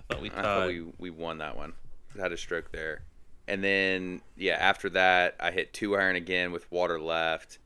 thought 0.09 0.21
we 0.21 0.31
I 0.31 0.43
thought 0.43 0.67
we 0.67 0.85
we 0.99 1.11
won 1.11 1.39
that 1.39 1.57
one. 1.57 1.75
Had 2.21 2.33
a 2.33 2.37
stroke 2.37 2.73
there. 2.73 3.05
And 3.47 3.63
then 3.63 4.21
yeah, 4.37 4.55
after 4.55 4.91
that 4.91 5.37
I 5.39 5.53
hit 5.53 5.73
2 5.73 5.97
iron 5.97 6.17
again 6.17 6.51
with 6.51 6.71
water 6.73 7.01
left. 7.01 7.59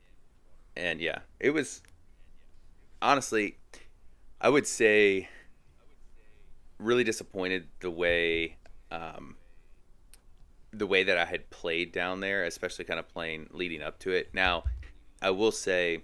And 0.76 1.00
yeah, 1.00 1.20
it 1.40 1.50
was 1.50 1.82
honestly 3.00 3.56
I 4.38 4.50
would 4.50 4.66
say 4.66 5.30
really 6.78 7.04
disappointed 7.04 7.68
the 7.80 7.90
way 7.90 8.58
um, 8.90 9.36
the 10.70 10.86
way 10.86 11.02
that 11.02 11.16
I 11.16 11.24
had 11.24 11.48
played 11.48 11.92
down 11.92 12.20
there, 12.20 12.44
especially 12.44 12.84
kind 12.84 13.00
of 13.00 13.08
playing 13.08 13.48
leading 13.52 13.80
up 13.80 13.98
to 14.00 14.10
it. 14.10 14.34
Now, 14.34 14.64
I 15.22 15.30
will 15.30 15.52
say, 15.52 16.02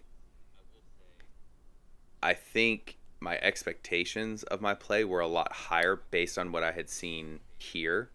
I 2.23 2.35
think 2.35 2.99
my 3.20 3.39
expectations 3.39 4.43
of 4.44 4.61
my 4.61 4.74
play 4.74 5.05
were 5.05 5.20
a 5.20 5.27
lot 5.27 5.53
higher 5.53 6.01
based 6.11 6.39
on 6.39 6.53
what 6.53 6.62
I 6.62 6.73
had 6.73 6.90
seen 6.90 7.40
here. 7.59 8.11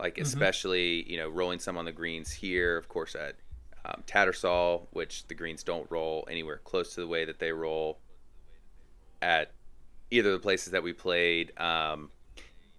Like, 0.00 0.18
especially, 0.18 1.08
you 1.08 1.16
know, 1.16 1.28
rolling 1.28 1.60
some 1.60 1.78
on 1.78 1.84
the 1.84 1.92
greens 1.92 2.32
here, 2.32 2.76
of 2.76 2.88
course, 2.88 3.14
at 3.14 3.36
um, 3.84 4.02
Tattersall, 4.06 4.88
which 4.92 5.26
the 5.28 5.34
greens 5.34 5.62
don't 5.62 5.88
roll 5.90 6.26
anywhere 6.28 6.58
close 6.64 6.94
to 6.94 7.00
the 7.00 7.06
way 7.06 7.24
that 7.24 7.38
they 7.38 7.52
roll 7.52 7.98
at 9.20 9.52
either 10.10 10.30
of 10.30 10.34
the 10.34 10.42
places 10.42 10.72
that 10.72 10.82
we 10.82 10.92
played. 10.92 11.58
Um, 11.58 12.10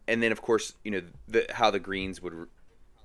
and 0.07 0.21
then, 0.21 0.33
of 0.33 0.41
course, 0.41 0.73
you 0.83 0.91
know, 0.91 1.01
the, 1.29 1.45
how 1.49 1.71
the 1.71 1.79
greens 1.79 2.21
would 2.21 2.47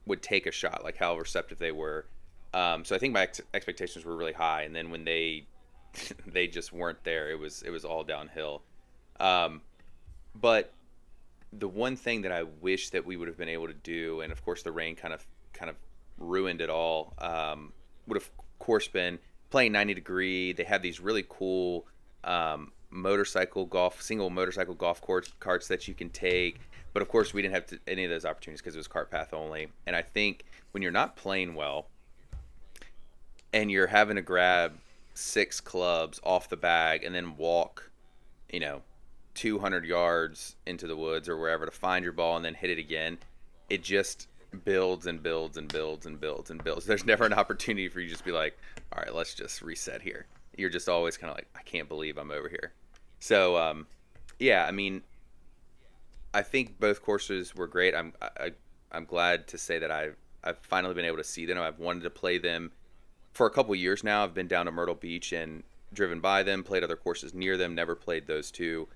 would 0.07 0.23
take 0.23 0.47
a 0.47 0.51
shot, 0.53 0.83
like 0.83 0.97
how 0.97 1.17
receptive 1.17 1.59
they 1.59 1.71
were. 1.71 2.07
Um, 2.55 2.85
so 2.85 2.97
I 2.97 2.99
think 2.99 3.13
my 3.13 3.23
ex- 3.23 3.43
expectations 3.53 4.05
were 4.05 4.17
really 4.17 4.33
high, 4.33 4.63
and 4.63 4.75
then 4.75 4.91
when 4.91 5.05
they 5.05 5.47
they 6.27 6.47
just 6.47 6.73
weren't 6.73 7.03
there, 7.05 7.31
it 7.31 7.39
was 7.39 7.63
it 7.63 7.71
was 7.71 7.85
all 7.85 8.05
downhill. 8.05 8.63
Um, 9.21 9.63
but 10.35 10.73
the 11.53 11.69
one 11.69 11.97
thing 11.97 12.23
that 12.23 12.33
I 12.33 12.43
wish 12.43 12.91
that 12.91 13.05
we 13.07 13.17
would 13.17 13.29
have 13.29 13.39
been 13.39 13.49
able 13.49 13.67
to 13.67 13.75
do, 13.75 14.21
and 14.21 14.33
of 14.33 14.45
course 14.45 14.63
the 14.63 14.73
rain 14.73 14.97
kind 14.97 15.15
of 15.15 15.27
kind 15.53 15.71
of 15.71 15.77
ruined 16.19 16.61
it 16.61 16.71
all, 16.71 17.15
um, 17.19 17.73
would 18.07 18.17
have 18.17 18.31
of 18.39 18.59
course 18.59 18.89
been 18.89 19.19
playing 19.51 19.73
90 19.73 19.95
degree. 19.95 20.53
They 20.53 20.65
have 20.65 20.83
these 20.83 21.01
really 21.01 21.25
cool 21.29 21.87
um, 22.25 22.73
motorcycle 22.91 23.67
golf, 23.67 24.03
single 24.03 24.31
motorcycle 24.31 24.75
golf 24.75 25.01
course 25.01 25.33
carts 25.41 25.69
that 25.69 25.89
you 25.89 25.95
can 25.95 26.11
take. 26.11 26.61
But 26.93 27.03
of 27.03 27.09
course, 27.09 27.33
we 27.33 27.43
didn't 27.43 27.55
have 27.55 27.67
to, 27.67 27.79
any 27.87 28.05
of 28.05 28.11
those 28.11 28.25
opportunities 28.25 28.61
because 28.61 28.75
it 28.75 28.79
was 28.79 28.89
cart 28.89 29.11
path 29.11 29.33
only. 29.33 29.69
And 29.87 29.95
I 29.95 30.03
think 30.03 30.45
when 30.73 30.83
you're 30.83 30.93
not 30.93 31.17
playing 31.17 31.55
well, 31.55 31.87
and 33.53 33.71
you're 33.71 33.87
having 33.87 34.17
to 34.17 34.23
grab 34.23 34.75
six 35.19 35.61
clubs 35.61 36.21
off 36.23 36.49
the 36.49 36.57
bag 36.57 37.03
and 37.03 37.15
then 37.15 37.37
walk, 37.37 37.91
you 38.51 38.61
know, 38.61 38.83
200 39.35 39.85
yards 39.85 40.57
into 40.67 40.87
the 40.87 40.97
woods 40.97 41.29
or 41.29 41.37
wherever 41.37 41.67
to 41.67 41.73
find 41.73 42.05
your 42.05 42.13
ball 42.13 42.37
and 42.37 42.45
then 42.45 42.55
hit 42.55 42.71
it 42.71 42.79
again, 42.79 43.19
it 43.69 43.83
just 43.83 44.29
builds 44.65 45.07
and 45.07 45.23
builds 45.23 45.57
and 45.57 45.69
builds 45.69 46.07
and 46.07 46.21
builds 46.21 46.51
and 46.51 46.63
builds. 46.63 46.87
There's 46.87 47.05
never 47.05 47.27
an 47.27 47.33
opportunity 47.33 47.89
for 47.89 48.01
you 48.01 48.07
to 48.07 48.13
just 48.13 48.25
be 48.25 48.33
like, 48.33 48.57
all 48.93 49.03
right, 49.03 49.15
let's 49.15 49.35
just 49.35 49.61
reset 49.61 50.01
here. 50.01 50.27
You're 50.57 50.71
just 50.71 50.89
always 50.89 51.17
kind 51.17 51.31
of 51.31 51.37
like, 51.37 51.49
I 51.55 51.63
can't 51.63 51.89
believe 51.89 52.17
I'm 52.17 52.31
over 52.31 52.49
here. 52.49 52.73
So, 53.21 53.57
um, 53.57 53.87
yeah, 54.39 54.65
I 54.67 54.71
mean, 54.71 55.03
I 56.33 56.43
think 56.43 56.79
both 56.79 57.03
courses 57.03 57.55
were 57.55 57.67
great. 57.67 57.95
I'm 57.95 58.13
I, 58.21 58.53
I'm 58.93 59.05
glad 59.05 59.49
to 59.49 59.59
say 59.59 59.79
that 59.79 59.91
I've 59.91 60.17
I've 60.45 60.59
finally 60.59 60.95
been 60.95 61.05
able 61.05 61.17
to 61.17 61.25
see 61.25 61.47
them. 61.47 61.59
I've 61.59 61.79
wanted 61.79 62.05
to 62.05 62.11
play 62.11 62.39
them 62.39 62.71
for 63.39 63.47
a 63.47 63.51
couple 63.51 63.73
years 63.77 64.03
now. 64.03 64.25
I've 64.25 64.35
been 64.35 64.49
down 64.49 64.67
to 64.67 64.73
Myrtle 64.73 64.97
Beach 64.97 65.33
and 65.33 65.63
driven 65.95 66.19
by 66.19 66.43
them, 66.43 66.65
played 66.65 66.83
other 66.83 66.97
courses 66.97 67.33
near 67.33 67.57
them. 67.57 67.73
Never 67.73 67.95
played 67.95 68.27
those 68.27 68.51
two, 68.51 68.89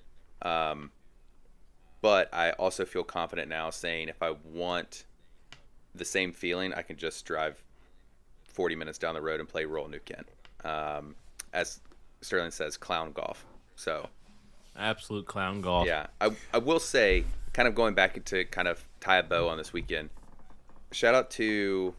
um, 0.43 0.91
but 2.01 2.29
I 2.35 2.51
also 2.51 2.85
feel 2.85 3.05
confident 3.05 3.49
now 3.49 3.71
saying 3.71 4.09
if 4.09 4.21
I 4.21 4.35
want 4.53 5.05
the 5.95 6.05
same 6.05 6.33
feeling, 6.33 6.75
I 6.75 6.83
can 6.83 6.97
just 6.97 7.25
drive 7.25 7.63
40 8.49 8.75
minutes 8.75 8.99
down 8.99 9.15
the 9.15 9.23
road 9.23 9.39
and 9.39 9.49
play 9.49 9.65
Royal 9.65 9.89
New 9.89 10.01
Kent. 10.01 10.27
Um, 10.65 11.15
as 11.53 11.79
Sterling 12.21 12.51
says, 12.51 12.77
clown 12.77 13.13
golf. 13.13 13.47
So 13.77 14.09
Absolute 14.77 15.27
clown 15.27 15.61
golf. 15.61 15.87
yeah, 15.87 16.09
I, 16.21 16.31
I 16.53 16.59
will 16.59 16.81
say, 16.81 17.25
kind 17.53 17.69
of 17.69 17.77
going 17.77 17.95
back 17.95 18.23
to 18.25 18.45
kind 18.47 18.67
of 18.67 18.85
tie 18.99 19.19
a 19.19 19.23
bow 19.23 19.49
on 19.49 19.57
this 19.57 19.73
weekend. 19.73 20.11
Shout 20.91 21.15
out 21.15 21.31
to 21.33 21.95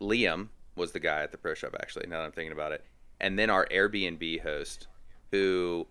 Liam 0.00 0.48
was 0.78 0.92
the 0.92 1.00
guy 1.00 1.22
at 1.22 1.32
the 1.32 1.38
pro 1.38 1.54
shop 1.54 1.76
actually. 1.80 2.06
Now 2.06 2.18
that 2.18 2.24
I'm 2.24 2.32
thinking 2.32 2.52
about 2.52 2.72
it, 2.72 2.84
and 3.20 3.38
then 3.38 3.50
our 3.50 3.66
Airbnb 3.66 4.42
host, 4.42 4.86
who, 5.30 5.86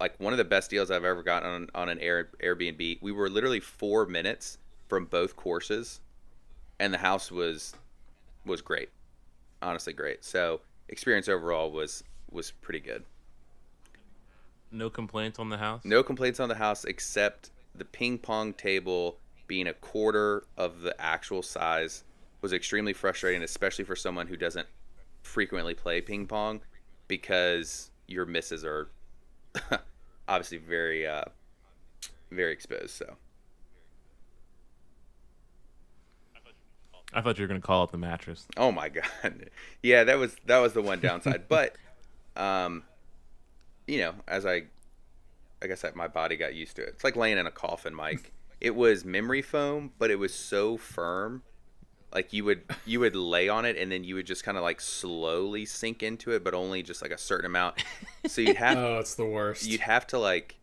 like 0.00 0.18
one 0.18 0.32
of 0.32 0.38
the 0.38 0.44
best 0.44 0.70
deals 0.70 0.90
I've 0.90 1.04
ever 1.04 1.22
gotten 1.22 1.48
on 1.48 1.68
on 1.74 1.88
an 1.88 1.98
Air, 2.00 2.28
Airbnb. 2.42 2.98
We 3.00 3.12
were 3.12 3.30
literally 3.30 3.60
four 3.60 4.06
minutes 4.06 4.58
from 4.88 5.06
both 5.06 5.36
courses, 5.36 6.00
and 6.78 6.92
the 6.92 6.98
house 6.98 7.30
was 7.30 7.74
was 8.44 8.60
great, 8.60 8.90
honestly 9.62 9.92
great. 9.92 10.24
So 10.24 10.60
experience 10.88 11.28
overall 11.28 11.70
was 11.70 12.02
was 12.30 12.50
pretty 12.50 12.80
good. 12.80 13.04
No 14.70 14.90
complaints 14.90 15.38
on 15.38 15.48
the 15.48 15.58
house. 15.58 15.82
No 15.84 16.02
complaints 16.02 16.40
on 16.40 16.48
the 16.48 16.56
house 16.56 16.84
except 16.84 17.50
the 17.74 17.84
ping 17.84 18.18
pong 18.18 18.52
table 18.52 19.18
being 19.46 19.66
a 19.66 19.72
quarter 19.72 20.44
of 20.56 20.82
the 20.82 20.94
actual 21.00 21.42
size 21.42 22.04
was 22.40 22.52
extremely 22.52 22.92
frustrating, 22.92 23.42
especially 23.42 23.84
for 23.84 23.96
someone 23.96 24.26
who 24.26 24.36
doesn't 24.36 24.66
frequently 25.22 25.74
play 25.74 26.00
ping 26.00 26.26
pong 26.26 26.60
because 27.08 27.90
your 28.06 28.24
misses 28.24 28.64
are 28.64 28.88
obviously 30.28 30.58
very 30.58 31.06
uh, 31.06 31.24
very 32.30 32.52
exposed. 32.52 32.90
So 32.90 33.16
I 37.12 37.20
thought 37.20 37.38
you 37.38 37.44
were 37.44 37.48
gonna 37.48 37.60
call 37.60 37.84
it 37.84 37.90
the 37.90 37.98
mattress. 37.98 38.46
oh 38.56 38.72
my 38.72 38.88
god, 39.22 39.50
yeah, 39.82 40.04
that 40.04 40.18
was 40.18 40.36
that 40.46 40.58
was 40.58 40.72
the 40.72 40.82
one 40.82 41.00
downside. 41.00 41.44
but 41.48 41.74
um, 42.36 42.84
you 43.86 43.98
know, 43.98 44.14
as 44.26 44.46
I 44.46 44.64
I 45.62 45.66
guess 45.66 45.82
that 45.82 45.96
my 45.96 46.08
body 46.08 46.36
got 46.36 46.54
used 46.54 46.76
to 46.76 46.82
it. 46.82 46.90
It's 46.90 47.04
like 47.04 47.16
laying 47.16 47.38
in 47.38 47.46
a 47.46 47.50
coffin, 47.50 47.94
Mike. 47.94 48.32
It 48.60 48.74
was 48.74 49.04
memory 49.04 49.42
foam, 49.42 49.92
but 49.98 50.10
it 50.10 50.18
was 50.18 50.34
so 50.34 50.76
firm. 50.76 51.42
Like 52.12 52.32
you 52.32 52.44
would 52.44 52.62
you 52.86 53.00
would 53.00 53.14
lay 53.14 53.48
on 53.48 53.64
it 53.64 53.76
and 53.76 53.92
then 53.92 54.02
you 54.02 54.14
would 54.14 54.26
just 54.26 54.42
kind 54.42 54.56
of 54.56 54.62
like 54.62 54.80
slowly 54.80 55.66
sink 55.66 56.02
into 56.02 56.30
it, 56.32 56.42
but 56.42 56.54
only 56.54 56.82
just 56.82 57.02
like 57.02 57.10
a 57.10 57.18
certain 57.18 57.46
amount. 57.46 57.84
So 58.26 58.40
you'd 58.40 58.56
have 58.56 58.78
Oh, 58.78 58.98
it's 58.98 59.14
the 59.14 59.26
worst. 59.26 59.66
you'd 59.66 59.80
have 59.80 60.06
to 60.08 60.18
like 60.18 60.56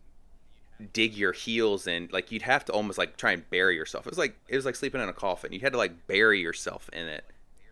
dig 0.91 1.13
your 1.15 1.31
heels 1.31 1.87
in 1.87 2.09
like 2.11 2.31
you'd 2.31 2.41
have 2.41 2.65
to 2.65 2.73
almost 2.73 2.97
like 2.97 3.15
try 3.15 3.31
and 3.31 3.47
bury 3.49 3.75
yourself. 3.75 4.07
It 4.07 4.09
was 4.09 4.17
like 4.17 4.35
it 4.47 4.55
was 4.55 4.65
like 4.65 4.75
sleeping 4.75 5.01
in 5.01 5.07
a 5.07 5.13
coffin. 5.13 5.53
You 5.53 5.59
had 5.59 5.71
to 5.73 5.77
like 5.77 6.07
bury 6.07 6.41
yourself 6.41 6.89
in 6.91 7.07
it. 7.07 7.25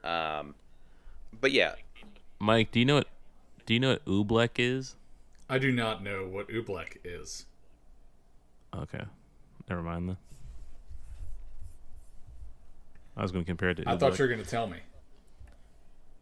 Um 0.03 0.53
but 1.41 1.51
yeah, 1.51 1.73
Mike, 2.39 2.71
do 2.71 2.79
you 2.79 2.85
know 2.85 2.95
what? 2.95 3.07
Do 3.65 3.73
you 3.73 3.79
know 3.79 3.91
what 3.93 4.05
oobleck 4.05 4.49
is? 4.57 4.95
I 5.49 5.57
do 5.57 5.71
not 5.71 6.03
know 6.03 6.27
what 6.27 6.47
oobleck 6.49 6.97
is. 7.03 7.45
Okay, 8.75 9.03
never 9.69 9.81
mind 9.81 10.09
then. 10.09 10.17
I 13.15 13.22
was 13.22 13.31
gonna 13.31 13.45
compare 13.45 13.69
it 13.69 13.76
to. 13.76 13.84
I 13.90 13.98
thought 13.98 14.18
you 14.18 14.23
were 14.23 14.30
going 14.30 14.44
to 14.44 14.49
tell 14.49 14.68
me. 14.68 14.77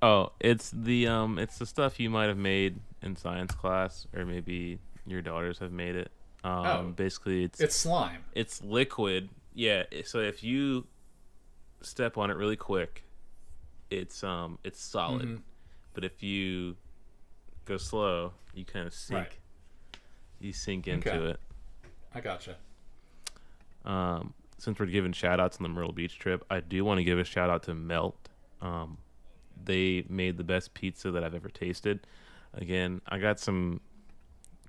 Oh, 0.01 0.31
it's 0.39 0.71
the 0.71 1.07
um, 1.07 1.37
it's 1.39 1.57
the 1.57 1.65
stuff 1.65 1.99
you 1.99 2.09
might 2.09 2.25
have 2.25 2.37
made 2.37 2.79
in 3.01 3.15
science 3.15 3.53
class, 3.53 4.07
or 4.15 4.25
maybe 4.25 4.79
your 5.05 5.21
daughters 5.21 5.59
have 5.59 5.71
made 5.71 5.95
it. 5.95 6.11
Um, 6.43 6.65
Oh. 6.65 6.93
basically, 6.95 7.43
it's 7.43 7.59
It's 7.59 7.75
slime. 7.75 8.23
it's 8.33 8.63
liquid. 8.63 9.29
Yeah. 9.53 9.83
So 10.05 10.19
if 10.19 10.43
you 10.43 10.87
step 11.81 12.17
on 12.17 12.31
it 12.31 12.35
really 12.37 12.55
quick, 12.55 13.03
it's 13.89 14.23
um, 14.23 14.57
it's 14.63 14.81
solid. 14.81 15.21
Mhm. 15.27 15.41
But 15.93 16.03
if 16.03 16.23
you 16.23 16.77
go 17.65 17.77
slow, 17.77 18.33
you 18.55 18.65
kind 18.65 18.87
of 18.87 18.93
sink. 18.93 19.19
Right. 19.19 19.37
You 20.39 20.51
sink 20.53 20.87
into 20.87 21.09
Okay. 21.13 21.29
it. 21.31 21.39
I 22.13 22.21
gotcha. 22.21 22.55
Um, 23.85 24.33
since 24.61 24.79
we're 24.79 24.85
giving 24.85 25.11
shout 25.11 25.39
outs 25.39 25.57
on 25.57 25.63
the 25.63 25.69
Myrtle 25.69 25.91
Beach 25.91 26.19
trip, 26.19 26.45
I 26.49 26.59
do 26.59 26.85
want 26.85 26.99
to 26.99 27.03
give 27.03 27.17
a 27.19 27.23
shout 27.23 27.49
out 27.49 27.63
to 27.63 27.73
Melt. 27.73 28.29
Um, 28.61 28.97
they 29.63 30.05
made 30.07 30.37
the 30.37 30.43
best 30.43 30.73
pizza 30.73 31.11
that 31.11 31.23
I've 31.23 31.35
ever 31.35 31.49
tasted. 31.49 32.05
Again, 32.53 33.01
I 33.07 33.17
got 33.17 33.39
some 33.39 33.81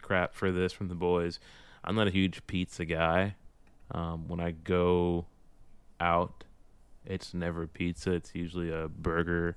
crap 0.01 0.35
for 0.35 0.51
this 0.51 0.73
from 0.73 0.89
the 0.89 0.95
boys. 0.95 1.41
I'm 1.85 1.95
not 1.95 2.07
a 2.07 2.11
huge 2.11 2.47
pizza 2.47 2.85
guy. 2.85 3.37
Um, 3.91 4.29
when 4.29 4.41
I 4.41 4.53
go 4.53 5.27
out 6.01 6.45
it's 7.05 7.35
never 7.35 7.67
pizza. 7.67 8.13
It's 8.13 8.35
usually 8.35 8.71
a 8.71 8.89
burger 8.89 9.57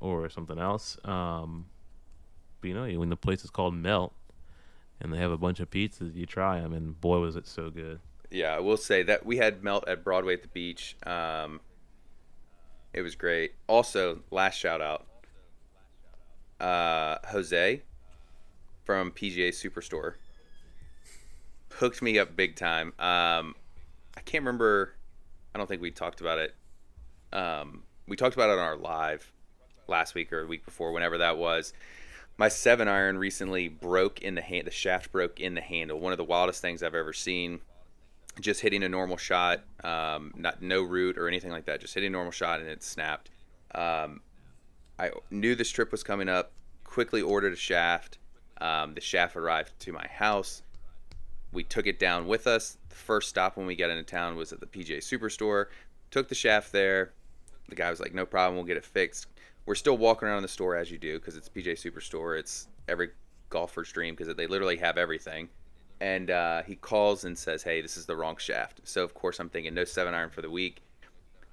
or 0.00 0.28
something 0.28 0.58
else. 0.58 0.98
Um, 1.04 1.66
but 2.60 2.68
you 2.68 2.74
know, 2.74 2.98
when 2.98 3.08
the 3.08 3.16
place 3.16 3.44
is 3.44 3.50
called 3.50 3.74
Melt 3.74 4.12
and 5.00 5.12
they 5.12 5.18
have 5.18 5.30
a 5.30 5.38
bunch 5.38 5.60
of 5.60 5.70
pizzas, 5.70 6.14
you 6.14 6.26
try 6.26 6.60
them, 6.60 6.72
and 6.72 7.00
boy, 7.00 7.18
was 7.18 7.36
it 7.36 7.46
so 7.46 7.70
good. 7.70 8.00
Yeah, 8.32 8.56
I 8.56 8.60
will 8.60 8.78
say 8.78 9.02
that 9.02 9.26
we 9.26 9.36
had 9.36 9.62
Melt 9.62 9.86
at 9.86 10.02
Broadway 10.02 10.32
at 10.32 10.42
the 10.42 10.48
beach. 10.48 10.96
Um, 11.04 11.60
it 12.94 13.02
was 13.02 13.14
great. 13.14 13.52
Also, 13.66 14.20
last 14.30 14.58
shout 14.58 14.80
out, 14.80 15.06
uh, 16.58 17.18
Jose 17.28 17.82
from 18.84 19.10
PGA 19.10 19.50
Superstore 19.50 20.14
hooked 21.74 22.00
me 22.00 22.18
up 22.18 22.34
big 22.34 22.56
time. 22.56 22.88
Um, 22.98 23.54
I 24.16 24.20
can't 24.24 24.42
remember. 24.42 24.94
I 25.54 25.58
don't 25.58 25.66
think 25.66 25.82
we 25.82 25.90
talked 25.90 26.22
about 26.22 26.38
it. 26.38 26.54
Um, 27.34 27.82
we 28.08 28.16
talked 28.16 28.34
about 28.34 28.48
it 28.48 28.52
on 28.52 28.60
our 28.60 28.76
live 28.76 29.30
last 29.88 30.14
week 30.14 30.32
or 30.32 30.46
week 30.46 30.64
before, 30.64 30.92
whenever 30.92 31.18
that 31.18 31.36
was. 31.36 31.74
My 32.38 32.48
seven 32.48 32.88
iron 32.88 33.18
recently 33.18 33.68
broke 33.68 34.22
in 34.22 34.36
the 34.36 34.40
hand. 34.40 34.66
The 34.66 34.70
shaft 34.70 35.12
broke 35.12 35.38
in 35.38 35.54
the 35.54 35.60
handle. 35.60 36.00
One 36.00 36.12
of 36.12 36.18
the 36.18 36.24
wildest 36.24 36.62
things 36.62 36.82
I've 36.82 36.94
ever 36.94 37.12
seen. 37.12 37.60
Just 38.40 38.60
hitting 38.60 38.82
a 38.82 38.88
normal 38.88 39.16
shot, 39.16 39.60
um, 39.84 40.32
not 40.36 40.62
no 40.62 40.82
root 40.82 41.18
or 41.18 41.28
anything 41.28 41.50
like 41.50 41.66
that. 41.66 41.80
Just 41.80 41.94
hitting 41.94 42.08
a 42.08 42.12
normal 42.12 42.32
shot 42.32 42.60
and 42.60 42.68
it 42.68 42.82
snapped. 42.82 43.30
Um, 43.74 44.20
I 44.98 45.10
knew 45.30 45.54
the 45.54 45.64
strip 45.64 45.92
was 45.92 46.02
coming 46.02 46.28
up. 46.28 46.52
Quickly 46.84 47.20
ordered 47.20 47.52
a 47.52 47.56
shaft. 47.56 48.18
Um, 48.60 48.94
the 48.94 49.00
shaft 49.00 49.36
arrived 49.36 49.78
to 49.80 49.92
my 49.92 50.06
house. 50.06 50.62
We 51.52 51.64
took 51.64 51.86
it 51.86 51.98
down 51.98 52.26
with 52.26 52.46
us. 52.46 52.78
The 52.88 52.94
first 52.94 53.28
stop 53.28 53.56
when 53.56 53.66
we 53.66 53.76
got 53.76 53.90
into 53.90 54.04
town 54.04 54.36
was 54.36 54.52
at 54.52 54.60
the 54.60 54.66
PGA 54.66 54.98
Superstore. 54.98 55.66
Took 56.10 56.28
the 56.28 56.34
shaft 56.34 56.72
there. 56.72 57.12
The 57.68 57.74
guy 57.74 57.90
was 57.90 58.00
like, 58.00 58.14
"No 58.14 58.24
problem, 58.24 58.56
we'll 58.56 58.64
get 58.64 58.76
it 58.76 58.84
fixed." 58.84 59.26
We're 59.66 59.74
still 59.74 59.96
walking 59.96 60.28
around 60.28 60.42
the 60.42 60.48
store 60.48 60.76
as 60.76 60.90
you 60.90 60.98
do 60.98 61.18
because 61.18 61.36
it's 61.36 61.48
PGA 61.48 61.74
Superstore. 61.74 62.38
It's 62.38 62.68
every 62.88 63.10
golfer's 63.50 63.92
dream 63.92 64.14
because 64.14 64.34
they 64.34 64.46
literally 64.46 64.76
have 64.78 64.98
everything. 64.98 65.48
And 66.02 66.32
uh, 66.32 66.64
he 66.64 66.74
calls 66.74 67.24
and 67.24 67.38
says, 67.38 67.62
"Hey, 67.62 67.80
this 67.80 67.96
is 67.96 68.06
the 68.06 68.16
wrong 68.16 68.36
shaft." 68.36 68.80
So 68.82 69.04
of 69.04 69.14
course 69.14 69.38
I'm 69.38 69.48
thinking 69.48 69.72
no 69.72 69.84
seven 69.84 70.14
iron 70.14 70.30
for 70.30 70.42
the 70.42 70.50
week. 70.50 70.82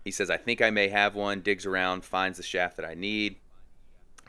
He 0.03 0.09
says, 0.09 0.31
"I 0.31 0.37
think 0.37 0.59
I 0.59 0.71
may 0.71 0.87
have 0.87 1.13
one." 1.13 1.41
Digs 1.41 1.67
around, 1.67 2.03
finds 2.03 2.37
the 2.37 2.43
shaft 2.43 2.75
that 2.77 2.85
I 2.85 2.95
need, 2.95 3.35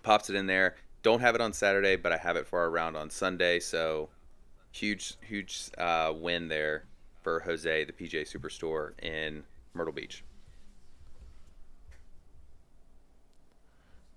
pops 0.03 0.29
it 0.29 0.37
in 0.37 0.47
there. 0.47 0.77
Don't 1.03 1.21
have 1.21 1.35
it 1.35 1.41
on 1.41 1.55
Saturday, 1.55 1.97
but 1.97 2.13
I 2.13 2.19
have 2.19 2.37
it 2.37 2.47
for 2.47 2.59
our 2.61 2.69
round 2.69 2.99
on 2.99 3.09
Sunday. 3.09 3.61
So 3.61 4.11
huge, 4.73 5.15
huge 5.27 5.71
uh, 5.79 6.13
win 6.15 6.49
there 6.49 6.85
for 7.23 7.41
Jose, 7.41 7.85
the 7.87 7.93
PGA 7.93 8.23
Superstore 8.23 8.93
in 9.03 9.43
Myrtle 9.73 9.95
Beach. 9.95 10.23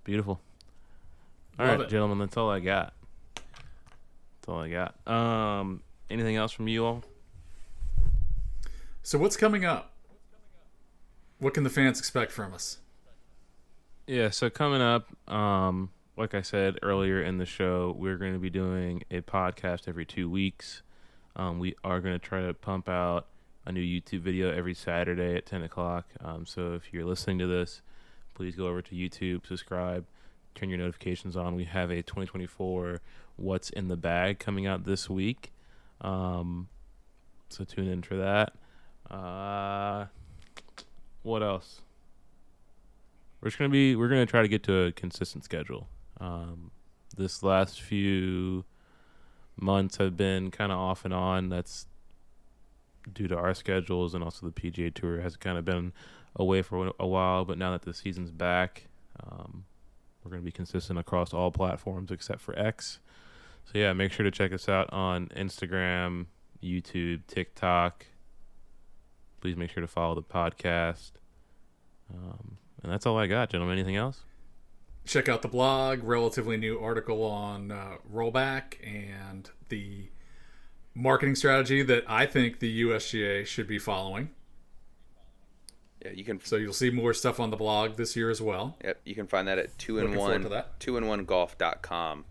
Beautiful. 0.03 0.41
All 1.57 1.65
Love 1.65 1.79
right, 1.79 1.87
it. 1.87 1.89
gentlemen, 1.89 2.17
that's 2.17 2.35
all 2.35 2.49
I 2.49 2.59
got. 2.59 2.93
That's 3.35 4.49
all 4.49 4.59
I 4.59 4.69
got. 4.69 5.07
Um, 5.07 5.81
anything 6.13 6.35
else 6.35 6.51
from 6.51 6.67
you 6.67 6.85
all? 6.85 7.03
So 9.01 9.17
what's 9.17 9.35
coming 9.35 9.65
up? 9.65 9.91
What 11.39 11.53
can 11.53 11.63
the 11.63 11.69
fans 11.69 11.99
expect 11.99 12.31
from 12.31 12.53
us? 12.53 12.77
Yeah, 14.07 14.29
so 14.29 14.49
coming 14.49 14.81
up, 14.81 15.07
um, 15.31 15.89
like 16.15 16.33
I 16.33 16.41
said 16.41 16.77
earlier 16.81 17.21
in 17.21 17.37
the 17.37 17.45
show, 17.45 17.95
we're 17.97 18.17
going 18.17 18.33
to 18.33 18.39
be 18.39 18.49
doing 18.49 19.03
a 19.11 19.21
podcast 19.21 19.87
every 19.87 20.05
two 20.05 20.29
weeks. 20.29 20.83
Um, 21.35 21.59
we 21.59 21.75
are 21.83 21.99
going 21.99 22.13
to 22.13 22.25
try 22.25 22.41
to 22.45 22.53
pump 22.53 22.87
out 22.87 23.27
a 23.65 23.71
new 23.71 23.81
YouTube 23.81 24.21
video 24.21 24.51
every 24.51 24.73
Saturday 24.73 25.35
at 25.35 25.45
10 25.45 25.63
o'clock. 25.63 26.05
Um, 26.23 26.45
so 26.45 26.73
if 26.73 26.93
you're 26.93 27.05
listening 27.05 27.39
to 27.39 27.47
this, 27.47 27.81
please 28.35 28.55
go 28.55 28.67
over 28.67 28.81
to 28.81 28.95
YouTube, 28.95 29.47
subscribe, 29.47 30.05
turn 30.53 30.69
your 30.69 30.79
notifications 30.79 31.35
on. 31.35 31.55
We 31.55 31.65
have 31.65 31.89
a 31.89 32.01
2024 32.03 33.01
What's 33.35 33.69
in 33.69 33.87
the 33.87 33.97
Bag 33.97 34.39
coming 34.39 34.67
out 34.67 34.85
this 34.85 35.09
week. 35.09 35.51
Um, 36.03 36.67
so 37.49 37.63
tune 37.63 37.87
in 37.87 38.01
for 38.01 38.17
that. 38.17 38.53
Uh, 39.09 40.07
what 41.23 41.41
else? 41.41 41.81
We're 43.41 43.49
just 43.49 43.57
gonna 43.57 43.69
be 43.69 43.95
we're 43.95 44.09
gonna 44.09 44.25
try 44.25 44.41
to 44.41 44.47
get 44.47 44.63
to 44.63 44.85
a 44.85 44.91
consistent 44.91 45.43
schedule. 45.43 45.87
Um, 46.19 46.71
this 47.15 47.43
last 47.43 47.81
few 47.81 48.65
months 49.59 49.97
have 49.97 50.17
been 50.17 50.51
kind 50.51 50.71
of 50.71 50.79
off 50.79 51.05
and 51.05 51.13
on. 51.13 51.49
That's 51.49 51.87
due 53.11 53.27
to 53.27 53.37
our 53.37 53.53
schedules 53.53 54.13
and 54.13 54.23
also 54.23 54.45
the 54.45 54.53
PGA 54.53 54.93
Tour 54.93 55.19
has 55.19 55.35
kind 55.35 55.57
of 55.57 55.65
been 55.65 55.91
away 56.35 56.61
for 56.61 56.91
a 56.99 57.07
while. 57.07 57.45
But 57.45 57.57
now 57.57 57.71
that 57.71 57.81
the 57.83 57.93
season's 57.93 58.31
back, 58.31 58.87
um, 59.21 59.65
we're 60.23 60.31
gonna 60.31 60.43
be 60.43 60.51
consistent 60.51 60.97
across 60.97 61.33
all 61.33 61.51
platforms 61.51 62.11
except 62.11 62.41
for 62.41 62.57
X. 62.57 62.99
So 63.65 63.79
yeah, 63.79 63.93
make 63.93 64.11
sure 64.11 64.23
to 64.23 64.31
check 64.31 64.53
us 64.53 64.69
out 64.69 64.91
on 64.91 65.27
Instagram, 65.35 66.27
YouTube, 66.63 67.21
TikTok. 67.27 68.05
Please 69.41 69.57
make 69.57 69.71
sure 69.71 69.81
to 69.81 69.87
follow 69.87 70.15
the 70.15 70.23
podcast. 70.23 71.11
Um, 72.13 72.57
and 72.81 72.91
that's 72.91 73.05
all 73.05 73.17
I 73.17 73.27
got, 73.27 73.49
gentlemen. 73.49 73.77
Anything 73.77 73.95
else? 73.95 74.21
Check 75.05 75.27
out 75.27 75.41
the 75.41 75.47
blog, 75.47 76.03
relatively 76.03 76.55
new 76.55 76.79
article 76.79 77.23
on 77.23 77.71
uh, 77.71 77.95
rollback 78.11 78.75
and 78.81 79.49
the 79.69 80.09
marketing 80.95 81.35
strategy 81.35 81.83
that 81.83 82.05
I 82.07 82.25
think 82.25 82.59
the 82.59 82.83
USGA 82.83 83.45
should 83.45 83.67
be 83.67 83.79
following. 83.79 84.29
Yeah, 86.05 86.11
you 86.11 86.23
can. 86.23 86.39
So 86.43 86.55
you'll 86.57 86.73
see 86.73 86.89
more 86.89 87.13
stuff 87.13 87.39
on 87.39 87.49
the 87.49 87.57
blog 87.57 87.95
this 87.97 88.15
year 88.15 88.29
as 88.29 88.41
well. 88.41 88.77
Yep, 88.83 89.01
you 89.05 89.15
can 89.15 89.27
find 89.27 89.47
that 89.47 89.57
at 89.57 89.77
two 89.77 89.97
in 89.99 90.15
one 90.15 90.41
to 90.43 90.49
that. 90.49 90.79
two 90.79 90.95
in 90.97 91.07
one 91.07 91.25
golf.com 91.25 92.25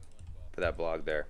for 0.52 0.60
that 0.60 0.76
blog 0.76 1.04
there. 1.04 1.26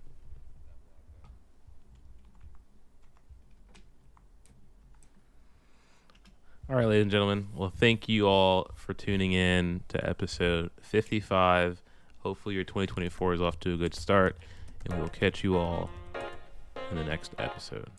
All 6.68 6.76
right, 6.76 6.86
ladies 6.86 7.02
and 7.02 7.10
gentlemen. 7.10 7.48
Well, 7.54 7.72
thank 7.76 8.08
you 8.08 8.26
all 8.26 8.70
for 8.76 8.94
tuning 8.94 9.32
in 9.32 9.82
to 9.88 10.08
episode 10.08 10.70
55. 10.80 11.82
Hopefully, 12.20 12.54
your 12.54 12.64
2024 12.64 13.34
is 13.34 13.42
off 13.42 13.60
to 13.60 13.74
a 13.74 13.76
good 13.76 13.94
start, 13.94 14.38
and 14.86 14.98
we'll 14.98 15.08
catch 15.08 15.44
you 15.44 15.58
all 15.58 15.90
in 16.90 16.96
the 16.96 17.04
next 17.04 17.34
episode. 17.38 17.90